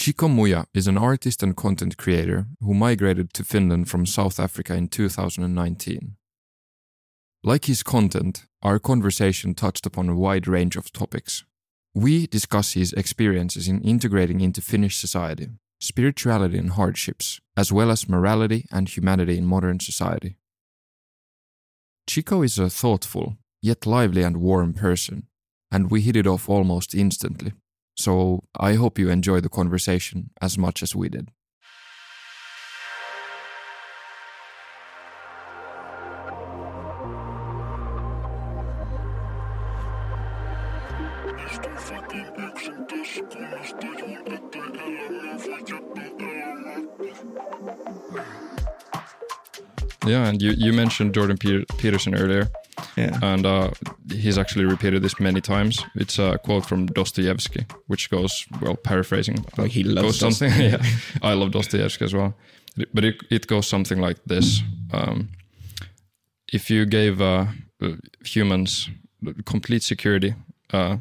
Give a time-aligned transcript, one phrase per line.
[0.00, 4.72] Chico Muya is an artist and content creator who migrated to Finland from South Africa
[4.72, 6.16] in 2019.
[7.44, 11.44] Like his content, our conversation touched upon a wide range of topics.
[11.94, 15.48] We discuss his experiences in integrating into Finnish society,
[15.80, 20.38] spirituality and hardships, as well as morality and humanity in modern society.
[22.06, 25.26] Chico is a thoughtful, yet lively and warm person,
[25.70, 27.52] and we hit it off almost instantly.
[28.00, 31.28] So I hope you enjoy the conversation as much as we did.
[50.06, 52.48] Yeah, and you, you mentioned Jordan Peter- Peterson earlier.
[53.00, 53.18] Yeah.
[53.22, 53.70] And uh,
[54.10, 55.84] he's actually repeated this many times.
[55.94, 59.44] It's a quote from Dostoevsky, which goes, well, paraphrasing.
[59.58, 60.52] Oh, he loves something.
[60.60, 60.82] yeah,
[61.22, 62.34] I love Dostoevsky as well.
[62.94, 65.30] But it, it goes something like this: um,
[66.52, 67.46] If you gave uh,
[68.24, 68.90] humans
[69.44, 70.34] complete security
[70.72, 70.98] uh,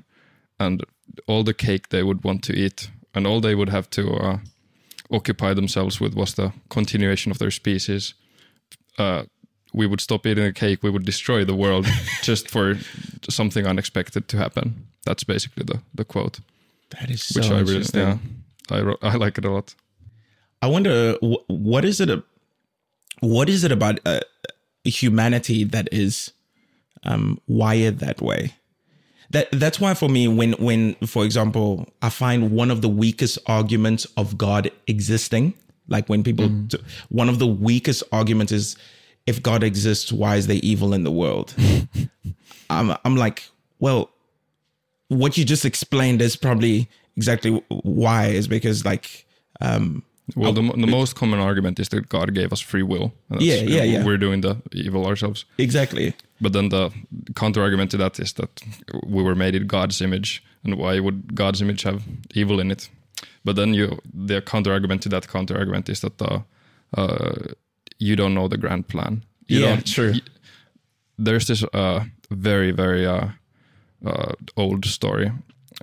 [0.60, 0.84] and
[1.28, 4.38] all the cake they would want to eat, and all they would have to uh,
[5.12, 8.14] occupy themselves with was the continuation of their species.
[9.74, 11.86] We would stop eating the cake, we would destroy the world
[12.24, 12.76] just for
[13.30, 14.88] something unexpected to happen.
[15.06, 16.40] That's basically the, the quote.
[17.00, 18.18] That is so which I really, yeah,
[18.72, 19.76] I, I like it a lot.
[20.62, 21.16] I wonder
[21.48, 22.10] what is it?
[22.10, 22.24] a-
[23.22, 24.22] What is it about uh,
[24.84, 26.32] humanity that is
[27.04, 28.54] um, wired that way?
[29.32, 33.38] That that's why for me, when when for example, I find one of the weakest
[33.46, 35.54] arguments of God existing,
[35.88, 38.76] like when people, t- one of the weakest arguments is,
[39.30, 41.54] if God exists, why is there evil in the world?
[42.70, 43.44] I'm I'm like,
[43.80, 44.10] well,
[45.08, 49.26] what you just explained is probably exactly why is because like
[49.62, 50.04] um
[50.36, 53.12] Well, the, the most common argument is that God gave us free will.
[53.30, 54.06] and Yeah, yeah, yeah.
[54.06, 55.46] We're doing the evil ourselves.
[55.58, 56.92] exactly But then the
[57.36, 58.50] counter argument to that is that
[59.16, 62.02] we were made in God's image, and why would God's image have
[62.36, 62.90] evil in it?
[63.44, 66.40] But then you, the counter argument to that counter argument is that uh,
[66.98, 67.54] uh,
[68.00, 69.24] you don't know the grand plan.
[69.48, 70.14] You Yeah, don't- true.
[71.26, 73.28] there's this uh, very very uh,
[74.06, 75.32] uh, old story.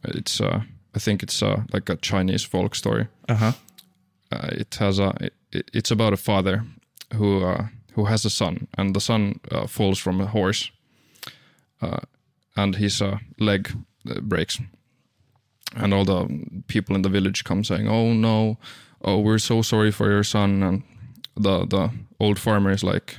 [0.05, 0.61] It's uh,
[0.97, 3.53] I think it's uh, like a Chinese folk story uh-huh
[4.33, 5.13] uh, it has a
[5.53, 6.63] it, it's about a father
[7.15, 7.67] who uh,
[7.97, 10.71] who has a son and the son uh, falls from a horse
[11.83, 11.99] uh,
[12.57, 13.69] and his uh, leg
[14.11, 14.61] uh, breaks
[15.77, 16.27] and all the
[16.67, 18.57] people in the village come saying oh no
[19.03, 20.83] oh we're so sorry for your son and
[21.37, 23.17] the the old farmer is like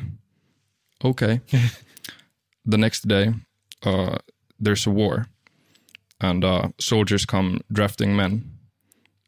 [1.04, 1.42] okay
[2.66, 3.34] the next day
[3.84, 4.18] uh,
[4.60, 5.28] there's a war
[6.20, 8.58] and uh, soldiers come drafting men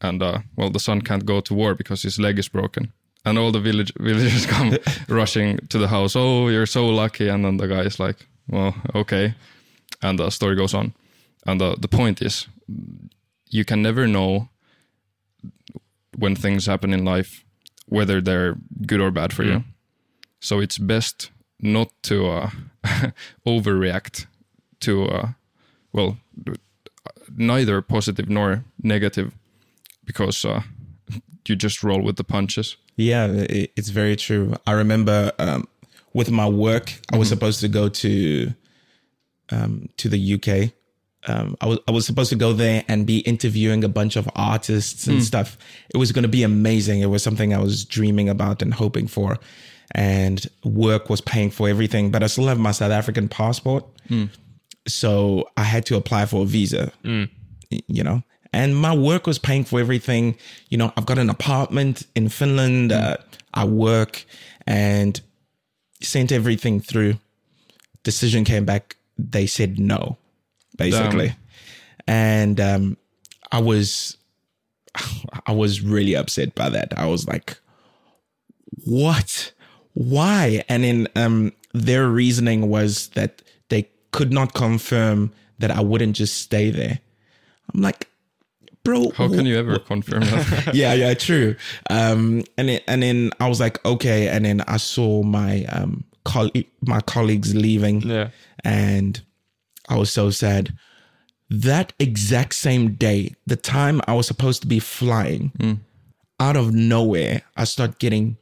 [0.02, 2.94] and uh, well, the son can't go to war because his leg is broken.
[3.26, 4.78] And all the village villagers come
[5.10, 6.16] rushing to the house.
[6.16, 7.28] Oh, you're so lucky!
[7.28, 9.36] And then the guy is like, "Well, okay."
[10.02, 10.94] And the story goes on.
[11.46, 12.48] And the the point is,
[13.50, 14.50] you can never know
[16.18, 17.44] when things happen in life
[17.90, 18.56] whether they're
[18.86, 19.64] good or bad for you.
[20.40, 22.50] So it's best not to uh,
[23.46, 24.26] overreact
[24.80, 25.28] to uh,
[25.92, 26.18] well,
[27.36, 29.34] neither positive nor negative
[30.06, 30.62] because uh,
[31.48, 32.78] you just roll with the punches.
[32.96, 33.28] yeah
[33.78, 35.64] it's very true i remember um
[36.14, 38.54] with my work i was supposed to go to
[39.52, 40.48] um to the uk
[41.28, 44.30] um i was i was supposed to go there and be interviewing a bunch of
[44.36, 45.58] artists and stuff.
[45.94, 47.02] It was going to be amazing.
[47.02, 49.38] It was something i was dreaming about and hoping for.
[49.96, 53.84] And work was paying for everything but i still have my south african passport.
[54.88, 56.92] So i had to apply for a visa
[57.72, 58.24] y- you know?
[58.52, 60.38] And my work was paying for everything.
[60.70, 63.18] You know i've got an apartment in finland uh,
[63.54, 64.26] i work
[64.66, 65.20] and
[66.02, 67.16] sent everything through.
[68.04, 68.96] Decision came back.
[69.18, 70.18] They said no
[70.80, 71.36] basically
[72.08, 72.98] and um
[73.52, 74.18] i was
[75.46, 77.58] i was really upset by that i was like
[78.86, 79.52] what
[79.94, 86.16] why and then um their reasoning was that they could not confirm that i wouldn't
[86.16, 87.00] just stay there
[87.74, 88.08] i'm like
[88.84, 90.72] bro How can you ever confirm that?
[90.74, 91.56] yeah, yeah, true.
[91.90, 94.30] Um, and then, and then I was like, okay.
[94.30, 96.50] And then I saw my um coll-
[96.82, 98.30] my colleagues leaving, Yeah.
[98.64, 99.22] and
[99.90, 100.74] I was so sad.
[101.50, 105.52] That exact same day, the time I was supposed to be flying,
[106.40, 108.38] out of nowhere, I start getting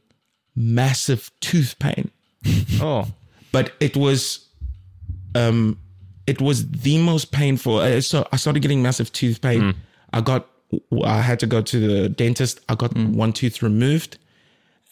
[0.54, 2.10] massive tooth pain.
[2.80, 3.08] Oh.
[3.50, 4.46] But it was,
[5.34, 5.78] um,
[6.26, 7.78] it was the most painful.
[7.78, 9.74] uh, So I started getting massive tooth pain.
[10.12, 10.46] I got
[11.02, 12.60] I had to go to the dentist.
[12.68, 14.18] I got one tooth removed,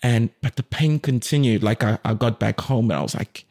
[0.02, 1.62] and but the pain continued.
[1.62, 3.44] Like I, I got back home and I was like,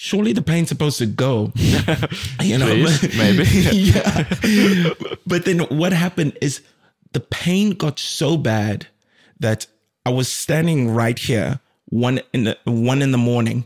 [0.00, 1.52] surely the pain's supposed to go.
[1.56, 3.42] you know, Please, maybe.
[3.72, 4.94] yeah.
[5.26, 6.62] But then what happened is
[7.12, 8.86] the pain got so bad
[9.40, 9.66] that
[10.06, 13.64] I was standing right here one in the one in the morning.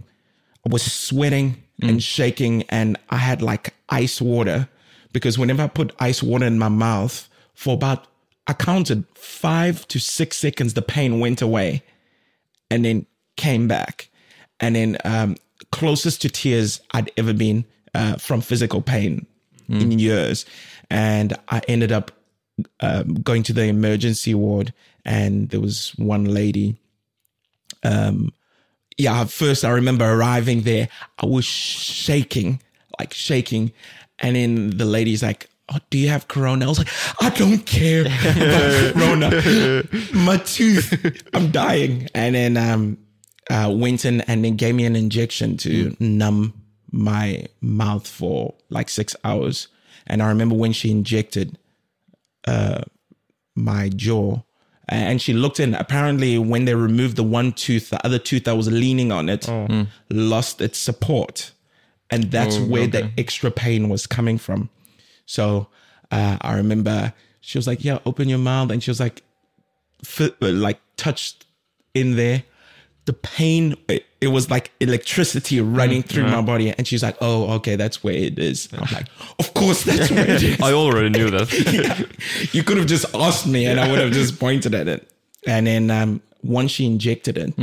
[0.67, 4.69] I was sweating and shaking and I had like ice water
[5.13, 8.07] because whenever I put ice water in my mouth for about
[8.47, 11.83] I counted 5 to 6 seconds the pain went away
[12.71, 13.07] and then
[13.37, 14.09] came back.
[14.61, 15.37] And then um,
[15.73, 17.65] closest to tears I'd ever been
[17.95, 19.27] uh, from physical pain
[19.69, 20.45] in years.
[20.91, 22.13] And I ended up
[22.81, 24.75] um, going to the emergency ward,
[25.05, 26.77] and there was one lady.
[27.83, 28.33] Um,
[28.99, 30.89] yeah, first I remember arriving there,
[31.19, 32.61] I was shaking,
[33.01, 33.73] like shaking.
[34.19, 36.67] And then the lady's like, Oh, do you have corona?
[36.67, 39.85] I was like, I don't care about corona.
[40.13, 40.93] My tooth,
[41.33, 42.09] I'm dying.
[42.15, 42.99] And then um,
[43.51, 46.55] uh, went in and then gave me an injection to numb
[46.91, 49.69] my mouth for like six hours.
[50.07, 51.59] And I remember when she injected
[52.47, 52.83] uh,
[53.55, 54.43] my jaw,
[54.89, 55.75] and she looked in.
[55.75, 59.49] Apparently, when they removed the one tooth, the other tooth that was leaning on it
[60.11, 61.53] lost its support,
[62.11, 63.03] and that's Oh, where okay.
[63.03, 64.69] the extra pain was coming from.
[65.25, 65.69] So
[66.11, 69.23] uh, I remember she was like, "Yeah, open your mouth," and she was like,
[70.05, 71.47] fi- like touched
[71.95, 72.43] in there.
[73.05, 77.55] The pain, it, it was like electricity running through my body, and she's like, "Oh,
[77.55, 79.09] okay, that's where it is." I'm like,
[79.41, 81.51] "Of course, that's where it is." I already knew that.
[81.73, 82.05] Yeah.
[82.53, 85.09] You could have just asked me, and I would have just pointed at it.
[85.49, 87.55] And then um, once she injected it,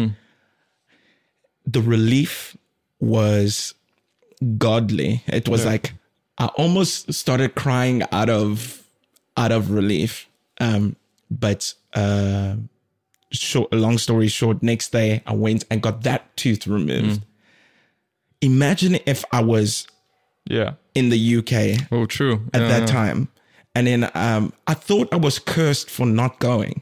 [1.66, 2.58] the relief
[3.00, 3.74] was
[4.58, 5.24] godly.
[5.28, 5.94] It was like
[6.38, 8.84] I almost started crying out of
[9.38, 10.28] out of relief.
[10.60, 10.98] Um,
[11.32, 12.56] but uh,
[13.31, 17.22] short, long story short, next day I went and got that tooth removed.
[18.42, 19.88] Imagine if I was
[20.50, 20.74] Yeah.
[20.96, 22.42] in the UK Oh, true.
[22.54, 22.86] at Yeah, that yeah.
[22.86, 23.28] time.
[23.76, 26.81] And then um, I thought I was cursed for not going.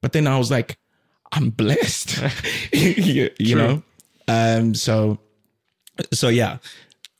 [0.00, 0.76] But then I was like,
[1.32, 2.20] I'm blessed.
[2.72, 3.82] you you know?
[4.28, 5.18] Um, so
[6.12, 6.58] so yeah,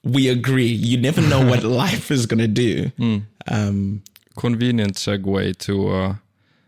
[0.04, 0.66] we agree.
[0.66, 2.90] You never know what life is gonna do.
[2.98, 3.18] Hmm.
[3.46, 4.02] Um,
[4.36, 6.14] Convenient segue to uh,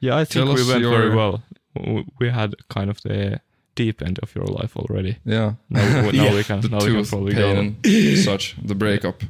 [0.04, 1.42] Yeah, I think Tell we us went very well.
[1.76, 3.40] W- We had kind of the
[3.74, 5.16] deep end of your life already.
[5.24, 6.34] yeah, Now, now Yeah.
[6.34, 7.90] we can the now we can tooth probably pain go.
[7.90, 9.22] and such, the breakup.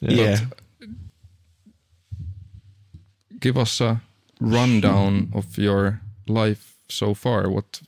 [0.00, 0.38] yeah.
[3.40, 4.00] Give us a
[4.40, 7.48] rundown of your life so far.
[7.50, 7.80] What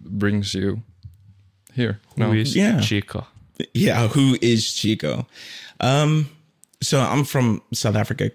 [0.00, 0.82] brings you
[1.74, 2.32] here Who now?
[2.32, 2.80] is Yeah.
[2.80, 3.26] Chico?
[3.74, 5.26] yeah, who is Chico?
[5.80, 6.28] Um,
[6.82, 8.30] so I'm from South Africa,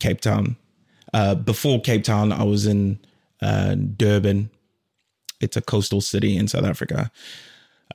[0.00, 0.56] Cape Town.
[1.14, 2.98] Uh, before Cape Town, I was in
[3.42, 4.50] uh, Durban.
[5.40, 7.10] It's a coastal city in South Africa.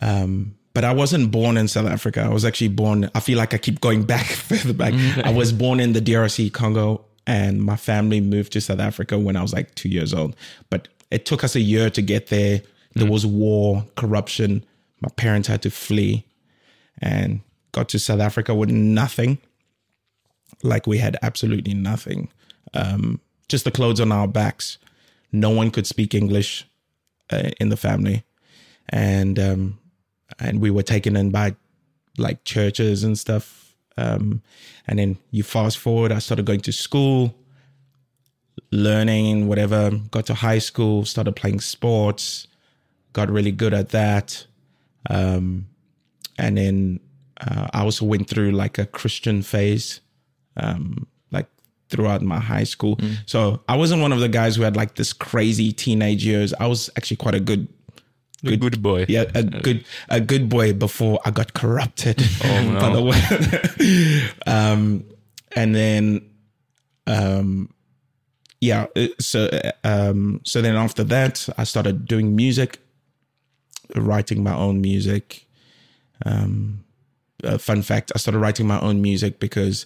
[0.02, 2.22] Um, but I wasn't born in South Africa.
[2.22, 3.10] I was actually born.
[3.14, 4.94] I feel like I keep going back further back.
[5.24, 9.36] I was born in the DRC, Congo, and my family moved to South Africa when
[9.36, 10.36] I was like two years old.
[10.70, 12.62] But it took us a year to get there.
[12.96, 14.66] There was war, corruption.
[15.02, 16.26] My parents had to flee
[17.02, 17.42] and
[17.72, 19.38] got to South Africa with nothing.
[20.64, 22.30] Like we had absolutely nothing.
[22.74, 24.78] Um, just the clothes on our backs.
[25.34, 26.66] No one could speak English
[27.30, 28.24] uh, in the family,
[28.90, 29.80] and um,
[30.40, 31.56] and we were taken in by
[32.18, 33.76] like churches and stuff.
[33.98, 34.42] Um,
[34.88, 37.36] and then you fast forward, I started going to school,
[38.72, 39.92] learning whatever.
[40.12, 42.48] Got to high school, started playing sports,
[43.14, 44.46] got really good at that.
[45.10, 45.68] Um,
[46.38, 47.00] and then
[47.40, 50.02] uh, I also went through like a Christian phase,
[50.58, 51.08] um,
[51.90, 53.00] throughout my high school.
[53.26, 56.54] So I wasn't one of the guys who had like this crazy teenage years.
[56.60, 57.68] I was actually quite a good,
[58.42, 59.06] The good boy.
[59.08, 62.18] yeah, a good, a good boy before I got corrupted.
[62.44, 64.30] Oh, by the way.
[64.52, 65.04] um,
[65.56, 66.30] and then,
[67.06, 67.70] um,
[68.60, 68.88] yeah.
[68.96, 72.80] uh, So, uh, um, so then after that, I started doing music,
[73.96, 75.46] writing my own music.
[76.26, 76.84] Um,
[77.44, 79.86] uh, fun fact: I started writing my own music because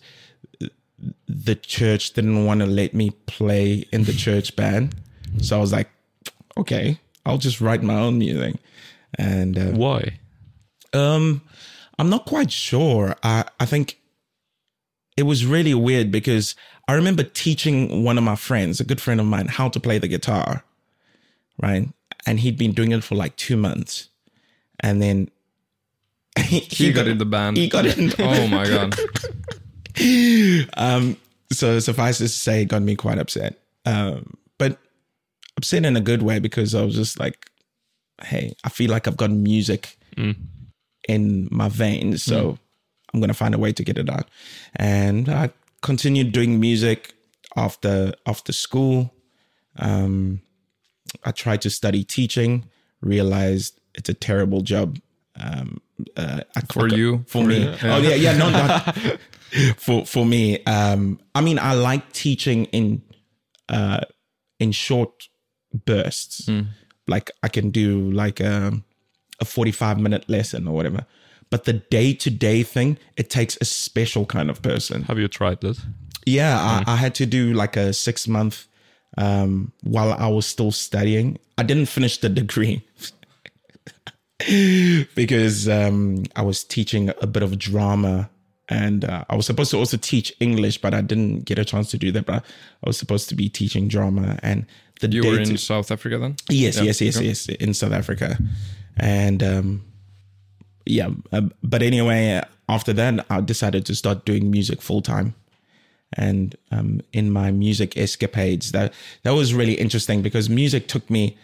[1.27, 4.96] the church didn't want to let me play in the church band.
[5.42, 5.89] So I was like,
[6.58, 8.56] okay, I'll just write my own music.
[9.16, 10.20] And uh, Why?
[10.94, 11.42] um,
[12.00, 13.16] I'm not quite sure.
[13.24, 14.00] I I think
[15.16, 16.56] it was really weird because
[16.88, 19.98] I remember teaching one of my friends, a good friend of mine, how to play
[19.98, 20.63] the guitar,
[21.62, 21.89] right?
[22.25, 24.10] And he'd been doing it for like two months,
[24.80, 25.30] and then
[26.39, 27.58] he, He got in the band.
[27.58, 28.13] He got in.
[28.20, 28.96] Oh my god!
[30.77, 31.18] um,
[31.51, 33.58] so suffice to say, it got me quite upset.
[33.86, 34.77] Um, but
[35.58, 37.50] upset in a good way because I was just like,
[38.24, 40.36] hey, I feel like I've got music Mm.
[41.08, 42.58] in my veins, so
[43.13, 44.27] I'm gonna find a way to get it out.
[44.75, 45.51] And I
[45.84, 47.13] continued doing music
[47.56, 49.13] after after school.
[49.77, 50.42] Um,
[51.24, 52.66] I tried to study teaching,
[53.01, 54.98] realized it's a terrible job.
[55.39, 55.82] Um,
[56.16, 56.42] uh,
[56.74, 57.66] For you, for, for me.
[57.66, 57.77] yeah.
[57.84, 58.98] Oh yeah, yeah, no, not
[59.77, 60.63] for for me.
[60.66, 63.01] Um, I mean, I like teaching in
[63.70, 64.01] uh
[64.60, 65.27] in short
[65.86, 66.48] bursts.
[67.08, 68.74] Like I can do like a
[69.39, 71.06] a forty five minute lesson or whatever.
[71.50, 75.04] But the day to day thing, it takes a special kind of person.
[75.04, 75.80] Have you tried that?
[76.25, 78.68] Yeah, I, I had to do like a six month
[79.18, 81.39] um, while I was still studying.
[81.58, 82.86] I didn't finish the degree
[85.16, 88.30] because um, I was teaching a bit of drama
[88.69, 91.89] and uh, I was supposed to also teach English, but I didn't get a chance
[91.91, 92.25] to do that.
[92.25, 92.43] But
[92.83, 94.65] I was supposed to be teaching drama and
[95.00, 96.36] the You were in to- South Africa then?
[96.50, 97.27] Yes, Yeah, yes, yes, okay.
[97.27, 98.38] yes, in South Africa,
[98.97, 99.86] and um,
[100.86, 101.09] yeah.
[101.31, 105.36] Uh, but anyway, after that, I decided to start doing music full time,
[106.13, 108.91] and um, in my music escapades, that
[109.24, 111.38] that was really interesting because music took me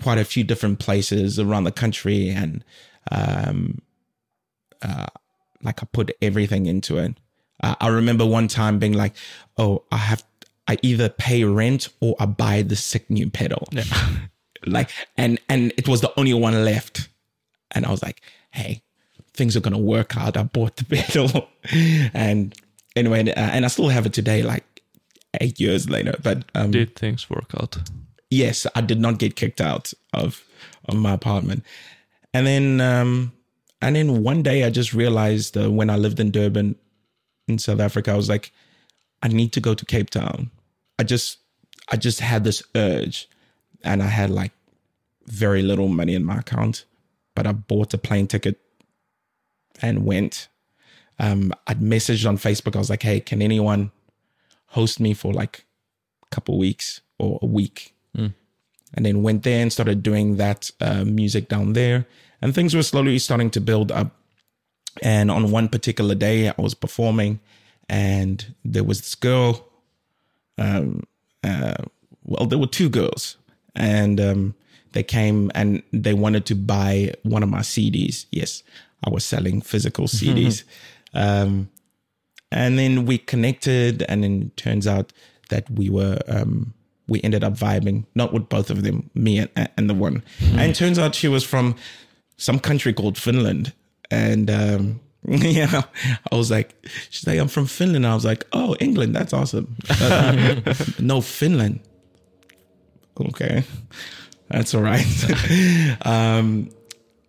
[0.00, 2.64] quite a few different places around the country, and
[3.10, 3.82] um,
[4.82, 5.06] uh,
[5.62, 7.16] like I put everything into it.
[7.62, 9.14] Uh, I remember one time being like,
[9.56, 10.24] "Oh, I have."
[10.68, 13.82] I either pay rent or I buy the sick new pedal Yeah.
[14.66, 17.08] like and and it was the only one left
[17.72, 18.20] and i was like
[18.52, 18.82] hey
[19.32, 21.48] things are gonna work out i bought the pedal
[22.14, 22.54] and
[22.94, 24.82] anyway uh, and i still have it today like
[25.40, 27.78] eight years later but um Did things work out?
[28.30, 30.44] yes i did not get kicked out of
[30.84, 31.64] of my apartment
[32.34, 33.32] and then um
[33.82, 36.76] and then one day i just realized uh, when i lived in durban
[37.48, 38.52] in south africa i was like
[39.22, 40.50] i need to go to cape town.
[40.98, 41.38] I just
[41.90, 43.28] i just had this urge
[43.82, 44.52] and i had like
[45.26, 46.84] very little money in my account
[47.34, 48.58] but i bought a plane ticket
[49.82, 50.48] and went.
[51.18, 52.76] Um i'd messaged on facebook.
[52.76, 53.92] I was like hey can anyone
[54.68, 55.64] host me for like
[56.22, 57.94] a couple weeks or a week?
[58.94, 62.06] And then went there and started doing that uh, music down there
[62.42, 64.16] and things were slowly starting to build up.
[65.02, 67.38] And on one particular day i was performing
[67.88, 69.68] and there was this girl
[70.58, 71.04] um,
[71.44, 71.82] uh,
[72.24, 73.36] well there were two girls
[73.74, 74.54] and um,
[74.92, 78.62] they came and they wanted to buy one of my cds yes
[79.04, 80.64] i was selling physical cds
[81.14, 81.68] um,
[82.52, 85.12] and then we connected and then it turns out
[85.50, 86.74] that we were um
[87.10, 90.22] we ended up vibing not with both of them me and, and the one.
[90.52, 91.74] And it turns out she was from
[92.40, 93.72] some country called finland.
[94.10, 95.82] And um yeah
[96.32, 96.74] i was like
[97.10, 98.06] she's like i'm from finland.
[98.06, 99.76] I was like oh england that's awesome.
[100.98, 101.80] No finland.
[103.20, 103.64] Okay
[104.48, 105.06] that's all right.
[106.04, 106.70] Um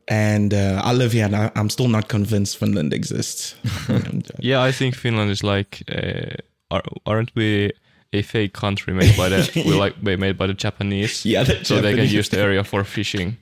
[0.08, 3.56] and uh, I live here, and I, I'm still not convinced Finland exists.
[4.40, 6.36] Yeah, I think Finland is like, uh,
[6.70, 7.72] are, aren't we
[8.14, 11.26] a fake country made by the we like made by the Japanese?
[11.26, 13.38] Yeah, the so they can use the area for fishing.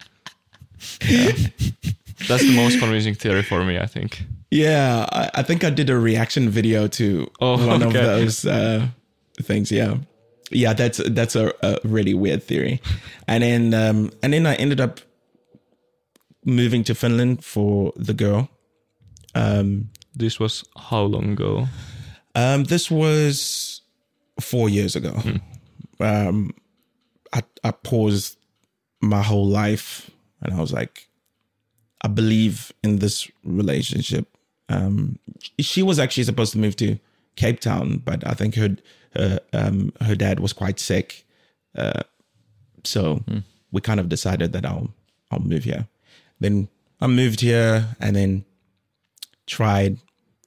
[1.08, 1.32] Yeah.
[2.28, 4.24] That's the most convincing theory for me, I think.
[4.52, 8.88] Yeah, I, I think I did a reaction video to Oh, one of those uh,
[9.42, 9.72] things.
[9.72, 9.98] Yeah,
[10.52, 12.82] yeah, that's that's a, a really weird theory.
[13.28, 15.00] And then um, and then I ended up
[16.46, 18.50] moving to Finland for the girl.
[19.36, 21.68] Um, This was how long ago?
[22.36, 23.82] um, this was
[24.42, 25.14] four years ago.
[26.00, 26.52] Um,
[27.34, 28.38] I I paused
[29.02, 30.10] my whole life,
[30.42, 31.08] and I was like,
[32.02, 34.28] I believe in this relationship.
[34.70, 35.20] Um,
[35.60, 36.98] she was actually supposed to move to
[37.36, 38.78] Cape Town, but I think her
[39.16, 41.26] her um, her dad was quite sick,
[41.76, 42.04] uh,
[42.84, 43.24] so
[43.72, 44.94] we kind of decided that I'll
[45.32, 45.88] I'll move here.
[46.40, 46.70] Then
[47.02, 48.46] I moved here, and then
[49.48, 49.98] tried.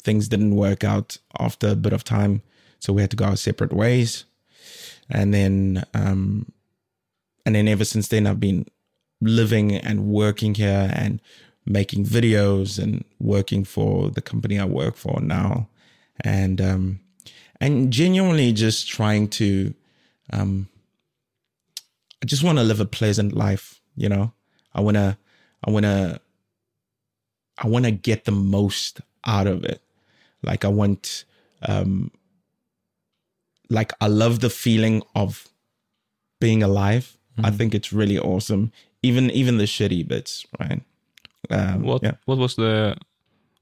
[0.03, 2.43] Things didn't work out after a bit of time,
[2.81, 4.25] so we had to go our separate ways.
[5.09, 6.51] And then, um,
[7.47, 8.67] and then ever since then, I've been
[9.23, 11.21] living and working here and
[11.65, 15.69] making videos and working for the company I work for now,
[16.21, 17.01] and um,
[17.61, 19.73] and genuinely just trying to,
[20.33, 20.69] um,
[22.23, 23.81] I just want to live a pleasant life.
[23.95, 24.33] You know,
[24.75, 25.17] I wanna,
[25.65, 26.21] I wanna,
[27.59, 29.81] I want to get the most out of it.
[30.43, 31.25] Like I want,
[31.63, 32.11] um,
[33.71, 35.49] like I love the feeling of
[36.41, 37.17] being alive.
[37.43, 38.73] I think it's really awesome.
[39.03, 40.83] Even even the shitty bits, right?
[41.51, 42.17] Um, What Yeah.
[42.25, 42.97] what was the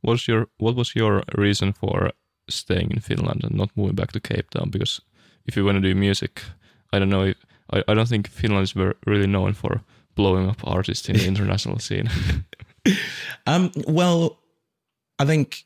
[0.02, 2.10] what's your what was your reason for
[2.48, 4.70] staying in Finland and not moving back to Cape Town?
[4.70, 5.02] Because
[5.46, 6.42] if you want to do music,
[6.92, 7.24] I don't know.
[7.28, 7.36] If,
[7.72, 8.74] I I don't think Finland is
[9.06, 9.80] really known for
[10.14, 12.08] blowing up artists in the international scene.
[13.46, 14.38] Um, well,
[15.22, 15.64] I think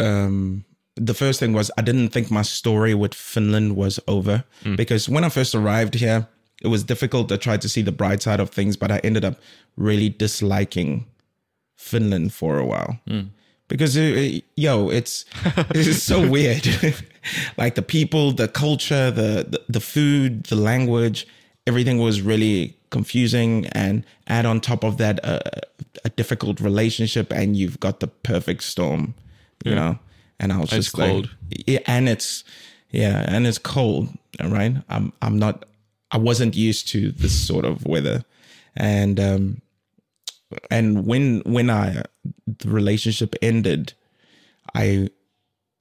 [0.00, 0.64] um,
[0.96, 4.44] the first thing was I didn't think my story with Finland was over
[4.76, 6.26] because when I first arrived here,
[6.64, 9.24] it was difficult to try to see the bright side of things, but I ended
[9.24, 9.36] up
[9.76, 11.04] really disliking
[11.76, 12.98] Finland for a while.
[13.68, 15.24] Because uh, yo, it's
[15.74, 16.66] it's so weird.
[17.58, 21.26] like the people, the culture, the, the the food, the language,
[21.66, 23.66] everything was really confusing.
[23.72, 25.40] And add on top of that, uh,
[26.04, 29.14] a difficult relationship, and you've got the perfect storm,
[29.64, 29.98] you know.
[30.38, 31.30] And I was It's just like, cold.
[31.66, 32.44] yeah, and it's
[32.90, 34.08] yeah, and it's cold.
[34.42, 35.64] right I'm I'm not.
[36.14, 38.24] I wasn't used to this sort of weather,
[38.76, 39.62] and um,
[40.70, 42.04] and when when I
[42.46, 43.92] the relationship ended,
[44.74, 45.08] I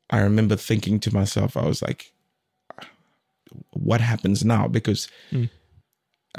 [0.09, 2.11] I remember thinking to myself, I was like,
[3.71, 4.67] what happens now?
[4.67, 5.07] Because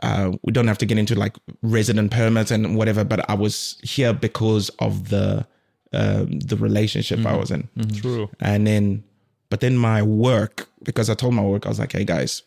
[0.02, 3.78] uh, we don't have to get into like resident permits and whatever, but I was
[3.82, 5.46] here because of the
[5.92, 7.68] um, the relationship I was in.
[7.94, 8.28] True.
[8.40, 9.04] And then,
[9.50, 12.42] but then my work, because I told my work, I was like, hey guys,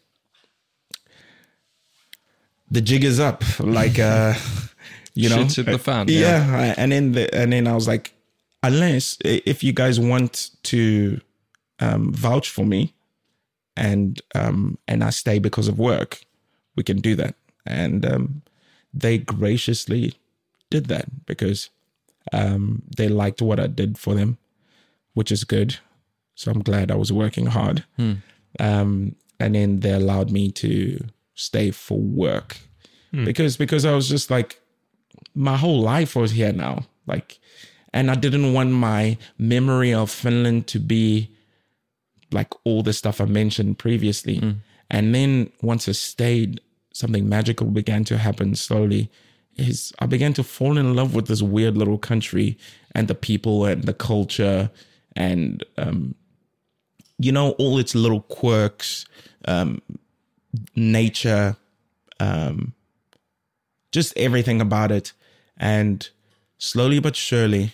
[2.70, 3.44] the jig is up.
[3.60, 4.34] Like, uh,
[5.14, 6.46] you know, Shit's hit the fan, Yeah.
[6.48, 6.74] yeah.
[6.78, 8.14] And then, the, and then I was like,
[8.64, 11.20] unless if you guys want to
[11.80, 12.94] um, vouch for me
[13.76, 16.22] and, um, and I stay because of work,
[16.76, 17.36] we can do that.
[17.66, 18.42] And um,
[18.94, 20.14] they graciously
[20.70, 21.70] did that because
[22.34, 24.38] um, they liked what I did for them,
[25.14, 25.78] which is good.
[26.36, 27.84] So I'm glad I was working hard.
[28.60, 31.00] Um, and then they allowed me to
[31.38, 32.58] stay for work
[33.26, 34.60] because because I was just like
[35.34, 37.40] my whole life was here now, like,
[37.94, 41.30] and I didn't want my memory of Finland to be
[42.32, 44.40] like all the stuff I mentioned previously.
[44.90, 46.60] And then once I stayed,
[46.92, 49.10] something magical began to happen slowly.
[49.56, 52.58] Is I began to fall in love with this weird little country
[52.94, 54.70] and the people and the culture
[55.16, 56.16] and um,
[57.18, 59.06] you know all its little quirks,
[59.46, 59.82] um,
[60.76, 61.56] nature,
[62.20, 62.74] um,
[63.92, 65.14] just everything about it.
[65.58, 66.08] And
[66.58, 67.74] slowly but surely,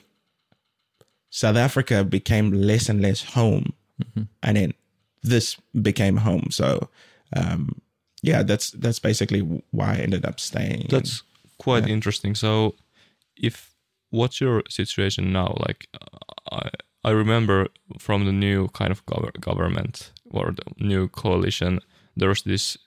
[1.29, 3.73] South Africa became less and less home,
[4.43, 4.73] and then
[5.23, 6.47] this became home.
[6.51, 6.89] So,
[7.35, 7.81] um,
[8.21, 9.39] yeah, that's that's basically
[9.71, 10.87] why I ended up staying.
[10.89, 11.23] That's
[11.57, 12.35] quite interesting.
[12.35, 12.75] So,
[13.35, 13.73] if
[14.11, 15.57] what's your situation now?
[15.67, 15.87] Like,
[16.51, 16.69] I
[17.03, 17.67] I remember
[17.99, 21.79] from the new kind of gov- government or the new coalition,
[22.15, 22.77] there's this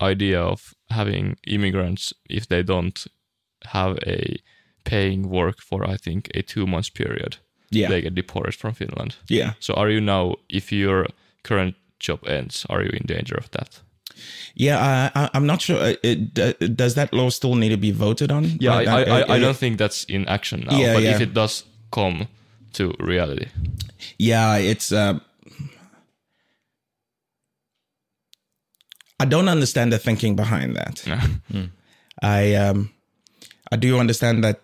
[0.00, 3.06] idea of having immigrants if they don't
[3.66, 4.36] have a
[4.84, 7.36] paying work for I think a two months period,
[7.70, 9.16] yeah, they get deported from Finland.
[9.30, 9.52] yeah.
[9.60, 11.06] So, are you now if your
[11.42, 13.82] current job ends, are you in danger of that?
[14.54, 15.78] Yeah, I, I, I'm not sure.
[15.78, 18.44] uh, It, uh, does that law still need to be voted on?
[18.60, 19.02] Yeah, Like I.
[19.04, 20.78] I, I, I don't think that's in action now.
[20.78, 21.14] Yeah, but yeah.
[21.14, 22.26] if it does come
[22.72, 23.46] to reality,
[24.18, 24.92] Yeah, it's.
[24.92, 25.18] Uh,
[29.22, 30.96] I don't understand the thinking behind that.
[32.22, 32.90] I um,
[33.70, 34.60] I do understand that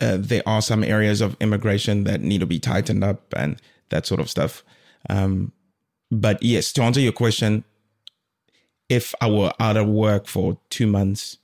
[0.00, 4.06] uh, there are some areas of immigration that need to be tightened up and that
[4.06, 4.64] sort of stuff.
[5.08, 5.52] Um,
[6.10, 7.62] but yes, to answer your question,
[8.88, 11.38] if I were out of work for two months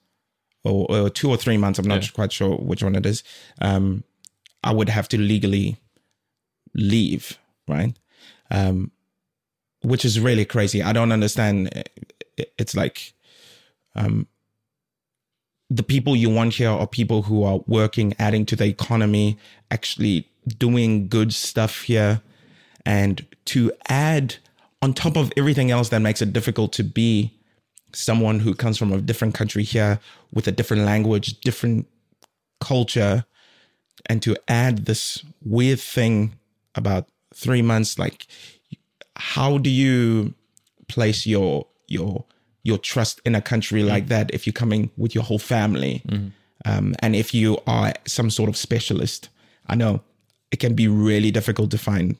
[0.64, 2.10] or, or two or three months, I'm not Yeah.
[2.12, 3.22] quite sure which one it is.
[3.60, 4.02] Um,
[4.64, 5.76] I would have to legally
[6.74, 7.94] leave, right?
[8.50, 8.90] Um,
[9.82, 10.82] which is really crazy.
[10.82, 11.70] I don't understand.
[12.36, 13.12] It- It's like
[13.94, 14.26] um,
[15.70, 19.38] the people you want here are people who are working, adding to the economy,
[19.70, 22.20] actually doing good stuff here.
[22.84, 24.36] And to add
[24.82, 27.32] on top of everything else that makes it difficult to be
[27.92, 29.98] someone who comes from a different country here
[30.32, 31.86] with a different language, different
[32.60, 33.24] culture,
[34.08, 36.36] and to add this weird thing
[36.74, 38.26] about three months, like
[39.16, 40.34] how do you
[40.88, 42.24] place your your
[42.62, 46.02] your trust in a country like that if you're coming with your whole family.
[46.64, 49.28] Um, and if you are some sort of specialist
[49.68, 50.02] i know
[50.50, 52.16] it can be really difficult to find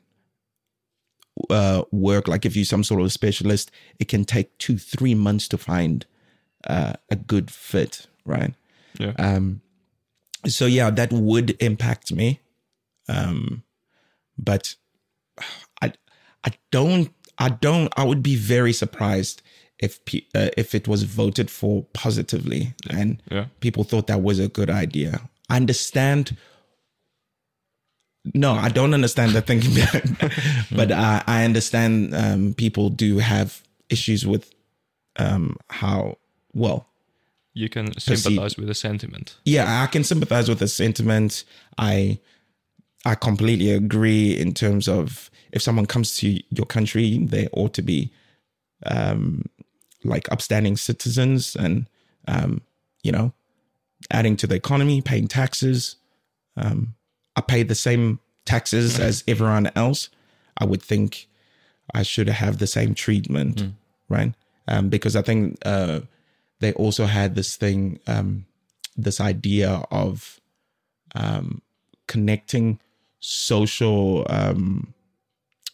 [1.51, 2.29] uh, work.
[2.29, 6.07] Like if you're some sort of specialist it can take two three months to find
[6.67, 8.55] uh, a good fit right?
[8.99, 9.61] Yeah, um,
[10.47, 12.41] so yeah, that would impact me.
[13.09, 13.63] Um,
[14.39, 14.75] but
[15.81, 15.93] I,
[16.45, 19.43] I don't, I don't, I would be very surprised
[19.79, 23.47] if pe- uh, if it was voted for positively and yeah.
[23.61, 25.21] people thought that was a good idea.
[25.49, 26.37] I understand
[28.35, 30.19] no, I don't understand the thinking behind,
[30.73, 34.53] but uh, I understand um, people do have issues with
[35.17, 36.19] um, how
[36.53, 36.89] well.
[37.55, 39.37] You can sympathize with the sentiment.
[39.45, 41.45] Yeah, I can sympathize with the sentiment.
[41.79, 42.19] I
[43.05, 47.83] I completely agree in terms of if someone comes to your country, they ought to
[47.83, 48.13] be
[48.85, 49.45] um,
[50.07, 51.89] like upstanding citizens and
[52.29, 52.63] um,
[53.03, 53.33] you know
[54.11, 55.97] adding to the economy, paying taxes.
[56.57, 56.95] Um,
[57.35, 60.09] I pay the same taxes as everyone else.
[60.59, 61.27] I would think
[61.95, 63.63] I should have the same treatment,
[64.09, 64.33] right?
[64.69, 66.01] Um, because I think uh,
[66.61, 68.47] they also had this thing, um,
[68.97, 70.41] this idea of
[71.15, 71.63] um,
[72.07, 72.81] connecting
[73.21, 74.27] social.
[74.29, 74.95] Um,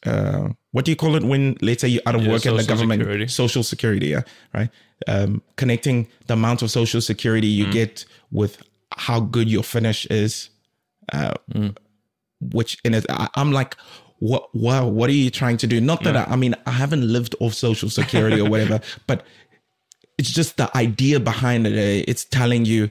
[0.07, 2.59] uh, what do you call it when, let's say, you're out of Yeah, work and
[2.59, 3.29] the government security.
[3.29, 4.23] social security, yeah,
[4.55, 4.71] right?
[5.07, 7.73] Um, connecting the amount of social security you Mm.
[7.73, 8.63] get with
[8.97, 10.51] how good your Finnish is,
[11.13, 11.35] uh,
[12.41, 13.77] which in it, I, I'm like,
[14.19, 14.55] what?
[14.55, 15.81] Wow, what are you trying to do?
[15.81, 19.25] Not that I, I mean, I haven't lived off social security or whatever, but
[20.19, 21.73] it's just the idea behind it.
[21.73, 22.91] uh, It's telling you,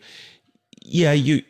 [0.84, 1.44] yeah, you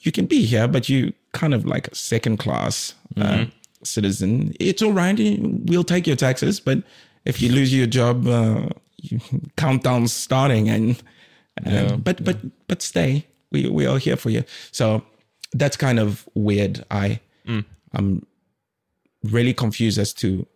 [0.00, 3.46] you can be here, but you kind of like second class uh,
[3.84, 4.54] citizen.
[4.60, 5.16] It's all right.
[5.40, 6.82] We'll take your taxes, but
[7.24, 9.20] if you lose your job, uh, you
[9.56, 11.02] countdown starting and.
[11.66, 12.36] uh, but but
[12.68, 13.26] but stay.
[13.50, 14.44] We we are here for you.
[14.70, 15.02] So
[15.52, 16.84] that's kind of weird.
[16.90, 17.20] I
[17.94, 18.26] I'm
[19.24, 20.46] really confused as to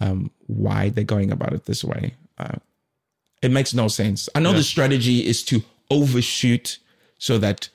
[0.00, 2.14] um, why they're going about it this way.
[2.38, 2.56] Uh,
[3.42, 4.28] it makes no sense.
[4.34, 6.78] I know the strategy is to overshoot
[7.18, 7.68] so that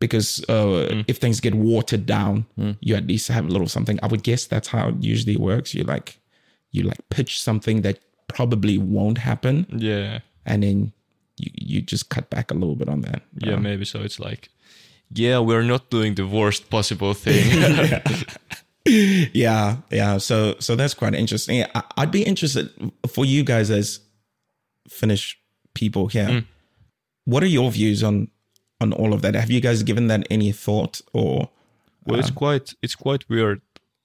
[0.00, 1.04] because uh, mm.
[1.08, 2.76] if things get watered down, mm.
[2.80, 3.98] you at least have a little something.
[4.02, 5.74] I would guess that's how it usually works.
[5.74, 6.18] You like
[6.70, 10.20] you like pitch something that probably won't happen, Yeah.
[10.44, 10.92] and then
[11.36, 13.22] you you just cut back a little bit on that.
[13.38, 14.00] Yeah, maybe so.
[14.00, 14.50] It's like,
[15.10, 18.00] yeah, we're not doing the worst possible thing.
[18.86, 22.68] yeah yeah so so that's quite interesting I, i'd be interested
[23.08, 24.00] for you guys as
[24.88, 25.38] finnish
[25.72, 26.44] people here mm.
[27.24, 28.28] what are your views on
[28.80, 31.48] on all of that have you guys given that any thought or
[32.06, 33.60] well, it's quite it's quite weird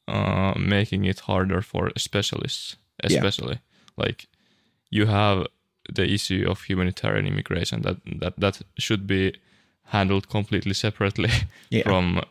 [0.08, 3.60] uh, making it harder for specialists, especially
[3.98, 4.28] like
[4.90, 5.46] you have
[5.94, 9.34] the issue of humanitarian immigration that that that should be
[9.86, 11.30] handled completely separately
[11.70, 11.84] Yeah.
[11.84, 12.22] from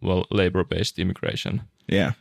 [0.00, 1.60] well labor-based immigration.
[1.88, 2.12] yeah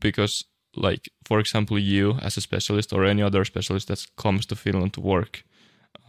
[0.00, 0.44] because
[0.76, 4.92] like for example you as a specialist or any other specialist that comes to finland
[4.94, 5.44] to work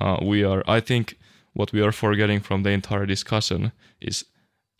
[0.01, 1.17] uh, we are i think
[1.53, 4.25] what we are forgetting from the entire discussion is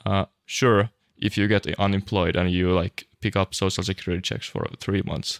[0.05, 4.67] uh, sure if you get unemployed and you like pick up social security checks for
[4.79, 5.39] three months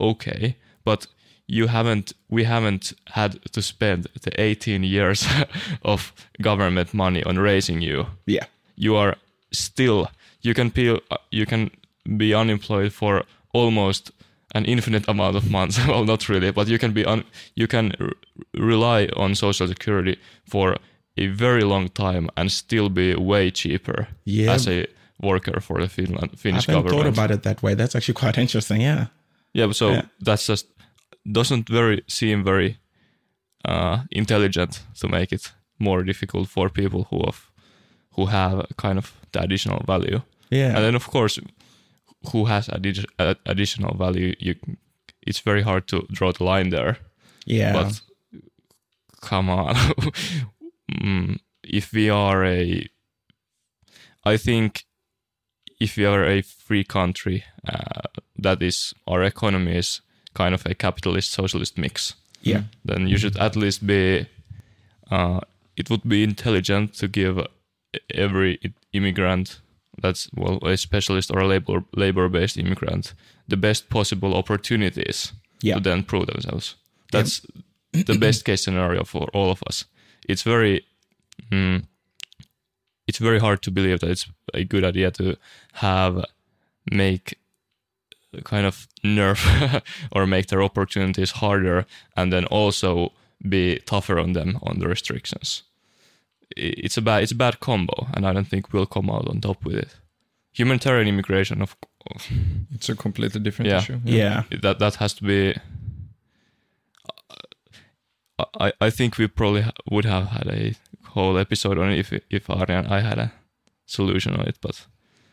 [0.00, 0.56] okay.
[0.84, 1.06] But
[1.46, 5.26] you haven't we haven't had to spend the 18 years
[5.82, 8.06] of government money on raising you.
[8.26, 8.46] Yeah.
[8.76, 9.16] You are
[9.52, 10.08] still
[10.40, 10.98] you can be
[11.30, 11.70] you can
[12.16, 14.12] be unemployed for almost
[14.54, 15.78] an infinite amount of months.
[15.88, 18.12] Well not really but you can be on you can r-
[18.54, 20.16] rely on social security
[20.50, 20.76] for
[21.16, 24.54] a very long time and still be way cheaper Yeah.
[24.54, 24.86] as a
[25.22, 27.14] worker for the Finland i Finnish haven't government.
[27.16, 27.74] thought about it that way.
[27.76, 29.06] That's actually quite interesting yeah.
[29.52, 30.02] Yeah so Yeah.
[30.26, 30.66] that's just
[31.32, 32.76] doesn't very seem very
[33.68, 37.38] uh, intelligent to make it more difficult for people who have
[38.16, 40.20] who have kind of the additional value.
[40.50, 40.74] Yeah.
[40.76, 41.40] And then of course
[42.32, 44.54] who has addi- uh, additional value you
[45.26, 46.96] it's very hard to draw the line there.
[47.44, 47.72] Yeah.
[47.72, 48.00] But
[49.20, 49.74] come on.
[50.90, 52.84] Mm, if we are a
[54.24, 54.86] i think
[55.78, 58.02] if we are a free country uh,
[58.36, 60.00] that is our economy is
[60.34, 62.14] kind of a capitalist socialist mix.
[62.42, 62.62] Yeah.
[62.84, 64.26] Then you should at least be
[65.10, 65.40] uh,
[65.76, 67.46] it would be intelligent to give
[68.14, 68.58] every
[68.92, 69.60] immigrant
[70.00, 73.14] that's well a specialist or a labor labor based immigrant
[73.48, 75.32] the best possible opportunities
[75.62, 75.74] Yeah.
[75.76, 76.76] to then prove themselves
[77.12, 77.42] that's
[77.92, 79.84] the best case scenario for all of us
[80.28, 80.84] it's very
[81.52, 81.82] mm,
[83.06, 85.36] it's very hard to believe that it's a good idea to
[85.72, 86.24] have
[86.90, 87.36] make
[88.44, 89.82] kind of nerf
[90.12, 91.84] or make their opportunities harder
[92.16, 93.12] and then also
[93.48, 95.62] be tougher on them on the restrictions.
[96.58, 99.28] I- It's a bad it's a bad combo and I don't think we'll come out
[99.28, 99.96] on top with it.
[100.52, 101.76] Humanitarian immigration of
[102.74, 103.78] It's a completely different Yeah.
[103.78, 104.00] issue.
[104.04, 105.54] yeah yeah, that that has to be
[108.38, 110.74] uh, I, I think we probably would have had a
[111.14, 113.32] whole episode on it if if Ari and I had a
[113.86, 114.86] solution on it, but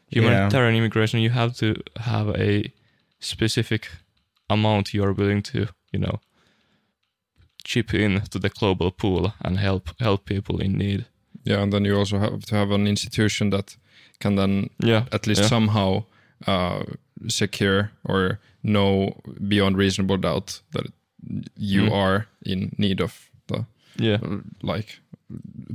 [0.09, 2.71] humanitarian immigration you have to have a
[3.19, 3.89] specific
[4.49, 6.19] amount you are willing to you know
[7.67, 11.05] chip in to the global pool and help help people in need.
[11.43, 13.77] Yeah, and then you also have to have an institution that
[14.19, 15.03] can then Yeah.
[15.11, 15.49] at least yeah.
[15.49, 16.03] somehow
[16.47, 16.83] uh,
[17.27, 19.11] secure or know
[19.47, 20.85] beyond reasonable doubt that
[21.55, 21.91] you Mm.
[21.91, 23.65] are in need of the
[23.99, 24.19] Yeah.
[24.23, 24.99] uh, like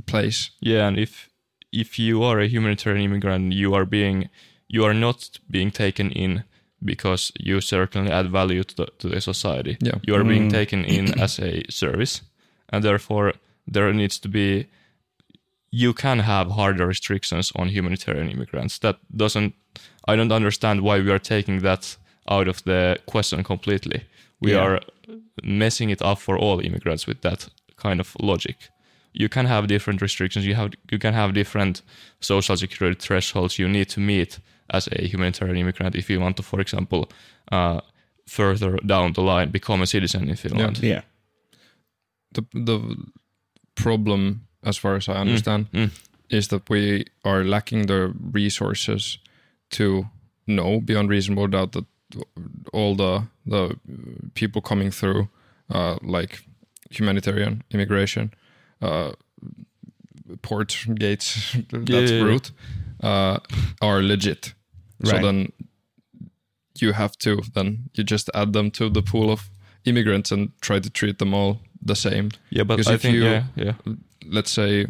[0.05, 0.51] place.
[0.61, 1.29] Yeah, and if
[1.71, 4.29] if you are a humanitarian immigrant, you are being
[4.67, 6.43] you are not being taken in
[6.85, 9.77] because you certainly add value to the to the society.
[9.81, 9.99] Yeah.
[10.07, 10.51] You are being Mm.
[10.53, 12.21] taken in as a service,
[12.69, 13.33] and therefore
[13.73, 14.65] there needs to be.
[15.75, 18.79] You can have harder restrictions on humanitarian immigrants.
[18.79, 19.53] That doesn't.
[20.07, 21.97] I don't understand why we are taking that
[22.29, 23.99] out of the question completely.
[24.39, 24.63] We Yeah.
[24.65, 24.79] are
[25.43, 28.55] messing it up for all immigrants with that kind of logic
[29.15, 30.45] you can have different restrictions.
[30.45, 31.83] You have you can have different
[32.19, 36.43] social security thresholds you need to meet as a humanitarian immigrant if you want to,
[36.43, 37.09] for example,
[37.51, 37.81] uh,
[38.27, 40.79] further down the line become a citizen in Finland.
[40.81, 41.01] Yeah.
[42.31, 42.79] The the
[43.75, 45.89] problem, as far as I understand, mm.
[46.29, 49.19] is that we are lacking the resources
[49.69, 50.05] to
[50.45, 51.85] know beyond reasonable doubt that
[52.73, 53.75] all the the
[54.33, 55.27] people coming through,
[55.69, 56.39] uh, like
[56.89, 58.31] humanitarian immigration,
[58.81, 59.11] uh,
[60.41, 62.43] port gates, that Yeah, yeah, yeah.
[63.03, 63.37] Uh,
[63.81, 64.53] are legit.
[65.03, 65.51] So then
[66.79, 69.49] you have to then you just add them to the pool of
[69.85, 73.15] immigrants and try to treat them all the same Yeah, but Because I if think
[73.15, 73.73] you- yeah, yeah,
[74.25, 74.87] let's say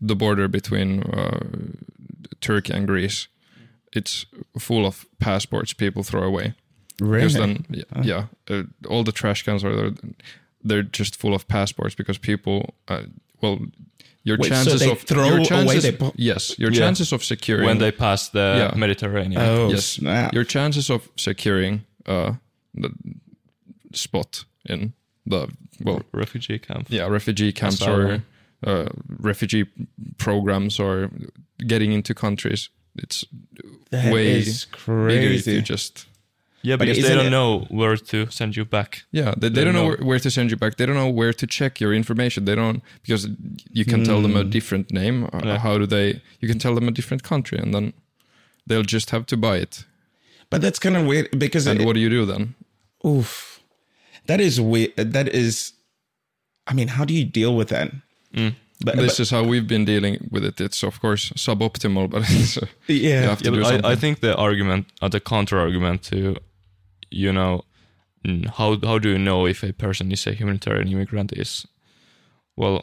[0.00, 1.40] the border between uh,
[2.40, 3.28] Turkey and Greece,
[3.92, 4.26] it's
[4.58, 6.54] full of passports people throw away.
[7.00, 7.18] Really?
[7.26, 9.92] Because then, yeah, yeah uh, all the trash cans are there.
[10.64, 13.02] They're just full of passports because people, uh,
[13.42, 13.58] well,
[14.26, 16.78] your Wait, so chances they of throw your away chances, their po- yes, your Yeah.
[16.80, 18.38] chances of securing when they pass the
[18.72, 18.78] Yeah.
[18.78, 19.40] Mediterranean.
[19.40, 20.34] oh, yes, snap.
[20.34, 22.32] your chances of securing uh,
[22.74, 22.90] the
[23.94, 24.92] spot in
[25.30, 25.48] the
[25.84, 26.86] well refugee camp.
[26.90, 28.22] yeah refugee camps Asylum.
[28.66, 28.88] or uh,
[29.22, 29.64] refugee
[30.18, 31.10] programs or
[31.66, 32.70] getting into countries
[33.02, 33.24] it's
[33.90, 36.06] That way is bigger if you just
[36.62, 39.04] Yeah, But because they don't it- know where to send you back.
[39.12, 40.04] yeah they, they They don't know know.
[40.08, 42.82] where, to send you back they don't know where to check your information they don't
[43.02, 43.28] because
[43.78, 44.50] you can tell them a Hmm.
[44.50, 45.58] different name uh, Yeah.
[45.66, 46.06] how do they
[46.40, 47.92] you can tell them a different country and then
[48.66, 49.84] they'll just have to buy it
[50.50, 52.42] But that's kind of weird because and it, what do you do then
[53.04, 53.60] oof,
[54.28, 54.92] that is weird.
[55.16, 55.72] That is,
[56.70, 57.88] I mean, how do you deal with that?
[58.34, 58.54] Mm.
[58.86, 60.60] But, this but- is how we've been dealing with it.
[60.60, 63.84] It's of course suboptimal but it's, uh, yeah, you have to Yeah, do but something
[63.90, 66.36] I, I think the argument, uh, the counter argument to,
[67.10, 67.62] you know,
[68.58, 71.66] how how do you know if a person is a humanitarian immigrant is,
[72.56, 72.80] well,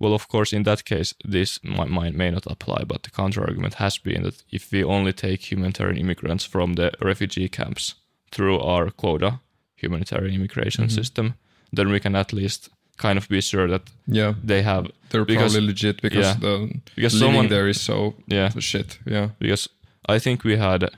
[0.00, 3.40] well, of course, in that case, this might, might may not apply, but the counter
[3.42, 7.94] argument has been that if we only take humanitarian immigrants from the refugee camps
[8.30, 9.40] through our quota
[9.74, 10.92] humanitarian immigration Mhm.
[10.92, 11.34] system,
[11.72, 14.34] then we can at least kind of be sure that yeah.
[14.44, 16.34] they have they're Because- probably legit because yeah.
[16.40, 18.50] the because someone there is so yeah.
[18.58, 18.98] shit.
[19.06, 19.28] Yeah.
[19.38, 19.68] Because
[20.14, 20.90] I think we had,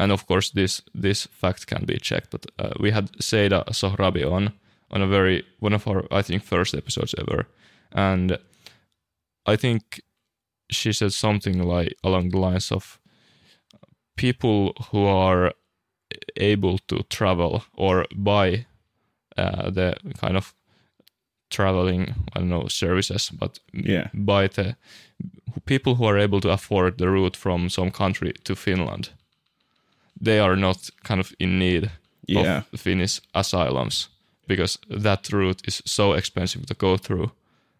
[0.00, 4.24] and of course this this fact can be checked, but uh, we had Seida Sohrabi
[4.24, 4.52] on
[4.90, 7.46] on a very one of our I think first episodes ever,
[7.92, 8.38] and
[9.52, 10.00] I think
[10.70, 12.98] she said something like along the lines of
[14.16, 15.52] people who are
[16.36, 18.66] able to travel or buy
[19.36, 20.54] uh, the kind of
[21.54, 24.76] traveling I don't know services, but yeah, by the
[25.64, 29.10] people who are able to afford the route from some country to Finland,
[30.24, 31.90] they are not kind of in need
[32.28, 32.62] yeah.
[32.72, 34.08] of Finnish asylums
[34.46, 37.30] because that route is so expensive to go through.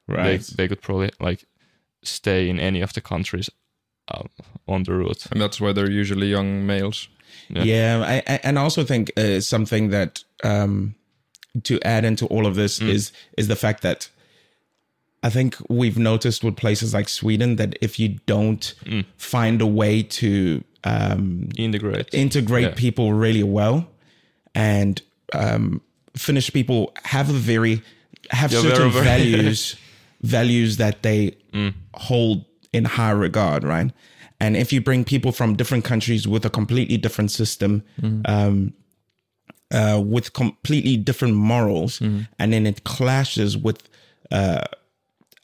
[0.06, 0.56] They, Right.
[0.56, 1.46] they could probably like
[2.02, 3.50] stay in any of the countries
[4.08, 4.28] um,
[4.66, 5.26] on the route.
[5.30, 7.08] and that's why they're usually young males
[7.48, 7.64] Yeah.
[7.64, 10.94] Yeah, I, I, and also think uh, something that um,
[11.62, 12.88] to add into all of this Mm.
[12.88, 14.08] is is the fact that
[15.22, 19.04] I think we've noticed with places like Sweden that if you don't Mm.
[19.16, 22.12] find a way to um, Integrate.
[22.12, 22.74] integrate Yeah.
[22.74, 23.88] people really well,
[24.54, 25.00] and
[25.32, 25.80] um,
[26.14, 27.80] Finnish people have a very
[28.30, 29.76] have Yeah, certain very, values
[30.22, 31.72] values that they Mm.
[31.94, 33.90] hold in high regard, right?
[34.40, 37.82] And if you bring people from different countries with a completely different system,
[38.26, 38.72] um,
[39.74, 42.00] uh, with completely different morals,
[42.38, 43.78] and then it clashes with
[44.30, 44.62] uh,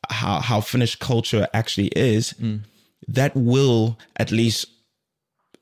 [0.08, 2.34] how how Finnish culture actually is,
[3.14, 4.66] that will at least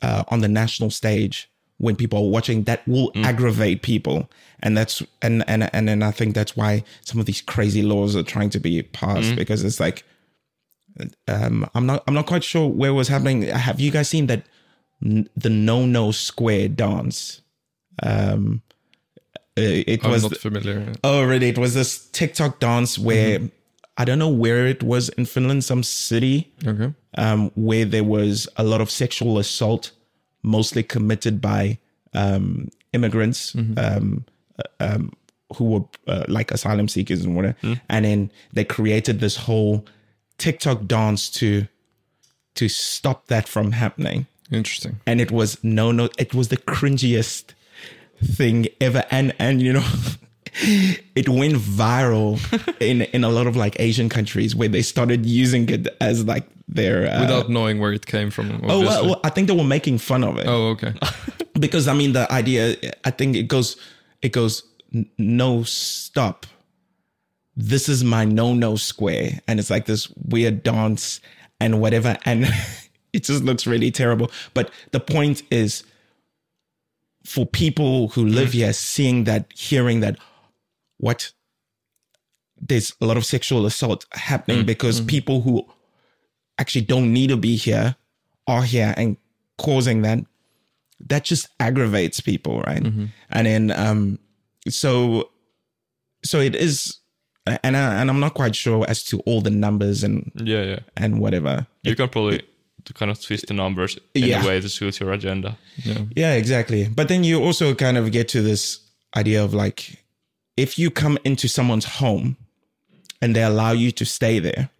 [0.02, 1.48] uh, on the national stage
[1.80, 4.18] when people are watching that will aggravate people.
[4.62, 8.16] And that's and and and then i think that's why some of these crazy laws
[8.16, 10.02] are trying to be passed because it's like
[11.28, 13.42] um i'm not i'm not quite sure where it was happening.
[13.42, 14.42] Have you guys seen that
[15.04, 17.40] n- the no no square dance
[18.02, 18.62] um
[19.56, 21.48] it i'm was not familiar Oh, really?
[21.48, 23.40] It was this TikTok dance where
[23.96, 26.92] I don't know where it was in Finland, some city Okay.
[27.16, 29.90] um, where there was a lot of sexual assault,
[30.42, 31.78] mostly committed by
[32.14, 34.24] um, immigrants um,
[34.58, 35.12] uh, um,
[35.56, 37.56] who were uh, like asylum seekers and whatever.
[37.88, 39.84] And then they created this whole
[40.38, 41.66] TikTok dance to
[42.54, 44.26] to stop that from happening.
[44.52, 45.00] Interesting.
[45.06, 47.54] And it was no, no, it was the cringiest
[48.22, 49.04] thing ever.
[49.10, 49.86] And and you know.
[50.60, 52.40] It went viral
[52.80, 56.48] in in a lot of like Asian countries where they started using it as like
[56.66, 58.60] their uh, Without knowing where it came from.
[58.64, 60.94] Oh well, well, I think they were making fun of it Oh, okay.
[61.60, 62.76] because I mean the idea.
[63.04, 63.76] I think it goes,
[64.20, 64.64] it goes,
[65.16, 66.46] no stop.
[67.54, 71.20] This is my no no square, and it's like this weird dance
[71.60, 72.46] and whatever, and
[73.12, 74.30] it just looks really terrible.
[74.54, 75.84] But the point is,
[77.28, 78.54] for people who live mm.
[78.54, 80.18] here, seeing that, hearing that,
[80.96, 81.32] what?
[82.60, 84.66] There's a lot of sexual assault happening mm.
[84.66, 85.08] because mm-hmm.
[85.08, 85.68] people who
[86.58, 87.96] actually don't need to be here
[88.46, 89.16] are here and
[89.58, 90.18] causing that.
[91.06, 92.82] That just aggravates people right?
[92.82, 93.04] Mm-hmm.
[93.30, 94.18] And then um
[94.68, 95.30] so
[96.24, 96.98] so it is
[97.46, 100.78] and I, and I'm not quite sure as to all the numbers and Yeah, yeah.
[100.96, 101.66] and whatever.
[101.82, 102.42] You can probably
[102.88, 104.42] to kind of twist the numbers in Yeah.
[104.42, 105.56] a way to suit your agenda.
[105.84, 106.04] Yeah.
[106.16, 106.88] Yeah, exactly.
[106.88, 108.80] But then you also kind of get to this
[109.14, 110.02] idea of like,
[110.56, 112.36] if you come into someone's home
[113.20, 114.70] and they allow you to stay there,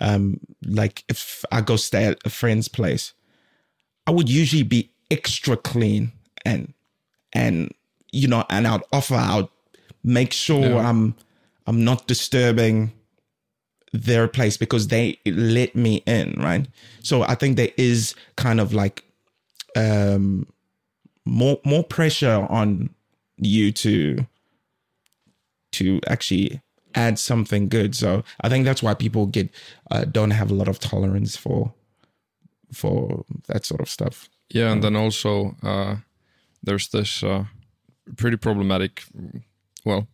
[0.00, 3.12] um, like if I go stay at a friend's place,
[4.06, 6.12] I would usually be extra clean
[6.44, 6.72] and
[7.32, 7.72] and
[8.12, 9.48] you know, and I'd offer I'd
[10.02, 10.88] make sure Yeah.
[10.88, 11.14] I'm
[11.66, 12.92] I'm not disturbing
[14.04, 16.66] their place because they let me in, right?
[17.02, 19.04] So I think there is kind of like
[19.76, 20.46] um
[21.24, 22.90] more more pressure on
[23.38, 24.26] you to
[25.72, 26.60] to actually
[26.94, 29.50] add something good so i think that's why people get
[29.90, 31.74] uh, don't have a lot of tolerance for
[32.72, 35.96] for that sort of stuff Yeah, and then also uh,
[36.62, 37.44] there's this uh,
[38.16, 39.02] pretty problematic.
[39.84, 40.06] Well,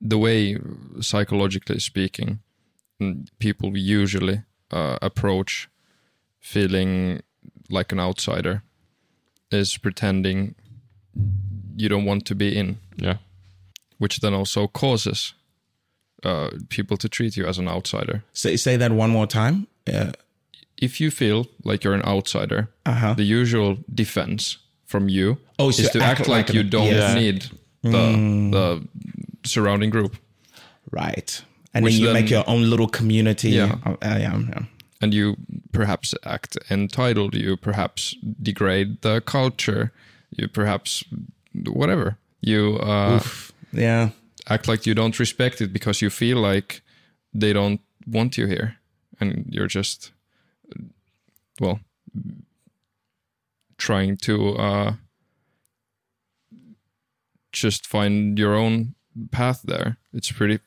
[0.00, 0.58] the way
[1.00, 2.40] psychologically speaking,
[3.00, 5.68] mm, people usually uh, approach
[6.40, 7.20] feeling
[7.70, 8.62] like an outsider
[9.50, 10.54] is pretending
[11.76, 13.16] you don't want to be in, Yeah.
[13.98, 15.34] which then also causes
[16.24, 18.22] uh, people to treat you as an outsider.
[18.32, 20.12] say say that one more time uh,
[20.82, 25.82] If you feel like you're an outsider, uh-huh the usual defense from you Oh, so
[25.82, 27.14] is to act, like, an- you don't yes.
[27.14, 27.50] need
[27.82, 27.90] the
[28.52, 28.82] the
[29.46, 30.16] surrounding group,
[30.90, 31.42] right
[31.74, 33.76] and Which then you then- make your own little community Yeah.
[33.84, 34.62] Uh, uh, yeah, yeah.
[35.00, 35.36] and you
[35.72, 37.34] perhaps act entitled.
[37.34, 39.90] You perhaps degrade the culture.
[40.30, 41.04] You perhaps
[41.72, 43.52] whatever you uh, Oof.
[43.72, 44.10] yeah
[44.48, 46.82] act like you don't respect it because you feel like
[47.34, 48.76] they don't want you here,
[49.20, 50.12] and you're just
[51.60, 51.78] well
[53.78, 54.92] trying to uh,
[57.52, 58.94] just find your own
[59.30, 59.96] path there.
[60.12, 60.58] It's pretty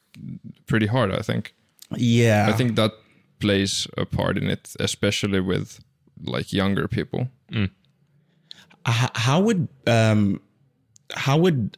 [0.67, 1.53] pretty hard, I think.
[1.97, 2.91] yeah I think that
[3.39, 5.79] plays a part in it, especially with
[6.23, 7.29] like younger people.
[8.87, 10.39] H- how would um
[11.13, 11.77] how would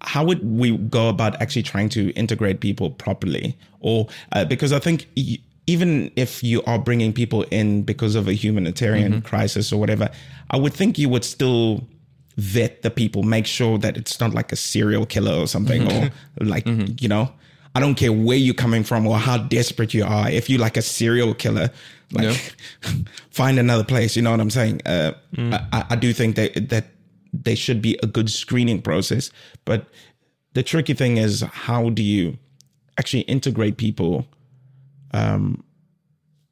[0.00, 4.78] how would we go about actually trying to integrate people properly or uh, because i
[4.78, 9.80] think y- even if you are bringing people in because of a humanitarian crisis or
[9.80, 10.10] whatever
[10.50, 11.86] i would think you would still
[12.36, 16.10] vet the people make sure that it's not like a serial killer or something or
[16.40, 16.66] like
[17.00, 17.32] you know?
[17.76, 20.30] I don't care where you're coming from or how desperate you are.
[20.30, 21.70] If you're like a serial killer
[22.12, 22.56] like
[23.30, 24.80] find another place you know what i'm saying?
[24.86, 25.12] Uh,
[25.72, 26.86] I, I do think that that
[27.32, 29.30] there should be a good screening process
[29.64, 29.86] but
[30.52, 32.38] the tricky thing is how do you
[32.96, 34.24] actually integrate people
[35.12, 35.64] um,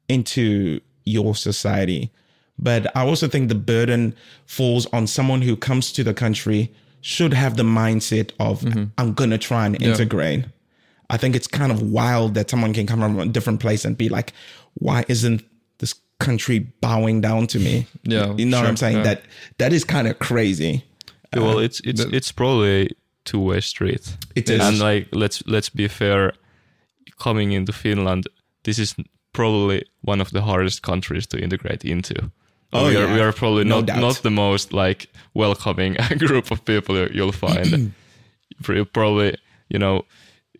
[0.09, 2.11] into your society
[2.59, 7.33] but i also think the burden falls on someone who comes to the country should
[7.33, 8.85] have the mindset of mm-hmm.
[8.97, 10.45] i'm gonna try and integrate
[11.09, 13.97] i think it's kind of wild that someone can come from a different place and
[13.97, 14.33] be like
[14.75, 15.43] why isn't
[15.79, 19.03] this country bowing down to me Yeah, you know what i'm saying yeah.
[19.03, 19.21] that
[19.57, 20.83] that is kind of crazy
[21.35, 22.89] Yeah, well, uh, it's it's the- it's probably a
[23.25, 24.17] two-way street.
[24.35, 24.59] It is.
[24.61, 26.33] and like let's let's be fair.
[27.19, 28.27] Coming into Finland,
[28.63, 28.95] this is
[29.33, 32.31] probably one of the hardest countries to integrate into.
[32.73, 33.99] Oh, we are we are probably No not doubt.
[34.01, 37.93] not the most like welcoming group of people you- you'll find.
[38.67, 39.37] You're probably
[39.69, 40.05] you know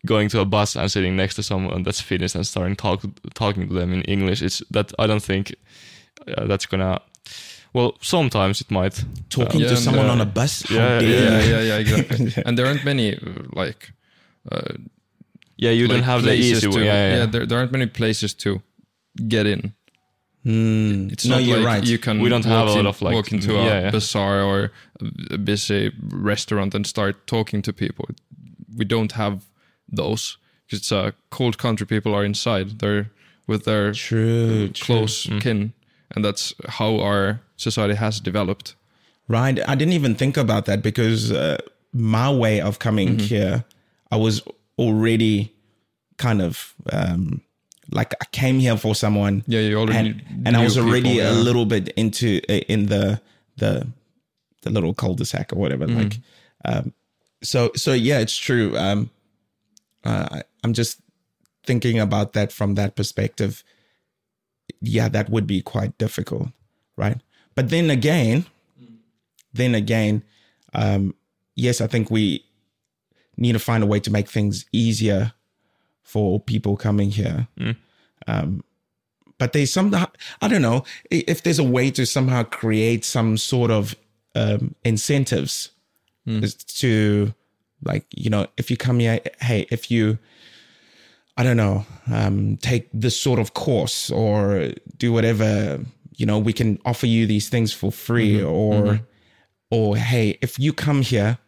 [0.06, 3.02] going to a bus and sitting next to someone that's Finnish and starting talk
[3.34, 4.42] talking to them in English.
[4.42, 5.56] It's that I don't think
[6.38, 7.00] uh, that's gonna.
[7.74, 9.04] Well, sometimes it might.
[9.30, 11.52] talking Yeah, to someone uh, on a bus yeah, Yeah, you?
[11.52, 12.34] yeah, yeah, exactly.
[12.46, 13.20] and there aren't many uh,
[13.56, 13.92] like
[14.52, 14.74] uh,
[15.58, 16.86] Yeah, you don't have the easy to, way.
[16.86, 17.26] Yeah, yeah.
[17.32, 18.62] there, there aren't many places to
[19.28, 19.74] get in.
[20.44, 21.08] Hmm.
[21.12, 21.84] It's no, not you're like right.
[21.86, 23.92] you can We don't have a lot in- of, like, walk into a yeah, yeah.
[23.92, 24.72] bazaar or
[25.32, 28.06] a busy restaurant and start talking to people.
[28.76, 29.46] We don't have
[29.88, 31.88] those because it's a cold country.
[31.88, 32.80] People are inside.
[32.80, 33.10] They're
[33.48, 34.86] with their true, true.
[34.86, 35.74] close kin,
[36.16, 38.76] and that's how our society has developed.
[39.30, 39.60] Right.
[39.70, 41.58] I didn't even think about that because uh,
[41.94, 43.26] my way of coming Mm-hmm.
[43.28, 43.64] here,
[44.12, 44.42] I was
[44.78, 45.54] already
[46.18, 47.42] kind of um,
[47.92, 49.44] like I came here for someone.
[49.48, 52.40] Yeah, you already and, and I was already people, a little bit into
[52.72, 53.22] in the
[53.58, 53.88] the
[54.62, 55.86] the little cul-de-sac or whatever.
[55.86, 55.98] Mm-hmm.
[55.98, 56.20] Like,
[56.66, 56.94] um,
[57.42, 58.78] so so yeah, it's true.
[58.78, 59.10] Um,
[60.04, 61.02] uh, I- I'm just
[61.66, 63.64] thinking about that from that perspective.
[64.80, 66.50] Yeah, that would be quite difficult,
[66.96, 67.20] right?
[67.56, 68.46] But then again,
[69.54, 70.24] then again,
[70.74, 71.16] um,
[71.56, 72.46] yes, I think we
[73.38, 75.34] need to find a way to make things easier
[76.04, 77.48] for people coming here.
[78.28, 78.64] Um,
[79.38, 79.94] but there's some,
[80.42, 83.96] I don't know if there's a way to somehow create some sort of
[84.36, 85.72] um, incentives
[86.44, 87.34] is to,
[87.84, 90.18] like, you know, if you come here, hey, if you,
[91.36, 95.80] I don't know, um, take this sort of course or do whatever,
[96.16, 99.02] you know, we can offer you these things for free or,
[99.70, 101.40] or hey, if you come here,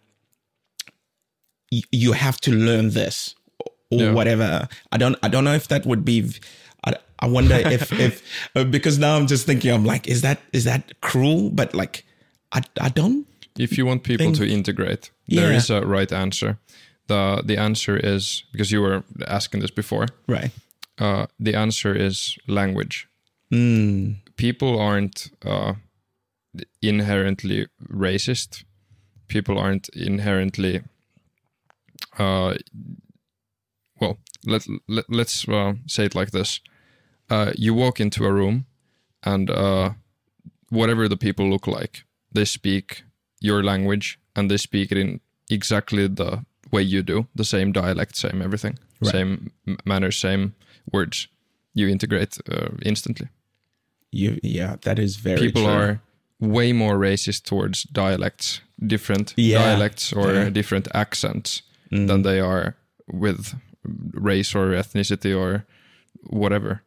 [1.71, 3.35] y- you have to learn this
[3.99, 4.13] or Yeah.
[4.13, 4.67] whatever.
[4.91, 6.31] I don't, I don't know if that would be,
[6.83, 8.21] I, I wonder if, if,
[8.55, 11.49] uh, because now I'm just thinking, I'm like, is that, is that cruel?
[11.49, 12.05] But like,
[12.51, 13.25] I, I don't,
[13.57, 15.57] if you want people think- to integrate, there Yeah.
[15.57, 16.57] is a right answer.
[17.07, 20.07] the The answer is because you were asking this before.
[20.27, 20.51] right.
[20.97, 23.07] Uh, the answer is language.
[23.51, 25.73] Mm, People aren't uh,
[26.81, 28.63] inherently racist.
[29.27, 30.81] People aren't inherently.
[32.17, 32.53] Uh,
[34.45, 36.59] let, let let's uh, say it like this:
[37.29, 38.65] uh, you walk into a room,
[39.23, 39.91] and uh,
[40.69, 43.03] whatever the people look like, they speak
[43.41, 45.19] your language, and they speak it in
[45.49, 49.11] exactly the way you do, the same dialect, same everything, Right.
[49.11, 49.51] same
[49.85, 50.53] manner, same
[50.91, 51.27] words.
[51.73, 53.27] You integrate uh, instantly.
[54.11, 55.71] you, yeah, that is very People true.
[55.73, 55.99] are
[56.39, 59.57] way more racist towards dialects, different Yeah.
[59.63, 60.49] dialects or Yeah.
[60.53, 62.07] different accents Mm.
[62.07, 62.75] than they are
[63.07, 63.53] with
[64.13, 65.65] race or ethnicity or
[66.27, 66.81] whatever.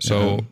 [0.00, 0.46] So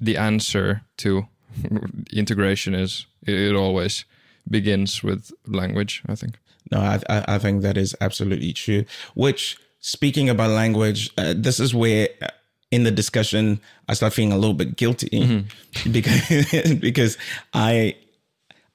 [0.00, 1.26] the answer to
[2.12, 4.04] integration is it, it always
[4.48, 6.38] begins with language, I think.
[6.72, 8.84] No, I, I I think that is absolutely true.
[9.14, 12.26] Which, speaking about language, uh, this is where uh,
[12.72, 15.92] in the discussion I start feeling a little bit guilty Mm-hmm.
[15.92, 17.18] because because
[17.54, 17.94] I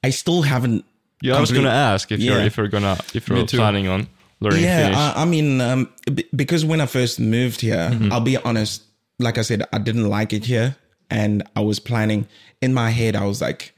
[0.04, 0.86] I still haven't.
[1.22, 4.08] Yeah, I was gonna ask if you're if you're gonna if you're planning on
[4.42, 4.98] learning Yeah, Finnish.
[4.98, 8.12] I, I mean, um, b- because when I first moved here, Mm-hmm.
[8.12, 8.84] I'll be honest.
[9.20, 10.76] Like I said, I didn't like it here,
[11.10, 12.28] and I was planning
[12.62, 13.16] in my head.
[13.16, 13.74] I was like,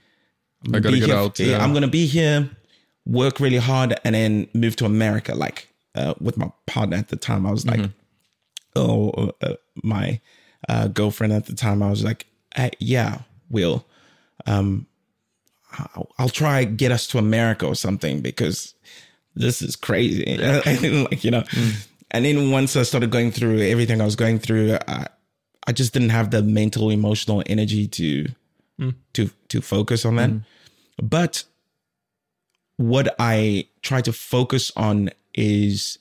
[0.66, 1.62] I'm I gotta be get here- out, yeah.
[1.64, 2.50] I'm gonna be here,
[3.06, 5.36] work really hard, and then move to America.
[5.36, 7.90] Like uh, with my partner at the time, I was like,
[8.76, 10.20] oh, uh, my
[10.70, 13.86] uh, girlfriend at the time, I was like, uh, yeah, we'll,
[14.46, 14.88] um,
[15.78, 18.74] I'll, I'll try get us to America or something because
[19.36, 20.38] this is crazy.
[20.38, 21.88] like you know, mm.
[22.12, 25.08] and then once I started going through everything I was going through, I,
[25.66, 28.28] I just didn't have the mental, emotional energy to
[28.80, 28.96] mm.
[29.14, 30.30] to to focus on that.
[30.30, 30.46] Mm.
[31.02, 31.44] But
[32.78, 35.98] what I try to focus on is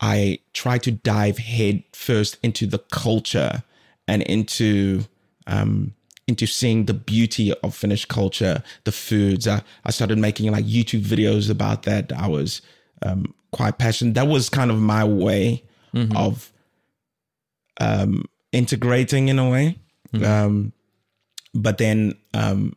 [0.00, 3.62] I try to dive head first into the culture
[4.06, 5.04] and into
[5.46, 5.94] um,
[6.28, 9.48] into seeing the beauty of Finnish culture, the foods.
[9.48, 12.12] I, I started making like YouTube videos about that.
[12.12, 12.62] I was
[13.02, 14.14] um, quite passionate.
[14.14, 15.64] That was kind of my way
[16.14, 16.52] of
[17.80, 19.78] um, integrating in a way.
[20.24, 20.72] Um,
[21.54, 22.74] but then, um,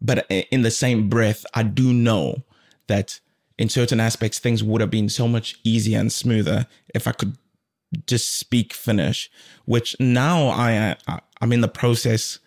[0.00, 2.44] but in the same breath, I do know
[2.86, 3.18] that
[3.58, 7.36] in certain aspects, things would have been so much easier and smoother if I could
[8.06, 9.30] just speak Finnish,
[9.64, 12.38] which now I, I I'm in the process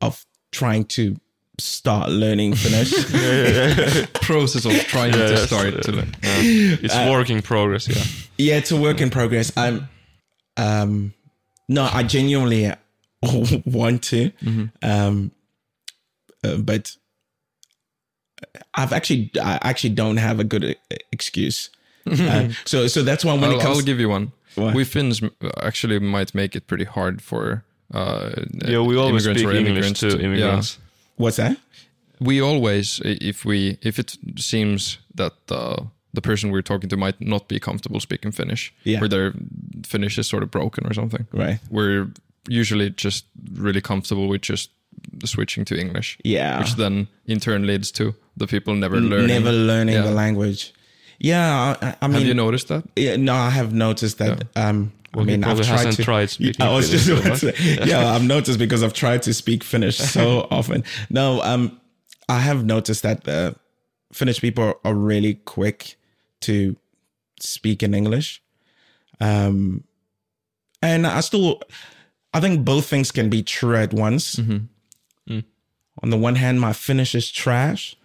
[0.00, 1.16] of trying to
[1.58, 2.92] start learning Finnish.
[4.14, 6.14] Process of trying to Yes, start uh, to learn.
[6.22, 7.88] It's Uh, work in progress.
[7.88, 8.02] Yeah.
[8.36, 9.52] yeah, it's a work in progress.
[9.56, 9.88] I'm,
[10.58, 11.14] um,
[11.68, 12.70] no, I genuinely
[13.64, 14.30] want to,
[14.82, 15.30] um,
[16.44, 16.94] uh, but
[18.74, 21.70] I've actually, I actually don't have a good uh, excuse.
[22.06, 24.32] Uh, so, so that's why when I'll, it comes, I'll give you one.
[24.54, 24.74] What?
[24.74, 25.22] We Finns
[25.62, 27.64] actually might make it pretty hard for
[27.94, 28.30] uh,
[28.68, 30.78] Yeah, we always immigrants speak English immigrants to immigrants.
[31.16, 31.56] what's that?
[32.20, 37.20] we always if we if it seems that the the person we're talking to might
[37.20, 39.02] not be comfortable speaking Finnish, Yeah.
[39.02, 39.32] or their
[39.86, 41.26] Finnish is sort of broken or something.
[41.32, 41.58] Right.
[41.70, 42.06] We're
[42.48, 44.70] usually just really comfortable with just
[45.24, 46.58] switching to English, Yeah.
[46.58, 49.26] which then in turn leads to the people never learning.
[49.28, 50.04] Never learning Yeah.
[50.06, 50.72] the language.
[51.18, 52.84] Yeah, I, I mean, Have you noticed that?
[52.96, 54.44] yeah, no, I have noticed that.
[54.56, 56.02] Um, Well, I mean, I've tried to.
[56.04, 59.32] tried I was just about so to say, yeah, I've noticed because I've tried to
[59.34, 60.84] speak Finnish so often.
[61.10, 61.80] No, um,
[62.28, 63.54] I have noticed that the
[64.12, 65.96] Finnish people are really quick
[66.42, 66.76] to
[67.40, 68.42] speak in English.
[69.20, 69.84] Um,
[70.82, 71.62] and I still,
[72.34, 74.38] I think both things can be true at once.
[76.02, 77.96] On the one hand, my Finnish is trash,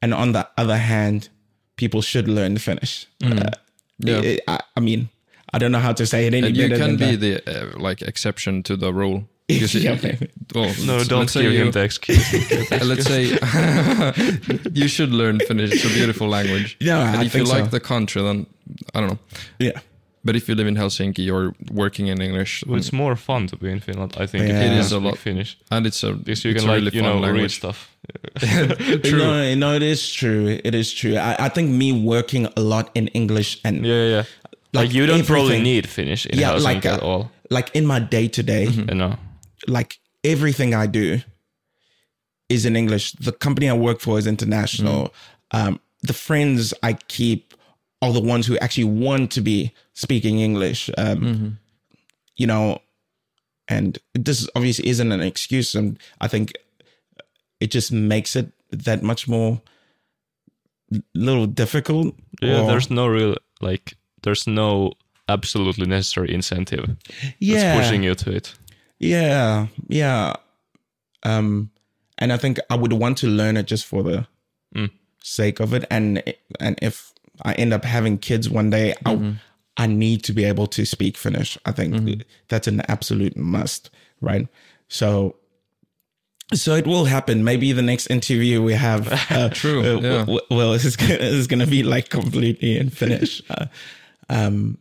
[0.00, 1.28] and on the other hand,
[1.76, 3.06] people should learn Finnish.
[3.24, 3.50] Uh,
[3.98, 4.20] Yeah.
[4.20, 5.08] I, I- I mean,
[5.54, 7.44] I don't know how to say it any And you can than be that.
[7.44, 9.24] the uh, like exception to the rule.
[9.48, 12.24] Yeah, it- well, No, don't let's say give you, him the excuse.
[12.90, 13.22] Let's say
[14.72, 15.72] you should learn Finnish.
[15.72, 16.76] It's a beautiful language.
[16.80, 17.70] Yeah, and I if you think like so.
[17.70, 18.46] the country, then
[18.94, 19.18] I don't know.
[19.58, 19.80] Yeah,
[20.24, 23.56] But if you live in Helsinki, you're working in English, Well, it's more fun to
[23.56, 24.44] be in Finland, I think.
[24.48, 24.56] Yeah.
[24.56, 25.18] if you It is a lot.
[25.18, 25.56] Finnish.
[25.70, 27.56] and it's a Because you it's can a like really you fun know read language.
[27.56, 27.90] stuff.
[29.02, 29.18] True.
[29.18, 30.58] No, no, it is true.
[30.64, 31.16] It is true.
[31.16, 34.24] I, I think me working a lot in English and Yeah, yeah.
[34.74, 37.30] Like, Like you don't probably need Finnish in yeah, like at uh, all.
[37.50, 39.16] like in my day to day, You know.
[39.68, 41.20] like everything I do
[42.48, 43.12] is in English.
[43.12, 45.14] The company I work for is international.
[45.52, 47.54] Um, the friends I keep
[48.02, 50.90] are the ones who actually want to be speaking English.
[50.98, 51.58] Um,
[52.36, 52.78] You know,
[53.68, 56.52] and this obviously isn't an excuse, and I think
[57.60, 59.62] it just makes it that much more
[61.14, 62.14] little difficult.
[62.42, 64.92] Yeah, or- there's no real like there's no
[65.28, 66.96] absolutely necessary incentive
[67.38, 68.54] yeah, that's pushing you to it.
[68.98, 70.34] Yeah, yeah.
[71.22, 71.70] Um,
[72.18, 74.26] and I think I would want to learn it just for the
[74.74, 74.90] Mm.
[75.22, 75.84] sake of it.
[75.90, 76.22] And
[76.60, 77.12] and if
[77.42, 79.36] I end up having kids one day, I
[79.76, 81.56] I need to be able to speak Finnish.
[81.64, 84.48] I think that's an absolute must, right?
[84.88, 85.36] So.
[86.52, 87.42] So it will happen.
[87.42, 90.18] Maybe the next interview we have, uh, True, uh, yeah.
[90.24, 93.42] w- w- well, this is gonna, this is gonna be like completely in Finnish.
[93.48, 93.66] Uh,
[94.28, 94.78] um,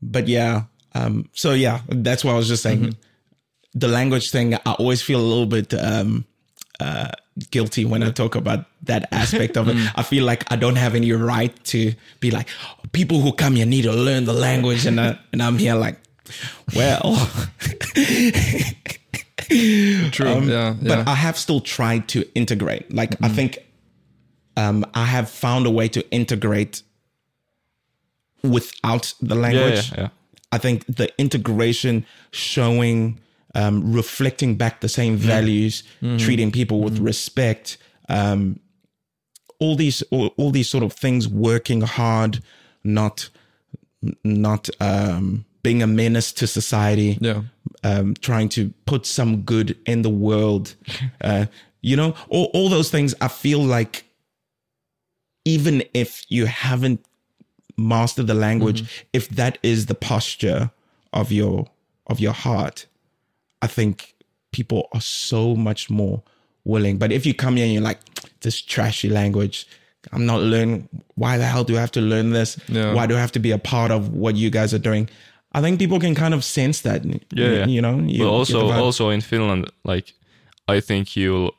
[0.00, 0.64] but yeah,
[0.94, 2.96] um, so yeah, that's what I was just saying.
[3.74, 6.24] The language thing, I always feel a little bit um,
[6.80, 7.10] uh,
[7.50, 9.76] guilty when I talk about that aspect of it.
[9.96, 12.48] I feel like I don't have any right to be like
[12.92, 16.00] people who come here need to learn the language, and I, and I'm here like,
[16.74, 17.00] well,
[20.10, 20.28] True.
[20.28, 20.74] Um, yeah.
[20.80, 22.92] but I have still tried to integrate.
[22.92, 23.58] Like I think
[24.56, 26.82] um, I have found a way to integrate
[28.42, 29.90] without the language.
[29.92, 30.08] yeah, yeah.
[30.50, 33.20] I think the integration showing,
[33.54, 35.82] um, reflecting back the same values,
[36.18, 37.76] treating people with respect,
[38.08, 38.58] um,
[39.60, 42.42] all these, all, all these sort of things, working hard,
[42.82, 43.28] not,
[44.24, 47.42] not, um, being a menace to society yeah.
[47.84, 50.74] um, trying to put some good in the world.
[51.20, 51.46] Uh,
[51.80, 53.14] you know, all, all those things.
[53.20, 54.04] I feel like
[55.44, 57.04] even if you haven't
[57.78, 59.08] mastered the language, mm-hmm.
[59.12, 60.70] if that is the posture
[61.12, 61.66] of your
[62.08, 62.86] of your heart,
[63.62, 64.14] I think
[64.52, 66.22] people are so much more
[66.64, 66.98] willing.
[66.98, 68.00] But if you come here and you're like,
[68.40, 69.66] this trashy language,
[70.12, 70.88] I'm not learning.
[71.14, 72.58] Why the hell do I have to learn this?
[72.68, 72.94] Yeah.
[72.94, 75.08] Why do I have to be a part of what you guys are doing?
[75.52, 77.04] I think people can kind of sense that.
[77.04, 77.66] Yeah, yeah.
[77.66, 77.98] you know.
[77.98, 80.14] You but also also in Finland, like
[80.66, 81.54] I think you'll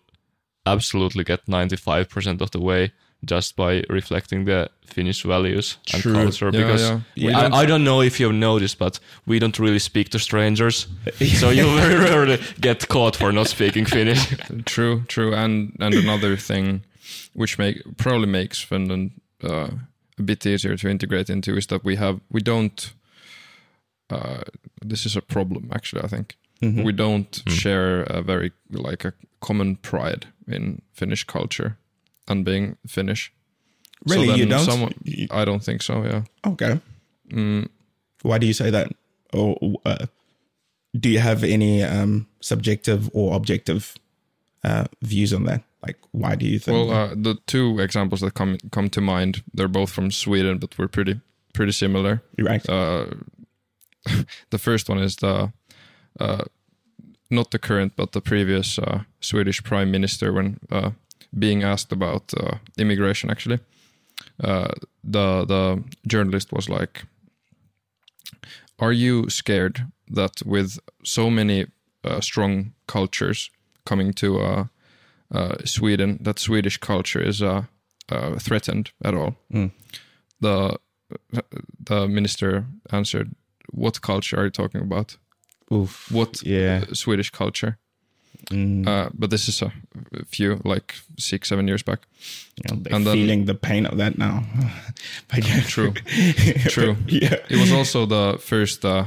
[0.65, 2.91] absolutely get ninety five percent of the way
[3.25, 6.13] just by reflecting the Finnish values and True.
[6.13, 6.45] culture.
[6.53, 6.99] Yeah, because yeah.
[7.15, 7.41] Yeah.
[7.41, 10.87] don't- I, I don't know if you've noticed, but we don't really speak to strangers,
[11.39, 14.25] so you very rarely get caught for not speaking Finnish.
[14.65, 16.83] True, true, and and another thing,
[17.33, 19.11] which make probably makes Finland
[19.43, 19.69] uh,
[20.19, 22.93] a bit easier to integrate into, is that we have we don't.
[24.09, 24.41] Uh,
[24.89, 26.03] this is a problem, actually.
[26.03, 31.77] I think we don't share a very like a common pride in Finnish culture
[32.29, 33.33] and being Finnish.
[34.05, 34.65] Really, so you don't?
[34.65, 34.93] Someone,
[35.31, 36.03] I don't think so.
[36.03, 36.23] Yeah.
[36.45, 36.79] Okay.
[37.31, 37.67] Mm,
[38.21, 38.91] Why do you say that?
[39.33, 40.05] Or uh,
[40.97, 43.95] do you have any um, subjective or objective
[44.63, 45.63] uh, views on that?
[45.85, 46.75] Like, why do you think?
[46.75, 50.77] Well, uh, the two examples that come come to mind, they're both from Sweden, but
[50.77, 51.19] we're pretty
[51.53, 52.21] pretty similar.
[52.37, 52.67] You're right.
[52.69, 53.05] Uh,
[54.49, 55.51] the first one is the
[56.19, 56.43] uh,
[57.29, 60.91] not the current, but the previous uh, Swedish prime minister when uh,
[61.37, 63.29] being asked about uh, immigration.
[63.29, 63.59] Actually,
[64.43, 64.71] uh,
[65.03, 67.05] the the journalist was like,
[68.77, 71.65] "Are you scared that with so many
[72.03, 73.51] uh, strong cultures
[73.83, 74.65] coming to uh,
[75.35, 77.63] uh, Sweden, that Swedish culture is uh,
[78.39, 79.35] threatened at all?"
[80.41, 80.77] the
[81.85, 83.29] the minister answered,
[83.73, 85.17] "What culture are you talking about?
[85.71, 86.11] Oof.
[86.11, 86.85] What Yeah.
[86.93, 87.77] Swedish culture?"
[88.51, 88.87] Mm.
[88.87, 89.71] Uh, but this is a
[90.27, 91.99] few, like six, seven years back.
[92.55, 94.43] You know, they're and then- feeling the pain of that now.
[95.27, 95.61] But yeah.
[95.61, 95.91] True.
[96.69, 96.95] True.
[97.07, 97.35] yeah.
[97.49, 99.05] It was also the first uh,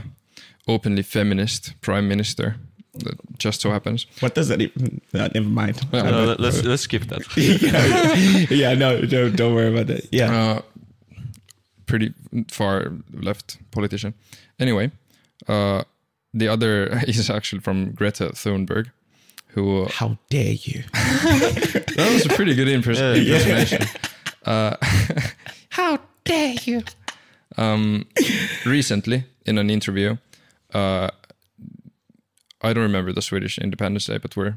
[0.69, 2.57] openly feminist prime minister.
[2.95, 4.07] That just so happens.
[4.21, 5.01] What does that even?
[5.15, 5.81] No, never mind.
[5.93, 6.01] Yeah.
[6.03, 7.23] Uh, let- let's let's skip that.
[7.37, 10.07] yeah, yeah, no, don't, don't worry about that.
[10.13, 10.31] Yeah.
[10.33, 10.61] Uh,
[11.87, 12.13] pretty
[12.49, 14.15] far left politician.
[14.59, 14.91] Anyway,
[15.49, 15.85] uh,
[16.35, 18.91] the other is actually from Greta Thunberg,
[19.53, 20.83] who How dare you?
[20.93, 23.87] that was a pretty good impres- impersonation.
[24.45, 24.75] Uh,
[25.69, 26.83] How dare you?
[27.57, 28.07] um,
[28.67, 30.17] recently, in an interview,
[30.75, 31.09] uh,
[32.61, 34.57] I don't remember the Swedish Independence Day, but we're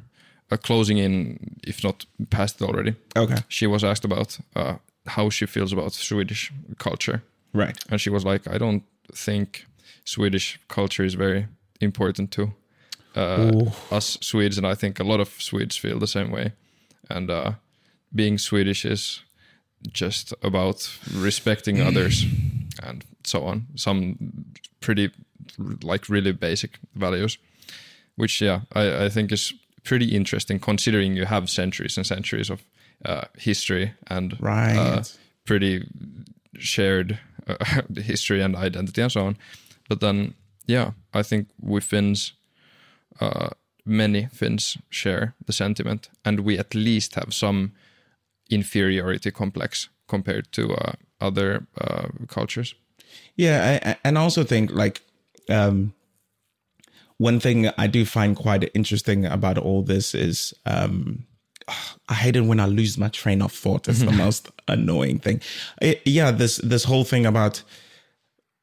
[0.50, 2.96] uh, closing in, if not past it already.
[3.16, 3.38] Okay.
[3.48, 7.22] She was asked about uh, how she feels about Swedish culture.
[7.54, 7.78] Right.
[7.90, 8.84] and she was like, "I don't
[9.14, 9.66] think
[10.04, 11.48] Swedish culture is very
[11.80, 12.52] important to
[13.16, 13.52] uh,
[13.92, 16.54] us Swedes, and I think a lot of Swedes feel the same way.
[17.10, 17.52] And uh,
[18.14, 19.24] being Swedish is
[19.94, 22.26] just about respecting others
[22.84, 23.68] and so on.
[23.76, 24.18] Some
[24.80, 25.12] pretty
[25.84, 27.38] like really basic values,
[28.16, 29.54] which yeah, I, I think is
[29.84, 32.64] pretty interesting considering you have centuries and centuries of
[33.06, 34.76] uh, history and Right.
[34.76, 35.04] uh,
[35.46, 35.88] pretty
[36.58, 37.56] shared uh,
[37.96, 39.38] history and identity and so on.
[39.88, 40.34] But then,
[40.66, 42.34] yeah, I think we Finns,
[43.22, 43.50] uh,
[43.86, 47.72] many Finns share the sentiment, and we at least have some
[48.50, 52.76] inferiority complex compared to uh, other uh, cultures.
[53.36, 55.02] Yeah, I, and I also think like
[55.50, 55.94] um,
[57.18, 61.26] one thing I do find quite interesting about all this is um,
[62.10, 63.88] I hate it when I lose my train of thought.
[63.88, 65.42] It's the most annoying thing.
[65.82, 67.64] It- yeah, this this whole thing about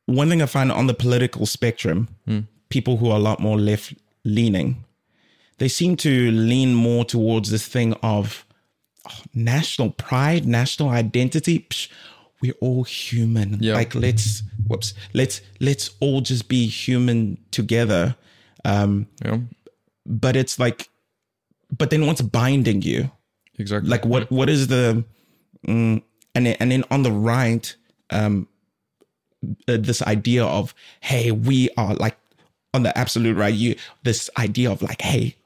[0.07, 2.09] one thing I find on the political spectrum,
[2.69, 3.95] people who are a lot more left
[4.25, 4.85] leaning,
[5.59, 8.45] they seem to lean more towards this thing of
[9.09, 11.67] oh, national pride, national identity.
[11.71, 11.89] Psh,
[12.41, 13.59] we're all human.
[13.63, 13.75] Yeah.
[13.75, 18.17] Like let's whoops, let's let's all just be human together.
[18.65, 19.39] Um, Yeah,
[20.07, 20.89] but it's like,
[21.77, 23.11] but then what's binding you?
[23.59, 23.89] exactly.
[23.91, 25.05] Like what what is the
[25.67, 26.03] mm,
[26.35, 27.77] and then- and then on the right,
[28.11, 28.49] um,
[29.69, 32.17] uh, this idea of hey, we are like
[32.75, 33.55] on the absolute right.
[33.55, 35.37] You this idea of like hey,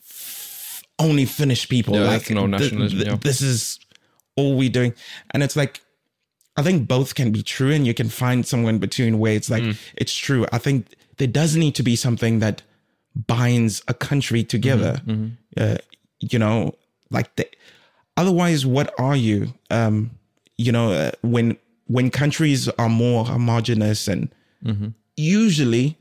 [0.00, 1.94] f- only Finnish people.
[1.94, 3.16] Yeah, like ethno nationalism, yeah.
[3.20, 3.78] This is
[4.36, 4.94] all we doing,
[5.32, 5.80] and it's like.
[6.58, 9.50] I think both can be true, and you can find somewhere in between where it's
[9.50, 9.76] like Mm.
[9.94, 10.46] it's true.
[10.52, 10.86] I think
[11.18, 12.62] there does need to be something that
[13.14, 15.02] binds a country together.
[15.06, 15.26] Mm-hmm,
[15.58, 15.76] Uh,
[16.20, 16.74] you know,
[17.10, 17.46] like the,
[18.16, 19.52] otherwise, what are you?
[19.70, 20.12] Um,
[20.56, 21.58] you know, uh, when
[21.88, 24.30] when countries are more homogenous and
[25.16, 25.96] usually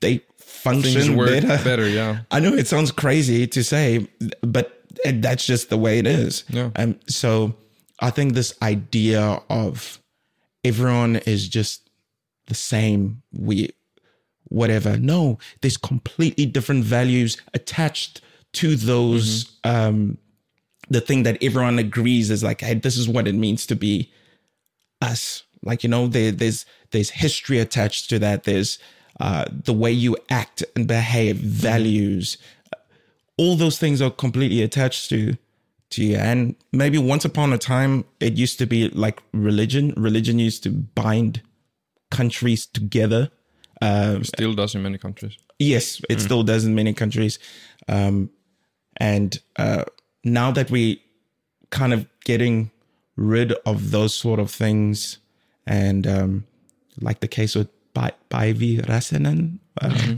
[0.00, 1.46] they function Mm-hmm.
[1.46, 1.64] Better.
[1.64, 1.88] better.
[1.88, 4.06] Yeah, I know it sounds crazy to say,
[4.42, 6.44] but that's just the way it is.
[6.48, 6.70] Yeah.
[6.76, 7.54] Um, so
[8.00, 10.00] I think this idea of
[10.64, 11.88] everyone is just
[12.46, 13.22] the same.
[13.32, 13.70] We,
[14.44, 14.96] whatever.
[14.96, 18.20] No, there's completely different values attached
[18.54, 19.58] to those.
[19.64, 20.18] Um,
[20.88, 24.12] the thing that everyone agrees is like, hey, this is what it means to be
[25.02, 25.42] us.
[25.62, 28.44] Like you know, there, there's there's history attached to that.
[28.44, 28.78] There's
[29.20, 32.38] uh, the way you act and behave, values.
[33.38, 35.36] All those things are completely attached to
[35.90, 36.16] to you.
[36.16, 39.94] And maybe once upon a time, it used to be like religion.
[39.96, 41.42] Religion used to bind
[42.10, 43.30] countries together.
[43.80, 45.36] Uh, still does in many countries.
[45.58, 47.38] Yes, it still does in many countries.
[47.88, 48.30] Um,
[48.98, 49.84] and uh,
[50.24, 51.02] now that we
[51.70, 52.70] kind of getting
[53.16, 55.18] rid of those sort of things,
[55.66, 56.46] and um,
[57.00, 57.68] like the case with
[58.30, 60.14] Päivi Räsänen, uh,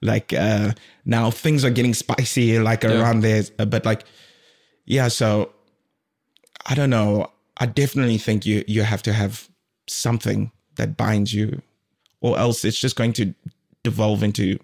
[0.00, 0.72] like uh,
[1.04, 3.44] now things are getting spicy, like around there.
[3.58, 4.04] Uh, But like,
[4.86, 5.50] yeah, so
[6.70, 7.30] I don't know.
[7.60, 9.48] I definitely think you you have to have
[9.86, 11.62] something that binds you,
[12.20, 13.34] or else it's just going to
[13.82, 14.58] devolve into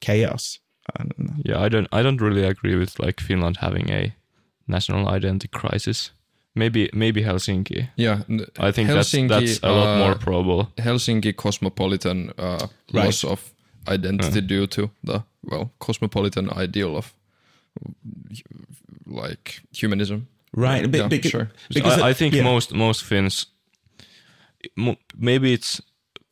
[0.00, 0.58] chaos.
[0.98, 1.34] I don't know.
[1.44, 4.14] Yeah, I don't I don't really agree with like Finland having a
[4.66, 6.12] national identity crisis.
[6.56, 7.88] Maybe maybe Helsinki.
[7.96, 8.22] Yeah,
[8.58, 10.68] I think Helsinki, that's that's a lot uh, more probable.
[10.78, 13.04] Helsinki cosmopolitan uh, Right.
[13.04, 13.52] loss of
[13.88, 17.12] identity due to the well cosmopolitan ideal of
[19.06, 20.26] like humanism.
[20.56, 21.48] Right, but, Yeah, because, sure.
[21.74, 22.44] because I, I think yeah.
[22.44, 23.46] most most Finns,
[25.18, 25.82] maybe it's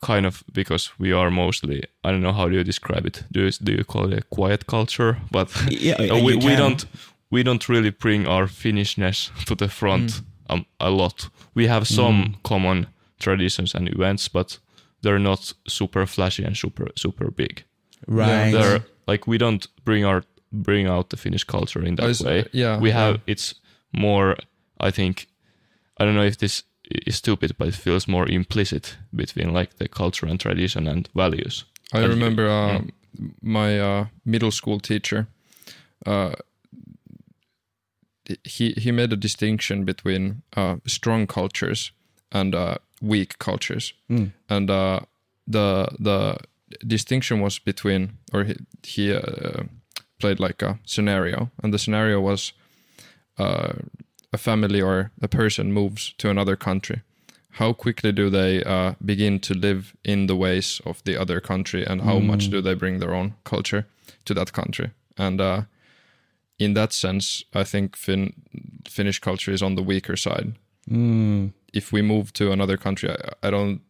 [0.01, 3.23] kind of because we are mostly I don't know how do you describe it.
[3.31, 5.17] Do you, do you call it a quiet culture?
[5.31, 6.85] But Yeah, uh, we we don't
[7.35, 11.29] we don't really bring our Finnishness to the front um, a lot.
[11.55, 12.87] We have some common
[13.19, 14.59] traditions and events, but
[15.01, 17.63] they're not super flashy and super super big.
[18.07, 18.51] Right.
[18.51, 22.45] They're like we don't bring our bring out the Finnish culture in that s- way.
[22.53, 23.31] yeah, we have yeah.
[23.33, 23.55] it's
[23.91, 24.35] more.
[24.87, 25.27] I think
[25.99, 26.63] I don't know if this
[27.07, 31.65] is stupid, but it feels more implicit between like the culture and tradition and values.
[31.93, 32.89] I And- remember uh, mm.
[33.41, 35.27] my uh, middle school teacher.
[36.05, 36.33] Uh,
[38.43, 41.91] he he made a distinction between uh, strong cultures
[42.31, 43.93] and uh, weak cultures,
[44.49, 44.99] and uh,
[45.47, 46.37] the the
[46.87, 49.63] distinction was between, or he, he uh,
[50.19, 52.53] played like a scenario, and the scenario was
[53.37, 53.73] uh,
[54.33, 57.01] a family or a person moves to another country.
[57.49, 61.85] How quickly do they uh, begin to live in the ways of the other country,
[61.85, 63.85] and how much do they bring their own culture
[64.25, 64.91] to that country?
[65.17, 65.61] And uh,
[66.57, 68.33] in that sense, I think fin-
[68.87, 70.53] Finnish culture is on the weaker side.
[70.89, 71.53] Mm.
[71.73, 73.81] If we move to another country, I, I don't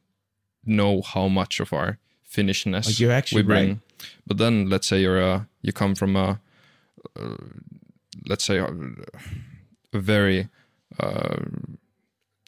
[0.65, 1.97] know how much of our
[2.27, 3.67] Finnishness Like, you're actually we bring.
[3.69, 3.79] right.
[4.27, 6.39] But then, let's say you're a, you come from a,
[7.19, 7.35] uh,
[8.27, 8.67] let's say a,
[9.93, 10.49] a very
[10.99, 11.37] uh,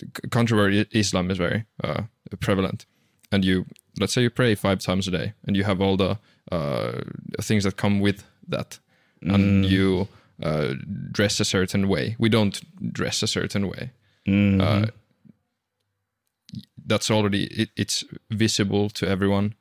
[0.01, 2.03] c- country where Islam is very uh,
[2.39, 2.85] prevalent,
[3.31, 3.65] and you
[3.99, 6.17] let's say you pray five times a day, and you have all the
[6.51, 7.01] uh,
[7.41, 8.79] things that come with that,
[9.21, 10.07] and you
[10.43, 10.73] uh,
[11.11, 12.15] dress a certain way.
[12.19, 12.61] We don't
[12.93, 13.91] dress a certain way.
[14.61, 14.87] Uh,
[16.85, 19.53] that's already it, it's visible to everyone,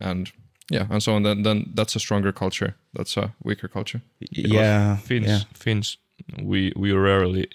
[0.00, 0.30] and
[0.70, 1.22] yeah, and so on.
[1.22, 2.74] Then then that's a stronger culture.
[2.94, 4.00] That's a weaker culture.
[4.30, 4.96] yeah.
[4.96, 5.40] Finns, yeah.
[5.54, 5.98] Finns,
[6.42, 7.48] we we rarely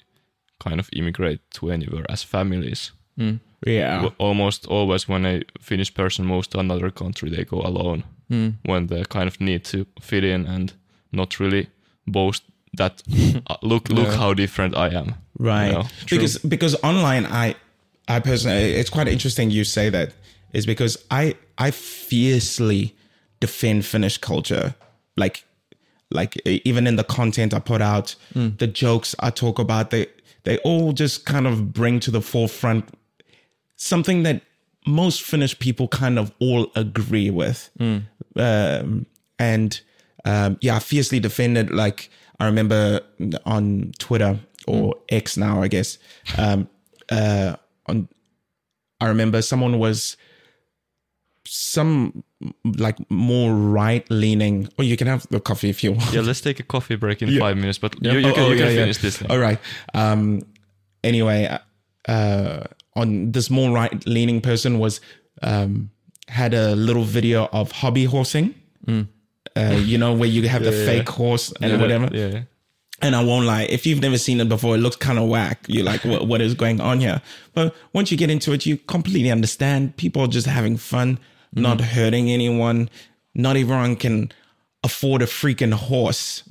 [0.64, 2.92] kind of immigrate to anywhere as families.
[3.20, 3.40] Mm.
[3.66, 3.96] Yeah.
[3.96, 8.04] W- Almost always, when a Finnish person moves to another country, they go alone.
[8.30, 8.54] Mm.
[8.66, 10.74] When they kind of need to fit in and
[11.12, 11.68] not really
[12.06, 12.44] boast
[12.78, 13.02] that
[13.48, 14.18] uh, look look Yeah.
[14.18, 15.16] how different I am.
[15.40, 15.72] right.
[15.72, 17.56] know, because because online i
[18.08, 20.14] i personally it's quite interesting you say that.
[20.54, 22.96] Is because i i fiercely
[23.40, 24.74] defend finnish culture.
[25.16, 25.44] Like
[26.10, 30.06] like even in the content i put out the jokes i talk about they
[30.44, 32.86] they all just kind of bring to the forefront
[33.76, 34.42] something that
[34.86, 37.70] most finnish people kind of all agree with.
[38.36, 39.06] Um,
[39.38, 39.82] and
[40.26, 41.70] um, yeah, I fiercely defended.
[41.72, 42.10] Like
[42.40, 43.02] I remember
[43.46, 45.98] on Twitter or X now, I guess.
[46.38, 46.68] Um,
[47.10, 47.56] uh,
[47.86, 48.08] on
[49.00, 50.18] I remember someone was
[51.46, 52.24] some
[52.78, 54.68] like more right leaning.
[54.78, 56.14] Or you can have the coffee if you want.
[56.14, 57.40] Yeah, let's take a coffee break in Yeah.
[57.40, 58.80] five minutes, but you, you Oh, can, oh, you can yeah, yeah.
[58.82, 59.32] finish this thing.
[59.32, 59.60] All right.
[59.94, 60.42] Um,
[61.04, 61.58] anyway,
[62.08, 62.64] uh,
[62.96, 65.00] on this more right leaning person was
[65.42, 65.90] um,
[66.28, 68.54] had a little video of hobby horsing.
[69.58, 72.10] Uh, you know where you have the yeah, fake horse and Yeah, whatever.
[72.12, 72.42] Yeah, yeah.
[73.02, 75.66] And I won't lie, if you've never seen it before, it looks kind of whack.
[75.68, 77.22] You're like, what, what is going on here?
[77.54, 79.96] But once you get into it, you completely understand.
[79.98, 81.20] People are just having fun,
[81.54, 82.90] not hurting anyone.
[83.36, 84.32] Not everyone can
[84.84, 86.44] afford a freaking horse,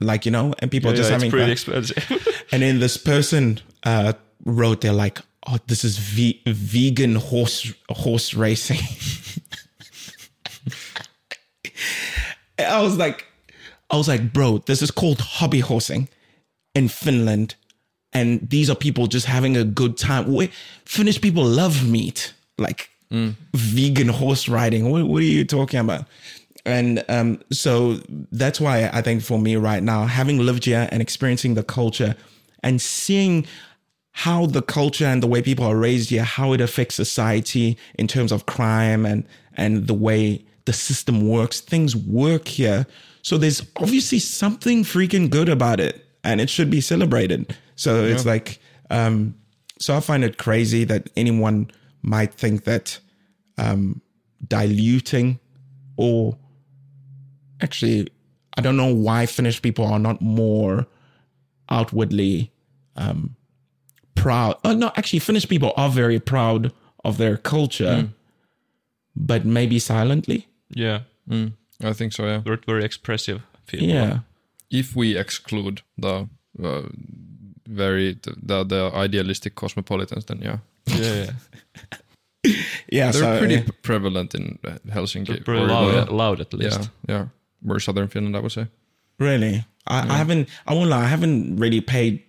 [0.00, 0.54] like you know.
[0.60, 1.52] And people are Yeah, just it's having pretty fun.
[1.52, 2.46] expensive.
[2.52, 4.14] And then this person uh,
[4.46, 8.80] wrote, they're like, "Oh, this is ve- vegan horse horse racing."
[12.48, 13.26] And I was like,
[13.90, 16.08] I was like, bro, this is called hobby horsing
[16.74, 17.54] in Finland,
[18.12, 20.48] and these are people just having a good time.
[20.84, 22.90] Finnish people love meat, like
[23.54, 24.90] vegan horse riding.
[24.90, 26.04] What, what are you talking about?
[26.64, 28.00] And um, so
[28.32, 32.14] that's why I think for me right now, having lived here and experiencing the culture
[32.62, 33.46] and seeing
[34.12, 38.06] how the culture and the way people are raised here, how it affects society in
[38.06, 39.24] terms of crime and
[39.56, 41.60] and the way the system works.
[41.60, 42.86] Things work here.
[43.22, 47.56] So there's obviously something freaking good about it and it should be celebrated.
[47.76, 48.58] So it's like
[48.90, 49.34] um
[49.78, 51.70] so I find it crazy that anyone
[52.02, 52.98] might think that
[53.58, 54.00] um
[54.46, 55.38] diluting
[55.96, 56.38] or
[57.60, 58.08] actually
[58.56, 60.86] I don't know why Finnish people are not more
[61.70, 62.52] outwardly
[62.96, 63.36] um,
[64.14, 64.58] proud.
[64.64, 66.72] Oh no, actually, Finnish people are very proud
[67.04, 68.10] of their culture,
[69.16, 70.46] but maybe silently.
[70.76, 71.52] Yeah, Mm.
[71.84, 72.24] I think so.
[72.24, 72.42] Yeah.
[72.44, 73.88] they're very expressive people.
[73.88, 74.18] Yeah,
[74.70, 76.28] If we exclude the
[76.62, 76.82] uh,
[77.68, 81.30] very the, the idealistic cosmopolitans, then yeah, yeah, yeah.
[82.92, 83.12] yeah.
[83.12, 85.26] they're so, pretty p- prevalent in uh, Helsinki.
[85.26, 86.80] They're pretty loud, the- loud at least.
[87.08, 87.26] yeah, yeah.
[87.62, 88.66] We're southern Finland, I would say.
[89.18, 89.64] really.
[89.86, 90.48] I, I haven't.
[90.66, 91.04] I won't lie.
[91.04, 92.22] I haven't really paid.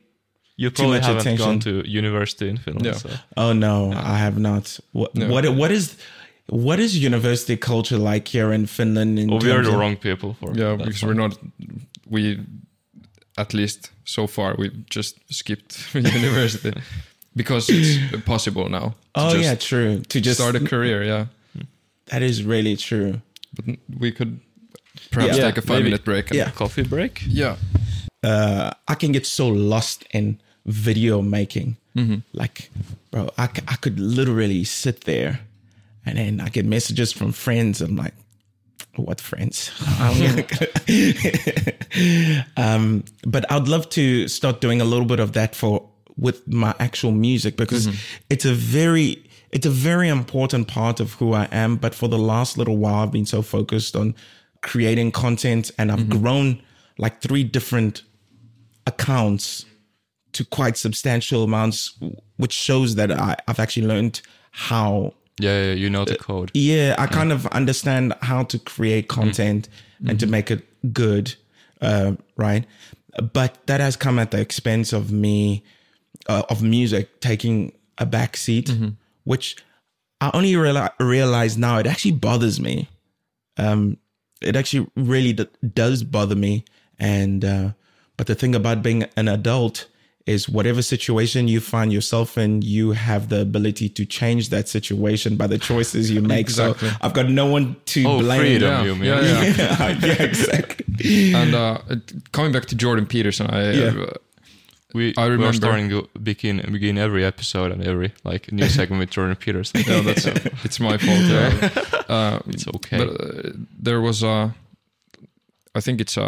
[0.58, 1.46] You Too probably much haven't attention.
[1.46, 2.86] gone to university in Finland.
[2.86, 2.94] Yeah.
[2.98, 3.10] So.
[3.38, 4.80] Oh no, I have not.
[4.94, 5.16] What?
[5.16, 5.28] No.
[5.30, 5.46] What?
[5.56, 5.98] What is?
[6.48, 9.20] What is university culture like here in Finland?
[9.20, 11.16] In Well, we are the of- wrong people for Yeah, because one.
[11.16, 11.38] we're not.
[12.10, 12.40] We,
[13.38, 16.74] at least so far, we've just skipped university.
[17.36, 18.90] because it's possible now.
[19.14, 20.02] to Oh just yeah, true.
[20.02, 21.04] To just start a career.
[21.04, 21.26] Yeah,
[22.06, 23.22] that is really true.
[23.56, 23.66] but
[24.00, 24.40] we could
[25.12, 25.84] perhaps Yeah, take a five maybe.
[25.92, 26.30] minute break.
[26.32, 26.52] and- Yeah.
[26.52, 27.22] Coffee break?
[27.28, 27.56] yeah.
[28.24, 31.78] uh, I can get so lost in video making.
[32.34, 32.70] Like,
[33.12, 35.40] bro, I, c- I could literally sit there
[36.06, 37.82] and then I get messages from friends.
[37.82, 38.14] I'm like,
[38.96, 39.72] what friends?
[42.58, 45.88] um, but I'd love to start doing a little bit of that for
[46.18, 47.88] with my actual music because
[48.30, 51.76] it's a very it's a very important part of who I am.
[51.76, 54.16] But for the last little while, I've been so focused on
[54.62, 56.62] creating content, and I've grown
[56.98, 58.04] like three different
[58.88, 59.66] accounts
[60.34, 62.00] to quite substantial amounts,
[62.38, 64.22] which shows that I, I've actually learned
[64.52, 66.52] how Yeah, yeah, you know the code.
[66.54, 69.70] yeah, I kind of understand how to create content
[70.08, 70.62] and to make it
[70.94, 71.36] good,
[71.82, 72.66] uh, right?
[73.34, 75.64] But that has come at the expense of me,
[76.28, 78.70] uh, of music taking a back seat,
[79.26, 79.56] which
[80.22, 82.88] I only reali- realize now it actually bothers me.
[83.58, 83.98] Um,
[84.42, 86.64] it actually really d- does bother me.
[87.00, 87.70] And, uh,
[88.18, 89.88] but the thing about being an adult
[90.28, 95.36] is whatever situation you find yourself in, you have the ability to change that situation
[95.36, 96.40] by the choices you make.
[96.42, 96.90] Exactly.
[96.90, 98.40] So I've got no one to Oh, blame.
[98.40, 99.04] freedom, Yeah, you mean?
[99.06, 99.98] yeah, yeah.
[100.06, 101.34] yeah, exactly.
[101.34, 101.80] and uh,
[102.32, 103.88] coming back to Jordan Peterson, I Yeah.
[104.04, 104.14] uh,
[104.94, 109.00] We, I we're remember- starting to begin begin every episode and every like new segment
[109.00, 109.82] with Jordan Peterson.
[109.88, 110.26] no, that's
[110.66, 111.26] it's my fault.
[111.32, 111.70] Yeah.
[112.16, 112.98] Uh, It's okay.
[113.00, 113.52] But uh,
[113.86, 114.54] there was a,
[115.78, 116.28] I think it's a,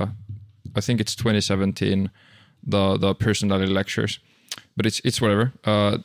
[0.78, 2.10] I think it's 2017,
[2.66, 4.20] the the person personality lectures,
[4.76, 5.52] but it's it's whatever.
[5.64, 5.98] Uh,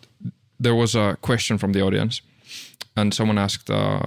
[0.61, 2.23] there was a question from the audience,
[2.97, 4.01] and someone asked, uh,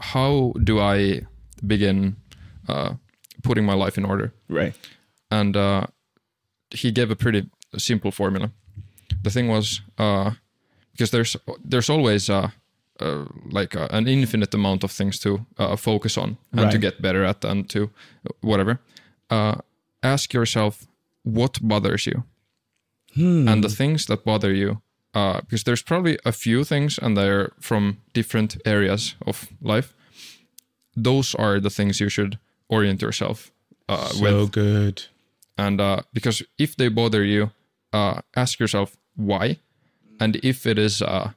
[0.00, 1.26] "How do I
[1.66, 2.16] begin
[2.68, 2.94] uh,
[3.42, 4.74] putting my life in order?" Right.
[5.30, 5.86] and uh,
[6.70, 7.48] he gave a pretty
[7.78, 8.50] simple formula.
[9.22, 10.30] The thing was uh,
[10.92, 11.36] because there's
[11.70, 12.50] there's always uh,
[13.00, 17.02] uh, like uh, an infinite amount of things to uh, focus on and to get
[17.02, 17.90] better at and to
[18.40, 18.78] whatever.
[19.30, 19.56] Uh,
[20.02, 20.86] ask yourself
[21.26, 22.24] what bothers you,
[23.48, 24.80] and the things that bother you.
[25.14, 29.94] Uh, because there's probably a few things, and they're from different areas of life.
[30.94, 33.50] Those are the things you should orient yourself
[33.88, 35.02] uh, with So good.
[35.58, 37.50] and uh, because if they bother you
[37.92, 39.58] uh, ask yourself why
[40.20, 41.30] and if it is uh,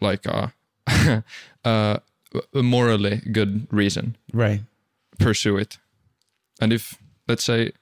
[0.00, 0.52] like a,
[1.64, 1.96] uh,
[2.54, 4.60] a morally good reason Right.
[5.18, 5.78] pursue it
[6.60, 6.98] and if
[7.28, 7.72] let's say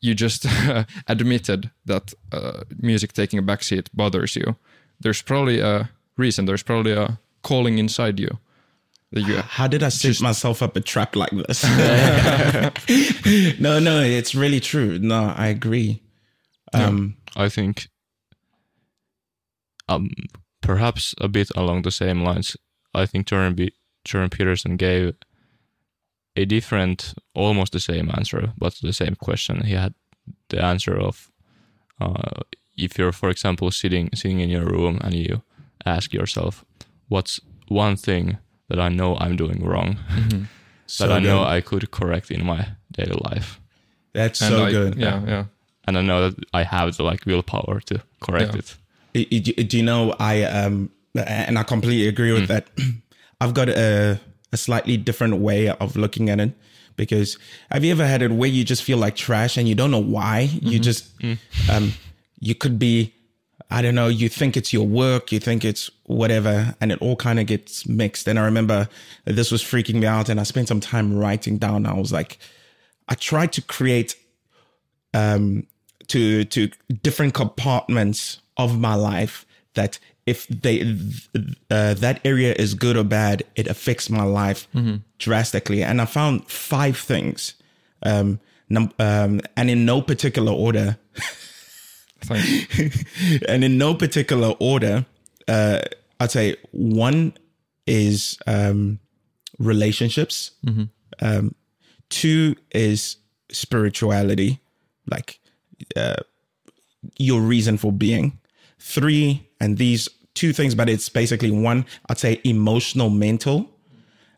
[0.00, 0.46] you just
[1.08, 4.56] admitted that uh, music taking a backseat bothers you
[5.00, 8.38] there's probably a reason there's probably a calling inside you
[9.12, 11.64] that you How did I set myself up a trap like this?
[13.58, 14.98] no, no, it's really true.
[14.98, 16.02] No, I agree.
[16.74, 17.88] Um, I think
[19.88, 20.10] um
[20.60, 22.56] perhaps a bit along the same lines.
[22.94, 23.72] I think Jordan, B-
[24.04, 25.14] Jordan Peterson gave
[26.42, 29.64] a different, almost the same answer, but the same question.
[29.64, 29.92] He had
[30.48, 31.30] the answer of
[32.00, 32.42] uh,
[32.76, 35.42] if you're, for example, sitting sitting in your room and you
[35.84, 36.64] ask yourself,
[37.08, 39.96] "What's one thing that I know I'm doing wrong
[40.86, 41.56] so that I know good.
[41.56, 43.60] I could correct in my daily life?"
[44.14, 44.94] That's and so I- good.
[44.96, 45.44] yeah yeah
[45.86, 48.58] And I know that I have the like willpower to correct Yeah.
[48.60, 48.76] it.
[49.14, 49.28] I-
[49.60, 52.64] I- Do you know I um and I completely agree with that.
[53.40, 54.18] I've got a
[54.52, 56.52] a slightly different way of looking at it
[56.96, 57.38] because
[57.70, 60.02] have you ever had it where you just feel like trash and you don't know
[60.02, 60.40] why?
[60.60, 61.10] You just
[61.70, 61.92] um
[62.40, 63.14] you could be
[63.70, 67.16] I don't know, you think it's your work, you think it's whatever, and it all
[67.16, 68.26] kind of gets mixed.
[68.26, 68.88] And I remember
[69.26, 71.84] this was freaking me out, and I spent some time writing down.
[71.84, 72.38] I was like,
[73.08, 74.14] I tried to create
[75.12, 75.66] um,
[76.08, 76.70] to to
[77.02, 79.44] different compartments of my life
[79.74, 80.82] that if they
[81.70, 84.66] uh, that area is good or bad, it affects my life
[85.18, 85.82] drastically.
[85.82, 87.54] And I found five things,
[88.02, 88.38] um,
[88.68, 90.98] num- um, and in no particular order.
[93.48, 95.06] and in no particular order,
[95.46, 95.80] uh,
[96.20, 97.32] I'd say one
[97.86, 98.98] is um,
[99.58, 100.50] relationships.
[101.20, 101.54] Um,
[102.10, 103.16] two is
[103.50, 104.60] spirituality,
[105.10, 105.38] like
[105.96, 106.16] uh,
[107.18, 108.38] your reason for being.
[108.78, 111.84] Three, and these two things, but it's basically one.
[112.08, 113.70] I'd say emotional, mental.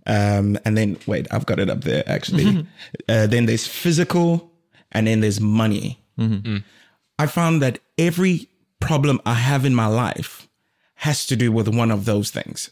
[0.06, 2.66] Um, and then wait, I've got it up there actually.
[3.08, 4.50] uh, then there's physical,
[4.92, 6.02] and then there's money.
[7.18, 8.48] I found that every
[8.80, 10.48] problem I have in my life
[10.96, 12.70] has to do with one of those things.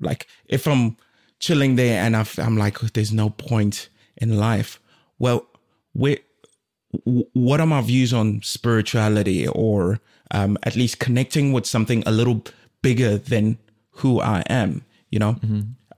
[0.00, 0.96] Like if I'm
[1.38, 4.80] chilling there and I've, I'm like, there's no point in life.
[5.18, 5.46] Well,
[5.92, 6.18] where,
[7.04, 12.10] w- what are my views on spirituality or um, at least connecting with something a
[12.10, 12.42] little
[12.82, 13.58] bigger than
[13.90, 14.84] who I am.
[15.10, 15.36] You know,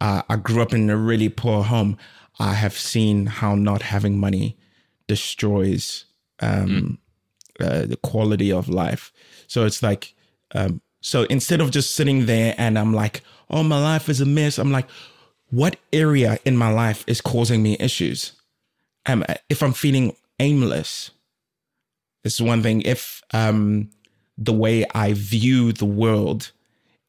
[0.00, 1.98] uh, I grew up in a really poor home.
[2.38, 4.56] I have seen how not having money
[5.06, 6.04] destroys
[6.40, 6.98] um,
[7.58, 9.12] uh, the quality of life.
[9.46, 10.14] So it's like,
[10.54, 14.26] um, so instead of just sitting there and I'm like, oh, my life is a
[14.26, 14.88] mess, I'm like,
[15.50, 18.32] what area in my life is causing me issues?
[19.06, 21.10] Um, if I'm feeling aimless,
[22.22, 22.82] this is one thing.
[22.82, 23.90] If um,
[24.40, 26.50] the way I view the world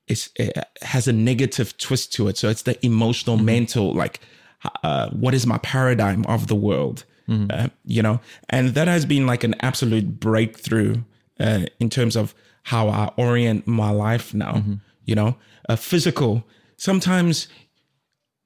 [0.07, 4.19] is it has a negative twist to it, so it's the emotional, mental, like
[4.83, 7.05] uh, what is my paradigm of the world?
[7.49, 8.19] Uh, you know,
[8.49, 11.03] and that has been like an absolute breakthrough
[11.39, 14.63] uh, in terms of how I orient my life now.
[15.05, 15.37] You know,
[15.69, 16.43] uh, physical.
[16.75, 17.47] Sometimes,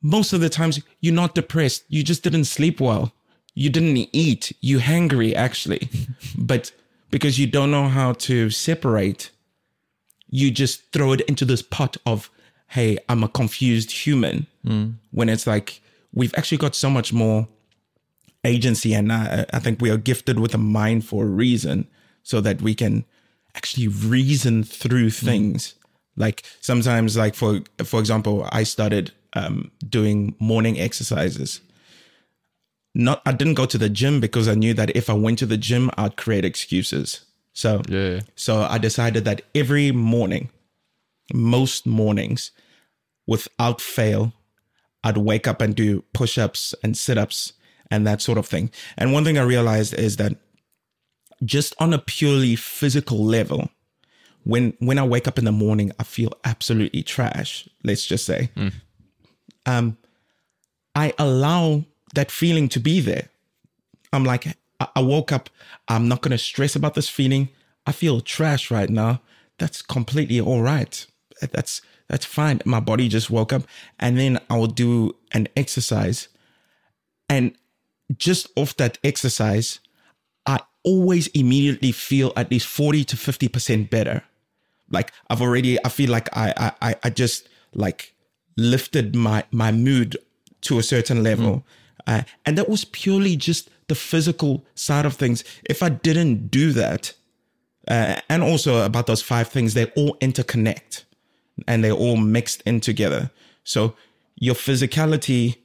[0.01, 1.83] most of the times, you're not depressed.
[1.87, 3.11] You just didn't sleep well.
[3.55, 4.51] You didn't eat.
[4.61, 5.89] You hangry actually,
[6.37, 6.71] but
[7.15, 9.29] because you don't know how to separate,
[10.29, 12.29] you just throw it into this pot of,
[12.67, 14.47] hey, I'm a confused human.
[15.11, 15.79] When it's like
[16.13, 17.47] we've actually got so much more
[18.43, 21.87] agency and I, I think we are gifted with a mind for a reason
[22.21, 23.05] so that we can
[23.55, 25.75] actually reason through things.
[26.17, 31.61] Like sometimes like for for example i started um, doing morning exercises
[32.95, 35.45] not i didn't go to the gym because i knew that if i went to
[35.45, 37.25] the gym i'd create excuses
[37.55, 40.49] so Yeah, so I decided that every morning,
[41.33, 42.51] most mornings,
[43.25, 44.33] without fail,
[45.05, 47.53] I'd wake up and do push ups and sit ups
[47.89, 48.71] and that sort of thing.
[48.97, 50.33] And one thing I realized is that
[51.45, 53.69] just on a purely physical level,
[54.43, 57.69] when when I wake up in the morning, I feel absolutely trash.
[57.85, 58.49] Let's just say,
[59.65, 59.97] um,
[60.93, 61.85] I allow
[62.15, 63.29] that feeling to be there.
[64.11, 64.47] I'm like,
[64.79, 65.49] I, woke up.
[65.87, 67.49] I'm not going to stress about this feeling.
[67.85, 69.21] I feel trash right now.
[69.57, 71.05] That's completely all right.
[71.41, 72.61] That's that's fine.
[72.65, 73.63] My body just woke up,
[73.99, 76.27] and then I will do an exercise,
[77.29, 77.55] and
[78.15, 79.79] just off that exercise,
[80.45, 84.23] I always immediately feel at least forty to fifty percent better.
[84.89, 88.13] Like I've already, I feel like I I I- I just like
[88.57, 90.17] lifted my my mood
[90.61, 91.63] to a certain level, mm.
[92.07, 95.43] Uh, and that was purely just the physical side of things.
[95.63, 97.13] If I didn't do that,
[97.87, 101.03] uh, and also about those five things, they all interconnect
[101.67, 103.29] and they're all mixed in together.
[103.63, 103.95] So
[104.35, 105.57] your physicality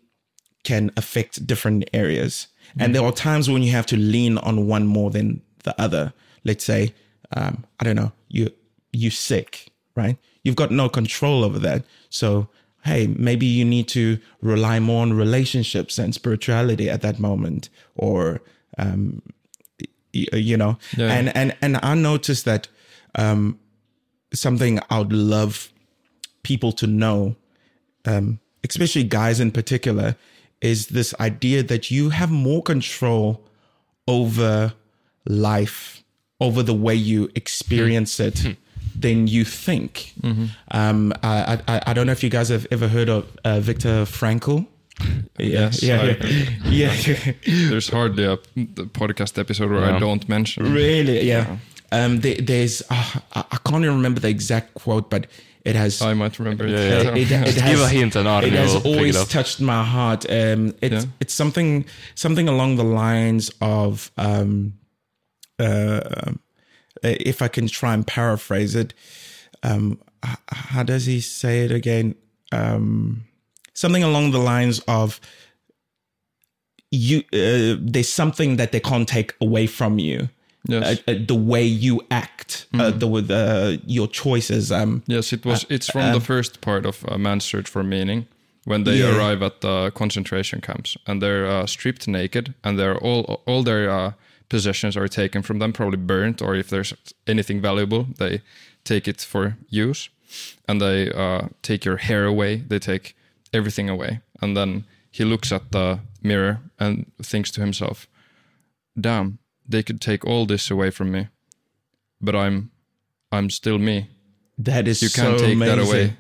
[0.63, 2.49] can affect different areas.
[2.79, 6.13] And there are times when you have to lean on one more than the other.
[6.45, 6.95] Let's say,
[7.37, 8.51] um, I don't know, you
[8.93, 10.17] you're sick, right?
[10.45, 11.85] You've got no control over that.
[12.11, 12.49] So
[12.85, 18.41] hey, maybe you need to rely more on relationships and spirituality at that moment, or
[18.79, 19.23] um,
[20.13, 21.13] you know, Yeah.
[21.13, 22.69] and and and I noticed that
[23.15, 23.59] um,
[24.33, 25.71] something I would love
[26.43, 27.37] people to know,
[28.05, 30.17] um, especially guys in particular,
[30.61, 33.43] is this idea that you have more control
[34.09, 34.73] over
[35.27, 36.03] life,
[36.41, 38.57] over the way you experience it
[39.01, 40.13] than you think.
[40.71, 44.05] Um, I, I I don't know if you guys have ever heard of uh, Viktor
[44.07, 44.67] Frankl.
[45.39, 47.33] Yeah, Yes, yeah, I- yeah, yeah.
[47.71, 48.37] There's hardly a
[48.93, 50.73] podcast episode where I don't mention.
[50.75, 51.23] Really?
[51.27, 51.57] Yeah.
[51.93, 55.27] Um, there, there's, uh, I I can't even remember the exact quote, but
[55.65, 56.03] it has.
[56.03, 56.71] I might remember it.
[56.73, 57.11] Yeah, yeah.
[57.17, 59.61] it, it, it has Give a hint and Arne it has will it always touched
[59.61, 60.25] my heart.
[60.31, 61.11] Um, it's Yeah.
[61.21, 61.85] it's something
[62.15, 64.75] something along the lines of um,
[65.59, 66.33] uh,
[67.03, 68.95] if I can try and paraphrase it,
[69.63, 69.99] um,
[70.53, 72.15] how does he say it again?
[72.53, 73.25] Um,
[73.75, 75.21] something along the lines of
[76.91, 77.19] you.
[77.33, 80.29] Uh, there's something that they can't take away from you.
[80.69, 81.01] Yes.
[81.09, 84.71] Uh, uh, the way you act, uh, the with uh, your choices.
[84.71, 85.65] Um, Yes, it was.
[85.71, 88.27] It's from the first part of uh, Man's Search for Meaning,
[88.67, 89.17] when they Yeah.
[89.17, 93.89] arrive at the concentration camps and they're uh, stripped naked, and they're all all their
[93.91, 94.13] uh,
[94.51, 96.93] possessions are taken from them, probably burnt, or if there's
[97.27, 98.43] anything valuable, they
[98.85, 100.11] take it for use,
[100.69, 102.57] and they uh, take your hair away.
[102.57, 103.17] They take
[103.55, 108.07] everything away, and then he looks at the mirror and thinks to himself,
[109.01, 111.29] "Damn, they could take all this away from me,
[112.21, 112.71] but I'm,
[113.33, 114.09] I'm still me."
[114.65, 116.13] that is You can't so take that away.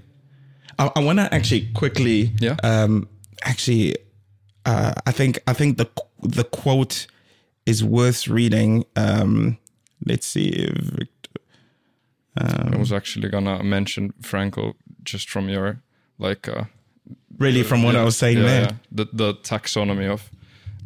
[0.78, 2.56] I, I want to actually quickly, Yeah.
[2.62, 3.06] um,
[3.42, 3.94] actually,
[4.64, 5.86] uh, I think I think the
[6.22, 7.06] the quote
[7.70, 8.84] is worth reading.
[8.96, 9.58] Um,
[10.04, 11.40] let's see, Viktor.
[12.36, 15.82] I was actually gonna mention Frankl just from your
[16.18, 16.64] like uh
[17.38, 18.62] Really, from what I was saying yeah, there.
[18.62, 18.72] yeah.
[18.92, 20.30] the the taxonomy of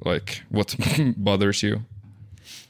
[0.04, 0.76] like what
[1.16, 1.82] bothers you.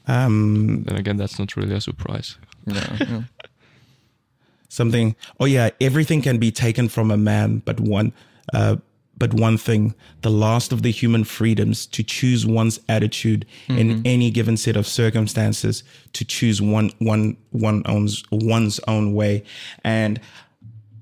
[0.07, 2.37] Um, Then again, that's not really a surprise.
[2.65, 3.21] Yeah, yeah.
[4.69, 8.11] something oh yeah everything can be taken from a man but one
[8.53, 8.75] uh,
[9.17, 14.29] but one thing the last of the human freedoms to choose one's attitude in any
[14.31, 19.43] given set of circumstances to choose one one one owns one's own way.
[19.83, 20.19] And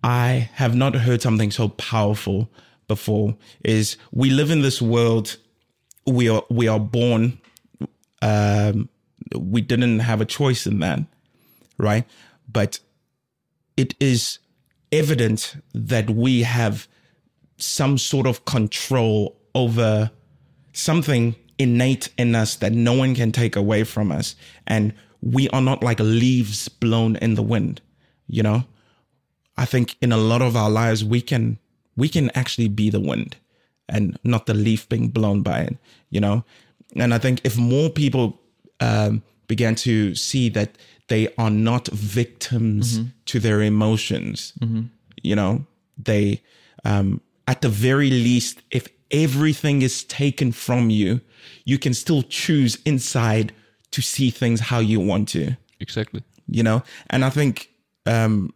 [0.04, 2.50] i have not heard something so powerful
[2.90, 5.38] before is we live in this world
[6.06, 7.40] we are we are born
[8.22, 8.90] um
[9.36, 11.00] we didn't have a choice in that
[11.78, 12.06] right?
[12.52, 12.80] But
[13.78, 14.40] it is
[14.92, 16.88] evident that we have
[17.64, 20.12] some sort of control over
[20.74, 24.36] something innate in us that no one can take away from us.
[24.68, 27.82] And we are not like leaves blown in the wind,
[28.28, 28.64] you know?
[29.56, 31.60] I think in a lot of our lives we can
[31.96, 33.38] we can actually be the wind
[33.88, 35.78] and not the leaf being blown by it,
[36.10, 36.44] you know?
[36.96, 38.40] And I think if more people
[38.80, 44.54] um, began to see that they are not victims to their emotions,
[45.22, 45.66] you know,
[45.98, 46.42] they
[46.84, 51.22] um, at the very least, if everything is taken from you,
[51.66, 53.54] you can still choose inside
[53.92, 55.56] to see things how you want to.
[55.80, 56.24] Exactly.
[56.48, 56.82] you know?
[57.10, 57.70] And i think
[58.06, 58.54] um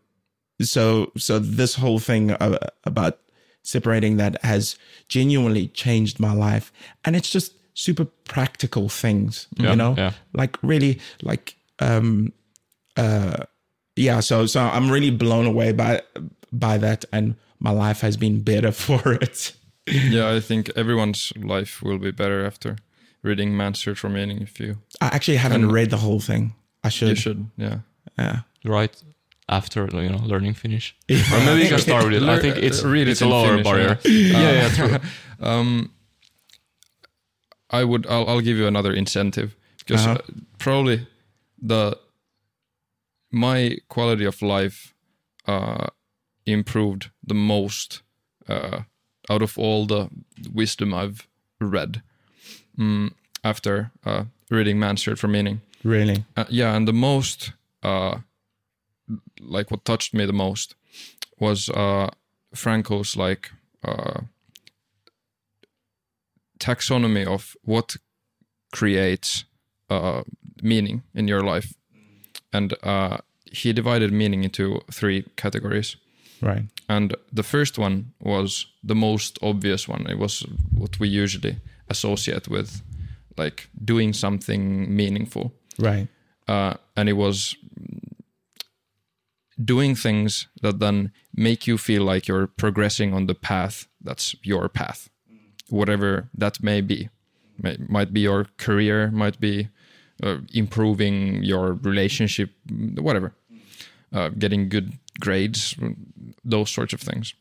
[0.61, 3.19] so so this whole thing uh, about
[3.63, 4.77] separating that has
[5.09, 6.71] genuinely changed my life.
[7.05, 9.95] And it's just super practical things Yeah, you know?
[9.97, 10.11] yeah.
[10.33, 12.31] like really like um
[12.95, 13.43] uh
[13.95, 16.01] yeah so so i'm really blown away by
[16.51, 17.05] by that.
[17.11, 19.53] And my life has been better for it
[19.89, 22.75] yeah, I think everyone's life will be better after
[23.23, 24.41] reading Man's Search for Meaning.
[24.41, 26.53] If you i actually haven't And- read the whole thing
[26.83, 27.79] i should, you should, yeah.
[28.17, 29.03] yeah Right
[29.49, 32.23] after you know learning Finnish, or maybe you can start with it.
[32.23, 33.97] I think it's uh, read it's it a in lower Finnish, barrier.
[34.05, 34.41] yeah.
[34.41, 34.99] yeah, yeah, true.
[35.39, 35.89] um,
[37.69, 38.05] I would.
[38.07, 40.17] I'll, I'll give you another incentive because Uh-huh.
[40.19, 41.07] uh, probably
[41.61, 41.97] the
[43.31, 44.93] my quality of life
[45.47, 45.87] uh,
[46.53, 48.01] improved the most
[48.47, 48.81] uh,
[49.29, 50.09] out of all the
[50.53, 51.27] wisdom I've
[51.59, 52.01] read
[52.77, 53.11] mm,
[53.43, 55.61] after uh, reading Man's Search for Meaning.
[55.83, 58.19] really Uh, yeah, and the most, uh,
[59.39, 60.75] like what touched me the most
[61.39, 62.09] was uh,
[62.53, 63.51] Frankl's like
[63.83, 64.21] uh,
[66.59, 67.97] taxonomy of what
[68.71, 69.45] creates
[69.89, 70.23] uh,
[70.61, 71.73] meaning in your life,
[72.51, 73.17] and uh,
[73.51, 75.97] he divided meaning into three categories.
[76.41, 80.05] Right And the first one was the most obvious one.
[80.09, 81.57] It was what we usually
[81.89, 82.81] associate with,
[83.37, 86.07] like doing something meaningful right
[86.47, 87.55] uh, and it was
[89.63, 94.69] doing things that then make you feel like you're progressing on the path that's your
[94.69, 95.09] path,
[95.69, 97.09] whatever that may be.
[97.61, 99.69] May, might be your career, might be
[100.23, 103.33] uh, improving your relationship, whatever,
[104.13, 105.75] uh, getting good grades,
[106.43, 107.33] those sorts of things.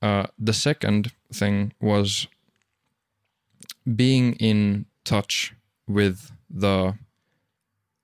[0.00, 2.28] Uh, the second thing was
[3.96, 5.54] being in touch
[5.86, 6.94] with the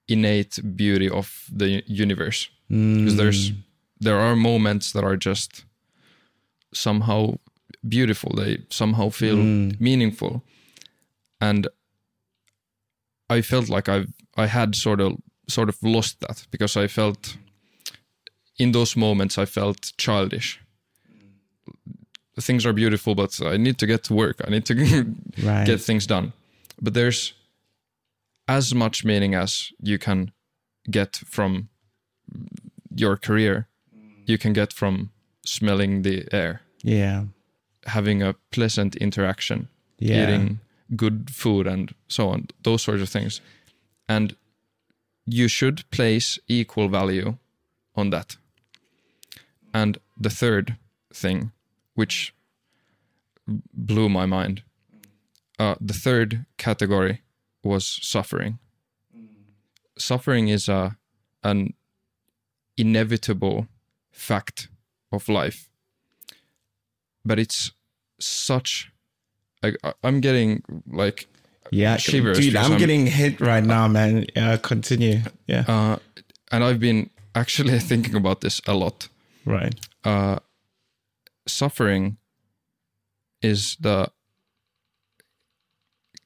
[0.08, 2.48] innate beauty of the universe.
[2.68, 3.52] Because there's
[4.00, 5.64] there are moments that are just
[6.72, 7.34] somehow
[7.86, 8.32] beautiful.
[8.36, 9.36] They somehow feel
[9.78, 10.42] meaningful.
[11.40, 11.68] And
[13.30, 14.04] i felt like i
[14.36, 15.12] i had sort of
[15.48, 17.36] sort of lost that because i felt
[18.58, 20.60] in those moments i felt childish
[22.40, 24.74] things are beautiful but i need to get to work i need to
[25.44, 26.32] right get things done.
[26.82, 27.34] But there's
[28.48, 30.32] as much meaning as you can
[30.90, 31.68] get from
[32.96, 33.68] your career,
[34.26, 35.10] you can get from
[35.46, 37.24] smelling the air, yeah
[37.86, 39.68] having a pleasant interaction,
[39.98, 40.22] Yeah.
[40.22, 40.58] eating
[40.96, 43.40] good food, and so on, those sorts of things.
[44.08, 44.34] And
[45.26, 47.36] you should place equal value
[47.94, 48.36] on that.
[49.74, 50.76] And the third
[51.12, 51.50] thing,
[51.94, 52.32] which
[53.74, 54.62] blew my mind,
[55.58, 57.22] uh, the third category
[57.62, 58.58] was suffering.
[59.98, 60.96] Suffering is a
[61.42, 61.74] an
[62.76, 63.66] inevitable
[64.12, 64.68] fact
[65.12, 65.68] of life,
[67.24, 67.72] but it's
[68.20, 68.90] such.
[70.02, 71.26] I'm getting like
[71.70, 74.26] Yeah, shivers dude, I'm I'm- getting hit right now, man.
[74.36, 75.20] Yeah, continue.
[75.46, 75.96] Yeah, uh,
[76.52, 79.08] and I've been actually thinking about this a lot.
[79.46, 79.74] Right.
[80.04, 80.38] uh,
[81.46, 82.16] suffering
[83.42, 84.08] is the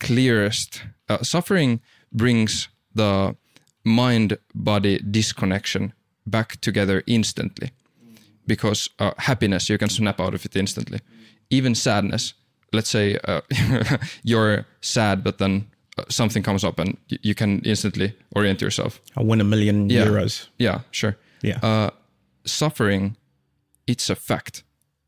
[0.01, 0.83] clearest.
[1.09, 1.81] Uh, suffering
[2.13, 3.37] brings the
[3.85, 5.93] mind body disconnection
[6.27, 7.71] back together instantly
[8.47, 11.01] because uh, happiness, you can snap out of it instantly.
[11.51, 12.35] Even sadness,
[12.73, 13.41] let's say uh,
[14.23, 15.67] you're sad, but then
[15.99, 19.01] uh, something comes up and you can instantly orient yourself.
[19.17, 20.05] I win a million Yeah.
[20.07, 20.49] euros.
[20.59, 21.17] Yeah, sure.
[21.43, 21.59] Yeah.
[22.49, 23.17] Suffering,
[23.87, 24.65] it's a fact.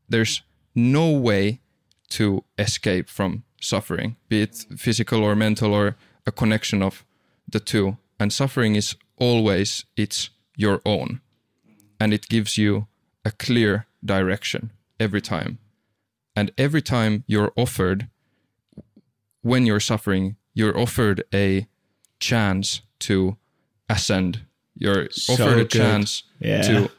[0.09, 0.41] There's
[0.75, 1.59] no way
[2.09, 5.95] to escape from suffering, be it physical or mental or
[6.25, 7.05] a connection of
[7.47, 7.97] the two.
[8.19, 11.21] And suffering is always it's your own,
[11.99, 12.87] and it gives you
[13.25, 15.57] a clear direction every time.
[16.35, 18.07] And every time you're offered,
[19.41, 21.67] when you're suffering, you're offered a
[22.19, 23.37] chance to
[23.89, 24.41] ascend.
[24.75, 25.71] You're So offered a good.
[25.71, 26.61] chance Yeah.
[26.61, 26.91] to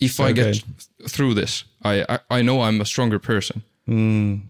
[0.00, 0.62] if So I get
[1.08, 3.62] through this, I, I I know I'm a stronger person.
[3.88, 4.42] Mm.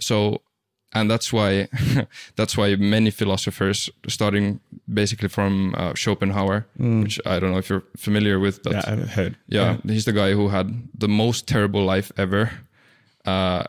[0.00, 0.40] So
[0.94, 1.68] and that's why
[2.36, 7.84] that's why many philosophers, starting basically from uh, Schopenhauer, which I don't know if you're
[7.96, 8.82] familiar with, but Mm.
[8.86, 9.36] Yeah, I've heard.
[9.48, 10.66] yeah, he's the guy who had
[11.00, 12.50] the most terrible life ever.
[13.24, 13.62] Uh,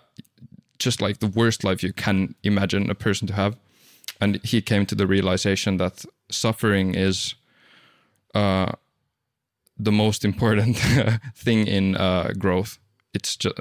[0.80, 3.56] just like the worst life you can imagine a person to have.
[4.20, 7.36] And he came to the realization that suffering is
[8.36, 8.72] uh,
[9.78, 10.78] the most important
[11.36, 12.80] thing in uh, growth.
[13.14, 13.56] It's just,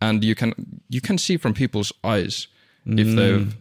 [0.00, 0.54] and you can
[0.88, 2.48] you can see from people's eyes
[2.86, 3.56] if they've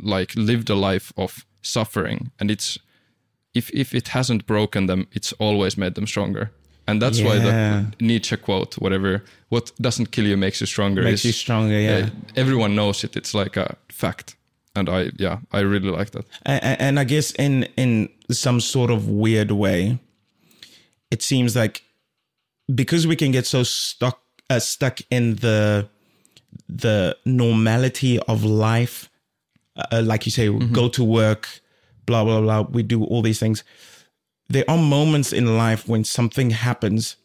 [0.00, 2.78] like lived a life of suffering, and it's
[3.54, 6.50] if if it hasn't broken them, it's always made them stronger.
[6.86, 11.02] And that's why the Nietzsche quote, whatever, what doesn't kill you makes you stronger.
[11.02, 11.80] Makes is, you stronger.
[11.80, 11.96] Yeah.
[11.96, 13.16] uh, everyone knows it.
[13.16, 14.36] It's like a fact.
[14.76, 16.26] And I, yeah, I really like that.
[16.44, 19.98] and, and I guess in in some sort of weird way,
[21.14, 21.76] it seems like
[22.74, 24.18] because we can get so stuck
[24.50, 25.88] uh, stuck in the
[26.68, 29.08] the normality of life,
[29.76, 31.42] uh, like you say, go to work,
[32.06, 32.62] blah blah blah.
[32.76, 33.62] We do all these things.
[34.48, 37.16] There are moments in life when something happens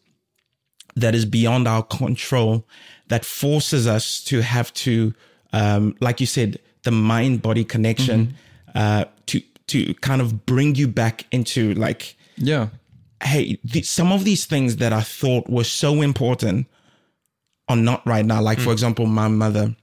[0.96, 2.64] that is beyond our control
[3.08, 5.12] that forces us to have to
[5.52, 8.34] um, like you said the mind body connection
[8.74, 12.68] uh, to to kind of bring you back into like Yeah.
[13.22, 16.66] Hey some of these things that i thought were so important
[17.68, 18.40] are not right now.
[18.42, 19.76] Like for example my mother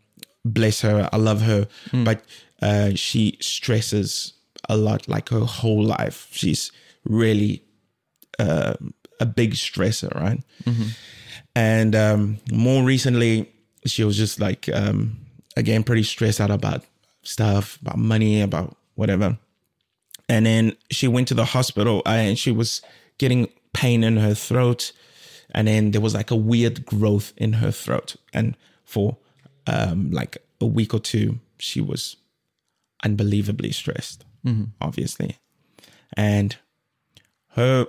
[0.43, 1.67] bless her i love her
[2.05, 2.21] but
[2.61, 4.33] uh, she stresses
[4.69, 6.27] a lot like her whole life.
[6.31, 6.71] She's
[7.05, 7.63] really
[8.39, 8.73] uh,
[9.19, 10.41] a big stressor right?
[11.55, 13.51] And um, more recently
[13.85, 15.17] she was just like um,
[15.55, 16.83] again pretty stressed out about
[17.23, 19.37] stuff about money about whatever.
[20.29, 22.81] And then she went to the hospital uh, and she was
[23.17, 24.91] getting pain in her throat
[25.51, 28.15] and then there was like a weird growth in her throat.
[28.33, 29.17] And for
[29.65, 32.17] um, like a week or two she was
[33.03, 34.65] unbelievably stressed mm-hmm.
[34.81, 35.37] obviously.
[36.15, 36.55] And
[37.49, 37.87] her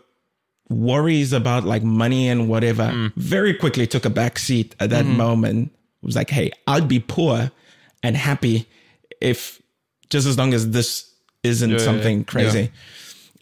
[0.69, 3.15] worries about like money and whatever mm.
[3.17, 5.17] very quickly took a back seat at that mm-hmm.
[5.17, 5.73] moment.
[6.03, 7.51] It was like hey i'd be poor
[8.03, 8.69] and happy
[9.21, 9.61] if
[10.11, 12.25] just as long as this isn't yeah, something yeah.
[12.25, 12.71] crazy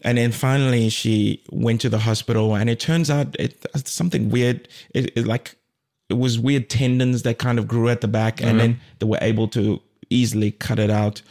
[0.07, 4.67] and then finally she went to the hospital and it turns out it something weird
[4.95, 5.55] it, it like
[6.09, 9.17] it was weird tendons that kind of grew at the back and then they were
[9.21, 11.21] able to easily cut it out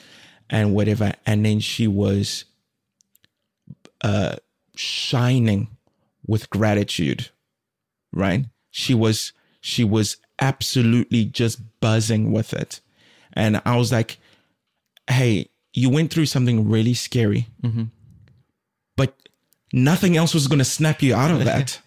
[0.50, 1.14] and whatever.
[1.24, 2.44] And then she was
[4.02, 4.36] uh
[4.74, 5.68] shining
[6.26, 7.30] with gratitude
[8.12, 8.44] right?
[8.70, 9.32] She was
[9.62, 12.80] she was absolutely just buzzing with it.
[13.32, 14.18] And i was like
[15.08, 17.48] hey you went through something really scary.
[17.64, 17.88] But
[19.76, 21.78] nothing else was going to snap you out of that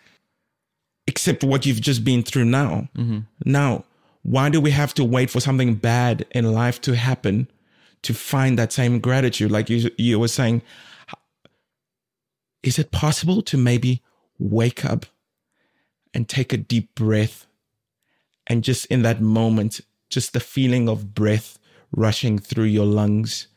[1.07, 2.87] except what you've just been through now.
[2.95, 3.19] Mm-hmm.
[3.43, 3.83] Now
[4.21, 7.49] why do we have to wait for something bad in life to happen
[8.03, 9.51] to find that same gratitude?
[9.51, 10.61] Like you you were saying
[12.61, 14.03] is it possible to maybe
[14.37, 15.05] wake up
[16.13, 17.47] and take a deep breath
[18.47, 21.57] and just in that moment just the feeling of breath
[21.91, 23.47] rushing through your lungs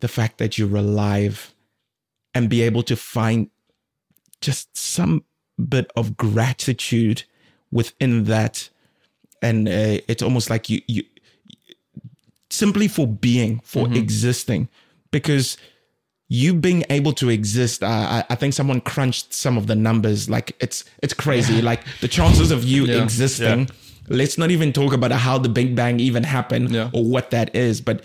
[0.00, 1.54] the fact that you're alive
[2.34, 3.50] and be able to find
[4.42, 5.24] just some
[5.68, 7.22] bit of gratitude
[7.70, 8.68] within that.
[9.40, 11.02] And uh, it's almost like you you
[12.50, 14.68] simply for being for existing.
[15.10, 15.56] Because
[16.28, 20.30] you being able to exist I, I think someone crunched some of the numbers.
[20.30, 21.60] Like it's it's crazy.
[21.60, 23.02] Like the chances of you Yeah.
[23.02, 23.68] existing
[24.08, 26.90] let's not even talk about how the big bang even happened Yeah.
[26.92, 28.02] or what that is but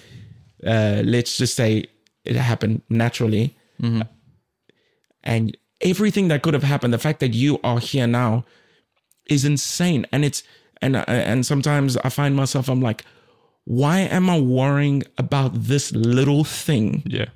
[0.65, 1.85] uh let's just say
[2.23, 3.55] it happened naturally.
[5.23, 8.43] And everything that could have happened the fact that you are here now
[9.29, 10.43] is insane and it's
[10.81, 13.03] and and sometimes i find myself i'm like
[13.65, 17.27] why am i worrying about this little thing Yeah.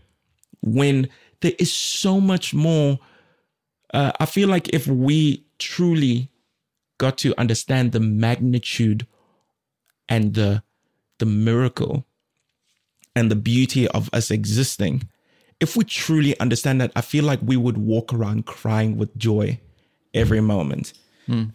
[0.61, 1.09] when
[1.41, 2.99] there is so much more
[3.93, 6.29] uh, i feel like if we truly
[6.97, 9.05] got to understand the magnitude
[10.07, 10.63] and the
[11.19, 12.05] the miracle
[13.15, 15.09] and the beauty of us existing,
[15.61, 19.59] if we truly understand that, I feel like we would walk around crying with joy
[20.13, 20.91] every moment.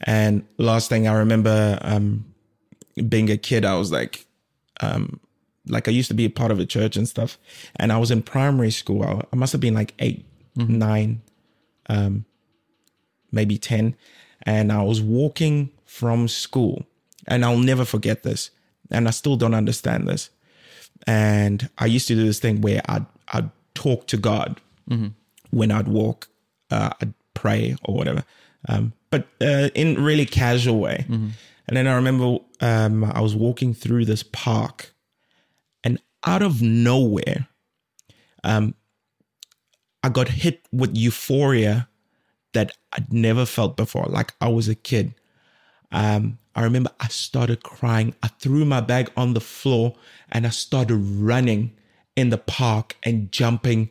[0.02, 2.24] And last thing I remember um,
[3.08, 4.24] being a kid, I was like,
[4.80, 5.20] um,
[5.66, 7.36] like I used to be a part of a church and stuff.
[7.74, 9.02] And I was in primary school.
[9.02, 10.24] I, I must have been like 8
[10.78, 11.20] nine,
[11.88, 12.24] um,
[13.32, 13.96] maybe 10.
[14.42, 16.86] And I was walking from school.
[17.26, 18.50] And I'll never forget this.
[18.90, 20.30] And I still don't understand this.
[21.08, 24.60] And I used to do this thing where I'd, I'd talk to God
[25.50, 26.28] when I'd walk,
[26.70, 28.24] uh, I'd pray or whatever,
[28.68, 31.04] um, but uh, in really casual way.
[31.68, 34.92] And then I remember um, I was walking through this park,
[35.84, 37.48] and out of nowhere,
[38.44, 38.74] um,
[40.02, 41.88] I got hit with euphoria
[42.52, 44.06] that I'd never felt before.
[44.08, 45.14] Like I was a kid.
[45.92, 48.14] Um, I remember I started crying.
[48.22, 49.94] I threw my bag on the floor
[50.32, 51.72] and I started running
[52.16, 53.90] in the park and jumping.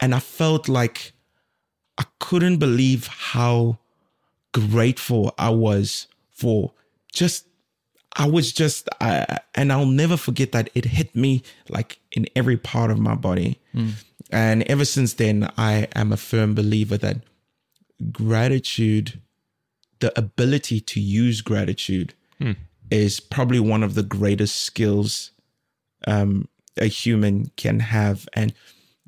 [0.00, 1.12] And I felt like
[1.96, 3.78] I couldn't believe how
[4.52, 6.72] grateful I was for
[7.12, 7.46] just,
[8.16, 12.56] I was just, I, and I'll never forget that it hit me like in every
[12.56, 13.60] part of my body.
[14.30, 17.18] And ever since then, I am a firm believer that
[18.10, 19.20] gratitude,
[20.00, 22.14] the ability to use gratitude,
[22.90, 25.30] is probably one of the greatest skills
[26.06, 28.52] um, a human can have, and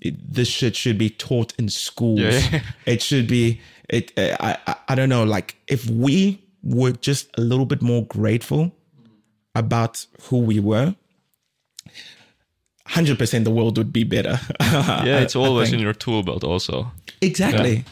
[0.01, 2.20] it, this shit should be taught in schools.
[2.20, 2.60] Yeah.
[2.86, 3.60] It should be.
[3.88, 4.12] It.
[4.18, 4.76] I, I.
[4.88, 5.24] I don't know.
[5.24, 8.72] Like if we were just a little bit more grateful
[9.55, 10.94] about who we were.
[12.86, 14.38] Hundred percent, the world would be better.
[14.60, 16.93] Yeah, it's I- I always in your tool belt also.
[17.20, 17.84] exactly.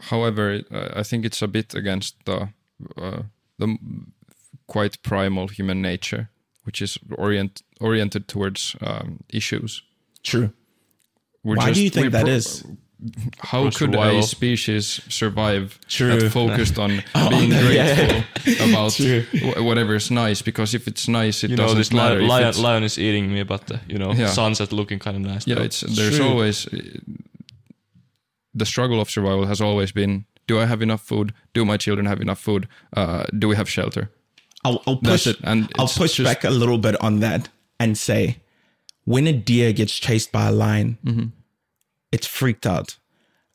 [0.00, 2.48] However, uh, I think it's a bit against the
[2.96, 3.22] uh,
[3.58, 3.76] the
[4.66, 6.30] quite primal human nature,
[6.70, 9.82] which is orient oriented towards um, issues.
[10.22, 10.52] True.
[11.42, 12.64] We're Why do you think we're that pro- is?
[13.38, 16.20] How For could a species survive True.
[16.20, 19.22] that focused on Oh, being no, yeah, grateful about True.
[19.42, 20.42] wh- whatever is nice?
[20.42, 22.16] Because if it's nice, it You doesn't this matter.
[22.20, 24.28] lion, lion, it's- lion is eating me, but the, you know, Yeah.
[24.32, 25.46] sunset looking kind of nice.
[25.48, 25.64] yeah, though.
[25.64, 26.28] it's there's True.
[26.28, 26.66] always
[28.54, 31.32] the struggle of survival has always been: Do I have enough food?
[31.54, 32.68] Do my children have enough food?
[32.96, 34.10] Uh, do we have shelter?
[34.64, 35.36] I'll, I'll push it.
[35.42, 38.36] And I'll push just- back a little bit on that and say,
[39.04, 41.26] when a deer gets chased by a lion, Mm-hmm.
[42.12, 42.96] it's freaked out.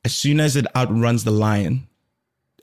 [0.03, 1.87] As soon as it outruns the lion,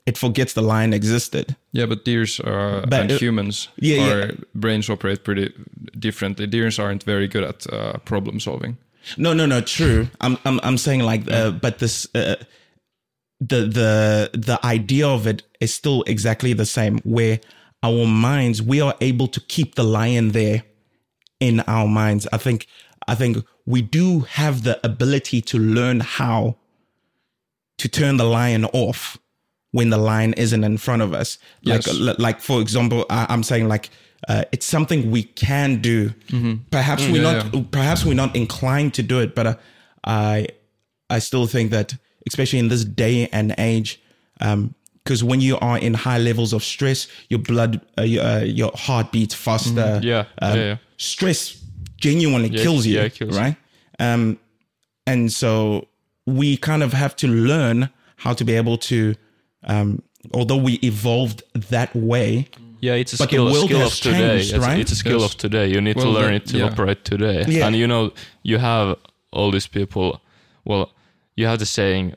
[0.05, 1.55] it forgets the lion existed.
[1.71, 4.31] Yeah, but deers uh, But, and uh, humans, yeah, yeah.
[4.53, 5.53] brains operate pretty
[5.97, 6.45] differently.
[6.47, 8.77] Deers aren't very good at uh, problem solving.
[9.17, 9.61] No, no, no.
[9.61, 10.07] True.
[10.21, 12.35] I'm, I'm, I'm saying like, uh, but this, uh,
[13.39, 16.99] the, the, the idea of it is still exactly the same.
[16.99, 17.39] Where
[17.83, 20.63] our minds, we are able to keep the lion there
[21.39, 22.27] in our minds.
[22.31, 22.67] I think,
[23.07, 26.55] I think we do have the ability to learn how
[27.77, 29.17] to turn the lion off
[29.71, 31.37] when the lion isn't in front of us.
[31.63, 31.95] Like, Yes.
[31.99, 33.89] li- like for example, I, I'm saying like
[34.29, 36.13] uh, it's something we can do.
[36.71, 37.55] Perhaps we're Mm-hmm.
[37.55, 37.71] Yeah, not.
[37.71, 39.55] Perhaps we're not inclined to do it, but uh,
[40.05, 40.47] I,
[41.09, 41.95] I still think that,
[42.27, 43.99] especially in this day and age,
[45.03, 48.71] because when you are in high levels of stress, your blood, uh, your, uh, your
[48.75, 49.99] heart beats faster.
[50.03, 50.77] Yeah, Um, yeah, yeah.
[50.97, 51.61] Stress
[51.97, 53.41] genuinely kills you, yeah, it kills you.
[53.41, 53.55] right?
[53.99, 54.37] Um,
[55.05, 55.87] and so
[56.25, 59.15] we kind of have to learn how to be able to,
[59.65, 60.01] um,
[60.33, 62.47] although we evolved that way,
[62.81, 64.17] Yeah, it's a But the skill, world skill has of today.
[64.19, 64.79] changed, It's, right?
[64.79, 65.31] it's a skill Yes.
[65.31, 65.67] of today.
[65.71, 66.65] You need Well, to learn it to yeah.
[66.65, 67.45] operate today.
[67.47, 67.65] Yeah.
[67.67, 68.11] And you know,
[68.43, 68.97] you have
[69.31, 70.19] all these people.
[70.65, 70.91] Well,
[71.37, 72.13] you have the saying.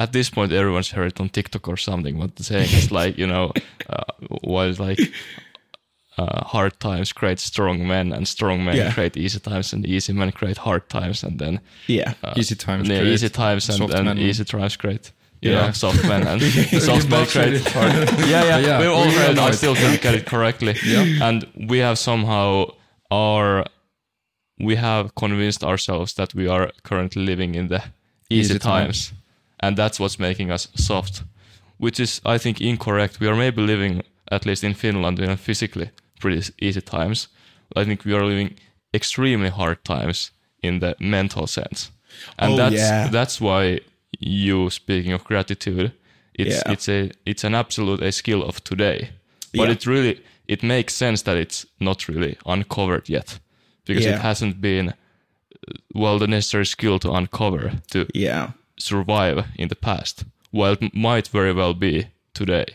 [0.00, 2.18] At this point, everyone's heard it on TikTok or something.
[2.18, 3.52] But the saying is like, you know,
[3.88, 4.02] uh,
[4.42, 4.98] was like,
[6.18, 8.92] uh, hard times create strong men, and strong men Yeah.
[8.94, 12.88] create easy times, and easy men create hard times, and then yeah, easy times.
[12.88, 14.18] yeah, create easy times and, soft and men.
[14.18, 15.12] easy times create.
[15.42, 15.66] You Yeah.
[15.66, 16.42] know, soft men and
[16.82, 17.92] soft men create hard.
[18.28, 20.74] Yeah, yeah, Yeah, we've all we know I still can't get it correctly.
[20.84, 21.28] Yeah.
[21.28, 22.72] and we have somehow
[23.10, 23.64] our
[24.58, 27.82] we have convinced ourselves that we are currently living in the
[28.28, 29.12] easy, Easy times,
[29.62, 31.22] and that's what's making us soft,
[31.78, 33.20] which is I think incorrect.
[33.20, 37.28] We are maybe living at least in Finland in a physically pretty easy times.
[37.76, 38.56] I think we are living
[38.94, 40.32] extremely hard times
[40.62, 41.90] in the mental sense,
[42.38, 43.08] and Oh, that's yeah.
[43.12, 43.80] that's why
[44.18, 45.92] you speaking of gratitude,
[46.34, 46.72] it's Yeah.
[46.72, 49.10] it's a it's an absolute a skill of today,
[49.54, 49.72] but Yeah.
[49.72, 53.38] it really it makes sense that it's not really uncovered yet
[53.86, 54.16] because Yeah.
[54.16, 54.92] it hasn't been uh,
[55.94, 58.50] well the necessary skill to uncover to yeah.
[58.80, 62.66] Survive in the past while it might very well be today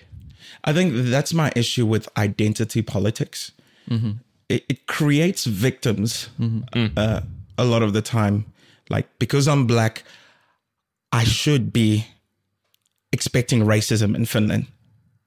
[0.67, 3.51] I think that's my issue with identity politics.
[4.49, 6.29] it, it creates victims
[6.97, 7.21] uh,
[7.57, 8.45] a lot of the time.
[8.89, 10.03] Like because I'm black,
[11.11, 12.07] I should be
[13.11, 14.65] expecting racism in Finland.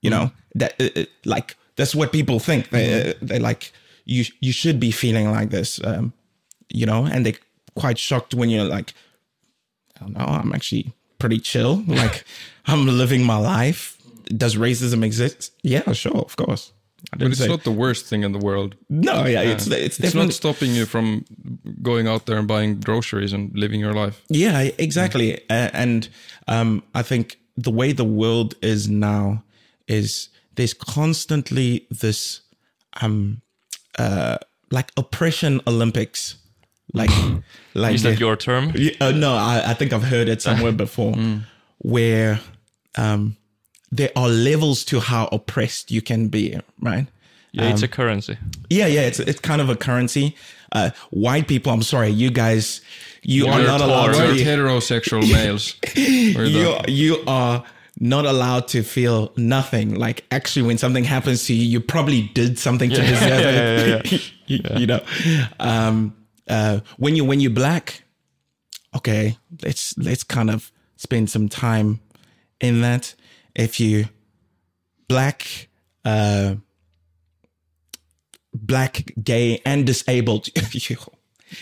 [0.02, 2.70] You know that uh, uh, like that's what people think.
[2.70, 3.72] They uh, they like
[4.04, 5.80] you you should be feeling like this.
[5.84, 6.12] Um,
[6.68, 7.40] you know, and they're
[7.74, 8.92] quite shocked when you're like,
[10.00, 11.82] I don't know, I'm actually pretty chill.
[11.86, 12.24] Like
[12.66, 13.96] I'm living my life.
[14.36, 15.52] Does racism exist?
[15.62, 16.72] Yeah, sure, of course.
[17.12, 18.74] I But it's say not the worst thing in the world.
[18.88, 19.24] no.
[19.24, 21.24] Yeah, it's it's It's definitely not stopping you from
[21.80, 24.20] going out there and buying groceries and living your life.
[24.28, 25.38] Yeah, exactly.
[25.48, 26.08] Uh, and
[26.48, 29.42] um, I think the way the world is now
[29.86, 32.42] is there's constantly this
[33.00, 33.40] um,
[33.98, 34.36] uh,
[34.70, 36.36] like oppression Olympics.
[36.92, 37.10] Like,
[37.74, 38.72] like Is that your term?
[39.00, 41.14] Uh, no, I, I think I've heard it somewhere before,
[41.78, 42.40] where
[42.96, 43.36] um,
[43.90, 47.06] there are levels to how oppressed you can be, right?
[47.52, 48.36] Yeah, it's a currency.
[48.68, 50.36] Yeah, yeah, it's it's kind of a currency.
[50.70, 52.82] Uh, white people, I'm sorry, you guys,
[53.22, 55.74] you are White- not allowed to be heterosexual males.
[55.96, 57.64] You you are
[58.00, 59.94] not allowed to feel nothing.
[59.94, 64.32] Like actually, when something happens to you, you probably did something to deserve it.
[64.46, 65.00] you, you know,
[65.58, 66.14] um,
[66.48, 68.02] uh, when you when you're black,
[68.96, 72.00] okay, let's let's kind of spend some time
[72.60, 73.14] in that.
[73.54, 74.08] If you
[75.08, 75.68] black,
[76.04, 76.54] uh,
[78.54, 80.96] black, gay, and disabled, you,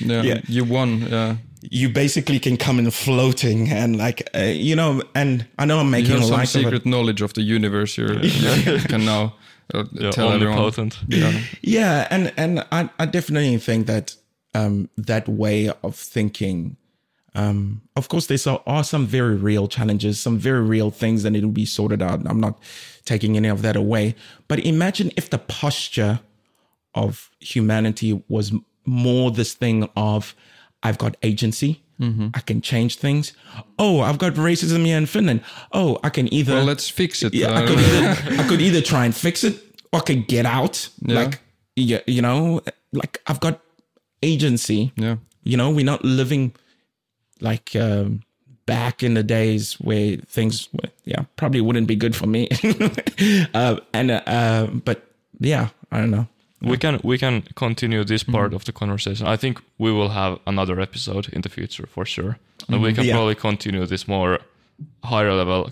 [0.00, 0.40] yeah, Yeah.
[0.48, 1.06] you won.
[1.10, 1.36] Yeah,
[1.70, 5.02] you basically can come in floating and like uh, you know.
[5.14, 7.42] And I know I'm you making have a some light of secret knowledge of the
[7.42, 7.96] universe.
[7.96, 9.34] You're, you can now
[9.74, 10.58] uh, Yeah, tell everyone.
[10.58, 10.98] omnipotent.
[11.08, 11.32] Yeah.
[11.62, 14.16] Yeah, and and I, I definitely think that
[14.56, 16.76] um, that way of thinking.
[17.34, 21.48] Um, of course, there are- some very real challenges, some very real things need to
[21.62, 22.18] be sorted out.
[22.30, 22.54] I'm not
[23.04, 24.14] taking any of that away.
[24.48, 26.20] But imagine if the posture
[26.94, 28.52] of humanity was
[28.86, 30.34] more this thing of,
[30.82, 31.82] I've got agency,
[32.34, 33.32] I can change things.
[33.78, 35.40] Oh, I've got racism here in Finland.
[35.72, 37.32] Oh, I can either Well, let's fix it.
[37.34, 38.08] yeah, I could either
[38.42, 39.54] I could either try and fix it
[39.92, 40.90] or I could get out.
[41.00, 41.20] Yeah.
[41.20, 41.40] Like
[41.74, 42.60] you, you know,
[42.92, 43.60] like I've got
[44.22, 44.92] agency.
[44.96, 45.16] yeah.
[45.44, 46.52] You know, we're not living
[47.40, 48.22] like um,
[48.66, 52.48] back in the days where things, were, yeah, probably wouldn't be good for me.
[53.54, 55.02] uh, and uh, uh, but
[55.38, 56.26] yeah, I don't know.
[56.62, 58.32] We can we can continue this Mm-hmm.
[58.32, 59.26] part of the conversation.
[59.28, 62.38] I think we will have another episode in the future for sure,
[62.68, 63.08] and we can Mm-hmm.
[63.08, 63.14] Yeah.
[63.14, 64.38] probably continue this more
[65.04, 65.70] higher level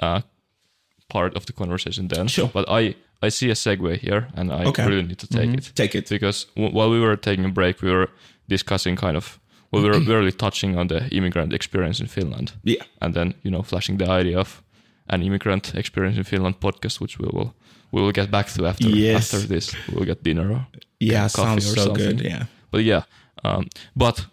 [0.00, 0.20] uh,
[1.08, 2.28] part of the conversation then.
[2.28, 2.50] Sure.
[2.52, 4.86] But I I see a segue here, and I Okay.
[4.86, 6.08] really need to take it Take it.
[6.08, 8.08] because w- while we were taking a break, we were
[8.48, 9.38] discussing kind of
[9.72, 12.84] well, we were really touching on the immigrant experience in Finland, Yeah.
[13.00, 14.62] and then you know flashing the idea of
[15.08, 17.54] an immigrant experience in Finland podcast, which we will
[17.92, 19.34] we will get back to after Yes.
[19.34, 19.74] after this.
[19.88, 20.66] We'll get dinner or
[21.00, 22.16] Yeah, coffee sounds or so something.
[22.16, 22.24] good.
[22.26, 22.46] Yeah.
[22.70, 23.02] But yeah,
[23.44, 24.26] um, but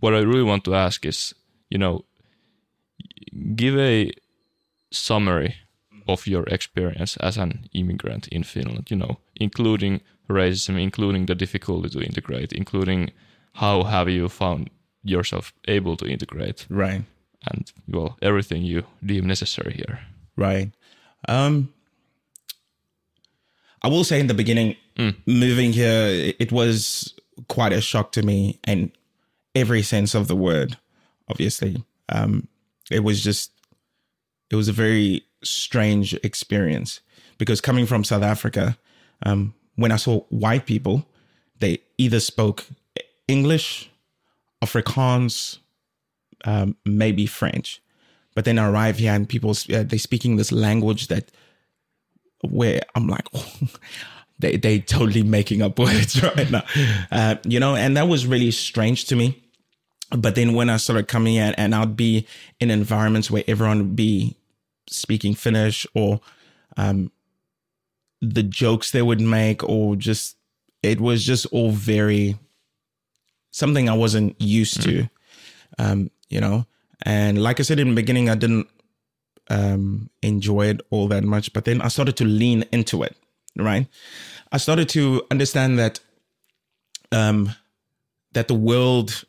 [0.00, 1.34] what I really want to ask is,
[1.70, 2.04] you know,
[3.54, 4.10] give a
[4.92, 5.54] summary
[6.08, 8.90] of your experience as an immigrant in Finland.
[8.90, 13.10] You know, including racism, including the difficulty to integrate, including
[13.52, 14.70] how have you found
[15.04, 17.02] yourself able to integrate, Right.
[17.50, 20.00] and well, everything you deem necessary here.
[20.36, 20.70] Right.
[21.28, 21.72] Um,
[23.82, 24.76] I will say in the beginning,
[25.26, 27.14] moving here, it- it was
[27.48, 28.90] quite a shock to me in
[29.54, 30.76] every sense of the word,
[31.28, 31.84] obviously.
[32.08, 32.48] Um,
[32.90, 33.52] it was just,
[34.50, 37.00] it was a very strange experience
[37.38, 38.76] because coming from South Africa,
[39.24, 41.06] um, when I saw white people,
[41.58, 42.66] they either spoke
[43.28, 43.90] English,
[44.62, 45.58] Afrikaans,
[46.44, 47.82] um, maybe French.
[48.34, 51.30] But then I arrive here and people uh, they speaking this language that
[52.42, 53.52] where I'm like, oh,
[54.38, 56.64] they they totally making up words right now,
[57.10, 59.42] uh, you know, and that was really strange to me.
[60.10, 62.26] But then when I started coming in and I'd be
[62.60, 64.36] in environments where everyone would be
[64.88, 66.20] speaking Finnish or
[66.76, 67.10] um,
[68.20, 70.36] the jokes they would make or just
[70.82, 72.36] it was just all very
[73.50, 75.08] something I wasn't used to,
[75.78, 76.66] um, you know.
[77.02, 78.68] And like I said in the beginning, I didn't
[79.48, 83.16] um, enjoy it all that much, but then I started to lean into it,
[83.56, 83.86] right?
[84.52, 86.00] I started to understand that
[87.12, 87.50] um,
[88.32, 89.24] that the world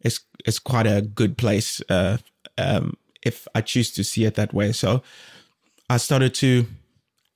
[0.00, 2.18] is is quite a good place uh,
[2.58, 4.72] um, if I choose to see it that way.
[4.72, 5.02] So
[5.88, 6.66] I started to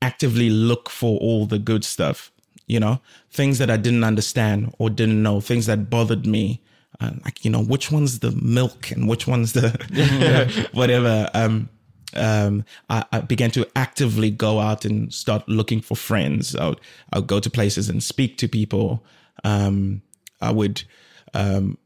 [0.01, 2.31] actively look for all the good stuff,
[2.66, 3.01] you know,
[3.31, 6.61] things that I didn't understand or didn't know, things that bothered me.
[7.01, 11.28] Uh, like, you know, which one's the milk and which one's the whatever.
[11.35, 11.69] Um,
[12.15, 16.55] um, I, I began to actively go out and start looking for friends.
[16.55, 16.81] I would,
[17.12, 19.05] I would go to places and speak to people.
[19.43, 20.02] Um,
[20.40, 20.85] I would,
[21.32, 21.78] um,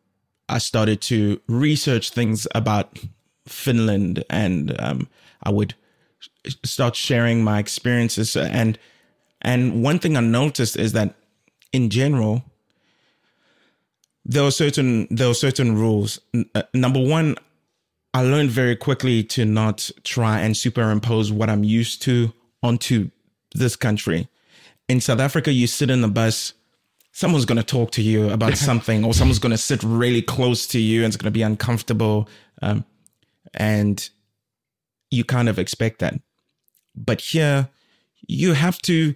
[0.49, 2.99] I started to research things about
[3.49, 5.09] Finland, and um,
[5.43, 5.75] I would
[6.65, 8.37] start sharing my experiences.
[8.37, 8.79] And
[9.43, 11.15] and one thing I noticed is that,
[11.73, 12.43] in general,
[14.25, 16.21] there are certain there are certain rules.
[16.55, 17.37] Uh, number one,
[18.15, 23.11] I learned very quickly to not try and superimpose what I'm used to onto
[23.55, 24.29] this country.
[24.89, 26.55] In South Africa, you sit in the bus,
[27.13, 30.67] someone's going to talk to you about something, or someone's going to sit really close
[30.69, 32.29] to you and it's going to be uncomfortable.
[32.63, 32.85] Um,
[33.55, 34.09] and
[35.11, 36.15] you kind of expect that.
[36.95, 37.69] But here,
[38.27, 39.15] you have to,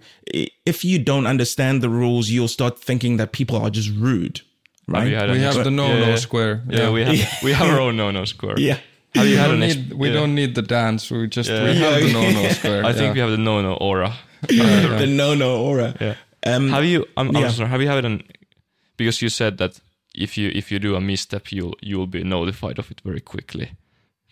[0.65, 4.41] if you don't understand the rules, you'll start thinking that people are just rude,
[4.87, 5.07] right?
[5.07, 6.15] you We have the no no yeah, yeah.
[6.15, 6.61] square.
[6.69, 8.55] Yeah, we have we have our own no no square.
[8.57, 8.77] yeah.
[9.15, 10.13] Have you we had don't an ex- need we yeah.
[10.15, 11.11] don't need the dance.
[11.11, 11.63] We just Yeah.
[11.65, 12.83] we have the no no square.
[12.85, 14.13] I think we have the no no aura.
[14.47, 15.93] the no no aura.
[15.99, 16.15] Yeah.
[16.45, 17.05] Um, Have you?
[17.15, 17.49] I'm, I'm yeah.
[17.51, 17.69] sorry.
[17.69, 18.23] Have you had an?
[18.97, 19.79] Because you said that
[20.15, 23.71] if you if you do a misstep, you'll you'll be notified of it very quickly,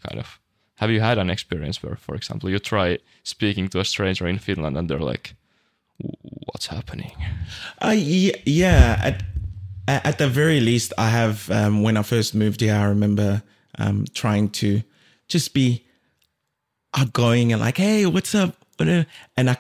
[0.08, 0.40] kind of.
[0.76, 4.40] Have you had an experience where, for example, you try speaking to a stranger in
[4.40, 5.36] Finland and they're like,
[6.46, 7.12] "What's happening?"
[7.82, 9.00] Uh, yeah, yeah.
[9.04, 9.24] At
[9.88, 11.50] at the very least, I have.
[11.52, 13.44] Um, when I first moved here, I remember
[13.78, 14.82] um, trying to
[15.28, 15.84] just be
[16.94, 18.56] outgoing and like, "Hey, what's up?"
[19.38, 19.58] And I,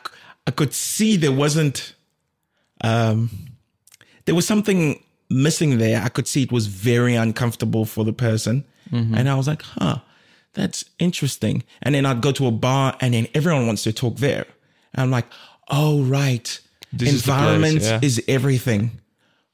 [0.48, 1.94] I could see there wasn't.
[2.84, 3.30] Um,
[4.26, 6.02] there was something missing there.
[6.02, 10.00] I could see it was very uncomfortable for the person, and I was like, "Huh,
[10.54, 14.18] that's interesting." And then I'd go to a bar, and then everyone wants to talk
[14.18, 14.46] there.
[14.94, 15.26] And I'm like,
[15.70, 16.60] "Oh, right."
[16.94, 18.00] This is place, Environment yeah.
[18.02, 18.92] is everything.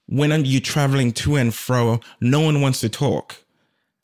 [0.07, 3.43] When you're traveling to and fro, no one wants to talk.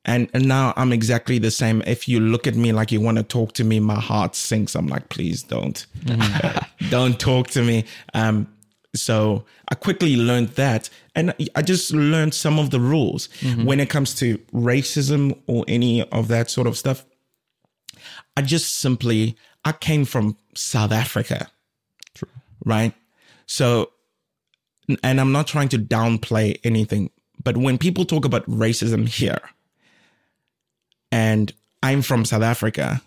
[0.05, 1.81] And, and now I'm exactly the same.
[1.87, 4.75] If you look at me like you want to talk to me, my heart sinks.
[4.75, 5.85] I'm like, please don't,
[6.89, 7.85] don't talk to me.
[8.13, 8.47] Um,
[8.95, 13.65] so I quickly learned that, and I just learned some of the rules mm-hmm.
[13.65, 17.05] when it comes to racism or any of that sort of stuff.
[18.37, 21.49] I just simply I came from South Africa,
[22.65, 22.93] right?
[23.45, 23.91] So,
[25.03, 27.09] and I'm not trying to downplay anything,
[27.43, 29.39] but when people talk about racism here,
[31.11, 33.01] and I'm from South Africa,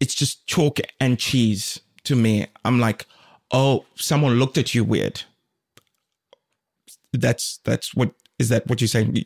[0.00, 2.46] it's just chalk and cheese to me.
[2.64, 3.06] I'm like,
[3.50, 5.22] oh, someone looked at you weird.
[7.12, 9.24] That's that's what is that what you're saying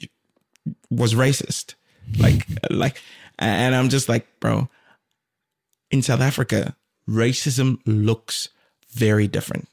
[0.91, 1.75] was racist?
[2.19, 3.01] Like like,
[3.39, 4.69] and I'm just like, bro.
[5.91, 6.77] In South Africa,
[7.09, 8.49] racism looks
[8.93, 9.69] very different.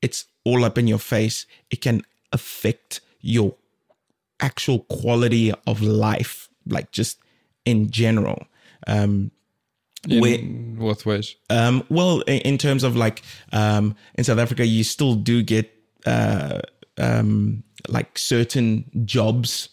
[0.00, 1.46] It's all up in your face.
[1.70, 2.02] It can
[2.32, 3.54] affect your
[4.40, 7.18] actual quality of life, like just
[7.64, 8.46] in general.
[8.86, 9.30] Um,
[10.08, 10.38] In where-
[10.88, 11.36] what ways?
[11.50, 13.22] um, well, in, in terms of like
[13.52, 15.70] um, in South Africa, you still do get
[16.06, 16.60] uh,
[16.98, 19.68] um, like certain jobs.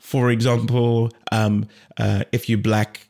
[0.00, 1.68] For example, um,
[1.98, 3.06] uh, if you're black,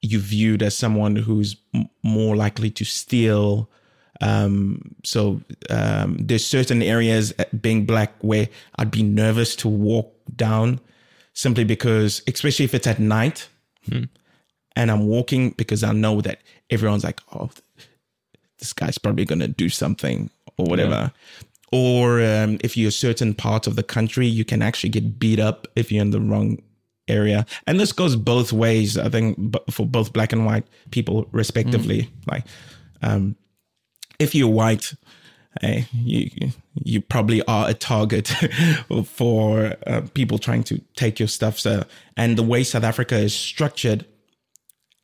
[0.00, 3.68] you're viewed as someone who's m- more likely to steal.
[4.20, 5.40] Um, so
[5.70, 8.48] um, there's certain areas uh, being black where
[8.78, 10.80] I'd be nervous to walk down
[11.32, 13.48] simply because, especially if it's at night
[14.76, 16.40] and I'm walking because I know that
[16.70, 17.50] everyone's like, oh,
[18.58, 21.12] this guy's probably going to do something or whatever.
[21.72, 25.40] Or um, if you're a certain part of the country, you can actually get beat
[25.40, 26.62] up if you're in the wrong
[27.08, 27.46] area.
[27.66, 32.08] And this goes both ways, I think, for both black and white people, respectively.
[32.26, 32.44] Like,
[33.02, 33.36] um,
[34.18, 34.94] if you're white,
[35.60, 36.30] hey, you
[36.74, 38.28] you probably are a target
[39.04, 41.58] for uh, people trying to take your stuff.
[41.58, 41.84] So,
[42.16, 44.06] and the way South Africa is structured,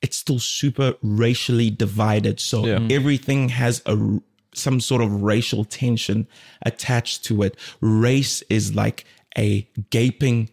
[0.02, 2.40] it's still super racially divided.
[2.40, 2.86] So Yeah.
[2.90, 4.20] everything has a
[4.52, 6.26] some sort of racial tension
[6.66, 7.56] attached to it.
[7.80, 9.04] Race is like
[9.38, 10.50] a gaping,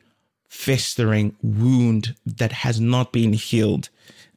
[0.49, 3.89] festering wound that has not been healed,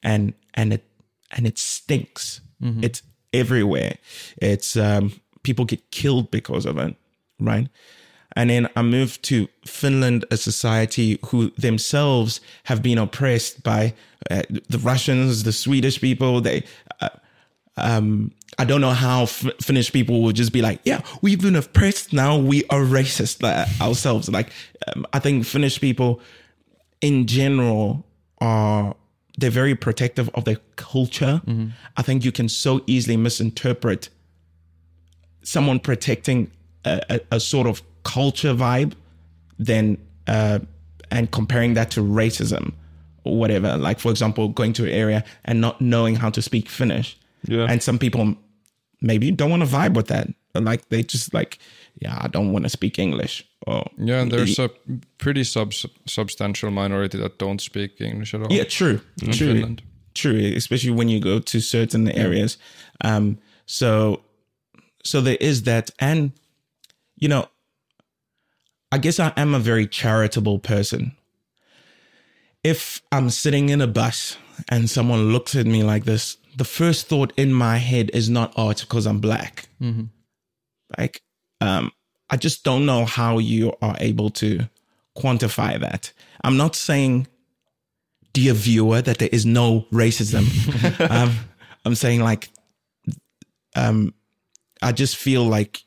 [0.03, 0.85] and and it
[1.31, 2.41] and it stinks.
[2.82, 3.97] It's everywhere.
[4.37, 5.12] It's um,
[5.43, 6.95] people get killed because of it,
[7.39, 7.69] right?
[8.36, 13.94] And then I moved to Finland, a society who themselves have been oppressed by
[14.31, 16.40] uh, the Russians, the Swedish people.
[16.40, 16.65] They,
[17.01, 17.09] uh,
[17.77, 21.57] um, I don't know how F- Finnish people would just be like, yeah, we've been
[21.57, 22.12] oppressed.
[22.12, 24.28] Now we are racist uh, ourselves.
[24.28, 24.52] Like,
[24.89, 26.20] um, I think Finnish people
[27.01, 28.05] in general
[28.40, 28.94] are
[29.39, 31.40] they're very protective of their culture.
[31.97, 34.11] I think you can so easily misinterpret
[35.43, 36.51] someone protecting
[36.85, 38.93] a, a, a sort of culture vibe
[39.59, 40.59] then uh,
[41.11, 42.73] and comparing that to racism
[43.25, 43.77] or whatever.
[43.77, 47.19] Like for example, going to an area and not knowing how to speak Finnish.
[47.47, 47.67] Yeah.
[47.69, 48.35] And some people
[49.01, 50.29] maybe don't want to vibe with that.
[50.55, 51.59] like they just like,
[52.01, 53.45] yeah, I don't want to speak English.
[53.67, 54.71] Or Yeah, and there's a
[55.19, 55.73] pretty sub-
[56.07, 58.53] substantial minority that don't speak English at all.
[58.53, 59.83] yeah, true, in true, Finland.
[60.15, 60.53] true.
[60.57, 62.57] Especially when you go to certain areas.
[63.05, 64.23] Um, so,
[65.05, 66.33] so there is that, and
[67.17, 67.47] you know,
[68.93, 71.17] I guess I am a very charitable person.
[72.65, 74.37] If I'm sitting in a bus
[74.69, 78.53] and someone looks at me like this, the first thought in my head is not,
[78.57, 79.69] oh, it's because I'm black.
[80.99, 81.23] Like,
[81.61, 81.93] um,
[82.29, 84.69] I just don't know how you are able to
[85.17, 86.12] quantify that.
[86.43, 87.29] I'm not saying,
[88.33, 90.45] dear viewer, that there is no racism.
[91.11, 91.35] um,
[91.85, 92.49] I'm saying like,
[93.77, 94.15] um,
[94.83, 95.83] I just feel like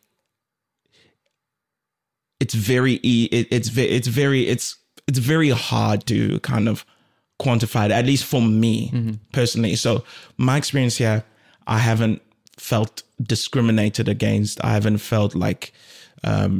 [2.43, 4.67] it's very e- it, it's it's very it's
[5.09, 6.77] it's very hard to kind of
[7.43, 8.75] quantify it at least for me
[9.31, 9.75] personally.
[9.85, 9.91] So
[10.37, 11.23] my experience here
[11.67, 12.19] i haven't
[12.57, 13.03] felt
[13.33, 14.55] discriminated against.
[14.63, 15.63] I haven't felt like
[16.31, 16.55] um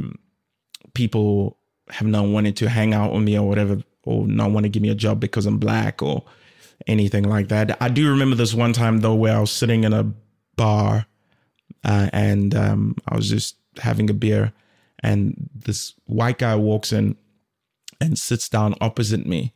[1.00, 1.56] people
[1.96, 3.74] have not wanted to hang out with me or whatever
[4.08, 6.16] or not want to give me a job because i'm black or
[6.86, 7.66] anything like that.
[7.80, 10.04] I do remember this one time though where i was sitting in a
[10.56, 11.06] bar
[11.84, 14.52] uh, and um, I was just having a beer,
[15.04, 17.16] and this white guy walks in
[18.00, 19.52] and sits down opposite me,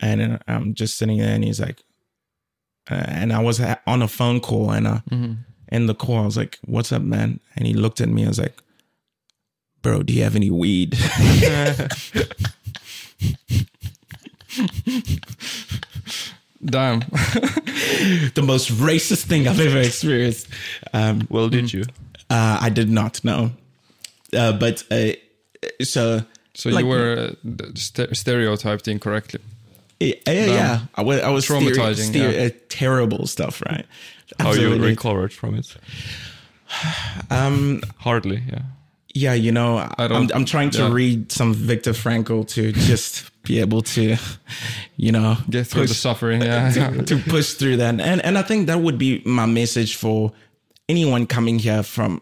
[0.00, 1.82] and uh, I'm just sitting there, and he's like,
[2.90, 5.00] uh, and I was on a phone call, and uh,
[5.72, 8.28] in the call, I was like, "What's up, man?" And he looked at me, I
[8.28, 8.60] was like,
[9.82, 10.96] "Bro, do you have any weed?"
[16.64, 17.00] Damn.
[17.00, 20.48] the most racist thing I've ever experienced.
[20.92, 21.82] Um, Well, did you?
[22.30, 23.52] uh, I did not know,
[24.34, 25.12] uh, but uh,
[25.82, 26.22] so
[26.54, 29.40] so Like- you were uh, st- stereotyped incorrectly.
[30.00, 30.80] Yeah, yeah, yeah.
[30.96, 32.46] I was, I was Traumatizing, Stereo, yeah.
[32.46, 33.86] uh, terrible stuff, right?
[34.38, 35.76] How you recovered from it?
[37.30, 38.62] Um, Hardly, yeah.
[39.14, 40.92] yeah, you know, I I'm, don't- I'm trying to yeah.
[40.92, 44.16] read some Viktor Frankl to just be able to,
[44.96, 46.42] you know, Get through the suffering.
[46.42, 46.70] Yeah.
[46.72, 48.00] to, to push through that.
[48.00, 50.32] And and I think that would be my message for
[50.88, 52.20] anyone coming here from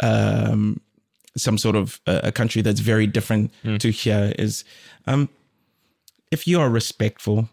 [0.00, 0.80] um,
[1.36, 4.64] some sort of uh, a country that's very different to here is
[5.06, 5.28] um,
[6.30, 7.48] if you are respectful,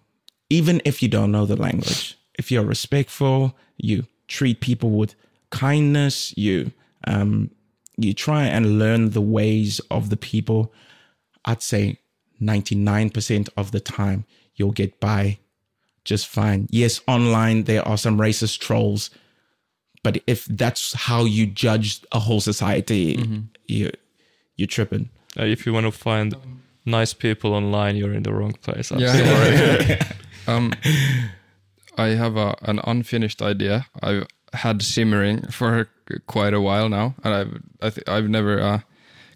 [0.49, 5.15] even if you don't know the language, if you're respectful, you treat people with
[5.49, 6.71] kindness, you
[7.07, 7.49] um,
[7.97, 10.71] you try and learn the ways of the people.
[11.45, 11.99] I'd say
[12.41, 14.25] 99% of the time
[14.55, 15.39] you'll get by
[16.03, 16.67] just fine.
[16.71, 19.09] Yes, online there are some racist trolls,
[20.03, 23.17] but if that's how you judge a whole society,
[23.71, 23.91] you
[24.57, 25.09] you're tripping.
[25.39, 26.35] Uh, if you want to find
[26.85, 28.91] nice people online, you're in the wrong place.
[28.91, 29.13] I'm Yeah.
[29.15, 29.99] sorry.
[30.47, 30.73] um,
[31.97, 33.85] I have a, an unfinished idea.
[34.01, 35.87] I've had simmering for
[36.27, 38.79] quite a while now, and I've I th- I've never uh,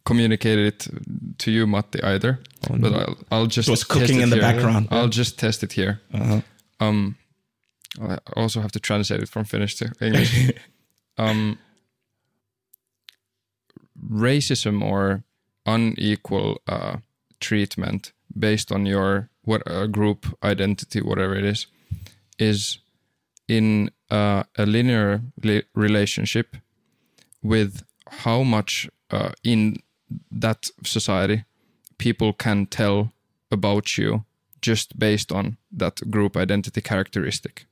[0.06, 0.88] communicated it
[1.40, 2.40] to you, Matti, either.
[2.70, 4.42] But I'll I'll just It was test cooking it in the here.
[4.54, 4.88] background.
[4.92, 6.02] I'll just test it here.
[6.14, 6.42] Uh-huh.
[6.80, 7.16] Um,
[8.02, 10.52] I also have to translate it from Finnish to English.
[11.18, 11.58] um,
[14.10, 15.24] racism or
[15.66, 16.98] unequal uh,
[17.40, 21.68] treatment based on your what uh, group identity, whatever it is,
[22.40, 22.80] is
[23.48, 26.58] in uh, a linear li- relationship
[27.42, 27.84] with
[28.24, 29.78] how much uh, in
[30.32, 31.46] that society
[31.98, 33.12] people can tell
[33.52, 34.26] about you
[34.62, 37.66] just based on that group identity characteristic.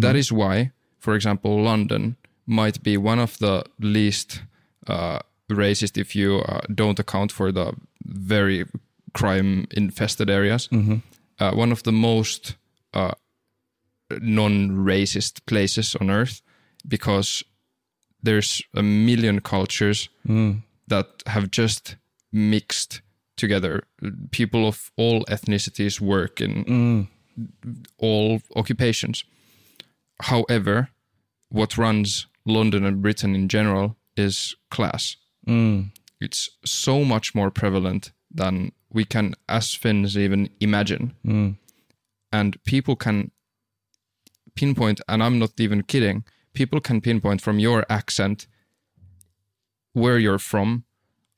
[0.00, 2.16] That is why, for example, London
[2.46, 4.42] might be one of the least
[4.86, 5.18] uh,
[5.50, 7.74] racist if you uh, don't account for the
[8.04, 8.64] very
[9.12, 10.68] crime infested areas.
[11.38, 12.56] Uh, one of the most
[12.92, 13.12] uh,
[14.20, 16.42] non racist places on earth
[16.86, 17.42] because
[18.22, 20.08] there's a million cultures
[20.88, 21.96] that have just
[22.32, 23.02] mixed
[23.36, 23.82] together.
[24.30, 27.08] People of all ethnicities work in
[27.98, 29.24] all occupations.
[30.22, 30.88] However,
[31.48, 35.16] what runs London and Britain in general is class.
[36.20, 41.14] It's so much more prevalent than we can, as Finns, even imagine.
[42.32, 43.30] And people can
[44.54, 48.46] pinpoint, and I'm not even kidding, people can pinpoint from your accent
[49.92, 50.84] where you're from,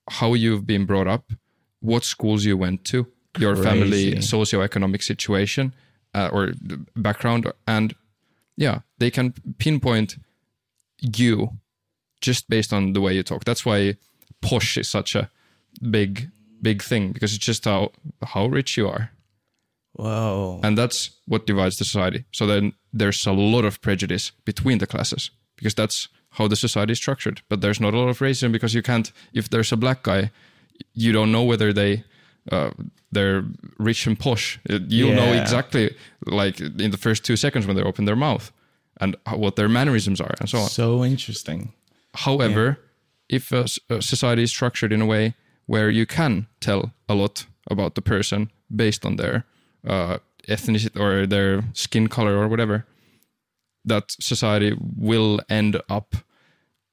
[0.09, 1.33] how you've been brought up,
[1.81, 3.07] what schools you went to,
[3.39, 5.75] your family socioeconomic situation
[6.15, 6.53] uh, or
[6.95, 7.95] background, and
[8.57, 10.17] yeah, they can pinpoint
[11.01, 11.59] you
[12.21, 13.45] just based on the way you talk.
[13.45, 13.97] That's why
[14.41, 15.31] posh is such a
[15.91, 16.31] big,
[16.63, 17.91] big thing because it's just how
[18.23, 19.11] how rich you are,
[19.93, 20.61] Whoa.
[20.63, 22.25] and that's what divides the society.
[22.33, 26.93] So then there's a lot of prejudice between the classes because that's how the society
[26.93, 27.41] is structured.
[27.49, 29.11] But there's not a lot of racism because you can't.
[29.33, 30.31] If there's a black guy,
[30.95, 32.05] you don't know whether they
[32.53, 32.71] uh,
[33.11, 33.45] they're
[33.79, 34.59] rich and posh.
[34.69, 35.43] Uh, You know Yeah.
[35.43, 35.95] exactly
[36.27, 38.53] like in the first two seconds when they open their mouth
[39.01, 40.69] and what their mannerisms are and so on.
[40.69, 41.73] So interesting.
[42.17, 42.79] However,
[43.29, 45.35] if a, a society is structured in a way
[45.67, 49.45] where you can tell a lot about the person based on their
[49.87, 50.19] uh,
[50.49, 52.85] ethnicity or their skin color or whatever,
[53.85, 56.15] that society will end up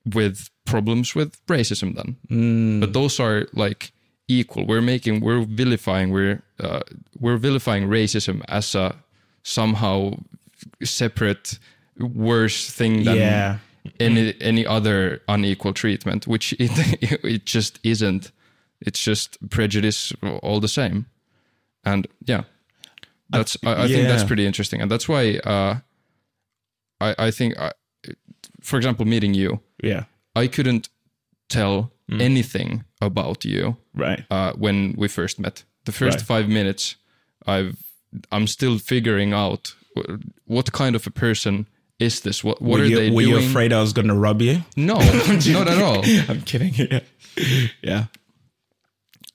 [0.06, 2.80] with problems with racism then.
[2.80, 3.92] But those are like
[4.28, 4.66] equal.
[4.66, 6.82] We're making, we're vilifying, we're uh,
[7.20, 8.96] we're vilifying racism as a
[9.44, 10.14] somehow
[10.84, 11.60] separate,
[12.00, 13.58] worse thing than Yeah.
[14.00, 16.72] Any any other unequal treatment, which it
[17.24, 18.32] it just isn't.
[18.86, 20.12] It's just prejudice
[20.42, 21.06] all the same,
[21.86, 22.44] and yeah,
[23.30, 25.80] that's I, I think that's pretty interesting, and that's why uh,
[27.00, 27.72] I I think I,
[28.62, 30.04] for example, meeting you, Yeah.
[30.36, 30.90] I couldn't
[31.48, 34.26] tell anything about you Right.
[34.30, 35.64] uh, when we first met.
[35.86, 36.26] The first Right.
[36.28, 36.98] five minutes,
[37.48, 37.76] I've
[38.32, 39.76] I'm still figuring out
[40.46, 41.68] what kind of a person
[42.00, 42.44] is this.
[42.44, 43.42] What what were are you, they were doing?
[43.44, 44.64] you afraid I was going to rub you?
[44.76, 44.96] No,
[45.48, 46.04] not at all.
[46.30, 46.74] I'm kidding.
[46.76, 47.00] Yeah.
[47.82, 48.06] Yeah.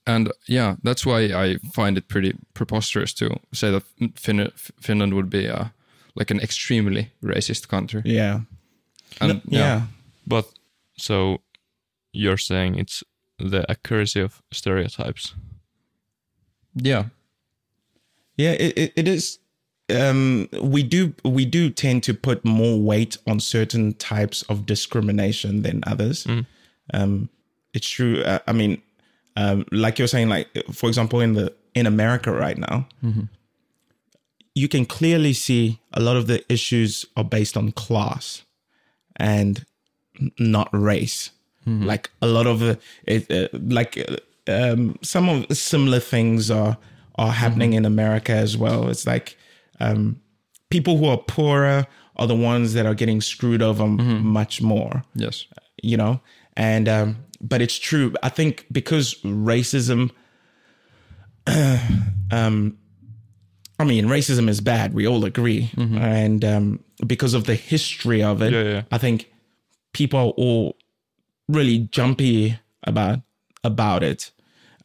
[0.07, 3.83] And yeah, that's why I find it pretty preposterous to say that
[4.15, 5.65] fin- Finland would be uh,
[6.15, 8.01] like an extremely racist country.
[8.05, 8.41] Yeah.
[9.21, 9.83] And Yeah.
[10.25, 10.45] But
[10.97, 11.41] so
[12.11, 13.03] you're saying it's
[13.37, 15.35] the accuracy of stereotypes.
[16.75, 17.05] yeah,
[18.37, 19.38] Yeah, it, it, it is.
[19.91, 25.61] Um, we do we do tend to put more weight on certain types of discrimination
[25.63, 26.25] than others.
[26.93, 27.29] Um,
[27.73, 28.21] it's true.
[28.23, 28.81] Uh, I mean,
[29.35, 32.87] um, like you're saying, like for example, in the in America right now,
[34.55, 38.43] you can clearly see a lot of the issues are based on class
[39.15, 39.65] and
[40.39, 41.31] not race.
[41.85, 44.03] Like a lot of the, it, uh, like
[44.47, 46.77] um, some of similar things are
[47.15, 48.89] are happening in America as well.
[48.89, 49.37] It's like
[49.79, 50.19] um,
[50.69, 55.03] people who are poorer are the ones that are getting screwed over much more.
[55.15, 55.45] Yes,
[55.81, 56.19] you know?
[56.57, 58.13] And um but it's true.
[58.21, 60.11] I think because racism
[62.31, 62.77] um
[63.79, 64.93] i mean racism is bad.
[64.93, 65.71] We all agree.
[65.77, 68.81] And um because of the history of it Yeah, yeah.
[68.91, 69.31] i think
[69.93, 70.75] people are all
[71.47, 73.19] really jumpy about
[73.63, 74.31] about it.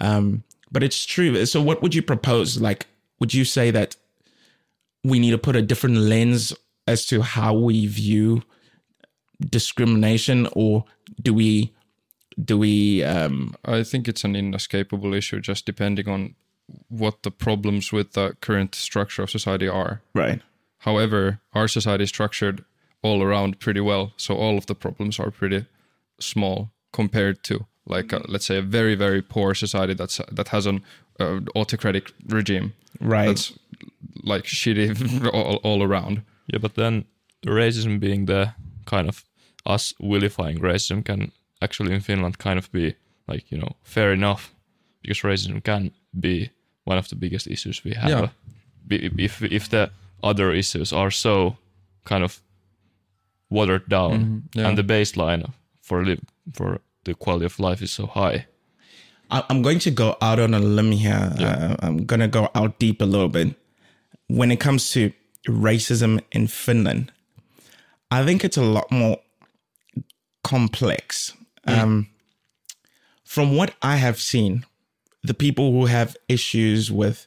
[0.00, 1.44] Um but it's true.
[1.46, 2.60] So what would you propose?
[2.60, 2.86] Like
[3.18, 3.96] would you say that
[5.04, 6.52] we need to put a different lens
[6.86, 8.42] as to how we view
[9.40, 10.84] discrimination or
[11.22, 11.72] do we
[12.42, 16.34] do we um I think it's an inescapable issue, just depending on
[16.88, 20.00] what the problems with the current structure of society are.
[20.14, 20.40] right
[20.78, 22.64] However, our society is structured
[23.02, 25.66] all around pretty well, so all of the problems are pretty
[26.20, 30.66] small compared to, like, uh let's say, a very very poor society that's that has
[30.66, 30.82] an
[31.20, 32.72] uh, autocratic regime.
[33.00, 33.52] right That's
[34.22, 36.22] like shitty all, all around.
[36.52, 37.04] Yeah, but then
[37.46, 38.52] racism being the
[38.86, 39.24] kind of
[39.66, 41.32] us vilifying racism can
[41.62, 42.94] actually in Finland kind of be
[43.28, 44.52] like, you know, fair enough
[45.02, 46.50] because racism can be
[46.84, 48.10] one of the biggest issues we have.
[48.10, 48.28] Yeah.
[49.18, 49.90] If if the
[50.22, 51.56] other issues are so
[52.04, 52.40] kind of
[53.50, 54.58] watered down Mm-hmm.
[54.60, 54.68] yeah.
[54.68, 55.52] and the baseline
[55.82, 56.20] for li-
[56.52, 58.46] for the quality of life is so high.
[59.30, 62.48] I- i'm going to go out on a limb here uh, i'm going to go
[62.54, 63.54] out deep a little bit
[64.28, 65.12] when it comes to
[65.48, 67.12] racism in finland
[68.10, 69.18] i think it's a lot more
[70.42, 71.32] complex.
[71.66, 72.08] Um
[73.24, 74.64] from what i have seen
[75.22, 77.26] the people who have issues with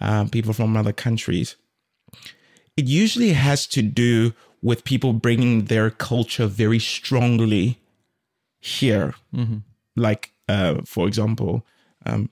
[0.00, 1.56] uh, people from other countries
[2.76, 4.32] it usually has to do
[4.62, 7.78] with people bringing their culture very strongly
[8.60, 9.14] here.
[9.94, 11.66] Like, uh, for example,
[12.06, 12.30] um,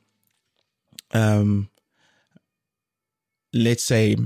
[1.12, 1.68] um,
[3.52, 4.16] let's say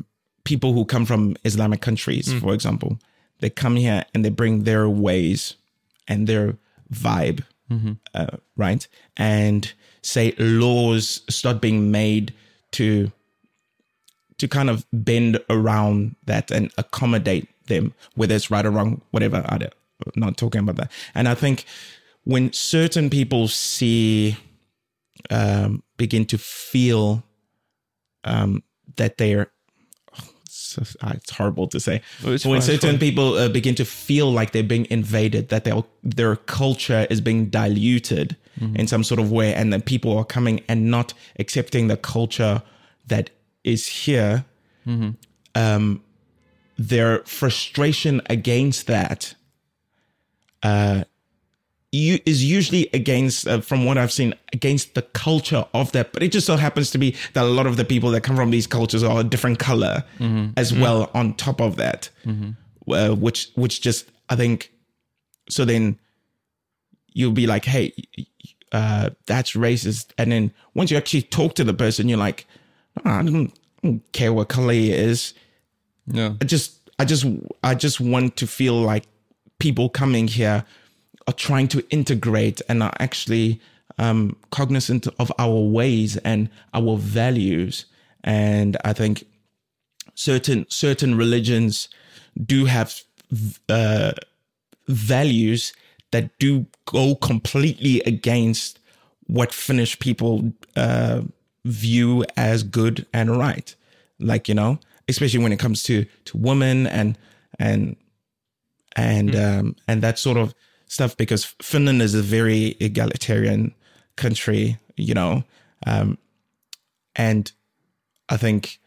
[0.45, 2.99] people who come from Islamic countries, for example,
[3.41, 5.55] they come here and they bring their ways
[6.09, 6.57] and their
[6.93, 7.43] vibe,
[8.15, 8.87] uh, right?
[9.17, 9.73] And
[10.03, 12.33] say laws start being made
[12.73, 13.11] to
[14.39, 19.43] to kind of bend around that and accommodate them, whether it's right or wrong, whatever.
[19.49, 19.73] I don't,
[20.05, 20.93] I'm not talking about that.
[21.15, 21.65] And I think
[22.25, 24.37] when certain people see,
[25.31, 27.25] um, begin to feel
[28.25, 28.63] um,
[28.97, 29.51] that they're,
[30.47, 32.03] it's, it's horrible to say.
[32.25, 36.37] Oh, when certain people uh, begin to feel like they're being invaded, that their their
[36.37, 38.37] culture is being diluted
[38.75, 42.63] in some sort of way, and that people are coming and not accepting the culture
[43.07, 43.31] that
[43.65, 44.45] is here,
[45.55, 46.03] um,
[46.79, 49.35] their frustration against that
[50.63, 51.05] uh,
[51.93, 56.13] you, is usually against, uh, from what I've seen, against the culture of that.
[56.13, 58.37] But it just so happens to be that a lot of the people that come
[58.37, 60.05] from these cultures are a different color
[60.57, 61.11] as well.
[61.15, 62.11] On top of that,
[62.89, 64.73] uh, which which just I think
[65.49, 65.99] so then
[67.13, 67.95] you'll be like, hey,
[68.73, 70.11] uh, that's racist.
[70.19, 72.47] And then once you actually talk to the person, you're like,
[73.05, 73.47] "Oh, I don't,
[73.83, 75.33] I don't care what color he is.
[76.07, 76.35] Yeah.
[76.41, 77.25] I just, I just,
[77.63, 79.05] I just want to feel like
[79.59, 80.65] people coming here
[81.27, 83.61] are trying to integrate and are actually
[83.99, 87.87] um, cognizant of our ways and our values.
[88.25, 89.25] And I think
[90.15, 91.89] certain certain religions
[92.45, 93.03] do have
[93.69, 94.13] uh,
[94.89, 95.73] values
[96.13, 98.79] that do go completely against
[99.27, 101.23] what Finnish people uh,
[101.65, 103.75] view as good and right.
[104.19, 104.79] Like you know,
[105.09, 107.19] especially when it comes to to women and
[107.59, 107.97] and
[108.95, 110.55] and um, and that sort of
[110.87, 111.17] stuff.
[111.17, 113.75] Because Finland is a very egalitarian
[114.17, 115.45] country, you know,
[115.87, 116.19] um,
[117.15, 117.53] and
[118.29, 118.79] I think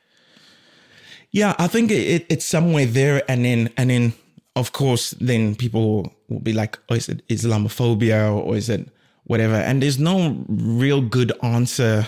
[1.31, 4.13] yeah, I think it, it's somewhere there, and then and then
[4.55, 8.89] of course then people will be like, oh, is it Islamophobia or is it
[9.25, 9.55] whatever?
[9.55, 12.07] And there's no real good answer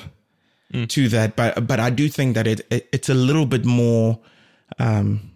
[0.88, 4.20] to that, but but I do think that it, it it's a little bit more
[4.80, 5.32] um,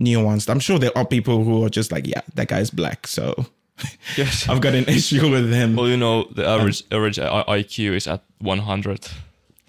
[0.00, 0.48] nuanced.
[0.48, 3.46] I'm sure there are people who are just like, yeah, that guy's black, so
[4.16, 4.48] Yes.
[4.48, 5.76] I've got an issue with him.
[5.76, 9.08] Well, you know, the average average IQ is at 100.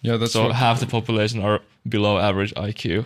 [0.02, 3.06] Yeah, that's So half the population are below average IQ.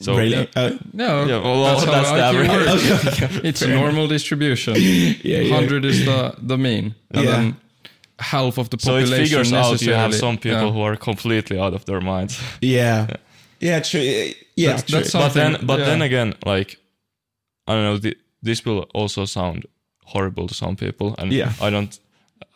[0.00, 0.48] So really?
[0.56, 2.90] Uh, no, Yeah, well, that's, that's how the IQ average.
[2.90, 3.36] works.
[3.44, 4.74] it's a normal distribution.
[4.76, 5.54] yeah, yeah.
[5.54, 7.30] Hundred is the the mean, and Yeah.
[7.36, 7.56] then
[8.18, 9.06] half of the population.
[9.06, 10.72] so it population figures out you have some people yeah.
[10.72, 12.40] who are completely out of their minds.
[12.60, 13.06] yeah,
[13.60, 14.00] yeah, true.
[14.56, 14.98] Yeah, That's- true.
[15.00, 15.84] that's but then something- but yeah.
[15.86, 16.78] then again like
[17.66, 19.66] i don't know th- this will also sound
[20.04, 21.52] horrible to some people and Yeah.
[21.60, 22.00] i don't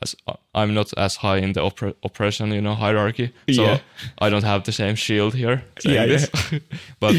[0.03, 0.15] as,
[0.55, 3.79] i'm not as high in the oppre- oppression you know hierarchy so Yeah.
[4.27, 6.31] i don't have the same shield here Yeah, this.
[7.01, 7.15] but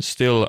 [0.00, 0.48] still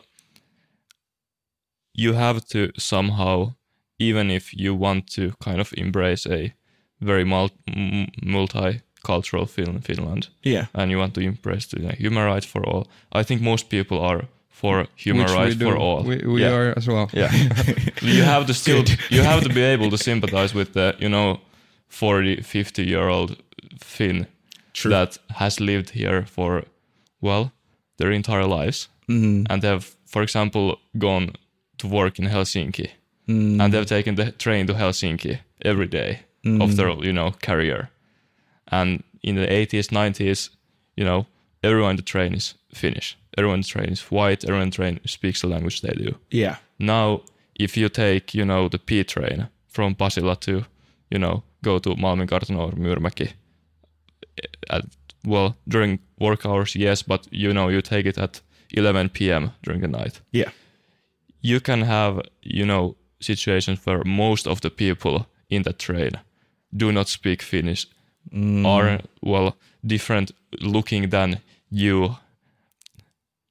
[1.93, 3.53] you have to somehow
[3.99, 6.53] even if you want to kind of embrace a
[7.01, 12.45] very mul- m- multicultural fin- finland yeah, and you want to impress the human rights
[12.45, 12.87] for all.
[13.19, 14.25] I think most people are
[14.55, 16.03] for human Which rights for all.
[16.03, 16.55] We, we yeah.
[16.55, 17.09] are as well.
[17.13, 17.31] Yeah,
[18.01, 21.39] you have to still you have to be able to sympathize with the you know
[21.89, 23.35] 40, 50 year old
[23.83, 24.27] Finn
[24.73, 24.91] True.
[24.91, 26.63] that has lived here for
[27.21, 27.51] well
[27.97, 29.45] their entire lives, Mhm.
[29.49, 31.29] and have, for example, gone
[31.77, 32.89] to work in Helsinki,
[33.27, 33.59] Mm.
[33.61, 36.61] and they've taken the train to Helsinki every day Mm.
[36.61, 37.89] of their you know career
[38.71, 40.49] and in the 80s 90s
[40.97, 41.25] you know
[41.65, 43.17] everyone in the train is finnish.
[43.37, 44.43] Everyone in the train is white.
[44.47, 46.15] Everyone in the train speaks the language they do.
[46.31, 47.21] Yeah, now
[47.59, 50.51] if you take you know the p train from pasila to
[51.11, 53.27] you know go to malminkartano or myyrmäki
[54.69, 54.83] at,
[55.25, 58.41] well during work hours yes but you know you take it at
[58.73, 60.21] 11 p.m during the night.
[60.31, 60.49] Yeah,
[61.41, 66.11] you can have you know situations where most of the people in the train
[66.75, 67.87] do not speak Finnish,
[68.33, 68.65] Mm.
[68.65, 69.55] are well
[69.85, 70.31] different
[70.61, 71.37] looking than
[71.75, 72.15] you.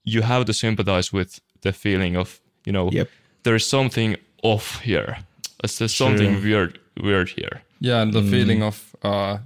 [0.07, 3.09] You have to sympathize with the feeling of you know Yep.
[3.43, 5.17] there is something off here.
[5.63, 7.63] There's there's something weird weird here.
[7.81, 9.39] Yeah, and the feeling of uh,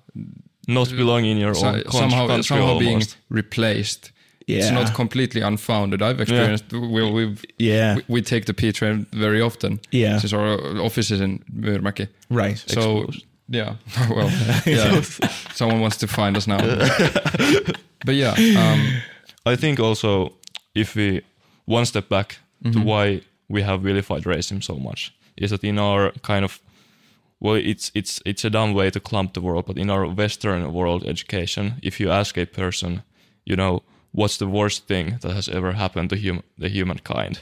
[0.66, 4.12] Not belonging in your so- own con- somehow country somehow being replaced.
[4.46, 6.00] yeah, It's not completely unfounded.
[6.02, 6.72] I've experienced.
[6.72, 9.78] We, we've yeah, we, we take the P train very often.
[9.92, 12.08] yeah, Since our office is in Myyrmäki.
[12.30, 12.58] right.
[12.66, 13.24] So Exposed.
[13.48, 13.74] yeah,
[14.10, 14.30] well,
[14.66, 15.02] yeah.
[15.54, 16.58] Someone wants to find us now.
[18.06, 18.80] but yeah, um,
[19.46, 20.32] I think also
[20.74, 21.22] if we
[21.66, 22.38] one step back
[22.72, 26.60] to why we have vilified racism so much is that in our kind of
[27.40, 30.72] well it's it's it's a dumb way to clump the world, but in our Western
[30.72, 33.02] world education, if you ask a person,
[33.44, 37.40] you know, what's the worst thing that has ever happened to hum- the humankind,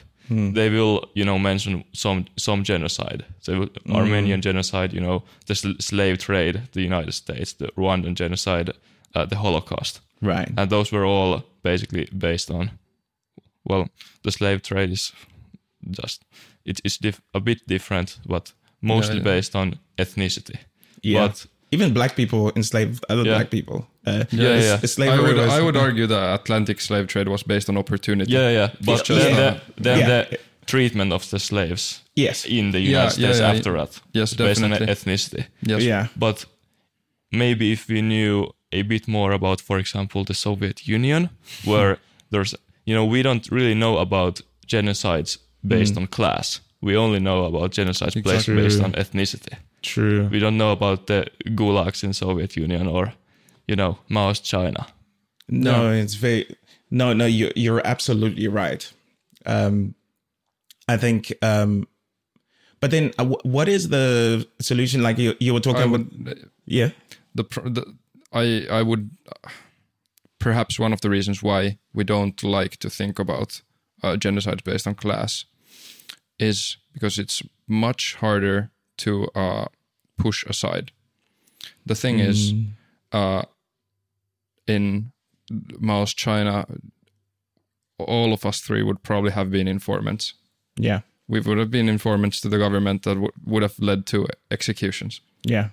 [0.53, 5.79] they will you know mention some some genocide, so Armenian genocide, you know, the sl-
[5.79, 8.69] slave trade, the United States, the Rwandan genocide,
[9.15, 10.49] uh, the Holocaust Right.
[10.57, 12.71] and those were all basically based on
[13.69, 13.87] well
[14.23, 15.13] the slave trade is
[15.91, 16.23] just
[16.65, 19.35] it is dif- a bit different but mostly Yeah, yeah.
[19.35, 20.55] based on ethnicity
[21.03, 21.27] Yeah.
[21.27, 23.35] but Even black people enslaved other Yeah.
[23.35, 23.75] black people.
[24.05, 24.85] Uh, Yeah, s- yeah.
[24.87, 28.31] Slavery I would I would argue that Atlantic slave trade was based on opportunity.
[28.33, 30.07] yeah yeah but just, then, uh, the, then Yeah.
[30.29, 32.45] the treatment of the slaves yes.
[32.45, 33.57] in the United Yeah, States yeah, yeah.
[33.57, 35.83] after that Yes, based on ethnicity Yes.
[35.83, 36.07] Yeah.
[36.15, 36.45] but
[37.31, 41.29] maybe if we knew a bit more about for example the soviet union
[41.65, 41.97] where
[42.31, 42.53] there's
[42.85, 47.71] you know we don't really know about genocides based on class we only know about
[47.71, 48.17] genocides based-
[48.47, 48.55] Exactly.
[48.55, 49.57] based on ethnicity.
[49.81, 50.27] True.
[50.31, 53.13] We don't know about the gulags in Soviet Union or,
[53.67, 54.85] you know, Mao's China.
[55.49, 56.45] No, it's very
[56.91, 57.25] no, no.
[57.25, 58.91] You're you're absolutely right.
[59.45, 59.95] Um,
[60.87, 61.33] I think.
[61.41, 61.87] Um,
[62.79, 65.01] but then, uh, wh- what is the solution?
[65.01, 66.37] Like you, you were talking I about.
[66.65, 66.89] Yeah.
[67.35, 67.85] the, pr- the
[68.31, 69.09] I I would
[70.39, 73.61] perhaps one of the reasons why we don't like to think about
[74.03, 75.45] uh, genocide based on class
[76.39, 79.65] is because it's much harder to uh,
[80.17, 80.91] push aside.
[81.85, 82.53] The thing is,
[83.11, 83.43] uh,
[84.67, 85.11] in
[85.79, 86.65] Mao's China,
[87.97, 90.33] all of us three would probably have been informants.
[90.75, 91.01] Yeah.
[91.27, 95.21] We would have been informants to the government that w- would have led to executions.
[95.43, 95.69] Yeah.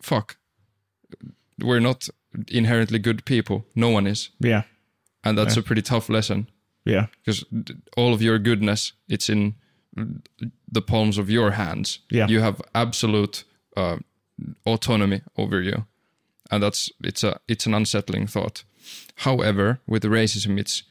[0.00, 0.36] Fuck.
[1.62, 2.08] We're not
[2.48, 3.64] inherently good people.
[3.74, 4.30] No one is.
[4.40, 4.62] Yeah.
[5.24, 6.48] And that's a pretty tough lesson
[6.84, 7.06] Yeah.
[7.24, 7.44] because
[7.96, 9.54] all of your goodness, it's in
[10.72, 12.00] the palms of your hands.
[12.10, 12.26] Yeah.
[12.30, 13.44] You have absolute
[13.76, 13.98] uh,
[14.64, 15.84] autonomy over you.
[16.50, 18.64] And that's it's a it's an unsettling thought.
[19.14, 20.82] However, with racism, it's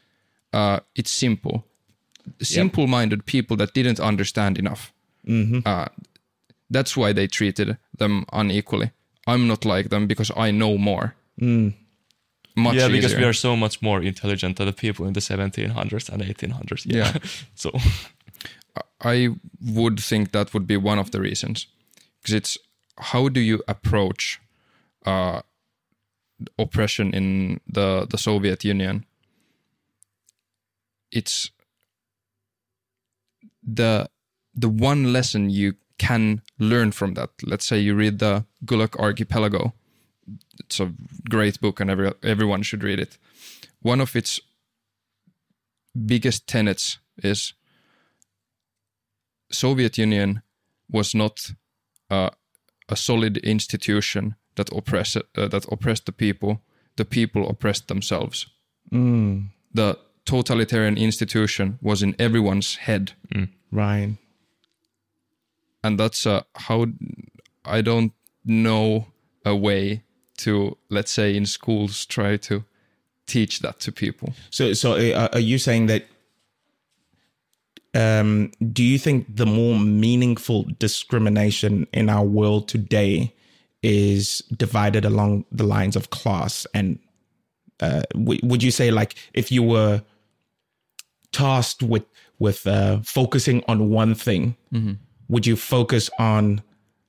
[0.53, 1.65] uh, it's simple.
[2.41, 4.93] Simple-minded people that didn't understand enough.
[5.65, 5.85] Uh,
[6.73, 8.91] that's why they treated them unequally.
[9.27, 11.15] I'm not like them because I know more.
[12.55, 13.19] Much yeah, because easier.
[13.19, 16.85] we are so much more intelligent than the people in the 1700s and 1800s.
[16.85, 17.17] Yeah.
[17.55, 17.71] so
[19.01, 19.29] I
[19.61, 21.67] would think that would be one of the reasons,
[22.21, 22.57] because it's
[22.97, 24.39] how do you approach
[25.05, 25.41] uh,
[26.59, 29.05] oppression in the the Soviet Union?
[31.11, 31.51] It's
[33.63, 34.09] the
[34.53, 35.75] the one lesson you
[36.07, 37.29] can learn from that.
[37.43, 39.73] Let's say you read the Gulag Archipelago.
[40.59, 40.93] It's a
[41.29, 43.17] great book, and every, everyone should read it.
[43.83, 44.39] One of its
[45.93, 47.53] biggest tenets is
[49.51, 50.41] Soviet Union
[50.89, 51.51] was not
[52.09, 52.29] uh,
[52.89, 56.61] a solid institution that oppressed uh, that oppressed the people.
[56.95, 58.47] The people oppressed themselves.
[59.73, 63.13] The totalitarian institution was in everyone's head,
[63.71, 64.17] Right.
[65.83, 66.87] And that's uh, how
[67.65, 68.13] I don't
[68.45, 69.07] know
[69.45, 70.03] a way
[70.37, 72.63] to let's say in schools try to
[73.27, 74.33] teach that to people.
[74.49, 76.05] So, so uh, are you saying that?
[77.93, 83.33] Um, do you think the more meaningful discrimination in our world today
[83.83, 86.65] is divided along the lines of class?
[86.73, 86.99] And
[87.81, 90.03] uh, w- would you say, like, if you were
[91.31, 92.03] tasked with
[92.39, 94.55] with uh, focusing on one thing,
[95.31, 96.61] would you focus on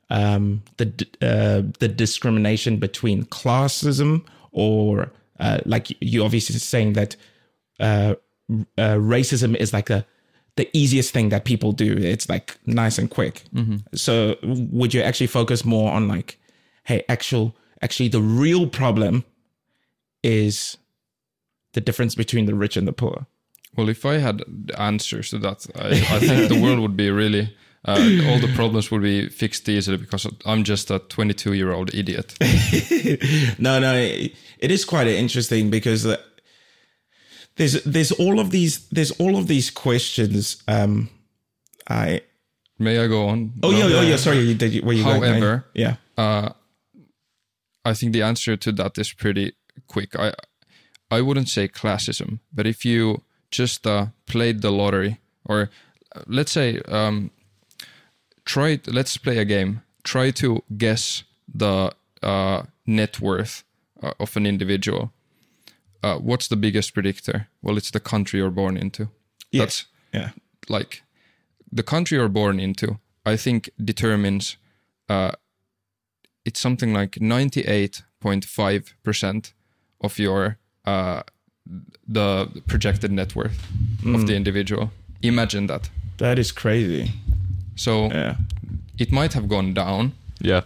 [0.09, 0.87] um, the
[1.21, 7.17] uh, the discrimination between classism, or uh, like you obviously saying that
[7.81, 8.15] uh,
[8.79, 10.07] uh, racism is like a
[10.57, 11.97] the easiest thing that people do.
[11.99, 13.43] It's like nice and quick.
[13.95, 16.39] So would you actually focus more on like,
[16.85, 19.25] hey, actual actually the real problem
[20.23, 20.77] is
[21.73, 23.27] the difference between the rich and the poor.
[23.75, 24.43] Well, if I had
[24.77, 27.57] answers to that, I, I think the world would be really.
[27.85, 27.95] Uh,
[28.29, 32.35] all the problems would be fixed easily because I'm just a 22 year old idiot.
[33.59, 36.17] no, no, it, it is quite interesting because uh,
[37.57, 40.63] there's there's all of these there's all of these questions.
[40.69, 41.11] Um,
[41.89, 42.21] I
[42.79, 43.53] May I go on?
[43.63, 45.97] oh yeah, oh yeah, sorry, you did you, were you going- However, yeah,
[47.85, 49.53] I think the answer to that is pretty
[49.89, 50.15] quick.
[50.17, 50.33] I
[51.11, 55.69] I wouldn't say classism, but if you just uh, played the lottery, or
[56.17, 57.32] uh, let's say um,
[58.45, 59.83] try let's play a game.
[60.05, 61.93] Try to guess the
[62.23, 63.65] uh, net worth
[64.03, 65.13] uh, of an individual.
[66.03, 67.47] Uh, what's the biggest predictor?
[67.63, 69.09] Well, it's the country you're born into.
[69.53, 69.63] Yeah.
[69.63, 70.31] That's yeah,
[70.69, 71.03] like
[71.71, 74.59] the country you're born into, I think determines
[75.09, 75.33] uh,
[76.45, 79.53] it's something like 98.5%
[80.01, 81.23] of your uh,
[82.09, 83.65] the projected net worth
[84.05, 84.91] of the individual.
[85.23, 85.89] Imagine that.
[86.19, 87.13] that is crazy.
[87.83, 88.37] So Yeah,
[88.99, 90.63] it might have gone down, yeah,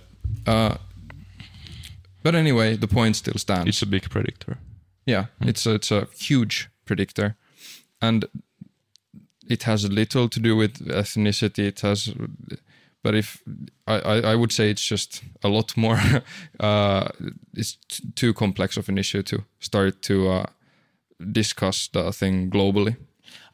[2.23, 3.69] but anyway, the point still stands.
[3.69, 4.59] it's a big predictor.
[5.07, 7.37] Yeah, it's a, it's a huge predictor,
[8.03, 8.25] and
[9.49, 11.69] it has little to do with ethnicity.
[11.69, 12.13] It has,
[13.03, 13.43] but if
[13.87, 16.01] I, I, I would say it's just a lot more.
[16.61, 17.09] uh,
[17.55, 20.47] it's t- too complex of an issue to start to uh,
[21.33, 22.97] discuss the thing globally.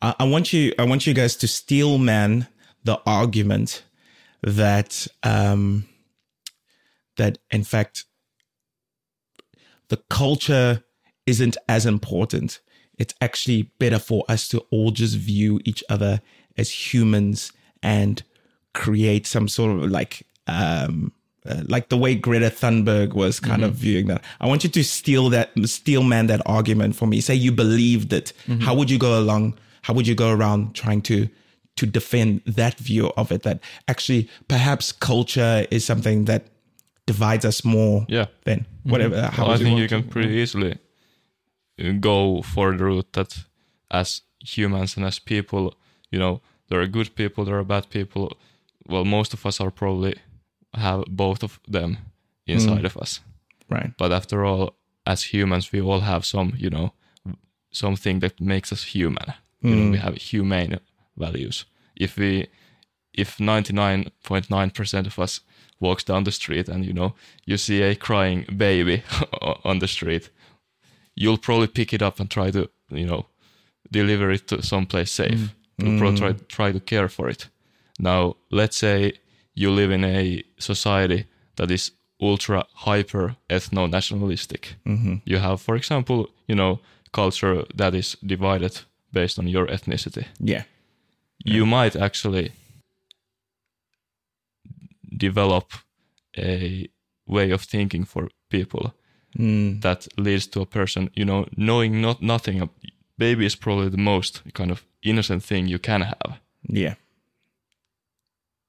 [0.00, 2.48] I, I want you I want you guys to steel man
[2.84, 3.82] the argument
[4.42, 5.86] that um
[7.16, 8.04] that in fact
[9.88, 10.82] the culture
[11.26, 12.60] isn't as important.
[12.98, 16.20] It's actually better for us to all just view each other
[16.56, 17.52] as humans
[17.82, 18.22] and
[18.74, 21.12] create some sort of like um
[21.44, 24.22] uh, like the way Greta Thunberg was kind of viewing that.
[24.40, 27.20] I want you to steal that, steel man that argument for me.
[27.20, 28.32] Say you believed it.
[28.60, 29.58] How would you go along?
[29.82, 31.28] How would you go around trying to
[31.76, 33.42] to defend that view of it?
[33.42, 36.46] That actually, perhaps culture is something that
[37.06, 38.26] divides us more Yeah.
[38.44, 38.90] than mm-hmm.
[38.90, 39.30] whatever.
[39.32, 40.38] How Well, I think you can to- pretty mm-hmm.
[40.38, 40.78] easily
[41.82, 43.44] uh, go for the route that
[43.90, 45.74] as humans and as people,
[46.10, 48.36] you know, there are good people, there are bad people.
[48.88, 50.14] Well, most of us are probably
[50.74, 51.98] have both of them
[52.46, 52.86] inside mm.
[52.86, 53.20] of us.
[53.68, 53.92] right.
[53.98, 54.74] But after all,
[55.04, 56.92] as humans, we all have some, you know,
[57.70, 59.34] something that makes us human.
[59.60, 60.00] You know, we mm.
[60.00, 60.80] have humane
[61.16, 61.64] values.
[61.96, 62.48] If we,
[63.12, 65.40] if 99.9% of us
[65.80, 67.14] walks down the street and, you know,
[67.44, 69.02] you see a crying baby
[69.64, 70.30] on the street,
[71.14, 73.26] you'll probably pick it up and try to, you know,
[73.90, 75.32] deliver it to someplace safe.
[75.32, 75.50] Mm.
[75.78, 76.18] You'll probably mm.
[76.18, 77.48] try, try to care for it.
[77.98, 79.14] Now, let's say
[79.54, 81.26] you live in a society
[81.56, 81.90] that is
[82.20, 84.76] ultra hyper ethno nationalistic.
[84.86, 85.16] Mm-hmm.
[85.24, 86.80] You have, for example, you know,
[87.12, 88.80] culture that is divided
[89.12, 90.26] based on your ethnicity.
[90.40, 90.62] Yeah.
[91.44, 92.52] You might actually
[95.16, 95.72] develop
[96.36, 96.88] a
[97.26, 98.94] way of thinking for people
[99.36, 99.80] hmm.
[99.80, 102.68] that leads to a person, you know, knowing not nothing.
[103.18, 106.38] Baby is probably the most kind of innocent thing you can have.
[106.68, 106.94] Yeah.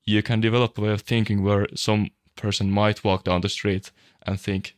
[0.05, 3.91] you can develop a way of thinking where some person might walk down the street
[4.27, 4.75] and think,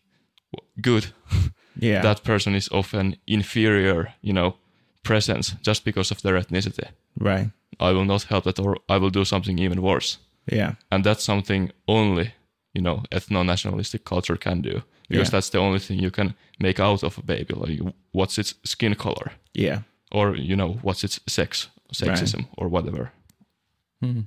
[0.53, 1.05] "W- good,
[1.81, 2.01] Yeah.
[2.01, 4.55] that person is of an inferior, you know,
[5.03, 6.89] presence just because of their ethnicity.
[7.19, 7.49] right.
[7.80, 10.18] I will not help that, or I will do something even worse.
[10.52, 10.76] Yeah.
[10.91, 12.34] And that's something only,
[12.73, 15.31] you know, ethno-nationalistic culture can do because Yeah.
[15.31, 17.53] that's the only thing you can make out of a baby.
[17.53, 17.80] Like,
[18.11, 19.81] what's its skin color, Yeah.
[20.11, 23.11] or you know, what's its sex, sexism, or whatever.
[24.02, 24.22] Hmm.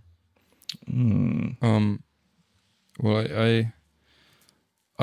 [0.90, 1.56] Mm.
[1.62, 2.02] Um,
[3.00, 3.72] well, I, I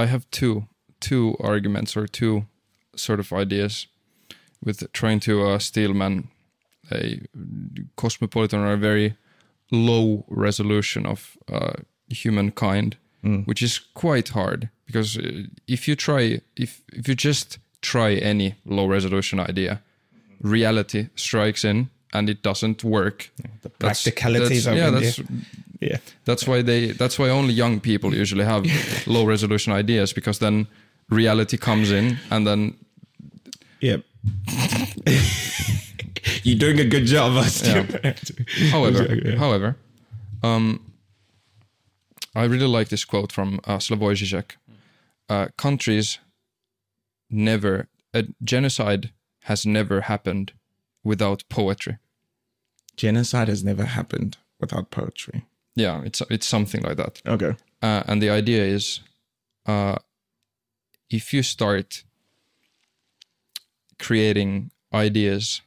[0.03, 0.67] I have two
[0.99, 2.45] two arguments or two
[2.95, 3.88] sort of ideas
[4.63, 6.30] with trying to uh, steelman
[6.91, 7.20] a
[7.95, 9.16] cosmopolitan or a very
[9.72, 11.74] low resolution of uh,
[12.10, 12.98] humankind,
[13.45, 18.53] which is quite hard because uh, if you try if if you just try any
[18.66, 19.82] low resolution idea,
[20.41, 23.32] reality strikes in and it doesn't work.
[23.62, 25.02] The practicalities that's- of yeah, it.
[25.02, 25.22] that's
[25.82, 25.98] yeah.
[26.26, 26.94] that's why they.
[26.94, 28.64] That's why only young people usually have
[29.07, 30.68] low resolution ideas because then
[31.10, 32.74] reality comes in and then
[33.82, 33.98] Yeah.
[36.43, 37.88] You're doing a good job, Austin.
[38.72, 39.35] However, Yeah.
[39.38, 39.76] however,
[40.43, 40.80] um,
[42.35, 44.56] I really like this quote from uh, Slavoj Žižek.
[45.30, 46.19] Uh, countries
[47.30, 49.11] never a genocide
[49.43, 50.53] has never happened
[51.03, 51.97] without poetry.
[52.97, 55.45] Genocide has never happened without poetry.
[55.76, 57.22] Yeah, it's it's something like that.
[57.27, 57.56] Okay.
[57.81, 59.02] Uh, and the idea is,
[59.65, 59.95] uh,
[61.10, 62.03] if you start
[63.99, 65.61] creating ideas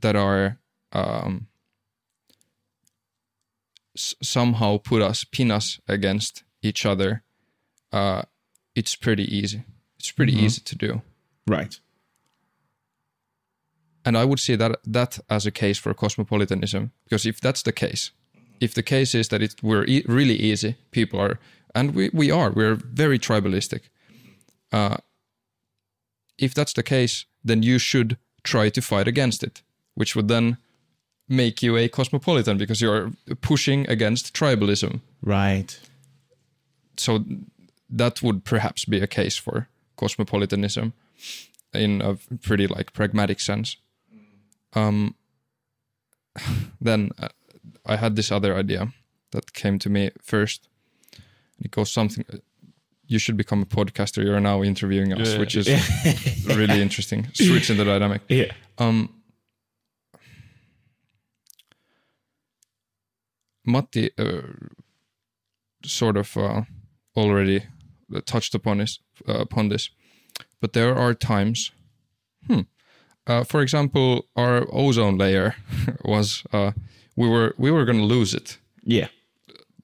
[0.00, 0.58] that are
[0.92, 1.46] um,
[3.96, 7.22] s- somehow put us pin us against each other,
[7.92, 8.22] uh,
[8.74, 9.62] it's pretty easy.
[9.98, 11.02] It's pretty easy to do.
[11.46, 11.80] Right.
[14.04, 17.72] And I would see that that as a case for cosmopolitanism, because if that's the
[17.72, 18.12] case,
[18.60, 21.38] if the case is that it we're e- really easy, people are,
[21.74, 23.80] and we we are, we're very tribalistic.
[24.72, 24.96] Uh,
[26.38, 29.62] if that's the case, then you should try to fight against it,
[29.96, 30.56] which would then
[31.28, 33.10] make you a cosmopolitan because you're
[33.40, 35.00] pushing against tribalism.
[35.22, 35.76] Right.
[36.96, 37.24] So
[37.90, 39.66] that would perhaps be a case for
[39.96, 40.92] cosmopolitanism
[41.74, 43.76] in a pretty like pragmatic sense.
[44.74, 45.14] Um,
[46.80, 47.28] then uh,
[47.84, 48.92] I had this other idea
[49.32, 50.68] that came to me first.
[51.60, 52.24] It goes something.
[53.08, 54.22] You should become a podcaster.
[54.24, 55.38] You're now interviewing us, Yeah.
[55.38, 55.68] which is
[56.46, 57.28] really interesting.
[57.34, 58.22] Switch in the dynamic.
[58.28, 58.52] Yeah.
[58.78, 59.10] Um,
[63.66, 64.42] Matti uh,
[65.84, 66.62] sort of uh,
[67.16, 67.62] already
[68.24, 69.90] touched upon this, uh, upon this,
[70.60, 71.72] but there are times.
[72.46, 72.60] Hmm.
[73.26, 75.54] Uh, for example, our ozone layer
[76.04, 76.72] was uh,
[77.16, 79.08] we were we were going to lose it Yeah.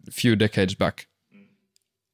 [0.09, 1.09] a few decades back,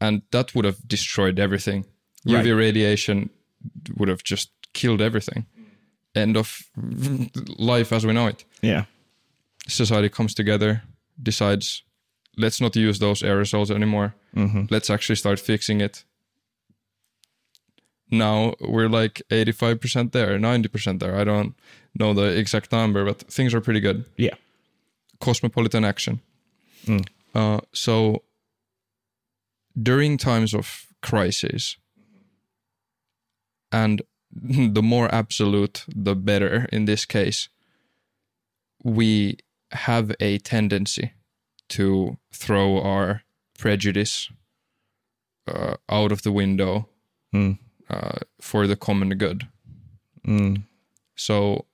[0.01, 1.85] and that would have destroyed everything.
[2.25, 2.45] Right.
[2.45, 3.31] UV radiation
[3.97, 5.47] would have just killed everything.
[6.15, 6.63] End of
[7.59, 8.45] life as we know it.
[8.63, 8.85] Yeah.
[9.69, 10.83] Society comes together,
[11.23, 11.83] decides,
[12.37, 14.15] let's not use those aerosols anymore.
[14.71, 16.05] Let's actually start fixing it.
[18.11, 21.17] Now we're like 85% there, 90% there.
[21.17, 21.55] I don't
[21.95, 24.05] know the exact number, but things are pretty good.
[24.17, 24.35] Yeah.
[25.21, 26.21] Cosmopolitan action.
[27.35, 28.23] Uh, so
[29.81, 31.77] during times of crisis,
[33.71, 37.49] and the more absolute, the better in this case,
[38.83, 39.39] we
[39.73, 41.13] have a tendency
[41.69, 43.23] to throw our
[43.59, 44.31] prejudice
[45.47, 46.89] uh, out of the window
[47.35, 47.59] Mm.
[47.91, 49.47] uh, for the common good.
[50.27, 50.63] Mm.
[51.15, 51.67] So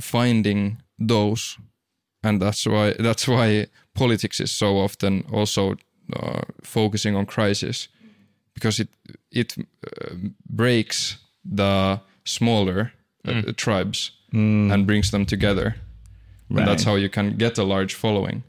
[0.00, 0.78] finding
[1.08, 1.58] those,
[2.22, 5.76] and that's why that's why politics is so often also
[6.12, 7.88] uh, focusing on crisis,
[8.54, 8.88] because it
[9.30, 10.14] it uh,
[10.48, 11.18] breaks
[11.56, 12.92] the smaller
[13.28, 14.72] uh, tribes Mm.
[14.72, 15.76] and brings them together,
[16.48, 18.42] and that's how you can get a large following.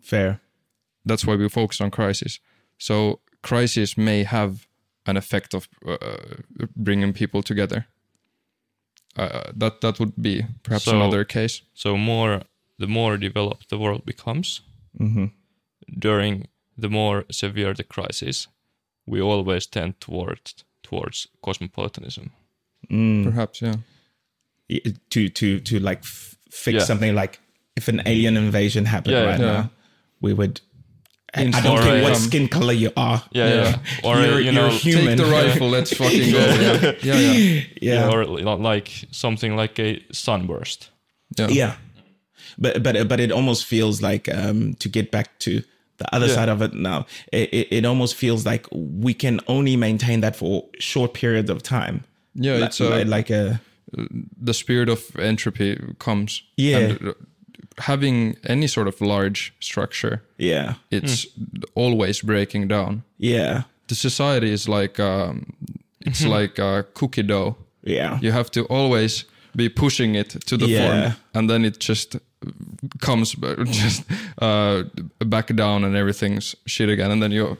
[0.00, 0.40] Fair.
[1.04, 2.40] That's why we focus on crisis.
[2.78, 4.66] So crisis may have
[5.06, 5.96] an effect of uh,
[6.76, 7.86] bringing people together.
[9.16, 11.62] Uh, that that would be perhaps So- another case.
[11.74, 12.42] So more
[12.78, 14.62] the more developed the world becomes,
[14.96, 15.26] hmm
[15.98, 16.46] during
[16.80, 18.48] the more severe the crisis,
[19.06, 22.30] we always tend towards towards cosmopolitanism.
[22.90, 23.24] Mm.
[23.24, 23.76] Perhaps, yeah.
[24.70, 24.80] Y-
[25.10, 26.84] To to to like f- fix Yeah.
[26.84, 27.40] something like
[27.76, 29.46] if an alien invasion happened Yeah, right yeah.
[29.46, 29.70] now,
[30.20, 30.60] we would.
[31.34, 33.22] I, I don't care what um, skin color you are.
[33.32, 33.54] Yeah, Yeah.
[33.54, 33.78] yeah.
[34.02, 35.18] Or You're- you know, you're human.
[35.18, 36.38] Take the rifle, let's fucking go.
[36.38, 37.60] Yeah, yeah, yeah.
[37.80, 38.08] Yeah.
[38.08, 38.24] yeah, or
[38.56, 40.90] like something like a sunburst.
[41.38, 41.48] yeah.
[41.50, 41.74] Yeah.
[42.58, 45.62] But but but it almost feels like um to get back to
[45.98, 46.34] the other Yeah.
[46.34, 47.06] side of it now.
[47.32, 51.62] It, it it almost feels like we can only maintain that for short periods of
[51.62, 52.04] time.
[52.34, 53.60] Yeah, Li- it's a, li- like a
[54.44, 56.42] the spirit of entropy comes.
[56.56, 56.78] Yeah.
[56.78, 57.14] And
[57.78, 61.26] having any sort of large structure, yeah it's
[61.74, 63.02] always breaking down.
[63.18, 65.44] yeah The society is like um,
[66.06, 67.56] it's like a cookie dough.
[67.82, 69.24] yeah You have to always
[69.56, 70.80] be pushing it to the Yeah.
[70.88, 72.16] form, and then it just
[73.00, 73.32] comes
[73.70, 74.02] just
[74.42, 74.82] uh,
[75.26, 77.56] back down, and everything's shit again, and then you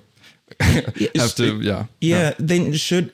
[1.16, 3.10] have to yeah yeah then should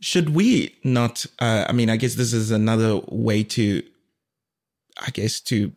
[0.00, 3.82] should we not uh, i mean i guess this is another way to
[5.06, 5.72] i guess to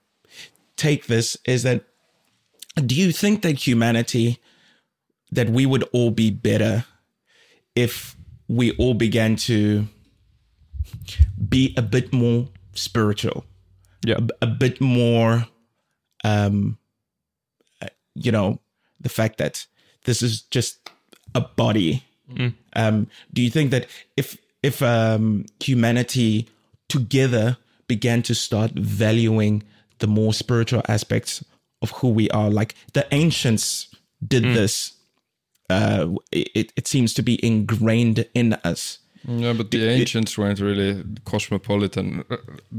[0.78, 1.84] take this is that
[2.86, 4.40] do you think that humanity
[5.32, 6.86] that we would all be better
[7.76, 8.16] if
[8.48, 9.88] we all began to
[11.50, 13.46] be a bit more spiritual
[14.06, 14.18] Yeah.
[14.42, 15.46] a, a bit more
[16.24, 16.78] um
[17.82, 18.60] uh, you know
[19.00, 19.66] the fact that
[20.06, 20.90] this is just
[21.36, 22.04] a body
[22.76, 23.88] um do you think that
[24.18, 26.48] if if um humanity
[26.90, 27.58] together
[27.88, 29.64] began to start valuing
[30.00, 31.44] the more spiritual aspects
[31.82, 33.88] of who we are like the ancients
[34.28, 34.94] did this
[35.70, 41.04] uh it, it seems to be ingrained in us Yeah, but the ancients weren't really
[41.26, 42.24] cosmopolitan.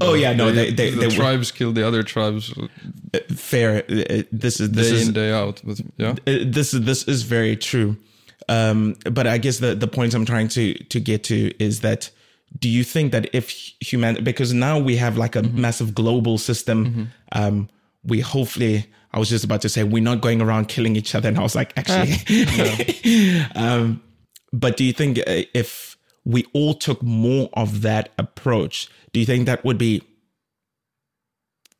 [0.00, 2.52] Oh, yeah, no, they- they- the they were- tribes killed the other tribes
[3.36, 5.62] fair uh, this is this day is in day out.
[5.64, 7.96] But yeah, Uh, this is this is very true
[8.48, 12.10] um but i guess the the point i'm trying to to get to is that
[12.58, 13.50] do you think that if
[13.80, 17.68] human because now we have like a massive global system um
[18.04, 21.28] we hopefully i was just about to say we're not going around killing each other.
[21.28, 24.02] And i was like actually um
[24.52, 29.26] but do you think uh, if we all took more of that approach do you
[29.26, 30.02] think that would be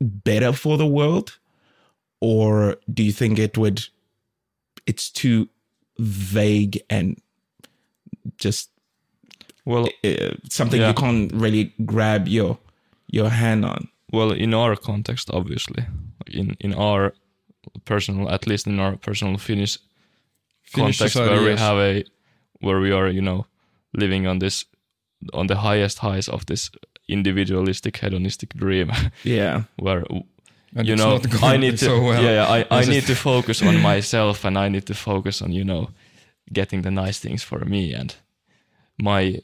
[0.03, 1.39] better for the world?
[2.21, 3.87] Or do you think it would
[4.87, 5.49] it's too
[5.98, 7.16] vague and
[8.39, 8.70] just
[9.64, 10.89] Well, uh, something Yeah.
[10.89, 12.59] you can't really grab your
[13.09, 15.85] your hand on well, in our context, obviously,
[16.27, 17.12] in in our
[17.85, 19.78] personal, at least in our personal Finnish,
[20.62, 21.60] Finnish context, society, where we yes.
[21.60, 22.05] have a,
[22.60, 23.47] where we are, you know,
[23.93, 24.66] living on this,
[25.32, 26.70] on the highest highs of this
[27.09, 28.90] individualistic hedonistic dream,
[29.24, 30.05] yeah where
[30.77, 32.23] and you it's know not going I need to so well.
[32.23, 35.53] yeah, yeah I, I need to focus on myself and I need to focus on
[35.53, 35.90] you know
[36.53, 38.15] getting the nice things for me and
[38.99, 39.39] my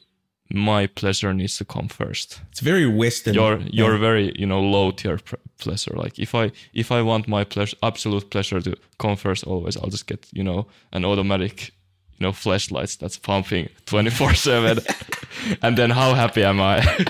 [0.51, 2.41] my pleasure needs to come first.
[2.51, 3.35] It's very western.
[3.35, 3.99] Your your yeah.
[3.99, 5.93] very you know low tier pr- pleasure.
[5.95, 9.89] Like if i if i want my pleasure absolute pleasure to come first always i'll
[9.89, 11.71] just get you know an automatic
[12.17, 14.79] you know Fleshlights that's pumping 24 7
[15.61, 16.81] and then how happy am i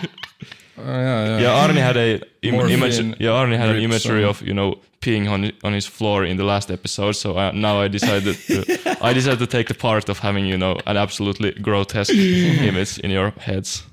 [0.79, 1.39] Uh, yeah, yeah.
[1.43, 5.29] yeah arni had a Im- image yeah arni had an imagery of you know peeing
[5.29, 8.55] on on his floor in the last episode so uh, now i decided to
[9.09, 12.13] i decided to take the part of having you know an absolutely grotesque
[12.69, 13.83] image in your heads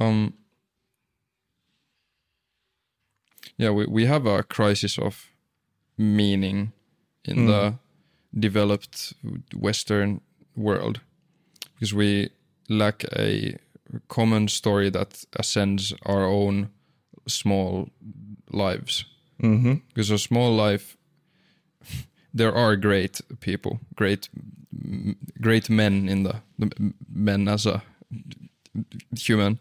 [0.00, 0.32] Um.
[3.58, 5.30] Yeah, we we have a crisis of
[5.96, 6.72] meaning
[7.24, 7.74] in the
[8.34, 9.14] developed
[9.54, 10.20] Western
[10.56, 11.00] world
[11.74, 12.30] because we
[12.68, 13.56] lack a
[14.08, 16.68] common story that ascends our own
[17.26, 17.88] small
[18.50, 19.04] lives.
[19.42, 19.74] mm-hmm.
[19.88, 20.96] Because a small life
[22.34, 24.28] there are great people, great
[25.40, 27.82] great men in the, the men as a
[29.18, 29.58] human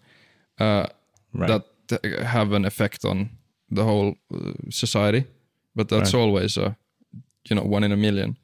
[0.60, 0.86] uh,
[1.34, 1.64] Right.
[1.90, 3.30] that have an effect on
[3.70, 5.26] the whole uh, society,
[5.76, 6.22] but that's Right.
[6.22, 6.76] always a
[7.50, 8.38] you know one in a million.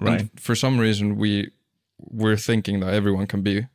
[0.00, 0.20] right.
[0.20, 1.50] And for some reason, we
[1.98, 3.66] we're thinking that everyone can be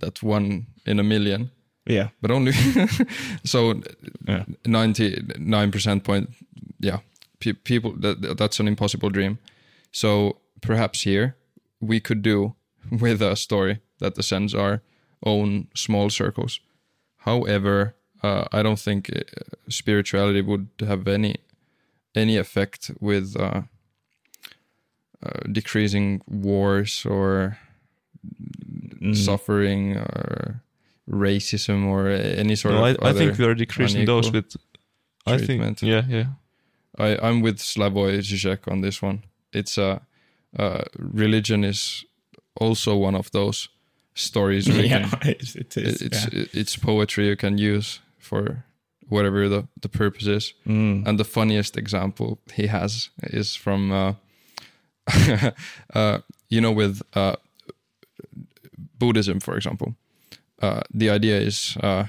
[0.00, 1.50] that one in a million,
[1.86, 2.08] yeah.
[2.20, 2.52] but only
[3.44, 3.80] so
[4.28, 4.44] Yeah.
[4.66, 6.30] ninety nine percent point.
[6.80, 7.00] Yeah,
[7.38, 9.38] pe- people that that's an impossible dream.
[9.92, 11.34] So perhaps here
[11.80, 12.54] we could do
[13.00, 14.80] with a story that ascends our
[15.22, 16.60] own small circles.
[17.24, 19.20] However, uh, I don't think uh,
[19.68, 21.34] spirituality would have any
[22.14, 23.62] any effect with uh,
[25.22, 27.56] uh, decreasing wars or
[29.02, 29.16] Mm.
[29.16, 30.60] suffering or
[31.10, 34.56] racism or any sort No, of I, I think we are decreasing those unequal with.
[35.26, 35.82] I think.
[35.82, 36.24] Yeah, yeah.
[36.98, 39.24] I, I'm with Slavoj Žižek on this one.
[39.52, 40.00] It's a
[40.58, 42.04] uh, religion is
[42.56, 43.68] also one of those
[44.14, 44.66] stories.
[44.68, 46.02] Yeah, can- it, it is.
[46.02, 46.44] it's yeah.
[46.52, 48.64] it's poetry you can use for
[49.08, 50.54] whatever the, the purpose is.
[50.66, 51.06] Mm.
[51.06, 54.14] And the funniest example he has is from, uh,
[55.94, 56.18] uh,
[56.48, 57.36] you know, with uh,
[58.98, 59.96] Buddhism, for example.
[60.60, 62.04] Uh, the idea is uh,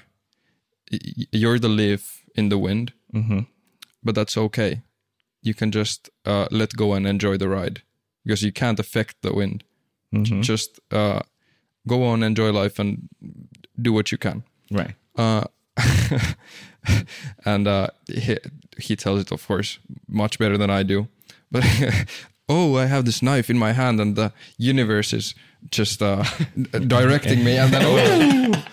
[1.32, 3.46] you're the leaf in the wind, Mhm.
[4.04, 4.82] but that's okay.
[5.42, 7.82] You can just uh, let go and enjoy the ride
[8.26, 9.64] because you can't affect the wind.
[10.14, 10.42] Mhm.
[10.44, 11.20] Just uh,
[11.88, 13.08] go on, enjoy life, and
[13.82, 14.44] do what you can.
[14.72, 14.96] Right.
[15.18, 15.44] Uh,
[17.46, 18.38] and uh, he,
[18.78, 21.08] he tells it, of course, much better than I do.
[21.52, 21.64] But
[22.52, 25.36] oh, I have this knife in my hand, and the universe is
[25.72, 26.24] just uh,
[26.88, 28.64] directing me, and then oh,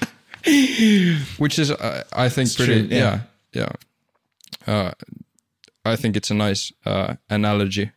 [1.38, 2.88] which is, uh, I think, It's pretty.
[2.88, 3.20] true, yeah,
[3.52, 3.68] yeah.
[4.66, 4.74] yeah.
[4.74, 4.92] Uh,
[5.84, 7.90] I think it's a nice uh, analogy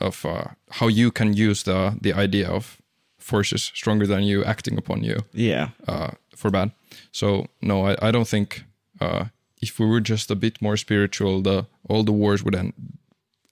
[0.00, 0.44] of uh,
[0.80, 2.78] how you can use the the idea of
[3.18, 5.68] forces stronger than you acting upon you Yeah.
[5.88, 6.70] uh, for bad.
[7.12, 8.64] So no, I, I don't think
[9.00, 9.24] uh,
[9.60, 12.72] if we were just a bit more spiritual, the all the wars would end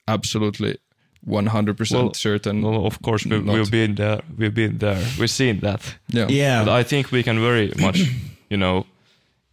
[0.09, 0.77] absolutely
[1.25, 2.61] one hundred percent Well, certain.
[2.61, 3.55] No, of course we, Not.
[3.55, 4.21] we've been there.
[4.39, 5.03] We've been there.
[5.19, 5.97] We've seen that.
[6.09, 6.65] Yeah, Yeah.
[6.65, 8.01] But I think we can very much,
[8.51, 8.87] you know,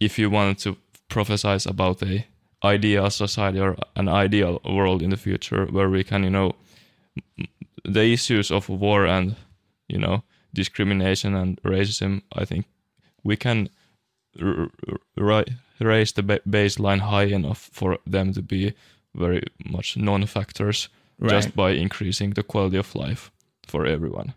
[0.00, 0.76] if you want to
[1.08, 2.24] prophesize about a
[2.64, 6.52] ideal society or an ideal world in the future where we can, you know,
[7.84, 9.36] the issues of war and,
[9.88, 10.22] you know,
[10.54, 12.66] discrimination and racism, I think
[13.22, 13.68] we can
[14.42, 14.70] r-
[15.20, 15.44] r-
[15.80, 18.72] raise the ba- baseline high enough for them to be
[19.14, 20.88] very much non-factors
[21.20, 21.30] Right.
[21.32, 23.30] just by increasing the quality of life
[23.66, 24.34] for everyone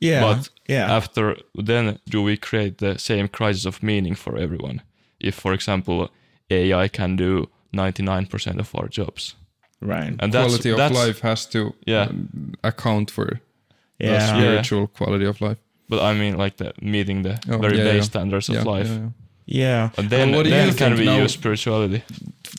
[0.00, 0.20] yeah.
[0.20, 0.96] but yeah.
[0.96, 4.82] after then do we create the same crisis of meaning for everyone
[5.20, 6.10] if for example
[6.50, 9.34] ai can do 99% of our jobs
[9.80, 10.14] right.
[10.20, 12.02] and that's quality of that's, life has to Yeah.
[12.08, 13.26] um, account for
[13.98, 14.26] the Yeah.
[14.26, 15.58] spiritual quality of life.
[15.88, 18.02] but i mean like the meeting the Oh, very yeah, base yeah.
[18.10, 18.90] standards of Yeah, life
[19.46, 19.82] yeah, yeah.
[19.82, 19.90] Yeah.
[19.98, 22.02] and then, what do then you can think we now- use spirituality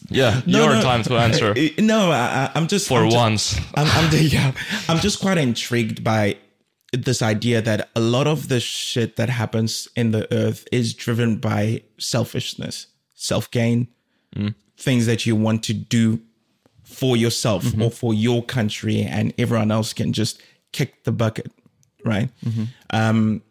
[0.09, 0.81] yeah No, your no.
[0.81, 4.23] time to answer No, I, I- I'm just for I'm just- once I'm, I'm, the-
[4.35, 4.51] yeah,
[4.89, 6.38] I'm just quite intrigued by
[6.93, 11.35] this idea that a lot of the shit that happens in the earth is driven
[11.38, 13.88] by selfishness, self gain,
[14.77, 16.19] things that you want to do
[16.84, 20.41] for yourself or for your country, and everyone else can just
[20.72, 21.51] kick the bucket,
[22.05, 22.30] right?
[22.91, 23.41] Um,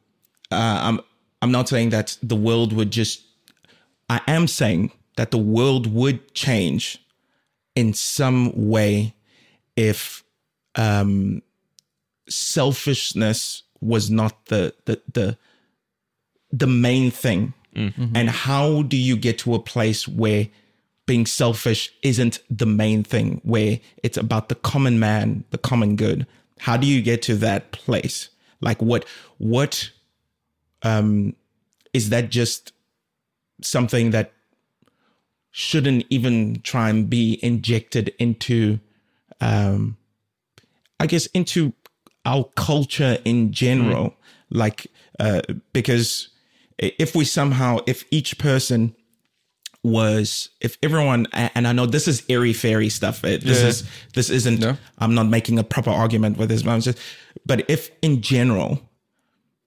[0.51, 1.01] uh, I'm
[1.43, 3.23] I'm not saying that the world would just.
[4.09, 6.99] I am saying that the world would change
[7.75, 9.15] in some way
[9.77, 10.23] if
[10.75, 11.43] um,
[12.29, 15.39] selfishness was not the the the
[16.53, 17.53] the main thing.
[18.17, 20.49] And how do you get to a place where
[21.05, 26.27] being selfish isn't the main thing, where it's about the common man, the common good?
[26.61, 28.31] How do you get to that place?
[28.63, 29.05] Like what
[29.37, 29.91] what
[30.83, 31.35] um
[31.93, 32.73] is that just
[33.63, 34.33] something that
[35.51, 38.79] shouldn't even try and be injected into
[39.41, 39.97] um
[41.01, 41.73] I guess into
[42.25, 44.15] our culture in general.
[44.51, 44.87] Like
[45.19, 45.41] uh
[45.73, 46.29] because
[46.79, 48.95] if we somehow if each person
[49.83, 53.23] was if everyone and I know this is airy fairy stuff.
[53.23, 53.69] This Yeah.
[53.69, 53.85] is
[54.15, 54.77] this isn't Yeah.
[54.99, 56.99] I'm not making a proper argument with this, but I'm just
[57.47, 58.81] but if in general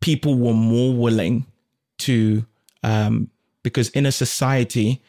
[0.02, 1.45] people were more willing
[1.99, 2.45] to
[2.84, 3.30] um
[3.64, 5.02] because in a society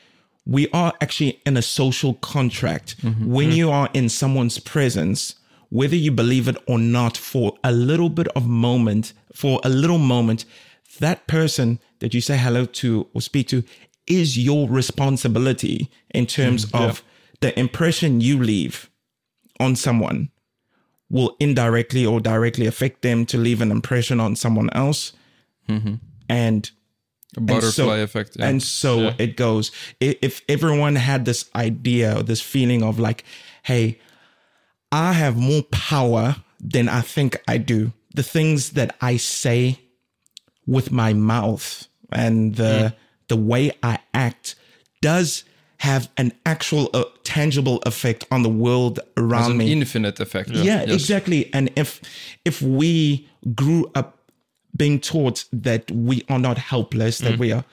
[0.47, 2.97] we are actually in a social contract.
[3.03, 3.31] Mm-hmm.
[3.31, 3.57] When mm-hmm.
[3.57, 5.35] you are in someone's presence
[5.71, 9.99] whether you believe it or not for a little bit of moment for a little
[9.99, 10.45] moment
[10.99, 13.63] that person that you say hello to or speak to
[14.07, 17.03] is your responsibility in terms mm, of
[17.41, 18.91] the impression you leave
[19.61, 20.31] on someone
[21.09, 25.13] will indirectly or directly affect them to leave an impression on someone else.
[25.69, 25.95] Mm-hmm.
[26.29, 26.71] And
[27.37, 28.37] A butterfly so- effect.
[28.39, 28.49] Yeah.
[28.49, 29.15] and so Yeah.
[29.19, 29.71] it goes.
[30.01, 33.25] If everyone had this idea, or this feeling of like,
[33.63, 33.99] hey,
[34.93, 37.93] I have more power than I think I do.
[38.15, 39.79] The things that I say
[40.67, 42.95] with my mouth and the
[43.29, 44.57] the way I act
[45.01, 45.45] does
[45.79, 50.51] have an actual uh, tangible effect on the world around an me infinite effect.
[50.51, 50.91] yeah, Yes.
[50.91, 52.01] exactly and if
[52.45, 54.20] if we grew up
[54.81, 57.65] being taught that we are not helpless that we are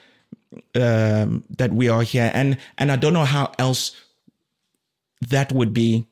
[0.76, 2.30] um that we are here.
[2.34, 3.96] And and i don't know how else
[5.30, 6.06] that would be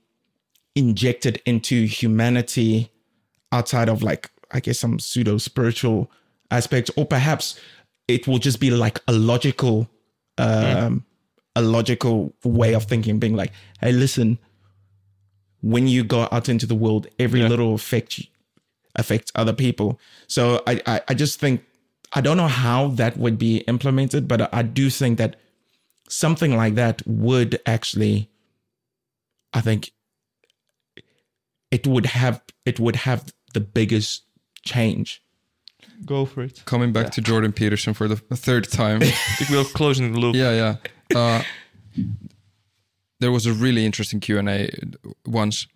[0.76, 2.92] injected into humanity
[3.52, 6.10] outside of like i guess some pseudo spiritual
[6.50, 7.60] aspects or perhaps
[8.08, 9.88] it will just be like a logical
[10.38, 11.04] um
[11.56, 13.52] a logical way of thinking being like
[13.82, 14.38] hey listen
[15.62, 17.48] when you go out into the world, every Yeah.
[17.50, 18.22] little affect
[18.96, 20.00] affects other people.
[20.28, 21.64] So I, I I just think
[22.14, 25.36] I don't know how that would be implemented, but I do think that
[26.08, 28.30] something like that would actually,
[29.54, 29.92] I think,
[31.72, 34.24] it would have it would have the biggest
[34.64, 35.22] change.
[36.06, 36.64] Go for it.
[36.66, 39.02] Coming back to Jordan Peterson for the third time.
[39.04, 40.36] I think we're closing the loop.
[40.36, 40.76] yeah,
[41.14, 41.18] yeah.
[41.18, 41.44] Uh,
[43.20, 44.70] there was a really interesting Q and A
[45.26, 45.68] once,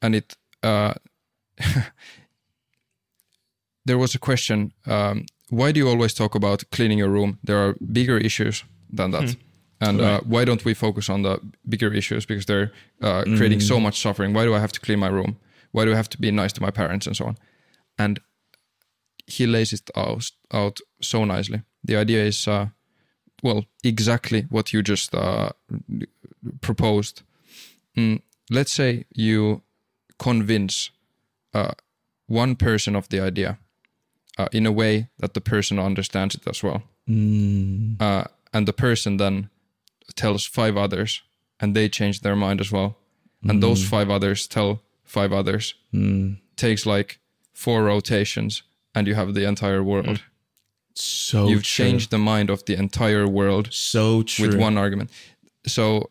[0.00, 0.94] and it uh,
[3.90, 7.38] there was a question: um, Why do you always talk about cleaning your room?
[7.44, 8.64] There are bigger issues
[8.96, 9.36] than that.
[9.80, 13.80] And uh, why don't we focus on the bigger issues because they're uh, creating so
[13.80, 14.34] much suffering?
[14.34, 15.38] Why do I have to clean my room?
[15.72, 17.38] Why do I have to be nice to my parents and so on?
[17.96, 18.20] And
[19.26, 21.62] he lays it out, out so nicely.
[21.82, 22.66] The idea is, uh,
[23.42, 25.50] well, exactly what you just uh,
[26.60, 27.22] proposed.
[27.96, 29.62] Mm, let's say you
[30.18, 30.90] convince
[31.54, 31.72] uh,
[32.26, 33.58] one person of the idea
[34.40, 36.82] uh, in a way that the person understands it as well.
[38.00, 39.50] Uh, and the person then
[40.14, 41.22] tells five others,
[41.58, 42.96] and they change their mind as well.
[43.42, 45.74] And those five others tell five others.
[46.56, 47.18] Takes like
[47.52, 48.62] four rotations,
[48.94, 50.22] and you have the entire world.
[50.94, 51.84] So You've true.
[51.84, 54.48] changed the mind of the entire world so true.
[54.48, 55.10] with one argument.
[55.66, 56.10] So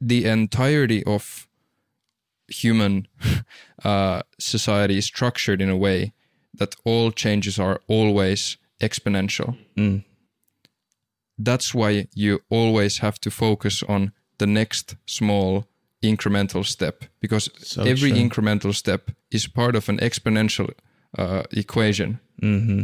[0.00, 1.48] the entirety of
[2.52, 3.06] human
[3.84, 6.12] uh, society is structured in a way
[6.58, 9.56] that all changes are always exponential.
[9.76, 10.04] Mm.
[11.38, 15.64] That's why you always have to focus on the next small
[16.02, 18.20] incremental step because So every true.
[18.20, 20.70] incremental step is part of an exponential
[21.18, 22.82] uh, equation Mm-hmm.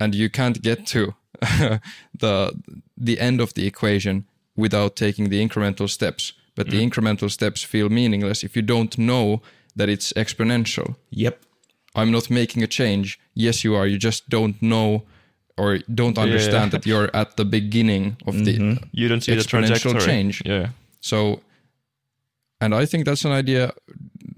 [0.00, 1.14] and you can't get to
[2.20, 2.52] the
[2.96, 4.24] the end of the equation
[4.56, 6.90] without taking the incremental steps but the mm.
[6.90, 9.40] incremental steps feel meaningless if you don't know
[9.76, 10.96] that it's exponential.
[11.10, 11.40] Yep.
[11.94, 13.18] i'm not making a change.
[13.34, 13.86] Yes you are.
[13.92, 15.04] You just don't know
[15.56, 18.84] or don't understand that you're at the beginning of the mm-hmm.
[18.92, 20.12] You don't see the Exponential trajectory.
[20.12, 20.42] change.
[20.44, 20.66] Yeah.
[21.00, 21.40] so
[22.62, 23.72] and i think that's an idea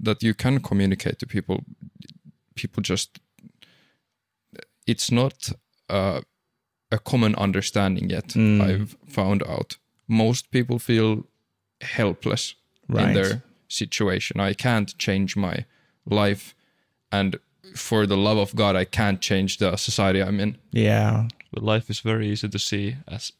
[0.07, 1.57] that you can communicate to people.
[2.55, 3.09] People just
[4.91, 5.37] it's not
[5.89, 6.21] uh,
[6.97, 8.61] a common understanding yet mm.
[8.67, 9.77] i've found out.
[10.07, 11.25] Most people feel
[11.83, 12.55] helpless
[12.89, 15.65] in their situation i can't change my
[16.05, 16.53] life
[17.11, 17.35] and
[17.75, 21.27] for the love of god i can't change the society i'm in Yeah.
[21.51, 23.31] But life is very easy to see as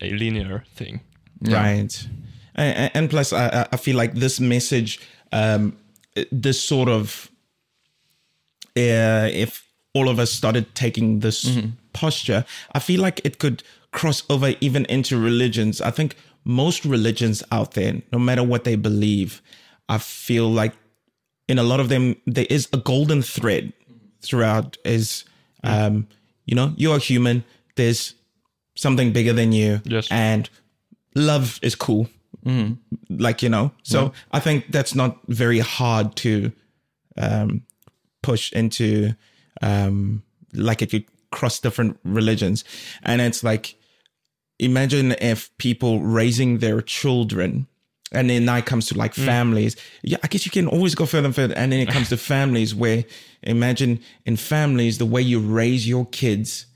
[0.00, 1.00] a linear thing.
[1.40, 1.62] Yeah.
[1.62, 2.08] Right.
[2.54, 4.98] And, and plus, I, I- I feel like this message,
[5.32, 5.72] um,
[6.30, 7.30] this sort of,
[8.76, 11.68] uh, if all of us started taking this Mm-hmm.
[11.92, 15.80] posture, I feel like it could cross over even into religions.
[15.80, 19.40] I think most religions out there, no matter what they believe,
[19.88, 20.74] I feel like
[21.48, 23.72] in a lot of them there is a golden thread
[24.22, 24.76] throughout.
[24.84, 25.24] Is
[25.64, 26.06] um,
[26.46, 27.44] you know, you are human.
[27.76, 28.14] There's
[28.74, 30.08] something bigger than you, Yes.
[30.10, 30.48] and
[31.14, 32.08] love is cool.
[33.08, 36.50] Like you know, so I think that's not very hard to
[37.16, 37.62] um,
[38.22, 39.14] push into.
[39.60, 40.22] Um,
[40.54, 42.64] like it could cross different religions,
[43.04, 43.76] and it's like
[44.64, 47.66] imagine if people raising their children
[48.12, 49.24] and then now it comes to like mm.
[49.24, 49.76] families.
[50.02, 52.16] Yeah i guess you can always go further and further and then it comes to
[52.34, 53.04] families where
[53.42, 56.66] imagine in families the way you raise your kids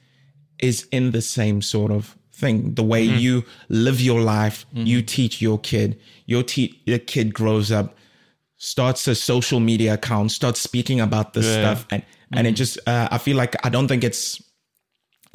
[0.59, 2.75] is in the same sort of thing.
[2.75, 3.19] The way mm-hmm.
[3.19, 4.87] you live your life mm-hmm.
[4.87, 5.99] you teach your kid.
[6.27, 7.97] Your, te- your kid grows up
[8.59, 11.61] starts a social media account starts speaking about this Yeah.
[11.61, 12.03] stuff and
[12.33, 12.57] and it mm-hmm.
[12.57, 14.43] just uh, i feel like i don't think it's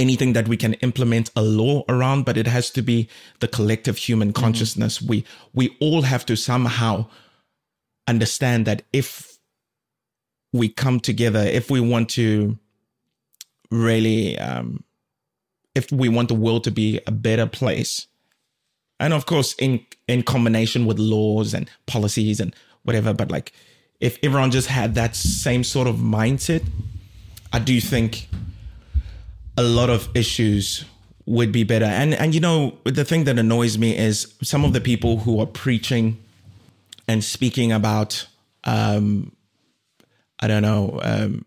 [0.01, 3.07] anything that we can implement a law around, but it has to be
[3.39, 5.01] the collective human consciousness.
[5.01, 5.23] We
[5.53, 7.05] we all have to somehow
[8.07, 9.37] understand that if
[10.51, 12.57] we come together, if we want to
[13.69, 14.83] really, um,
[15.75, 18.07] if we want the world to be a better place,
[18.99, 23.53] and of course in in combination with laws and policies and whatever, but like
[23.99, 26.63] if everyone just had that same sort of mindset,
[27.53, 28.27] I do think
[29.57, 30.85] a lot of issues
[31.25, 31.85] would be better.
[31.85, 35.39] And and you know the thing that annoys me is some of the people who
[35.39, 36.17] are preaching
[37.07, 38.27] and speaking about
[38.63, 39.31] um,
[40.39, 41.45] I don't know um,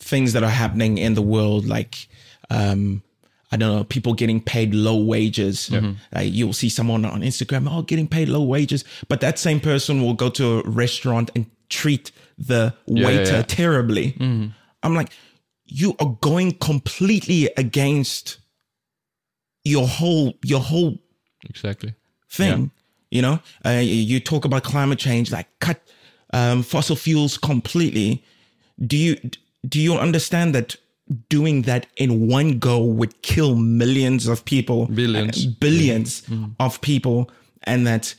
[0.00, 2.08] things that are happening in the world, like
[2.50, 3.02] um,
[3.52, 5.70] I don't know, people getting paid low wages.
[6.12, 10.02] Like you'll see someone on Instagram, oh, getting paid low wages, but that same person
[10.02, 13.42] will go to a restaurant and treat the yeah, waiter yeah.
[13.42, 14.16] terribly.
[14.82, 15.10] I'm like,
[15.66, 18.38] you are going completely against
[19.64, 20.98] your whole your whole
[21.48, 21.94] Exactly.
[22.30, 22.70] thing.
[23.10, 25.80] You know, uh, you talk about climate change, like cut
[26.32, 28.24] um, fossil fuels completely.
[28.84, 29.16] Do you
[29.68, 30.76] do you understand that
[31.28, 35.46] doing that in one go would kill millions of people, Billions.
[35.46, 36.22] uh, billions
[36.58, 37.30] of people,
[37.64, 38.14] and that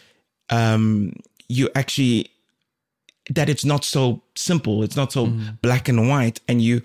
[0.50, 1.14] um,
[1.50, 2.30] you actually
[3.32, 4.84] that it's not so simple.
[4.84, 5.28] It's not so
[5.62, 6.82] black and white, and you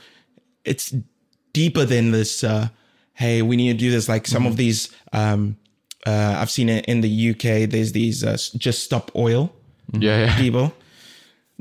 [0.64, 0.94] it's
[1.52, 2.42] deeper than this.
[2.44, 2.68] Uh,
[3.14, 4.08] hey, we need to do this.
[4.08, 5.56] Like some of these, um,
[6.06, 7.68] uh, I've seen it in the UK.
[7.70, 9.52] There's these uh, just stop oil
[9.92, 10.36] Yeah, yeah.
[10.38, 10.72] people.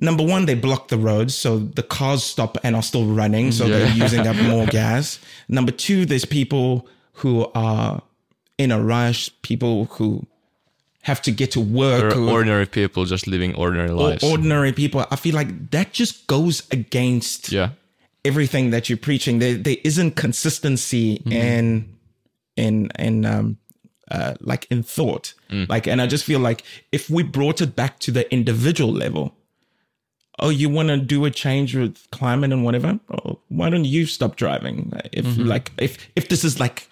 [0.01, 3.67] Number one, they block the roads, so the cars stop and are still running, so
[3.67, 5.19] they're using up more gas.
[5.49, 8.01] Number two, there's people who are
[8.57, 10.25] in a rush, people who
[11.01, 14.23] have to get to work, Or ordinary people just living ordinary or lives.
[14.23, 15.05] ordinary people.
[15.11, 17.71] I feel like that just goes against yeah.
[18.25, 19.39] Everything that you're preaching.
[19.39, 21.95] There, there isn't consistency in
[22.55, 23.57] in in um
[24.11, 25.33] uh, like in thought.
[25.51, 29.35] Like, and I just feel like if we brought it back to the individual level,
[30.39, 34.05] oh, you want to do a change with climate and whatever, oh, why don't you
[34.05, 34.91] stop driving?
[35.11, 36.87] If like if if this is like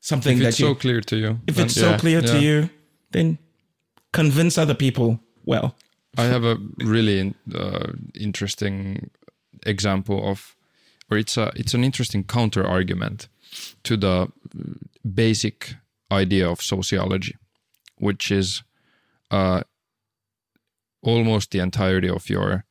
[0.00, 1.40] something If that it's you so clear to you.
[1.46, 2.70] if then it's so yeah, clear to you,
[3.12, 3.38] then
[4.12, 5.20] convince other people.
[5.44, 5.74] Well,
[6.18, 9.10] I have a really uh, interesting
[9.64, 10.54] example of,
[11.12, 13.28] or it's a it's an interesting counter argument
[13.82, 14.28] to the
[15.02, 15.74] basic
[16.10, 17.36] idea of sociology,
[17.98, 18.62] which is
[19.30, 19.62] uh,
[21.02, 22.64] almost the entirety of your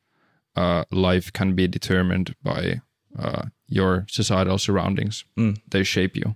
[0.55, 2.81] uh, life can be determined by
[3.17, 5.25] uh, your societal surroundings.
[5.69, 6.35] They shape you,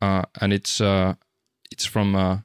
[0.00, 1.14] uh, and it's uh,
[1.72, 2.44] it's from a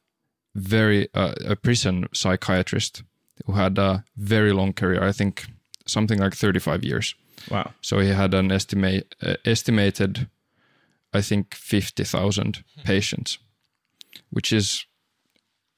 [0.56, 3.04] very uh, a prison psychiatrist
[3.46, 5.04] who had a very long career.
[5.04, 5.46] I think
[5.86, 7.16] something like thirty five years.
[7.52, 10.28] Wow, So he had an estimate uh, estimated,
[11.14, 13.40] I think, fifty thousand patients,
[14.30, 14.86] which is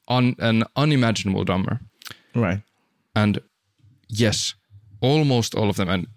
[0.07, 1.79] un, an unimaginable number.
[2.35, 2.61] right,
[3.15, 3.39] And
[4.07, 4.55] yes,
[5.01, 6.07] almost all of them, and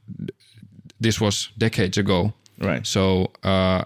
[1.01, 2.33] this was decades ago.
[2.59, 3.85] right, So uh,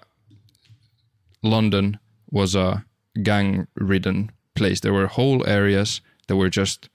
[1.42, 1.98] London
[2.30, 2.84] was a
[3.22, 4.80] gang-ridden place.
[4.80, 6.88] There were whole areas that were just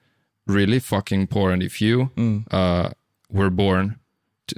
[0.46, 2.10] really fucking poor, and if you
[2.50, 2.90] uh,
[3.30, 3.96] were born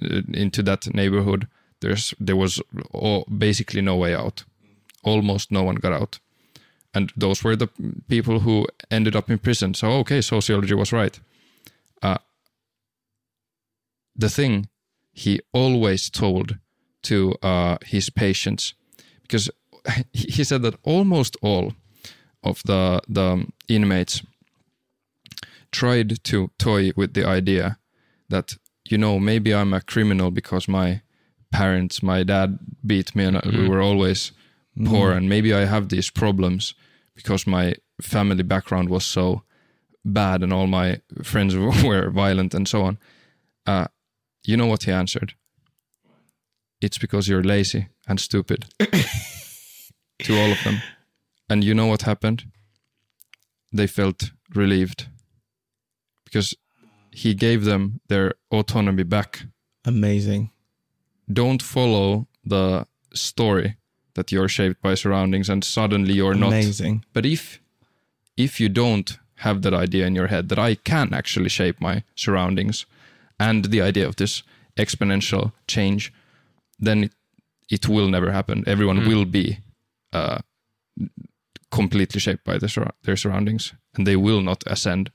[0.00, 1.46] t- into that neighborhood,
[1.80, 2.60] there's there was
[2.92, 4.44] all, basically no way out.
[5.02, 6.18] Almost no one got out,
[6.94, 7.68] and those were the
[8.08, 9.74] people who ended up in prison.
[9.74, 11.20] So okay, sociology was right.
[12.02, 12.18] Uh,
[14.16, 14.68] the thing
[15.12, 16.58] he always told
[17.02, 18.74] to uh, his patients
[19.22, 19.50] because
[20.12, 21.72] he said that almost all
[22.42, 24.22] of the the inmates
[25.70, 27.78] tried to toy with the idea
[28.28, 28.54] that
[28.88, 31.02] you know maybe I'm a criminal because my
[31.52, 34.32] parents my dad beat me and we were always
[34.82, 35.12] poor.
[35.12, 36.74] And maybe I have these problems
[37.14, 39.42] because my family background was so
[40.04, 42.98] bad and all my friends were violent and so on.
[43.66, 43.86] Uh,
[44.44, 45.34] you know what he answered?
[46.80, 50.82] It's because you're lazy and stupid to all of them.
[51.48, 52.44] And you know what happened?
[53.72, 55.08] They felt relieved
[56.24, 56.54] because
[57.14, 59.46] he gave them their autonomy back.
[59.86, 60.50] amazing,
[61.32, 63.76] Don't follow the story
[64.14, 66.48] that you're shaped by surroundings and suddenly you're not.
[66.52, 67.04] amazing.
[67.12, 67.60] But if
[68.36, 72.02] if you don't have that idea in your head that I can actually shape my
[72.14, 72.86] surroundings
[73.38, 74.42] and the idea of this
[74.76, 76.12] exponential change,
[76.84, 77.12] then it,
[77.70, 78.64] it will never happen.
[78.66, 79.58] Everyone will be
[80.12, 80.38] uh,
[81.70, 85.10] completely shaped by their, surrou- their surroundings and they will not ascend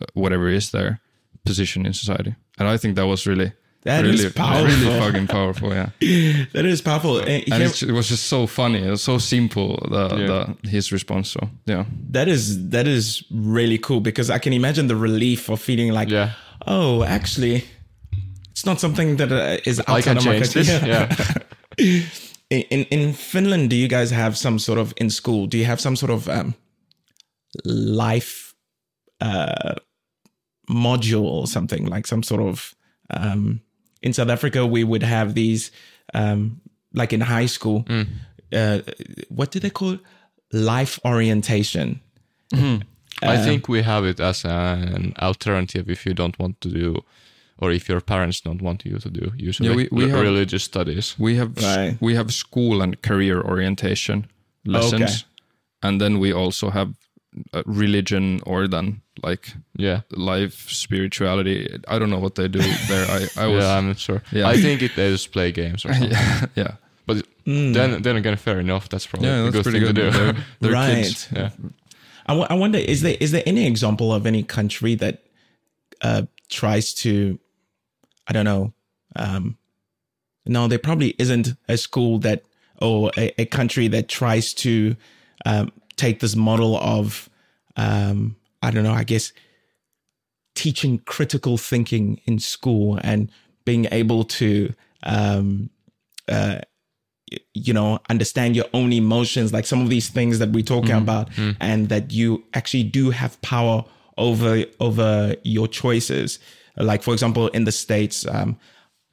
[0.00, 1.00] uh, whatever is their
[1.48, 2.34] position in society.
[2.58, 3.52] And I think that was really
[3.84, 4.64] That is really, powerful.
[4.66, 5.68] really fucking powerful.
[5.74, 5.88] Yeah,
[6.52, 7.18] That is powerful.
[7.18, 8.78] And and it's, it was just so funny.
[8.86, 9.68] It was so simple.
[9.90, 10.26] The, Yeah.
[10.62, 11.30] the his response.
[11.32, 15.60] So yeah, that is that is really cool because I can imagine the relief of
[15.60, 16.30] feeling like, Yeah.
[16.66, 17.62] oh, actually,
[18.52, 20.68] it's not something that uh, is I outside can of my change this.
[20.68, 20.90] control.
[20.90, 22.02] Yeah.
[22.50, 25.46] In, in in Finland, do you guys have some sort of in school?
[25.48, 26.54] Do you have some sort of um,
[27.64, 28.54] life
[29.20, 29.74] uh,
[30.68, 32.74] module or something like some sort of?
[33.10, 33.60] Um,
[34.02, 35.70] in South Africa, we would have these
[36.14, 36.60] um,
[36.94, 37.84] like in high school.
[38.52, 38.78] Uh,
[39.28, 39.98] what do they call?
[40.52, 42.00] Life orientation.
[43.22, 46.94] I think we have it as an alternative if you don't want to do,
[47.58, 50.20] or if your parents don't want you to do usually Yeah, we- we re- have-
[50.22, 51.14] religious studies.
[51.18, 51.96] we have Right.
[52.00, 54.26] we have school and career orientation
[54.64, 55.24] lessons, Okay.
[55.82, 56.94] and then we also have
[57.52, 60.00] uh, religion or then like Yeah.
[60.10, 61.68] life spirituality.
[61.88, 62.58] I don't know what they do
[62.88, 63.06] there.
[63.10, 64.22] I I was yeah, I'm not sure.
[64.32, 64.48] Yeah.
[64.48, 66.10] I think it they just play games or something.
[66.10, 66.72] yeah yeah
[67.06, 68.88] But then then again, fair enough.
[68.88, 69.96] That's probably yeah a good pretty thing good.
[69.96, 70.18] to do.
[70.18, 71.04] They're, they're right.
[71.04, 71.28] kids.
[71.32, 71.50] yeah.
[72.26, 75.22] I, w- I wonder is there is there any example of any country that
[76.02, 77.38] uh, tries to
[78.26, 78.72] I don't know
[79.16, 79.56] um,
[80.46, 82.42] no there probably isn't a school that
[82.80, 84.94] or a, a country that tries to
[85.46, 87.28] um, take this model of
[87.76, 89.32] um, I don't know I guess
[90.54, 93.30] teaching critical thinking in school and
[93.64, 94.74] being able to
[95.04, 95.70] um,
[96.28, 96.58] uh,
[97.54, 101.28] you know understand your own emotions like some of these things that we're talking about
[101.60, 103.84] and that you actually do have power
[104.16, 106.38] over over your choices.
[106.76, 108.58] Like for example in the states um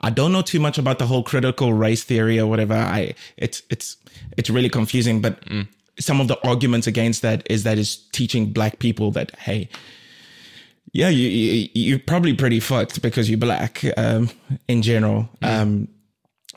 [0.02, 2.74] I don't know too much about the whole critical race theory or whatever.
[2.76, 3.98] I it's it's
[4.38, 5.40] it's really confusing, but
[6.00, 9.70] some of the arguments against that is that it's teaching black people that hey,
[10.94, 14.30] yeah, you, you you're probably pretty fucked because you're black um,
[14.68, 15.88] in general, um,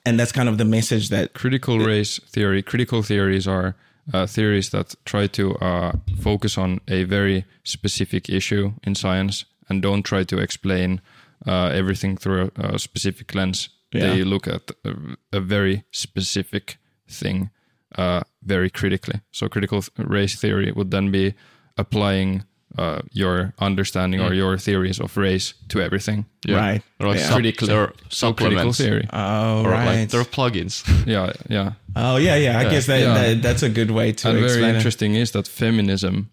[0.05, 3.77] and that's kind of the message that critical race theory critical theories are
[4.12, 9.82] uh, theories that try to uh, focus on a very specific issue in science and
[9.82, 11.01] don't try to explain
[11.47, 13.68] uh, everything through a, a specific lens.
[13.91, 14.94] They look at a,
[15.33, 17.50] a very specific thing
[17.97, 21.34] uh, very critically so critical th- race theory would then be
[21.76, 22.44] applying
[22.76, 26.57] uh, your understanding or your theories of race to everything Yeah.
[26.57, 27.26] right, Or like yeah.
[27.26, 30.84] sup- critically they're so critical theory oh Or right, like they're plugins.
[31.07, 32.58] yeah yeah oh yeah, yeah.
[32.60, 33.15] I guess that, Yeah.
[33.15, 34.76] that that's a good way to and very explain it.
[34.76, 36.31] interesting is that feminism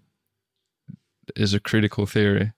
[1.36, 2.52] is a critical theory.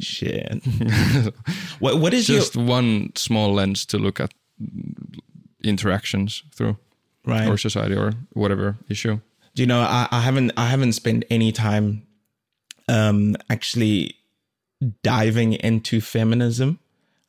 [0.00, 0.62] Shit.
[1.80, 4.32] what what is Just one small lens to look at
[5.64, 6.76] interactions through your
[7.24, 7.48] right?
[7.48, 9.20] or society or whatever issue.
[9.54, 12.06] Do you know I, I haven't I haven't spent any time
[12.88, 14.14] um actually
[15.02, 16.78] diving into feminism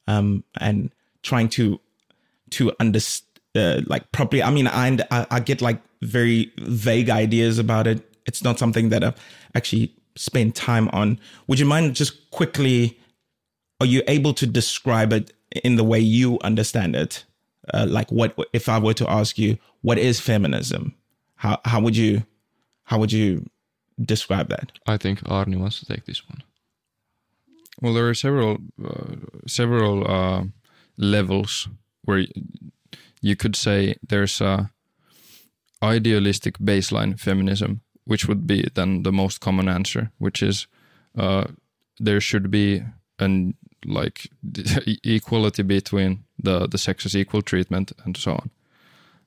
[0.07, 0.91] um and
[1.23, 1.79] trying to
[2.51, 7.57] to understand uh, like properly I mean I, I I get like very vague ideas
[7.57, 9.15] about it it's not something that I've
[9.55, 12.99] actually spent time on would you mind just quickly
[13.81, 17.25] are you able to describe it in the way you understand it
[17.73, 20.95] uh, like what if I were to ask you what is feminism
[21.35, 22.23] how how would you
[22.83, 23.45] how would you
[24.05, 26.43] describe that I think Arni wants to take this one.
[27.81, 29.15] Well, there are several uh,
[29.47, 30.43] several uh,
[30.97, 31.69] levels
[32.03, 32.25] where
[33.21, 34.71] you could say there's a
[35.81, 40.67] idealistic baseline feminism, which would be then the most common answer, which is
[41.17, 41.45] uh,
[41.99, 42.83] there should be
[43.17, 44.29] an like
[45.03, 48.49] equality between the the sexes, equal treatment, and so on.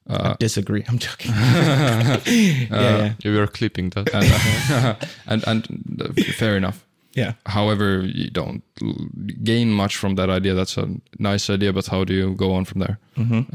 [0.08, 4.10] I disagree i'm joking yeah, yeah You were clipping that.
[4.14, 4.94] And uh,
[5.26, 6.84] and, and uh, fair enough.
[7.14, 9.08] yeah However, you don't l-
[9.44, 10.54] gain much from that idea.
[10.54, 10.86] That's a
[11.18, 12.98] nice idea, but how do you go on from there?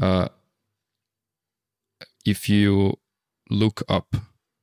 [0.02, 0.28] Uh,
[2.24, 2.94] if you
[3.50, 4.16] look up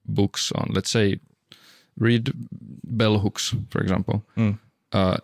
[0.05, 1.19] books on, let's say,
[1.97, 2.31] read
[2.83, 4.23] bell hooks, for example,
[4.91, 5.17] uh,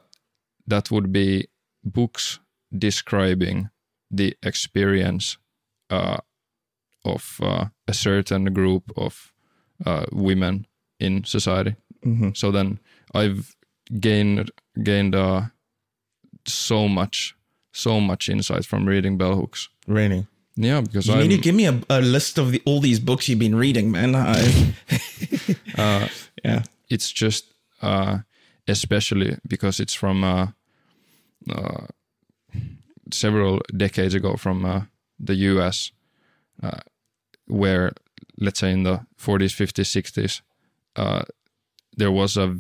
[0.67, 1.48] that would be
[1.83, 2.40] books
[2.77, 3.69] describing
[4.11, 5.38] the experience
[5.90, 6.17] uh,
[7.05, 9.33] of uh, a certain group of
[9.85, 10.67] uh, women
[10.99, 11.75] in society.
[12.33, 12.80] So then
[13.13, 13.55] I've
[13.99, 14.51] gained
[14.83, 15.41] gained uh,
[16.45, 17.35] so much
[17.71, 19.69] so much insight from reading bell hooks.
[19.88, 20.27] really?
[20.57, 22.99] Yeah, because you I'm, need to give me a, a list of the, all these
[22.99, 24.15] books you've been reading man?
[24.15, 24.33] I,
[25.77, 26.07] uh,
[26.43, 26.63] yeah.
[26.89, 28.19] it's just uh,
[28.67, 30.47] especially because it's from uh,
[31.49, 31.88] uh,
[33.11, 34.81] several decades ago from uh,
[35.19, 35.91] the US,
[36.61, 36.80] uh,
[37.48, 37.91] where
[38.40, 40.41] let's say in the 40s, 50s, 60s,
[40.95, 41.23] uh,
[41.95, 42.57] there was a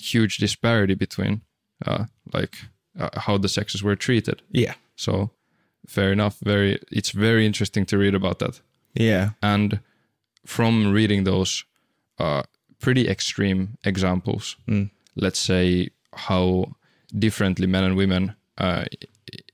[0.00, 1.42] huge disparity between
[1.86, 2.56] uh, like
[2.98, 4.42] uh, how the sexes were treated.
[4.50, 5.30] yeah So
[5.86, 6.38] fair enough.
[6.44, 8.60] Very, it's very interesting to read about that.
[8.94, 9.30] Yeah.
[9.42, 9.80] And
[10.46, 11.64] from reading those
[12.18, 12.42] uh,
[12.80, 14.56] pretty extreme examples,
[15.16, 16.72] let's say how
[17.18, 18.84] differently men and women uh,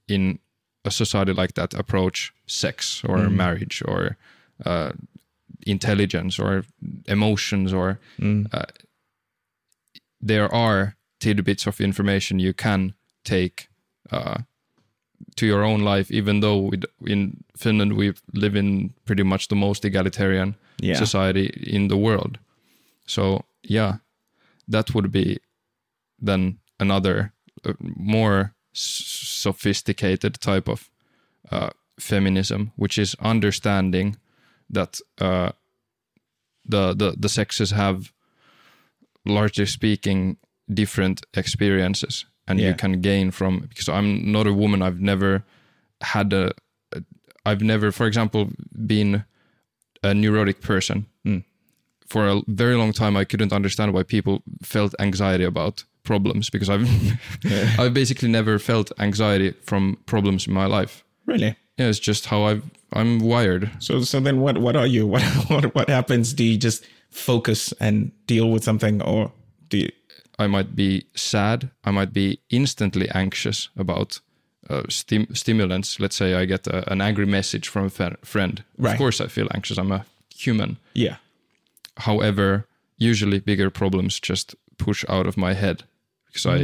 [0.09, 0.39] in
[0.87, 4.17] a society like that approach sex or marriage or
[4.65, 4.93] uh,
[5.67, 6.65] intelligence or
[7.09, 7.99] emotions or
[8.53, 8.65] uh,
[10.21, 13.69] there are tidbits of information you can take
[14.13, 14.39] uh,
[15.37, 16.71] to your own life, even though
[17.07, 20.99] in Finland we live in pretty much the most egalitarian Yeah.
[20.99, 22.39] society in the world.
[23.07, 23.97] So yeah,
[24.73, 25.39] that would be
[26.27, 27.33] then another
[27.65, 29.16] uh, more s-
[29.47, 30.91] sophisticated type of
[31.53, 34.17] uh, feminism, which is understanding
[34.75, 35.51] that uh,
[36.71, 38.13] the, the the sexes have,
[39.25, 40.37] largely speaking,
[40.69, 43.61] different experiences, and you can gain from.
[43.69, 45.43] Because I'm not a woman, I've never
[46.01, 46.51] had a,
[46.93, 47.03] a
[47.49, 48.49] I've never, for example,
[48.87, 49.25] been
[50.03, 51.07] a neurotic person.
[52.09, 56.71] For a very long time, I couldn't understand why people felt anxiety about problems because
[56.71, 56.89] I've
[57.79, 61.05] I've basically never felt anxiety from problems in my life.
[61.27, 61.57] Really?
[61.77, 62.63] Yeah, it's just how I
[62.93, 63.71] I'm wired.
[63.79, 65.07] So so then what what are you?
[65.13, 66.33] What what what happens?
[66.33, 69.33] Do you just focus and deal with something or
[69.69, 69.91] do you
[70.39, 71.71] I might be sad.
[71.85, 74.21] I might be instantly anxious about
[74.69, 75.99] uh, stim- stimulants.
[75.99, 78.65] Let's say I get a, an angry message from a friend.
[78.77, 78.93] Right.
[78.93, 79.79] Of course, I feel anxious.
[79.79, 80.05] I'm a
[80.35, 80.77] human.
[80.93, 81.17] Yeah.
[81.97, 82.67] However,
[82.99, 85.85] usually bigger problems just push out of my head
[86.37, 86.59] because I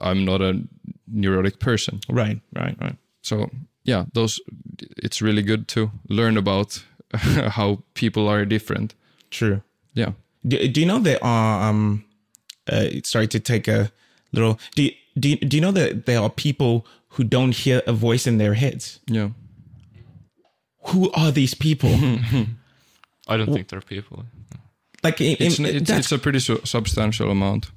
[0.00, 0.62] I'm not a
[1.06, 2.00] neurotic person.
[2.08, 2.96] Right, right, right.
[3.22, 3.50] So
[3.84, 4.40] yeah, those
[5.04, 6.84] it's really good to learn about
[7.56, 8.94] how people are different.
[9.30, 9.60] True.
[9.94, 10.12] Yeah.
[10.46, 12.04] Do, do you know there are um
[12.72, 13.90] uh sorry to take a
[14.32, 17.82] little do you, do you, do you know that there are people who don't hear
[17.86, 19.00] a voice in their heads?
[19.06, 19.30] Yeah.
[20.86, 21.90] Who are these people?
[23.28, 24.24] I don't think there are people.
[25.04, 27.70] like in, It's, in- it's, it's a pretty su- substantial amount.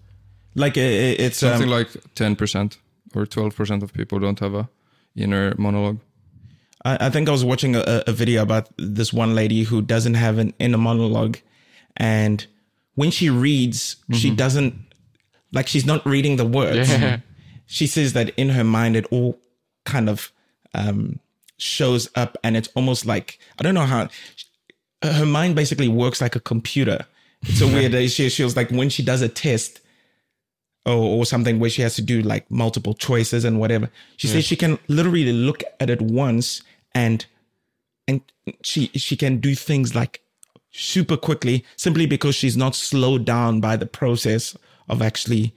[0.55, 2.77] Like it's um, Something like 10%
[3.13, 4.69] or 12% of people don't have a
[5.15, 5.99] inner monologue.
[6.83, 10.15] I, I think I was watching a, a video about this one lady who doesn't
[10.15, 11.37] have an inner monologue,
[11.97, 12.45] and
[12.95, 14.75] when she reads, she doesn't
[15.51, 16.89] like she's not reading the words.
[16.89, 17.19] Yeah.
[17.67, 19.39] She says that in her mind, it all
[19.85, 20.31] kind of
[20.75, 21.19] um,
[21.57, 24.07] shows up, and it's almost like I don't know how
[25.01, 27.07] her mind basically works like a computer.
[27.41, 28.11] It's a weird.
[28.11, 29.79] She, she was like when she does a test
[30.85, 33.89] or, or something where she has to do like multiple choices and whatever.
[34.17, 36.61] She says she can literally look at it once
[36.93, 37.25] and
[38.07, 38.21] and
[38.63, 40.21] she she can do things like
[40.71, 44.55] super quickly simply because she's not slowed down by the process
[44.89, 45.53] of actually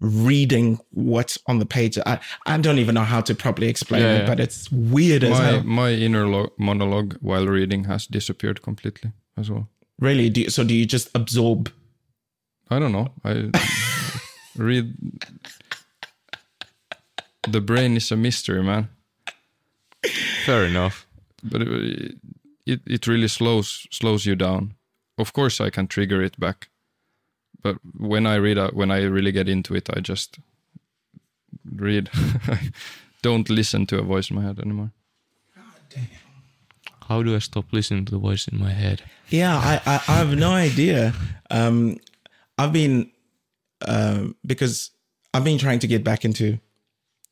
[0.00, 1.96] reading what's on the page.
[2.04, 4.26] I, I don't even know how to properly explain Yeah, it, yeah.
[4.26, 5.62] but it's weird as My, hell.
[5.62, 9.68] my inner lo- monologue while reading has disappeared completely as well.
[10.00, 10.28] Really?
[10.28, 11.70] Do you, so do you just absorb?
[12.68, 13.12] I don't know.
[13.24, 13.50] I
[14.56, 14.94] read.
[17.48, 18.88] The brain is a mystery, man.
[20.44, 21.06] Fair enough.
[21.42, 22.14] But it,
[22.66, 24.74] it it really slows slows you down.
[25.18, 26.68] Of course, I can trigger it back,
[27.62, 30.38] but when I read, uh, when I really get into it, I just
[31.64, 32.10] read.
[33.24, 34.90] don't listen to a voice in my head anymore.
[35.56, 36.08] God damn.
[37.08, 39.02] How do I stop listening to the voice in my head?
[39.30, 41.14] Yeah, I, I, I have no idea.
[41.50, 41.96] Um,
[42.58, 43.10] I've been
[43.86, 44.90] um, because
[45.32, 46.58] I've been trying to get back into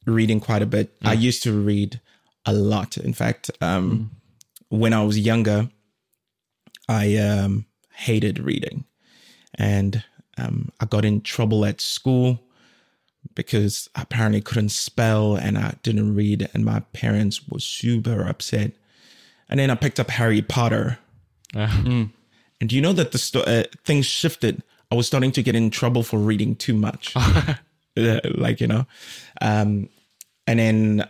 [0.06, 0.94] reading quite a bit.
[1.02, 2.00] I used to read
[2.44, 2.96] a lot.
[2.96, 4.10] In fact, um,
[4.68, 5.70] when I was younger,
[6.88, 8.84] I um, hated reading,
[9.54, 10.02] and
[10.38, 12.40] um, I got in trouble at school
[13.34, 18.72] because I apparently couldn't spell and I didn't read, and my parents were super upset.
[19.48, 20.98] And then I picked up Harry Potter.
[22.60, 24.62] And do you know that the sto- uh, things shifted?
[24.92, 27.14] I was starting to get in trouble for reading too much,
[27.96, 28.86] like you know,
[29.40, 29.88] um,
[30.46, 31.08] and then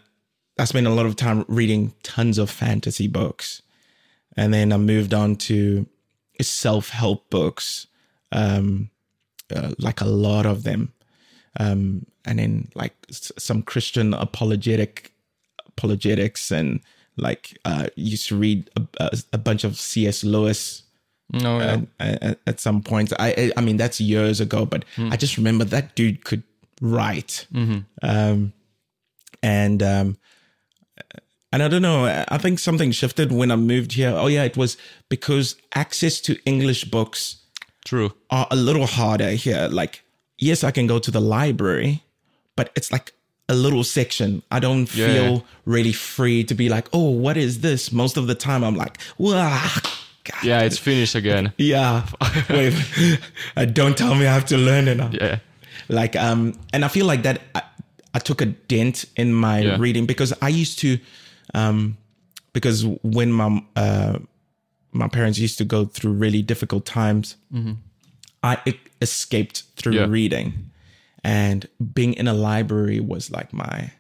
[0.57, 3.61] I spent a lot of time reading tons of fantasy books,
[4.37, 5.85] and then I moved on to
[6.41, 7.89] self-help books,
[8.31, 8.89] um,
[9.53, 10.93] uh, like a lot of them,
[11.59, 15.13] um, and then like s- some Christian apologetic
[15.67, 16.79] apologetics and
[17.17, 20.85] like uh used to read a, a bunch of cs lewis
[21.33, 21.81] No, yeah.
[21.99, 25.65] at, at, at some point i I- mean that's years ago but i just remember
[25.65, 26.43] that dude could
[26.83, 27.47] write
[28.03, 28.53] um
[29.43, 30.17] and um
[31.53, 34.57] and i don't know i think something shifted when i moved here oh yeah it
[34.57, 34.77] was
[35.09, 37.39] because access to english books
[37.85, 38.13] True.
[38.31, 39.67] are a little harder here.
[39.69, 40.05] Like,
[40.39, 42.05] yes, I can go to the library,
[42.55, 43.13] but it's like
[43.49, 44.43] a little section.
[44.53, 45.07] I don't Yeah.
[45.09, 47.91] feel really free to be like, oh, what is this?
[47.91, 49.69] Most of the time, I'm like, wow.
[50.25, 50.45] God.
[50.45, 51.53] Yeah, it's finished again.
[51.59, 52.07] Yeah.
[52.49, 52.75] Wait,
[53.57, 55.11] uh, don't tell me I have to learn it now.
[55.13, 55.39] Yeah.
[55.89, 57.63] Like, um, and I feel like that I,
[58.15, 59.77] I took a dent in my Yeah.
[59.79, 60.99] reading because I used to,
[61.55, 61.97] um,
[62.53, 64.19] because when my uh,
[64.93, 67.37] my parents used to go through really difficult times,
[68.43, 70.07] I e- escaped through Yeah.
[70.09, 70.71] reading,
[71.25, 73.91] and being in a library was like my,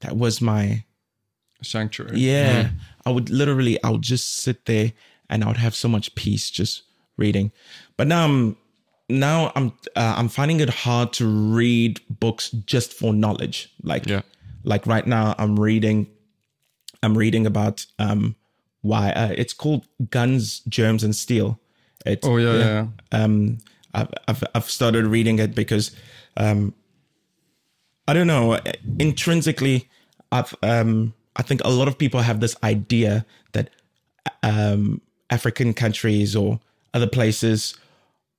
[0.00, 0.84] that was my
[1.62, 2.18] Sanctuary.
[2.18, 2.70] yeah.
[3.04, 4.92] I would literally, I would just sit there
[5.30, 6.82] and I would have so much peace just
[7.16, 7.52] reading.
[7.96, 8.56] But now I'm,
[9.08, 13.72] now I'm, uh, I'm finding it hard to read books just for knowledge.
[13.82, 14.22] Like, Yeah.
[14.64, 16.06] like right now I'm reading,
[17.02, 18.36] I'm reading about, um,
[18.82, 21.58] why, uh, it's called Guns, Germs and Steel.
[22.06, 22.86] It's, Oh yeah, yeah.
[23.12, 23.22] yeah.
[23.24, 23.58] um
[23.92, 25.90] I've, I've I've started reading it because
[26.36, 26.72] um
[28.08, 28.58] I don't know
[28.98, 29.88] intrinsically
[30.32, 33.70] I've um I think a lot of people have this idea that
[34.42, 35.00] um
[35.30, 36.60] African countries or
[36.94, 37.74] other places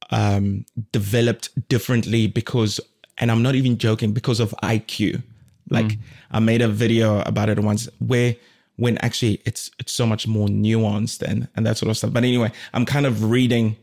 [0.09, 2.79] um developed differently because
[3.17, 5.23] and I'm not even joking because of IQ
[5.69, 5.97] like
[6.31, 8.35] I made a video about it once where
[8.75, 12.11] when actually it's it's so much more nuanced and and that sort of stuff.
[12.11, 13.77] But anyway I'm kind of reading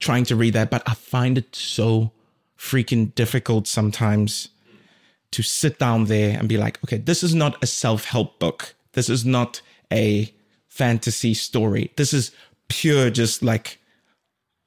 [0.00, 2.10] trying to read that, but I find it so
[2.58, 4.48] freaking difficult sometimes
[5.30, 8.74] to sit down there and be like, okay, this is not a self help book.
[8.92, 9.60] This is not
[9.92, 10.32] a
[10.70, 11.90] fantasy story.
[11.96, 12.32] This is
[12.68, 13.78] pure, just like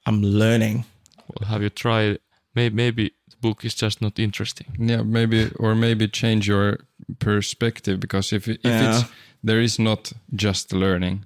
[0.06, 0.84] I'm learning.
[1.28, 2.18] Well, have you tried?
[2.54, 4.66] Maybe maybe the book is just not interesting.
[4.78, 6.78] Yeah, maybe or maybe change your
[7.18, 8.98] perspective because if if Yeah.
[9.00, 9.10] it's
[9.42, 11.24] there is not just learning.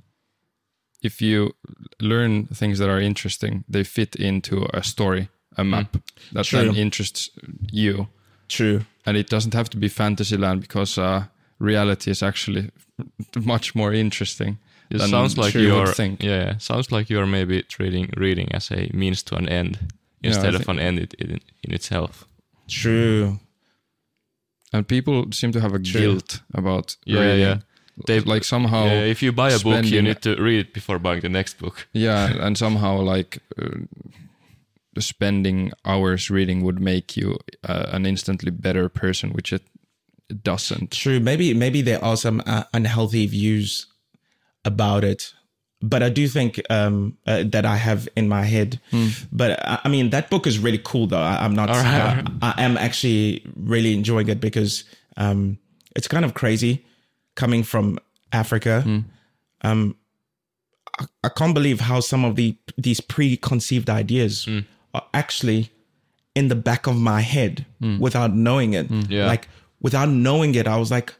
[1.02, 1.52] If you
[2.00, 5.96] learn things that are interesting, they fit into a story, a map
[6.32, 6.64] that True.
[6.64, 7.30] then interests
[7.72, 8.08] you,
[8.48, 8.80] True.
[9.06, 11.26] and it doesn't have to be fantasy land because uh,
[11.60, 12.70] reality is actually
[13.44, 14.58] much more interesting.
[14.90, 16.22] It than sounds like you would you're think.
[16.22, 19.78] yeah, yeah, sounds like you're maybe treating reading as a means to an end
[20.22, 22.24] Yeah, I instead of an end it, in, in itself.
[22.68, 23.38] True.
[24.72, 26.00] And people seem to have a True.
[26.00, 27.40] guilt about Yeah, reading.
[27.40, 27.58] yeah.
[28.06, 30.98] They like somehow yeah, if you buy a book, you need to read it before
[31.00, 31.86] buying the next book.
[31.92, 33.80] Yeah, and somehow like uh,
[34.98, 39.62] spending hours reading would make you uh, an instantly better person, which it,
[40.30, 40.90] it doesn't.
[40.92, 41.20] True.
[41.20, 43.86] Maybe maybe there are some uh, unhealthy views
[44.64, 45.34] about it,
[45.80, 48.80] but I do think um, uh, that I have in my head.
[49.32, 51.18] But I, I mean, that book is really cool, though.
[51.18, 51.70] I, I'm not.
[51.70, 52.24] All right.
[52.42, 54.84] I, am actually really enjoying it because
[55.16, 55.58] um,
[55.94, 56.84] it's kind of crazy
[57.36, 57.98] coming from
[58.32, 58.82] Africa.
[59.62, 59.96] Um,
[60.98, 64.48] I, I can't believe how some of the these preconceived ideas
[64.94, 65.70] are actually
[66.34, 67.66] in the back of my head
[68.00, 68.90] without knowing it.
[68.90, 69.26] Yeah.
[69.26, 69.48] Like
[69.80, 71.14] without knowing it, I was like,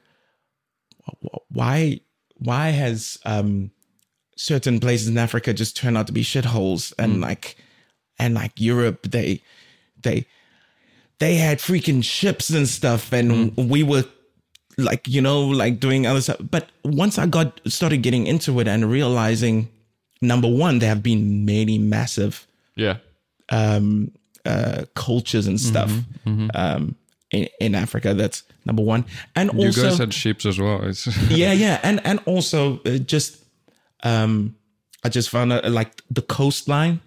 [1.48, 2.00] why
[2.38, 3.70] why has um
[4.36, 7.56] certain places in Africa just turned out to be shitholes and like
[8.18, 9.42] and like Europe they
[10.02, 10.26] they
[11.18, 14.04] they had freaking ships and stuff and we were
[14.76, 16.36] like you know like doing other stuff.
[16.50, 19.68] But once I got started getting into it and realizing
[20.22, 22.98] number one there have been many massive Yeah.
[23.50, 24.12] um,
[24.44, 25.90] uh, cultures and stuff.
[26.54, 26.94] Um,
[27.30, 28.14] in, in Africa.
[28.14, 29.04] That's number one.
[29.36, 30.82] And also You also, guys had ships as well.
[30.84, 33.42] It's yeah, yeah, and and also uh, just
[34.02, 34.56] um,
[35.04, 37.00] I just found out like the coastline,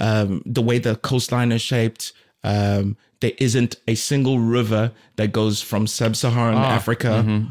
[0.00, 2.12] um, the way the coastline is shaped.
[2.44, 7.44] Um, there isn't a single river that goes from sub-Saharan Africa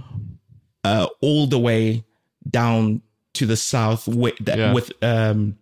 [0.85, 2.05] uh, all the way
[2.49, 3.01] down
[3.33, 4.73] to the south, with, that, Yeah.
[4.73, 5.57] with um,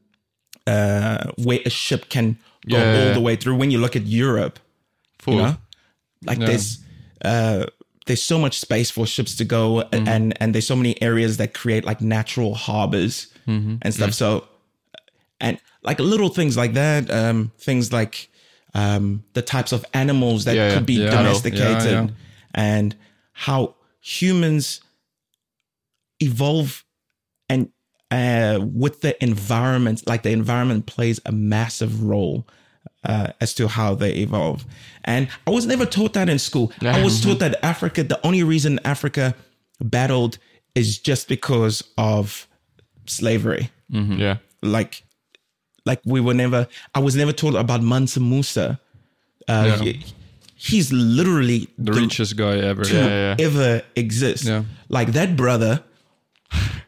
[0.68, 2.34] uh, where a ship can
[2.70, 3.14] go Yeah, all yeah.
[3.14, 3.56] the way through.
[3.56, 4.60] When you look at Europe,
[5.26, 5.58] you know,
[6.24, 6.48] like Yeah.
[6.48, 6.80] there's
[7.24, 7.66] uh,
[8.06, 11.54] there's so much space for ships to go, and and there's so many areas that
[11.54, 14.14] create like natural harbors and stuff.
[14.14, 14.48] So,
[15.40, 18.30] and like little things like that, um, things like
[18.74, 20.74] um, the types of animals that Yeah, yeah.
[20.76, 22.08] could be Yeah, domesticated, Yeah, yeah.
[22.54, 22.96] and
[23.34, 24.82] how humans
[26.20, 26.84] evolve
[27.50, 27.70] and
[28.12, 32.48] uh, with the environment, like the environment plays a massive role
[33.06, 34.66] uh, as to how they evolve.
[35.04, 36.72] And I was never taught that in school.
[36.82, 39.36] I was taught that Africa, the only reason Africa
[39.80, 40.38] battled
[40.74, 42.48] is just because of
[43.06, 43.70] slavery.
[43.90, 44.38] Yeah.
[44.62, 45.04] Like,
[45.86, 46.68] like we were never.
[46.96, 48.80] I was never taught about Mansa Musa.
[49.48, 49.84] Uh, Yeah.
[49.84, 50.06] he-
[50.58, 52.84] he's literally the richest guy ever.
[52.84, 53.36] to yeah.
[53.38, 54.46] ever exist.
[54.46, 54.64] Yeah.
[54.90, 55.84] Like that brother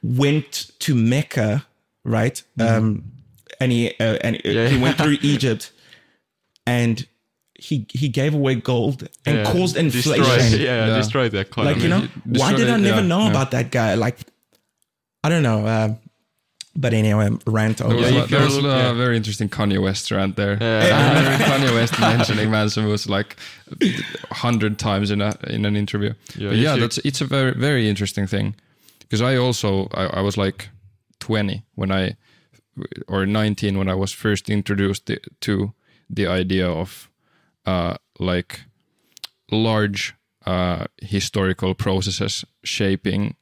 [0.03, 1.65] went to Mecca,
[2.03, 2.41] right?
[2.59, 3.03] Um,
[3.59, 4.67] and he uh, and Yeah.
[4.69, 5.71] he went through Egypt,
[6.67, 7.07] and
[7.59, 9.51] he he gave away gold and Yeah.
[9.51, 10.23] caused inflation.
[10.23, 10.95] Destroyed, yeah, Yeah.
[10.97, 11.73] destroyed the economy.
[11.73, 13.31] like you know, Destroy why did I never yeah, know yeah.
[13.31, 13.95] about that guy?
[13.95, 14.17] Like,
[15.23, 15.65] I don't know.
[15.65, 15.95] Uh,
[16.79, 17.89] but anyway, rant over.
[17.95, 18.93] There was, Yeah, a- if there was a yeah.
[18.93, 20.57] very interesting Kanye West rant there.
[20.61, 20.95] Yeah.
[20.95, 23.35] I remember Kanye West mentioning Mansa Musa like
[24.29, 26.13] a hundred times in a in an interview.
[26.37, 28.53] Yeah, but yeah, you- that's it's a very very interesting thing
[28.99, 30.69] because I also I, I was like
[31.19, 32.15] twenty when I
[33.07, 35.09] or nineteen when I was first introduced
[35.41, 35.73] to
[36.09, 37.09] the idea of
[37.65, 38.61] uh, like
[39.51, 40.13] large
[40.45, 43.35] uh, historical processes shaping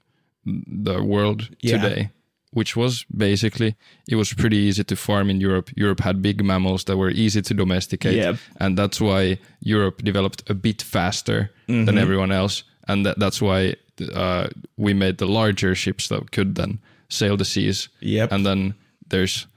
[0.46, 1.78] the world Yeah.
[1.82, 2.10] today
[2.52, 3.76] which was basically
[4.08, 5.70] it was pretty easy to farm in Europe.
[5.76, 8.38] Europe had big mammals that were easy to domesticate, Yep.
[8.62, 11.86] and that's why Europe developed a bit faster Mm-hmm.
[11.86, 13.76] than everyone else, and that, that's why
[14.14, 16.80] uh, we made the larger ships that could then
[17.10, 17.90] sail the seas.
[18.02, 18.32] Yep.
[18.32, 18.74] And then
[19.10, 19.48] there's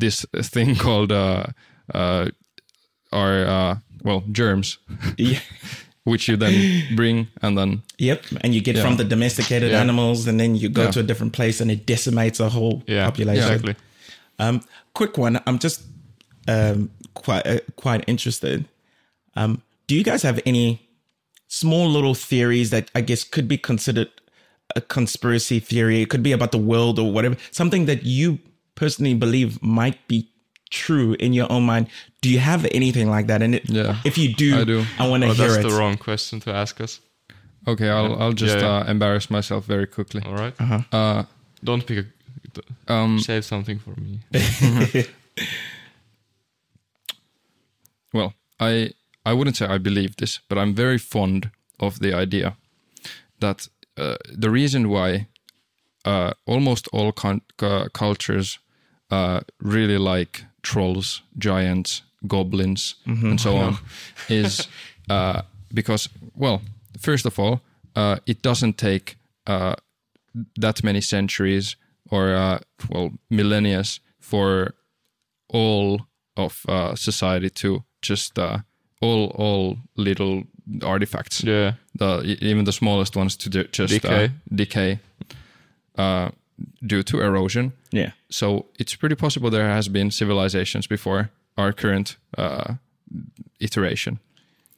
[0.00, 1.46] this thing called uh,
[1.92, 2.30] uh,
[3.12, 4.78] our uh, well germs,
[5.16, 5.38] Yeah.
[6.04, 8.82] which you then bring and then Yep, and you get Yeah.
[8.82, 9.80] from the domesticated Yeah.
[9.80, 10.90] animals, and then you go Yeah.
[10.92, 13.44] to a different place, and it decimates a whole yeah, population.
[13.52, 13.74] exactly.
[14.38, 14.60] Um,
[14.94, 15.40] quick one.
[15.46, 15.82] I'm just
[16.46, 18.64] um, quite uh, quite interested.
[19.36, 20.80] Um, do you guys have any
[21.48, 24.08] small little theories that I guess could be considered
[24.76, 26.02] a conspiracy theory?
[26.02, 27.36] It could be about the world or whatever.
[27.50, 28.38] Something that you
[28.76, 30.28] personally believe might be
[30.70, 31.86] true in your own mind.
[32.20, 33.42] Do you have anything like that?
[33.42, 34.84] And it, Yeah, if you do, I do.
[34.98, 35.68] I want to Oh, hear that's it.
[35.68, 37.00] the wrong question to ask us.
[37.66, 38.78] okay, I'll I'll just Yeah, yeah.
[38.86, 40.22] Uh, embarrass myself very quickly.
[40.26, 40.54] All right.
[40.60, 40.82] Uh-huh.
[40.92, 41.24] Uh,
[41.64, 41.98] Don't pick
[42.88, 42.92] a.
[42.92, 44.20] um, Save something for me.
[48.12, 48.90] well, I
[49.26, 52.56] I wouldn't say I believe this, but I'm very fond of the idea
[53.40, 55.26] that uh, the reason why
[56.04, 58.58] uh, almost all con- cu- cultures
[59.10, 63.76] uh, really like trolls, giants, goblins, and so on
[64.28, 64.68] is
[65.10, 65.42] uh,
[65.74, 66.60] because, well,
[67.00, 67.60] first of all,
[67.96, 69.74] uh, it doesn't take uh,
[70.60, 71.76] that many centuries
[72.10, 72.58] or uh,
[72.90, 73.82] well millennia
[74.20, 74.74] for
[75.48, 76.00] all
[76.36, 78.58] of uh, society to just uh,
[79.00, 80.42] all all little
[80.82, 81.72] artifacts Yeah.
[81.98, 84.24] the even the smallest ones to just Decay.
[84.24, 84.98] uh, decay
[85.98, 86.28] uh,
[86.86, 87.72] due to erosion.
[87.92, 88.10] yeah.
[88.30, 92.74] So it's pretty possible there has been civilizations before our current uh,
[93.60, 94.18] iteration.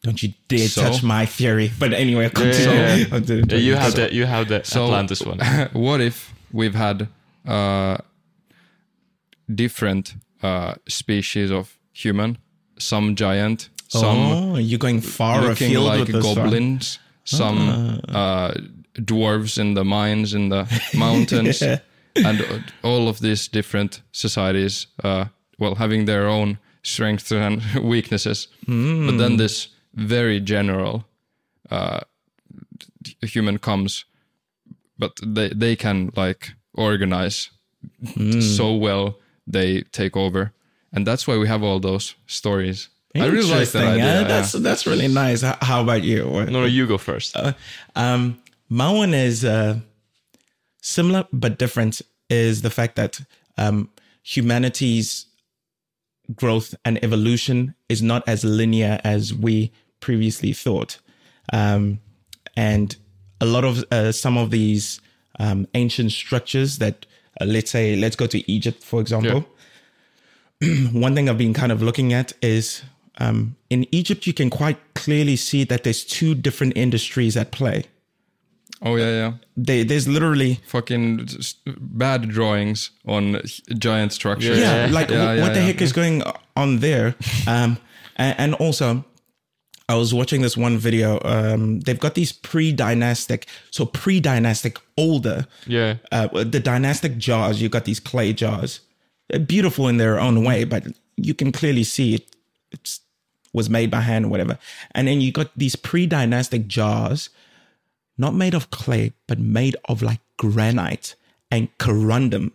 [0.02, 1.70] Don't you dare So- touch my theory.
[1.78, 2.80] But anyway, continue.
[2.80, 3.04] yeah, yeah.
[3.08, 3.44] Continue.
[3.50, 5.38] Yeah, you have the you have the So- Atlantis one.
[5.72, 7.08] what if we've had
[7.46, 7.96] uh,
[9.54, 12.38] different uh, species of human,
[12.78, 16.34] some giant, some oh, you're going far looking afield like with this one.
[16.34, 18.52] goblins, some uh,
[19.04, 20.66] dwarves in the mines in the
[20.98, 21.78] mountains, Yeah.
[22.16, 25.24] and uh, all of these different societies, uh,
[25.58, 28.48] well, having their own strengths and weaknesses.
[28.66, 31.04] But then this very general
[31.70, 32.00] uh,
[33.22, 34.04] human comes,
[34.98, 37.50] but they they can like organize
[38.40, 39.18] so well
[39.52, 40.52] they take over,
[40.92, 42.88] and that's why we have all those stories.
[43.16, 44.04] I really like that Interesting, idea.
[44.04, 44.28] yeah, yeah.
[44.28, 45.42] That's that's really nice.
[45.42, 46.24] How, how about you?
[46.24, 47.36] No, no, you go first.
[47.96, 48.38] Um,
[48.70, 49.80] my one is uh,
[50.80, 52.00] similar but different.
[52.30, 53.20] Is the fact that
[53.58, 53.90] um,
[54.22, 55.26] humanity's
[56.36, 60.98] growth and evolution is not as linear as we previously thought,
[61.52, 61.98] um,
[62.56, 62.96] and
[63.40, 65.00] a lot of uh, some of these
[65.40, 67.04] um, ancient structures that,
[67.40, 69.44] uh, let's say, let's go to Egypt for example.
[70.92, 72.82] one thing I've been kind of looking at is
[73.18, 77.84] um, in Egypt, you can quite clearly see that there's two different industries at play.
[78.82, 79.32] Oh yeah, yeah.
[79.56, 81.28] They, there's literally Fucking
[81.78, 83.40] bad drawings on
[83.78, 84.58] giant structures.
[84.58, 84.92] yeah, Yeah.
[84.92, 85.66] like Yeah, wh- yeah, what the yeah.
[85.66, 86.22] heck is going
[86.56, 87.14] on there?
[87.46, 87.78] Um,
[88.16, 89.04] and, and also,
[89.88, 91.20] I was watching this one video.
[91.24, 95.96] Um, they've got these pre-dynastic, so pre-dynastic older, Yeah.
[96.12, 97.60] uh, the dynastic jars.
[97.60, 98.80] You've got these clay jars.
[99.28, 100.84] They're beautiful in their own way, but
[101.16, 102.34] you can clearly see it
[102.72, 103.00] it's,
[103.52, 104.58] was made by hand or whatever.
[104.94, 107.30] And then you got these pre-dynastic jars,
[108.20, 111.06] not made of clay, but made of like granite
[111.50, 112.46] and corundum,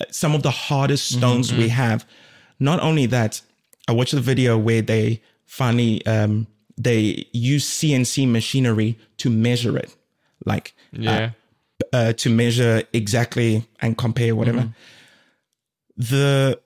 [0.00, 2.04] uh, some of the hardest stones we have.
[2.58, 3.40] Not only that,
[3.88, 6.46] I watched the video where they finally um,
[6.86, 8.90] they use CNC machinery
[9.22, 9.90] to measure it,
[10.44, 11.30] like Yeah.
[11.92, 14.64] uh, to measure exactly and compare whatever.
[15.96, 16.60] The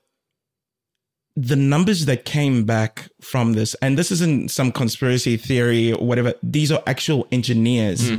[1.37, 6.35] the numbers that came back from this, and this isn't some conspiracy theory or whatever.
[6.43, 8.11] These are actual engineers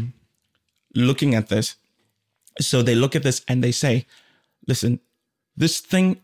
[0.95, 1.75] looking at this.
[2.59, 4.05] So they look at this and they say,
[4.67, 4.99] "Listen,
[5.55, 6.19] this thing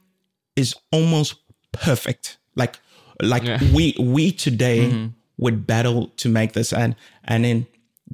[0.56, 1.36] is almost
[1.72, 2.38] perfect.
[2.56, 2.80] Like
[3.22, 3.60] Like Yeah.
[3.74, 7.66] we we today would battle to make this, and and then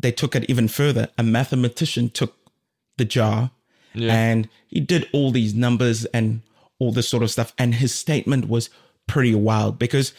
[0.01, 1.07] they took it even further.
[1.17, 2.35] A mathematician took
[2.97, 3.51] the jar,
[3.93, 4.13] Yeah.
[4.13, 6.41] and he did all these numbers and
[6.79, 8.69] all this sort of stuff, and his statement was
[9.07, 10.13] pretty wild because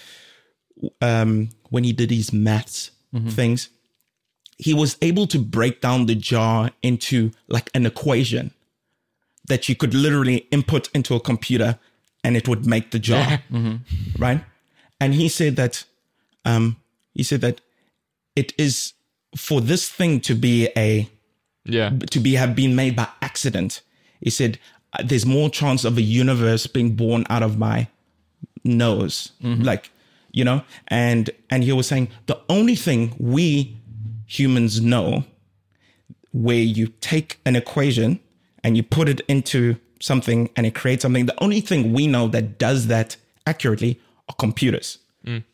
[1.00, 2.90] um, when he did his maths
[3.28, 3.68] things,
[4.58, 8.52] he was able to break down the jar into like an equation
[9.48, 11.78] that you could literally input into a computer
[12.22, 13.42] and it would make the jar.
[14.18, 14.44] Right?
[15.00, 15.84] And he said that
[16.44, 16.76] um
[17.14, 17.60] he said that
[18.36, 18.92] it is
[19.36, 21.08] for this thing to be a
[21.64, 21.90] Yeah.
[22.10, 23.82] to be have been made by accident.
[24.20, 24.58] He said
[24.92, 27.88] "Uh, there's more chance of a universe being born out of my
[28.64, 29.32] nose.
[29.42, 29.90] Like
[30.32, 30.62] you know?
[30.88, 33.76] And and he was saying the only thing we
[34.26, 35.24] humans know
[36.32, 38.18] where you take an equation
[38.62, 42.28] and you put it into something and it creates something the only thing we know
[42.28, 44.98] that does that accurately are computers.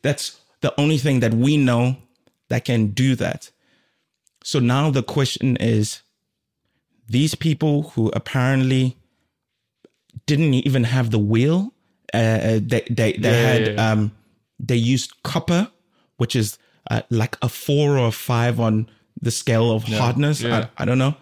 [0.03, 1.97] That's the only thing that we know
[2.49, 3.51] that can do that.
[4.43, 6.03] So now the question is
[7.09, 8.97] these people who apparently
[10.27, 11.73] didn't even have the wheel
[12.13, 13.91] uh, they they, they Yeah, had yeah, yeah.
[13.93, 14.13] um
[14.59, 15.71] they used copper
[16.17, 16.59] which is
[16.91, 18.89] uh, like a four or a five on
[19.23, 20.67] the scale of hardness Yeah.
[20.79, 21.15] I, I don't know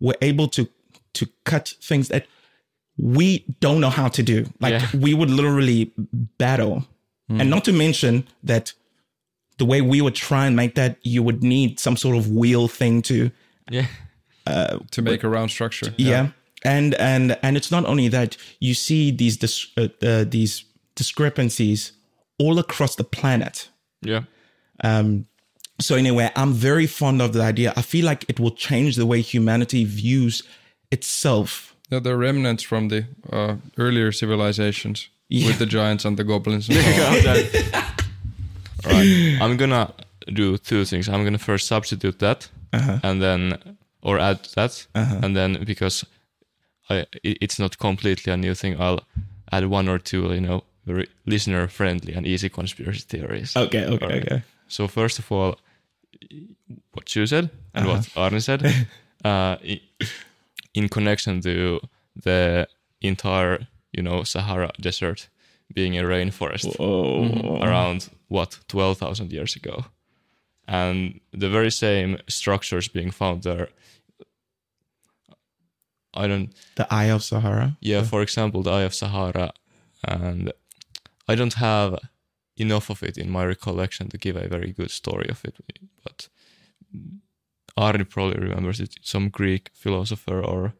[0.00, 0.68] We're able to
[1.14, 2.26] to cut things that
[2.98, 4.88] we don't know how to do like Yeah.
[5.00, 5.92] we would literally
[6.38, 6.84] battle
[7.28, 8.72] and not to mention that
[9.58, 12.68] the way we would try and make that you would need some sort of wheel
[12.68, 13.30] thing to
[13.70, 13.86] Yeah.
[14.90, 15.92] to make a round structure.
[15.98, 16.28] yeah,
[16.64, 21.92] and and and it's not only that you see these dis- uh, uh, these discrepancies
[22.38, 23.70] all across the planet
[24.02, 24.22] Yeah.
[24.84, 25.26] Um
[25.80, 29.06] so anyway i'm very fond of the idea i feel like it will change the
[29.06, 30.42] way humanity views
[30.90, 35.46] itself Yeah, the remnants from the uh, earlier civilizations Yeah.
[35.48, 36.68] with the giants and the goblins.
[36.68, 37.82] And so on.
[38.92, 39.38] right.
[39.40, 39.92] I'm gonna
[40.34, 41.08] do two things.
[41.08, 42.98] I'm gonna first substitute that, Uh-huh.
[43.02, 46.06] and then or add that, and then because
[46.90, 49.00] I it's not completely a new thing, I'll
[49.52, 53.56] add one or two, you know, very listener friendly and easy conspiracy theories.
[53.56, 54.32] okay okay Alright.
[54.32, 55.56] okay So first of all,
[56.92, 58.20] what you said and what Uh-huh.
[58.22, 58.62] Arne said,
[59.24, 59.56] uh,
[60.74, 61.80] in connection to
[62.24, 62.66] the
[63.00, 65.28] entire, you know, Sahara Desert
[65.74, 66.78] being a rainforest
[67.62, 69.84] around what twelve thousand years ago,
[70.68, 73.68] and the very same structures being found there.
[76.14, 76.50] I don't.
[76.76, 79.52] the eye of sahara Yeah, for example, the Eye of Sahara,
[80.02, 80.52] and
[81.28, 81.98] I don't have
[82.56, 85.54] enough of it in my recollection to give a very good story of it.
[86.04, 86.28] But
[87.76, 88.96] Arne probably remembers it.
[89.02, 90.72] Some Greek philosopher or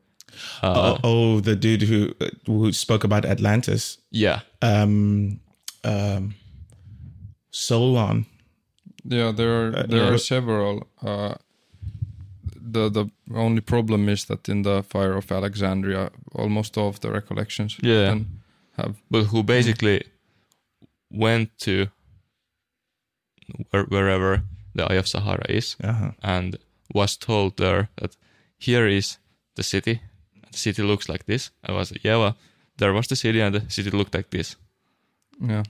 [0.63, 2.13] uh, oh, oh the dude who
[2.47, 5.41] who spoke about atlantis yeah, um
[5.85, 6.35] um
[7.51, 8.27] solon
[9.09, 10.15] Yeah, there are there yeah.
[10.15, 10.83] are several.
[11.03, 11.35] Uh,
[12.73, 17.11] the the only problem is that in the fire of Alexandria, almost all of the
[17.11, 18.19] recollections Yeah.
[18.77, 20.03] have but who basically
[21.11, 21.87] went to
[23.71, 24.43] wherever
[24.75, 26.57] the Eye of Sahara is uh-huh and
[26.95, 28.17] was told there that
[28.59, 29.19] here is
[29.55, 30.01] the city.
[30.53, 31.51] The city looks like this.
[31.69, 32.37] I was like, yeah, well,
[32.79, 34.57] there was the city and the city looked like this.
[35.41, 35.63] yeah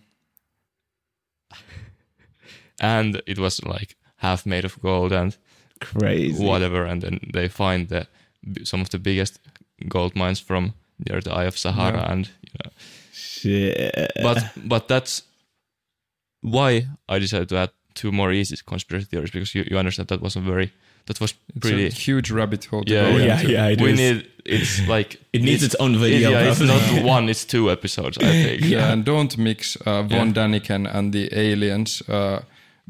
[2.81, 5.36] and it was like half made of gold and
[5.81, 8.06] crazy whatever and then they find the
[8.65, 9.39] some of the biggest
[9.89, 12.12] gold mines from near the eye of sahara Yeah.
[12.12, 12.70] and you know
[13.40, 14.39] shit but
[14.73, 15.23] but that's
[16.42, 20.20] why i decided to add two more easy conspiracy theories because you, you understand that
[20.20, 20.70] wasn't very
[21.06, 23.52] that was it's pretty a huge rabbit hole to Yeah, go yeah, into.
[23.52, 23.98] yeah it we is.
[23.98, 27.70] need it's like it needs its own it- video yeah, it's not one it's two
[27.70, 30.32] episodes i think Yeah, and don't mix uh, Von Yeah.
[30.34, 32.40] Daniken and the aliens uh,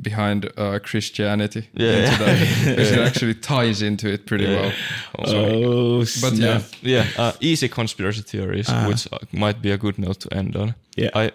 [0.00, 1.96] behind uh, Christianity Yeah.
[2.04, 2.38] into that
[2.76, 4.60] because it actually ties into it pretty Yeah.
[4.60, 4.72] well.
[5.18, 6.62] oh But yeah, snap.
[6.82, 10.74] yeah uh, easy conspiracy theories which uh, might be a good note to end on
[10.96, 11.10] Yeah.
[11.14, 11.30] i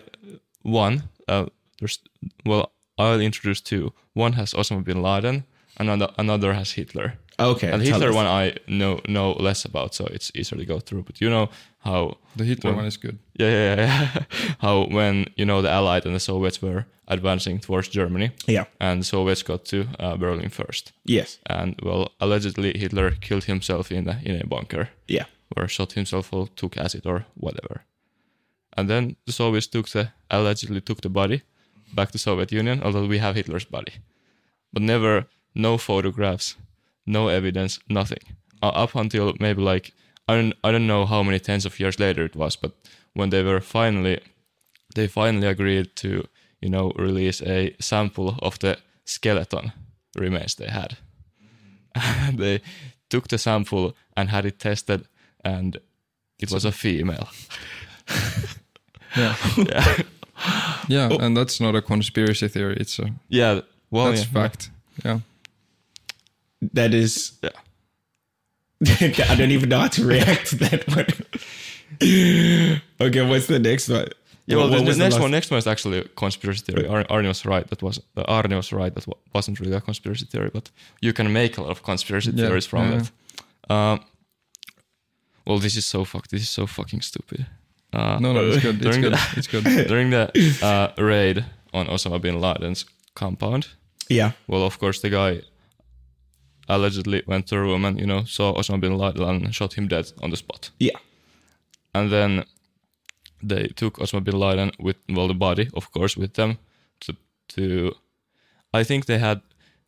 [0.64, 1.46] one uh,
[1.80, 2.00] there's
[2.46, 5.44] well i'll introduce two one has osama bin laden
[5.80, 8.16] another another has hitler okay and hitler us.
[8.16, 11.50] one i know know less about so it's easier to go through but you know
[11.80, 13.18] how the Hitler Well- one is good.
[13.40, 14.24] yeah yeah yeah, yeah.
[14.60, 18.32] how when you know the allied and the soviets were advancing towards germany.
[18.48, 18.66] Yeah.
[18.80, 20.94] And the soviets got to uh, berlin first.
[21.04, 21.40] Yes.
[21.46, 24.90] And well allegedly hitler killed himself in a, in a bunker.
[25.08, 25.26] Yeah.
[25.56, 27.82] Or shot himself or took acid or whatever.
[28.78, 31.42] And then the Soviets took the allegedly took the body
[31.94, 33.94] back to Soviet Union, although we have Hitler's body,
[34.72, 36.56] but never no photographs,
[37.06, 38.24] no evidence, nothing.
[38.64, 39.94] Uh, up until maybe like
[40.28, 42.72] I don't I don't know how many tens of years later it was, but
[43.14, 44.20] when they were finally
[44.96, 46.28] they finally agreed to
[46.62, 49.72] you know, release a sample of the skeleton
[50.16, 50.98] remains they had.
[52.38, 52.62] they
[53.10, 55.06] took the sample and had it tested,
[55.44, 55.78] and
[56.40, 57.28] it was a female.
[59.18, 59.36] Yeah.
[59.58, 60.04] yeah,
[60.88, 62.78] Yeah, and that's not a conspiracy theory.
[62.80, 63.62] It's a yeah.
[63.90, 64.70] Well, that's yeah, fact.
[65.04, 65.20] Yeah.
[66.74, 67.34] That is.
[67.44, 67.50] Yeah.
[68.88, 71.08] I don't even know how to react to that one.
[73.02, 74.08] okay, what's the next one?
[74.48, 76.88] Yeah, well, the, the next last- one, next one is actually a conspiracy theory.
[76.88, 77.66] Ar- Arne was right.
[77.68, 78.94] That was uh, Arne was right.
[78.94, 80.72] That wa- wasn't really a conspiracy theory, but
[81.02, 82.98] you can make a lot of conspiracy Yeah, theories from yeah.
[83.70, 83.74] that.
[83.76, 84.00] Um,
[85.46, 86.32] well, this is so fucked.
[86.32, 87.46] This is so fucking stupid.
[87.94, 88.76] Uh, No, no, it's good.
[88.76, 89.14] It's during good.
[89.14, 89.64] the- It's good.
[89.88, 90.32] during the
[90.64, 93.68] uh, raid on Osama bin Laden's compound,
[94.10, 94.32] Yeah.
[94.48, 95.42] well, of course, the guy
[96.68, 99.88] allegedly went to a room and you know saw Osama bin Laden and shot him
[99.88, 100.72] dead on the spot.
[100.80, 100.98] Yeah.
[101.94, 102.46] And then
[103.44, 106.58] they took Osama bin Laden with well the body, of course, with them
[107.00, 107.14] to
[107.56, 107.92] to.
[108.74, 109.42] I think they had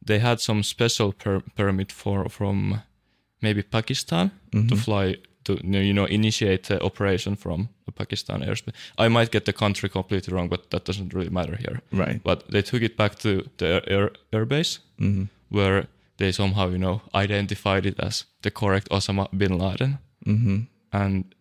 [0.07, 2.81] they had some special per- permit for from
[3.41, 4.31] maybe Pakistan
[4.69, 8.73] to fly to you know, initiate the operation from the Pakistan airspace.
[8.97, 11.81] I might get the country completely wrong, but that doesn't really matter here.
[11.91, 12.21] Right.
[12.23, 15.23] But they took it back to the air, air, air base Mm-hmm.
[15.49, 19.97] where they somehow, you know, identified it as the correct Osama bin Laden.
[20.25, 20.57] Mm-hmm.
[20.91, 21.35] And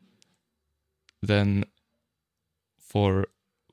[1.23, 1.65] then,
[2.93, 3.25] for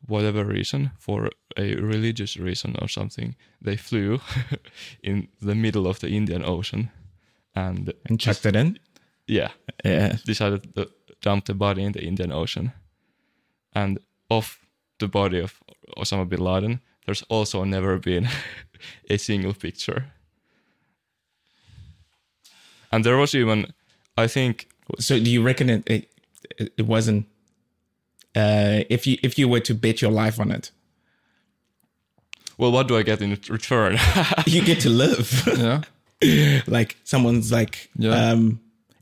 [0.08, 4.20] whatever reason, for a religious reason or something, they flew
[5.04, 6.90] in the middle of the Indian Ocean
[7.56, 8.80] and, And chucked it in.
[9.28, 9.52] yeah,
[9.86, 10.16] Yeah.
[10.26, 10.88] decided to
[11.22, 12.72] dump the body in the Indian Ocean.
[13.76, 14.00] And
[14.30, 14.58] of
[15.00, 15.60] the body of
[15.98, 18.28] Osama bin Laden, there's also never been
[19.10, 20.04] a single picture.
[22.92, 23.66] And there was even,
[24.18, 24.68] I think,
[25.00, 26.10] So do you reckon it it,
[26.78, 27.26] it wasn't
[28.36, 30.72] uh if you if you were to bet your life on it,
[32.58, 33.98] well, what do I get in return?
[34.46, 35.48] you get to live.
[36.22, 36.62] Yeah.
[36.68, 38.32] like someone's like Yeah.
[38.32, 38.60] um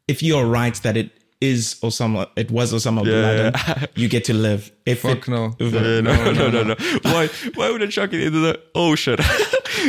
[0.08, 1.10] if you're right that it
[1.42, 4.72] is Osama it was Osama bin Yeah, Laden, you get to live.
[4.86, 5.56] If Fuck it, no.
[5.60, 6.76] if- no, no, no, no, no.
[7.02, 9.18] Why, why would I chuck it into the ocean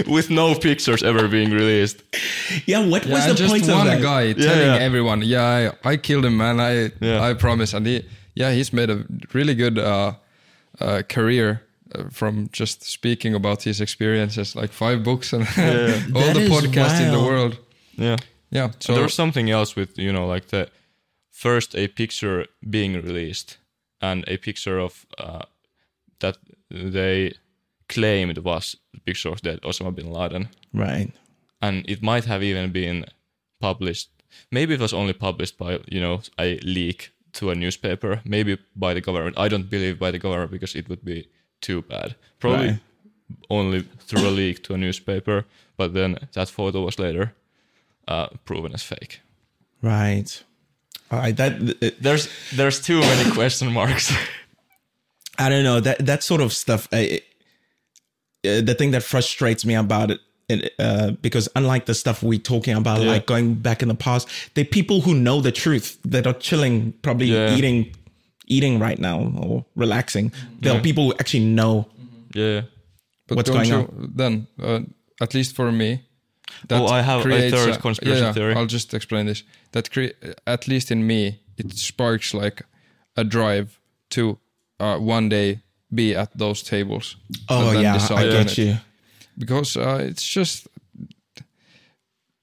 [0.06, 2.02] with no pictures ever being released?
[2.66, 4.02] Yeah, what Yeah, was the just point one of that?
[4.02, 4.76] guy telling yeah.
[4.88, 6.60] everyone, "Yeah, I, I killed him, man.
[6.60, 7.20] I Yeah.
[7.22, 8.04] I promise." And he,
[8.38, 10.12] yeah, he's made a really good uh,
[10.80, 11.60] uh, career
[11.94, 15.42] uh, from just speaking about his experiences, like five books and
[16.14, 17.56] all That the is podcasts in the world.
[17.96, 18.16] Yeah.
[18.50, 18.70] Yeah.
[18.80, 20.68] So there was something else with you know like the
[21.30, 23.58] first a picture being released
[24.00, 25.42] and a picture of uh,
[26.20, 26.36] that
[26.70, 27.32] they
[27.88, 31.10] claimed was the picture of dead Osama bin Laden, Right.
[31.60, 33.04] and it might have even been
[33.60, 34.08] published.
[34.50, 38.94] Maybe it was only published by you know a leak to a newspaper, maybe by
[38.94, 39.36] the government.
[39.38, 41.28] I don't believe by the government because it would be
[41.60, 42.14] too bad.
[42.40, 42.80] Probably Right.
[43.50, 45.44] only through a leak to a newspaper,
[45.76, 47.32] but then that photo was later
[48.08, 49.20] uh, proven as fake.
[49.82, 50.44] Right.
[51.10, 51.36] All right.
[51.36, 51.52] That
[51.82, 54.12] uh, There's there's too many question marks.
[55.38, 56.88] I don't know that that sort of stuff.
[56.92, 57.24] Uh, it-
[58.44, 62.38] uh, the thing that frustrates me about it, it uh, because unlike the stuff we're
[62.38, 63.12] talking about, Yeah.
[63.12, 66.92] like going back in the past, they're people who know the truth that are chilling,
[67.02, 67.56] probably Yeah.
[67.56, 67.94] eating,
[68.46, 70.32] eating right now or relaxing.
[70.60, 71.86] There are people who actually know.
[72.34, 72.62] yeah.
[73.26, 74.80] but what's don't going you, Then, uh,
[75.20, 76.00] at least for me,
[76.68, 78.54] that Oh, I have a creates third conspiracy yeah, yeah, theory.
[78.54, 79.42] I'll just explain this.
[79.72, 82.62] That cre- at least in me, it sparks like
[83.16, 83.78] a drive
[84.10, 84.38] to
[84.80, 85.60] uh, one day
[85.94, 87.16] be at those tables.
[87.50, 88.58] Oh and then yeah, I on get it.
[88.58, 88.76] you.
[89.38, 90.66] Because uh, it's just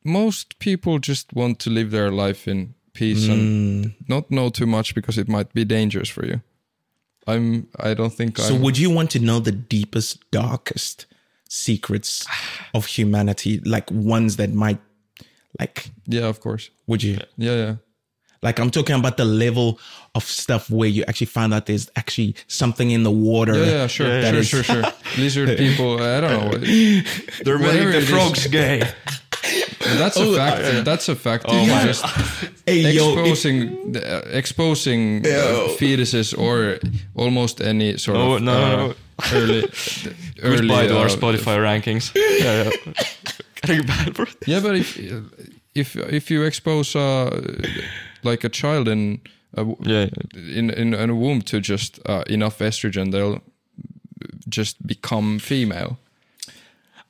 [0.03, 3.93] most people just want to live their life in peace and Mm.
[4.07, 6.41] not know too much because it might be dangerous for you.
[7.27, 7.67] I'm.
[7.79, 8.37] I don't think.
[8.37, 11.07] So I'm, would you want to know the deepest, darkest
[11.49, 12.25] secrets
[12.73, 14.79] of humanity, like ones that might,
[15.59, 16.69] like, yeah, of course.
[16.87, 17.17] would you?
[17.37, 17.75] Yeah, yeah.
[18.45, 19.79] Like I'm talking about the level
[20.13, 23.55] of stuff where you actually find out there's actually something in the water.
[23.57, 24.83] Yeah, yeah, sure, that sure, is- sure, sure.
[25.17, 26.57] Lizard people, I don't know.
[27.43, 28.47] They're Whatever it is.
[28.47, 28.79] gay.
[29.99, 30.85] That's Oh, a fact.
[30.85, 31.43] That's a fact.
[31.51, 32.05] You my- just
[32.67, 36.79] Hey, yo, exposing the, uh, exposing uh, fetuses or
[37.15, 38.93] almost any sort Oh, of no, uh, no, no.
[39.33, 39.61] early
[40.43, 42.11] early Goodbye to our uh, Spotify rankings.
[42.15, 43.03] yeah, yeah.
[43.61, 44.25] Getting bad, bro.
[44.47, 44.97] Yeah, but if
[45.75, 47.29] if if you expose uh,
[48.25, 49.19] like a child in
[49.53, 50.09] a, w- Yeah,
[50.59, 53.39] in, in in a womb to just uh, enough estrogen, they'll
[54.49, 55.97] just become female.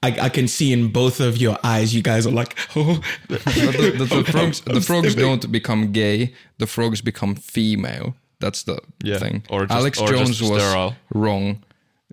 [0.03, 3.41] I, I can see in both of your eyes, you guys are like, oh, But
[3.45, 5.25] the, the, the frogs, I'm the frogs stepping.
[5.29, 6.33] don't become gay.
[6.59, 8.13] The frogs become female.
[8.39, 9.43] That's the Yeah, thing.
[9.49, 10.95] or just- Alex or just Jones was sterile.
[11.13, 11.63] wrong.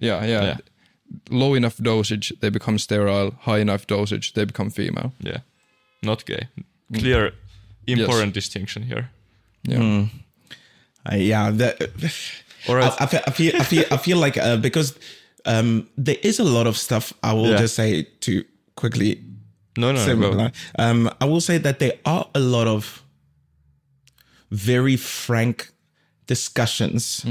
[0.01, 0.57] Yeah, yeah, Yeah.
[1.31, 5.13] low enough dosage they become sterile, high enough dosage they become female.
[5.21, 5.41] Yeah,
[6.03, 6.49] not gay.
[6.95, 7.33] Clear,
[7.87, 9.11] important distinction here.
[9.65, 9.79] Yeah.
[9.79, 10.09] Mm.
[11.11, 11.81] Uh, yeah, that,
[12.69, 12.93] All right.
[13.01, 14.95] I, I, feel, I feel, I feel, I feel like uh, because
[15.45, 17.13] um, there is a lot of stuff.
[17.23, 17.59] I will Yeah.
[17.59, 18.45] just say to
[18.77, 19.23] quickly
[19.77, 20.33] no, no, say no.
[20.33, 23.03] my Um, I will say that there are a lot of
[24.51, 25.71] very frank
[26.27, 27.25] discussions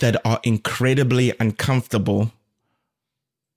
[0.00, 2.30] that are incredibly uncomfortable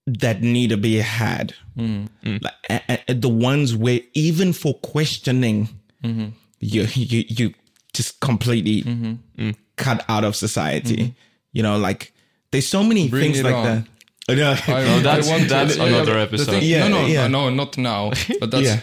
[0.08, 1.54] that need to be had.
[1.78, 2.38] Mm-hmm.
[2.42, 5.70] Like, a- a- the ones where even for questioning,
[6.04, 6.28] mm-hmm.
[6.60, 7.54] you you you
[7.94, 9.14] just completely mm-hmm.
[9.42, 9.56] mm.
[9.78, 11.16] cut out of society.
[11.54, 12.14] You know, like
[12.52, 13.64] there's so many Bring things like on.
[13.66, 13.88] that.
[14.28, 14.52] I know.
[14.68, 16.52] I, that's- I want that's yeah, another but episode.
[16.52, 17.28] thing- Yeah, no, no, yeah.
[17.28, 18.12] no, not now.
[18.40, 18.80] But that's Yeah.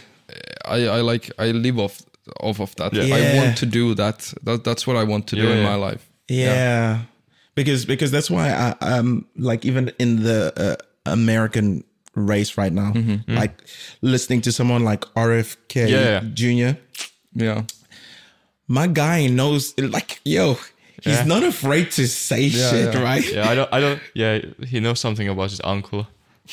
[0.64, 2.00] I, I like I live off
[2.40, 2.92] off of that.
[2.94, 3.14] Yeah.
[3.14, 4.32] I want to do that.
[4.44, 4.64] that.
[4.64, 5.64] That's what I want to do Yeah, in yeah.
[5.64, 6.08] my life.
[6.28, 7.02] Yeah.
[7.54, 12.92] Because because that's why I um like even in the uh, American race right now,
[12.92, 13.10] mm-hmm.
[13.12, 13.34] Mm-hmm.
[13.34, 13.62] like
[14.02, 16.20] listening to someone like RFK Yeah.
[16.34, 16.78] Jr.
[17.34, 17.62] Yeah,
[18.68, 20.54] My guy knows like yo,
[21.02, 21.24] he's Yeah.
[21.24, 23.24] not afraid to say Yeah, shit, right?
[23.32, 23.72] Yeah, I don't.
[23.72, 24.00] I don't.
[24.14, 26.06] Yeah, he knows something about his uncle.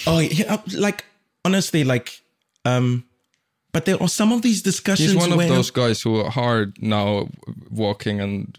[0.08, 1.04] Oh yeah, uh, like
[1.44, 2.22] honestly, like
[2.66, 3.04] um,
[3.74, 6.82] but there are some of these discussions he's one of those guys who are hard
[6.82, 7.28] now
[7.70, 8.58] walking and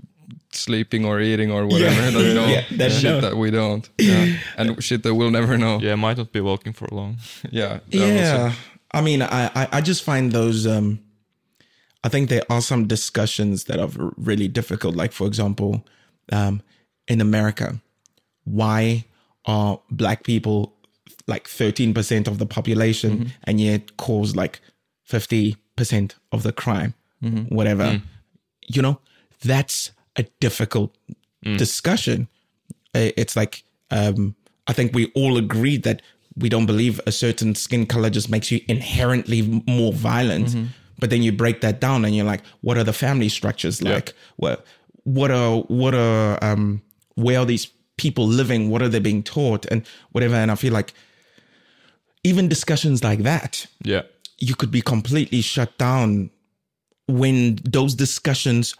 [0.53, 2.11] sleeping or eating or whatever Yeah.
[2.11, 3.21] that know Yeah, that shit know.
[3.21, 3.89] that we don't.
[3.99, 5.79] Yeah, and shit that we'll never know.
[5.81, 7.17] Yeah, might not be walking for long.
[7.51, 8.55] Yeah, yeah it.
[8.93, 10.99] i mean I, I i just find those um
[12.03, 15.87] i think there are some discussions that are really difficult like for example
[16.33, 16.61] um
[17.07, 17.81] in america
[18.45, 19.05] why
[19.45, 20.75] are black people
[21.27, 24.61] like 13% of the population and yet cause like
[25.09, 26.95] 50% of the crime
[27.49, 28.01] whatever
[28.75, 28.99] you know
[29.45, 30.95] that's a difficult
[31.57, 32.29] discussion.
[32.95, 34.35] Uh, it's like um
[34.67, 36.03] i think we all agree that
[36.37, 40.55] we don't believe a certain skin color just makes you inherently more violent.
[40.99, 44.13] But then you break that down and you're like what are the family structures like?
[44.37, 44.65] What
[45.05, 46.83] what are what are um
[47.15, 47.67] where are these
[47.97, 48.71] people living?
[48.71, 49.67] What are they being taught?
[49.71, 49.83] And
[50.13, 50.35] whatever.
[50.37, 50.93] And i feel like
[52.25, 54.03] even discussions like that Yeah.
[54.39, 56.31] you could be completely shut down
[57.09, 58.75] when those discussions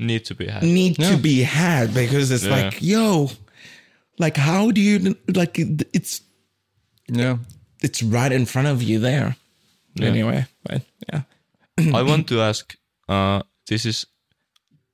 [0.00, 0.62] Need to be had.
[0.62, 1.10] need Yeah.
[1.10, 2.64] to be had because it's Yeah.
[2.64, 3.30] like, yo,
[4.18, 5.58] like how do you like
[5.92, 6.22] it's
[7.08, 7.38] yeah.
[7.80, 9.36] it's right in front of you there.
[9.94, 10.08] Yeah.
[10.08, 11.22] Anyway, but yeah.
[11.94, 12.76] I want to ask.
[13.08, 14.06] Uh, this is,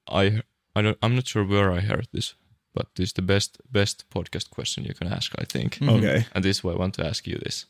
[0.09, 0.43] I
[0.77, 0.99] I don't.
[1.03, 2.35] I'm not sure where I heard this,
[2.75, 5.33] but this is the best best podcast question you can ask.
[5.39, 5.79] I think.
[5.83, 6.27] Okay.
[6.35, 7.67] And this is why I want to ask you this.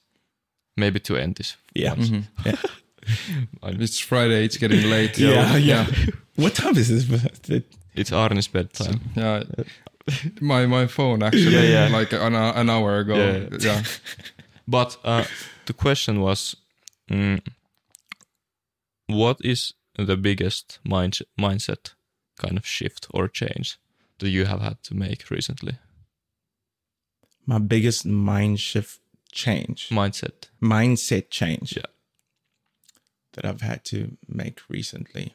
[0.76, 1.56] Maybe to end this.
[1.74, 1.94] Yeah.
[1.94, 2.10] once.
[2.44, 2.56] Yeah.
[3.62, 4.44] It's Friday.
[4.44, 5.18] It's getting late.
[5.18, 5.86] Yeah, yeah.
[6.40, 7.62] What time is this?
[7.94, 9.00] It's Arne's bedtime.
[9.16, 9.42] yeah.
[10.40, 11.98] My my phone actually Yeah, yeah.
[11.98, 13.14] like an, an hour ago.
[13.16, 13.58] Yeah.
[13.60, 13.82] yeah.
[14.68, 15.24] But uh,
[15.66, 16.56] the question was,
[17.10, 17.40] mm,
[19.08, 21.94] what is the biggest mind mindset
[22.38, 23.78] kind of shift or change
[24.18, 25.78] that you have had to make recently?
[27.46, 29.00] My biggest mind shift
[29.32, 30.48] change, Mindset.
[30.62, 31.90] mindset change Yeah.
[33.32, 35.34] that I've had to make recently.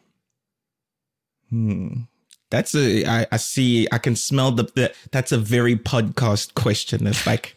[1.49, 2.01] Hmm.
[2.49, 3.05] That's a.
[3.05, 3.87] I, I see.
[3.91, 4.93] I can smell the, the.
[5.11, 7.07] That's a very podcast question.
[7.07, 7.55] It's like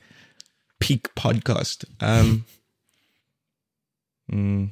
[0.78, 1.84] peak podcast.
[2.00, 2.44] Um.
[4.30, 4.66] hmm.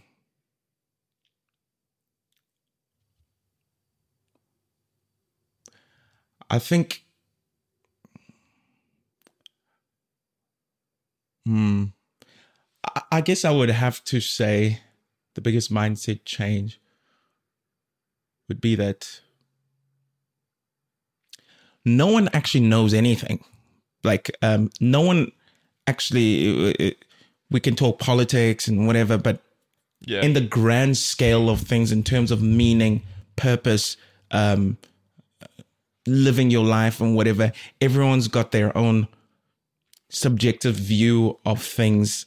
[6.49, 7.05] I think.
[11.45, 11.85] Hmm.
[12.85, 14.81] I, I guess I would have to say
[15.35, 16.81] the biggest mindset change
[18.49, 19.21] would be that
[21.85, 23.45] no one actually knows anything.
[24.05, 25.33] Like, um, no one
[25.87, 26.75] actually.
[26.79, 26.91] uh,
[27.49, 29.41] We can talk politics and whatever, but
[30.05, 30.23] Yeah.
[30.23, 33.03] in the grand scale of things, in terms of meaning,
[33.37, 33.97] purpose,
[34.33, 34.79] um,
[36.09, 39.07] living your life and whatever, everyone's got their own
[40.09, 42.27] subjective view of things,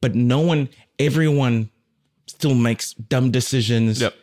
[0.00, 0.68] but no one,
[1.00, 1.70] everyone
[2.28, 4.14] still makes dumb decisions Yep.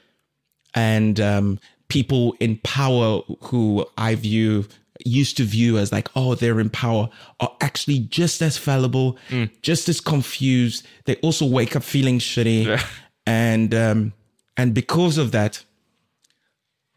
[0.75, 4.67] And um, people in power who I view
[5.05, 9.17] used to view as like, oh, they're in power, are actually just as fallible,
[9.61, 10.85] just as confused.
[11.05, 12.85] They also wake up feeling shitty, Yeah.
[13.25, 14.13] and um,
[14.57, 15.63] and because of that,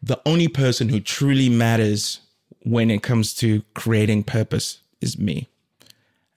[0.01, 2.21] the only person who truly matters
[2.63, 5.49] when it comes to creating purpose is me,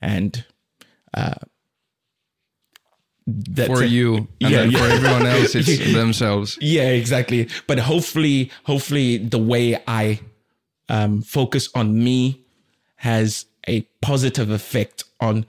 [0.01, 0.45] and
[1.15, 1.35] uh,
[3.27, 4.79] that's For you and Yeah, then yeah.
[4.79, 6.59] for everyone else, it's themselves.
[6.61, 7.49] Yeah, exactly.
[7.67, 10.21] But hopefully, hopefully, the way I
[10.89, 12.45] um, focus on me
[12.97, 15.47] has a positive effect on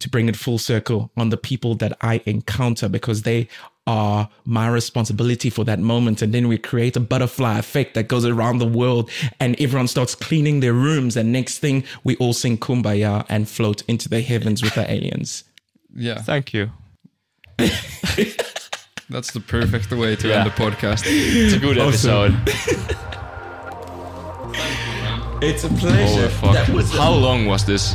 [0.00, 3.48] to bring it full circle on the people that I encounter because they
[3.86, 6.22] are my responsibility for that moment.
[6.22, 10.14] And then we create a butterfly effect that goes around the world and everyone starts
[10.14, 11.16] cleaning their rooms.
[11.16, 15.44] And next thing we all sing kumbaya and float into the heavens with the aliens.
[15.96, 16.70] Yeah, Thank you.
[19.08, 20.40] that's the perfect way to Yeah.
[20.42, 21.04] end the podcast.
[21.06, 22.34] It's a good Awesome.
[22.36, 22.54] episode.
[25.42, 26.04] It's a pleasure.
[26.06, 26.52] Holy fuck.
[26.54, 27.94] That was a- How long was this?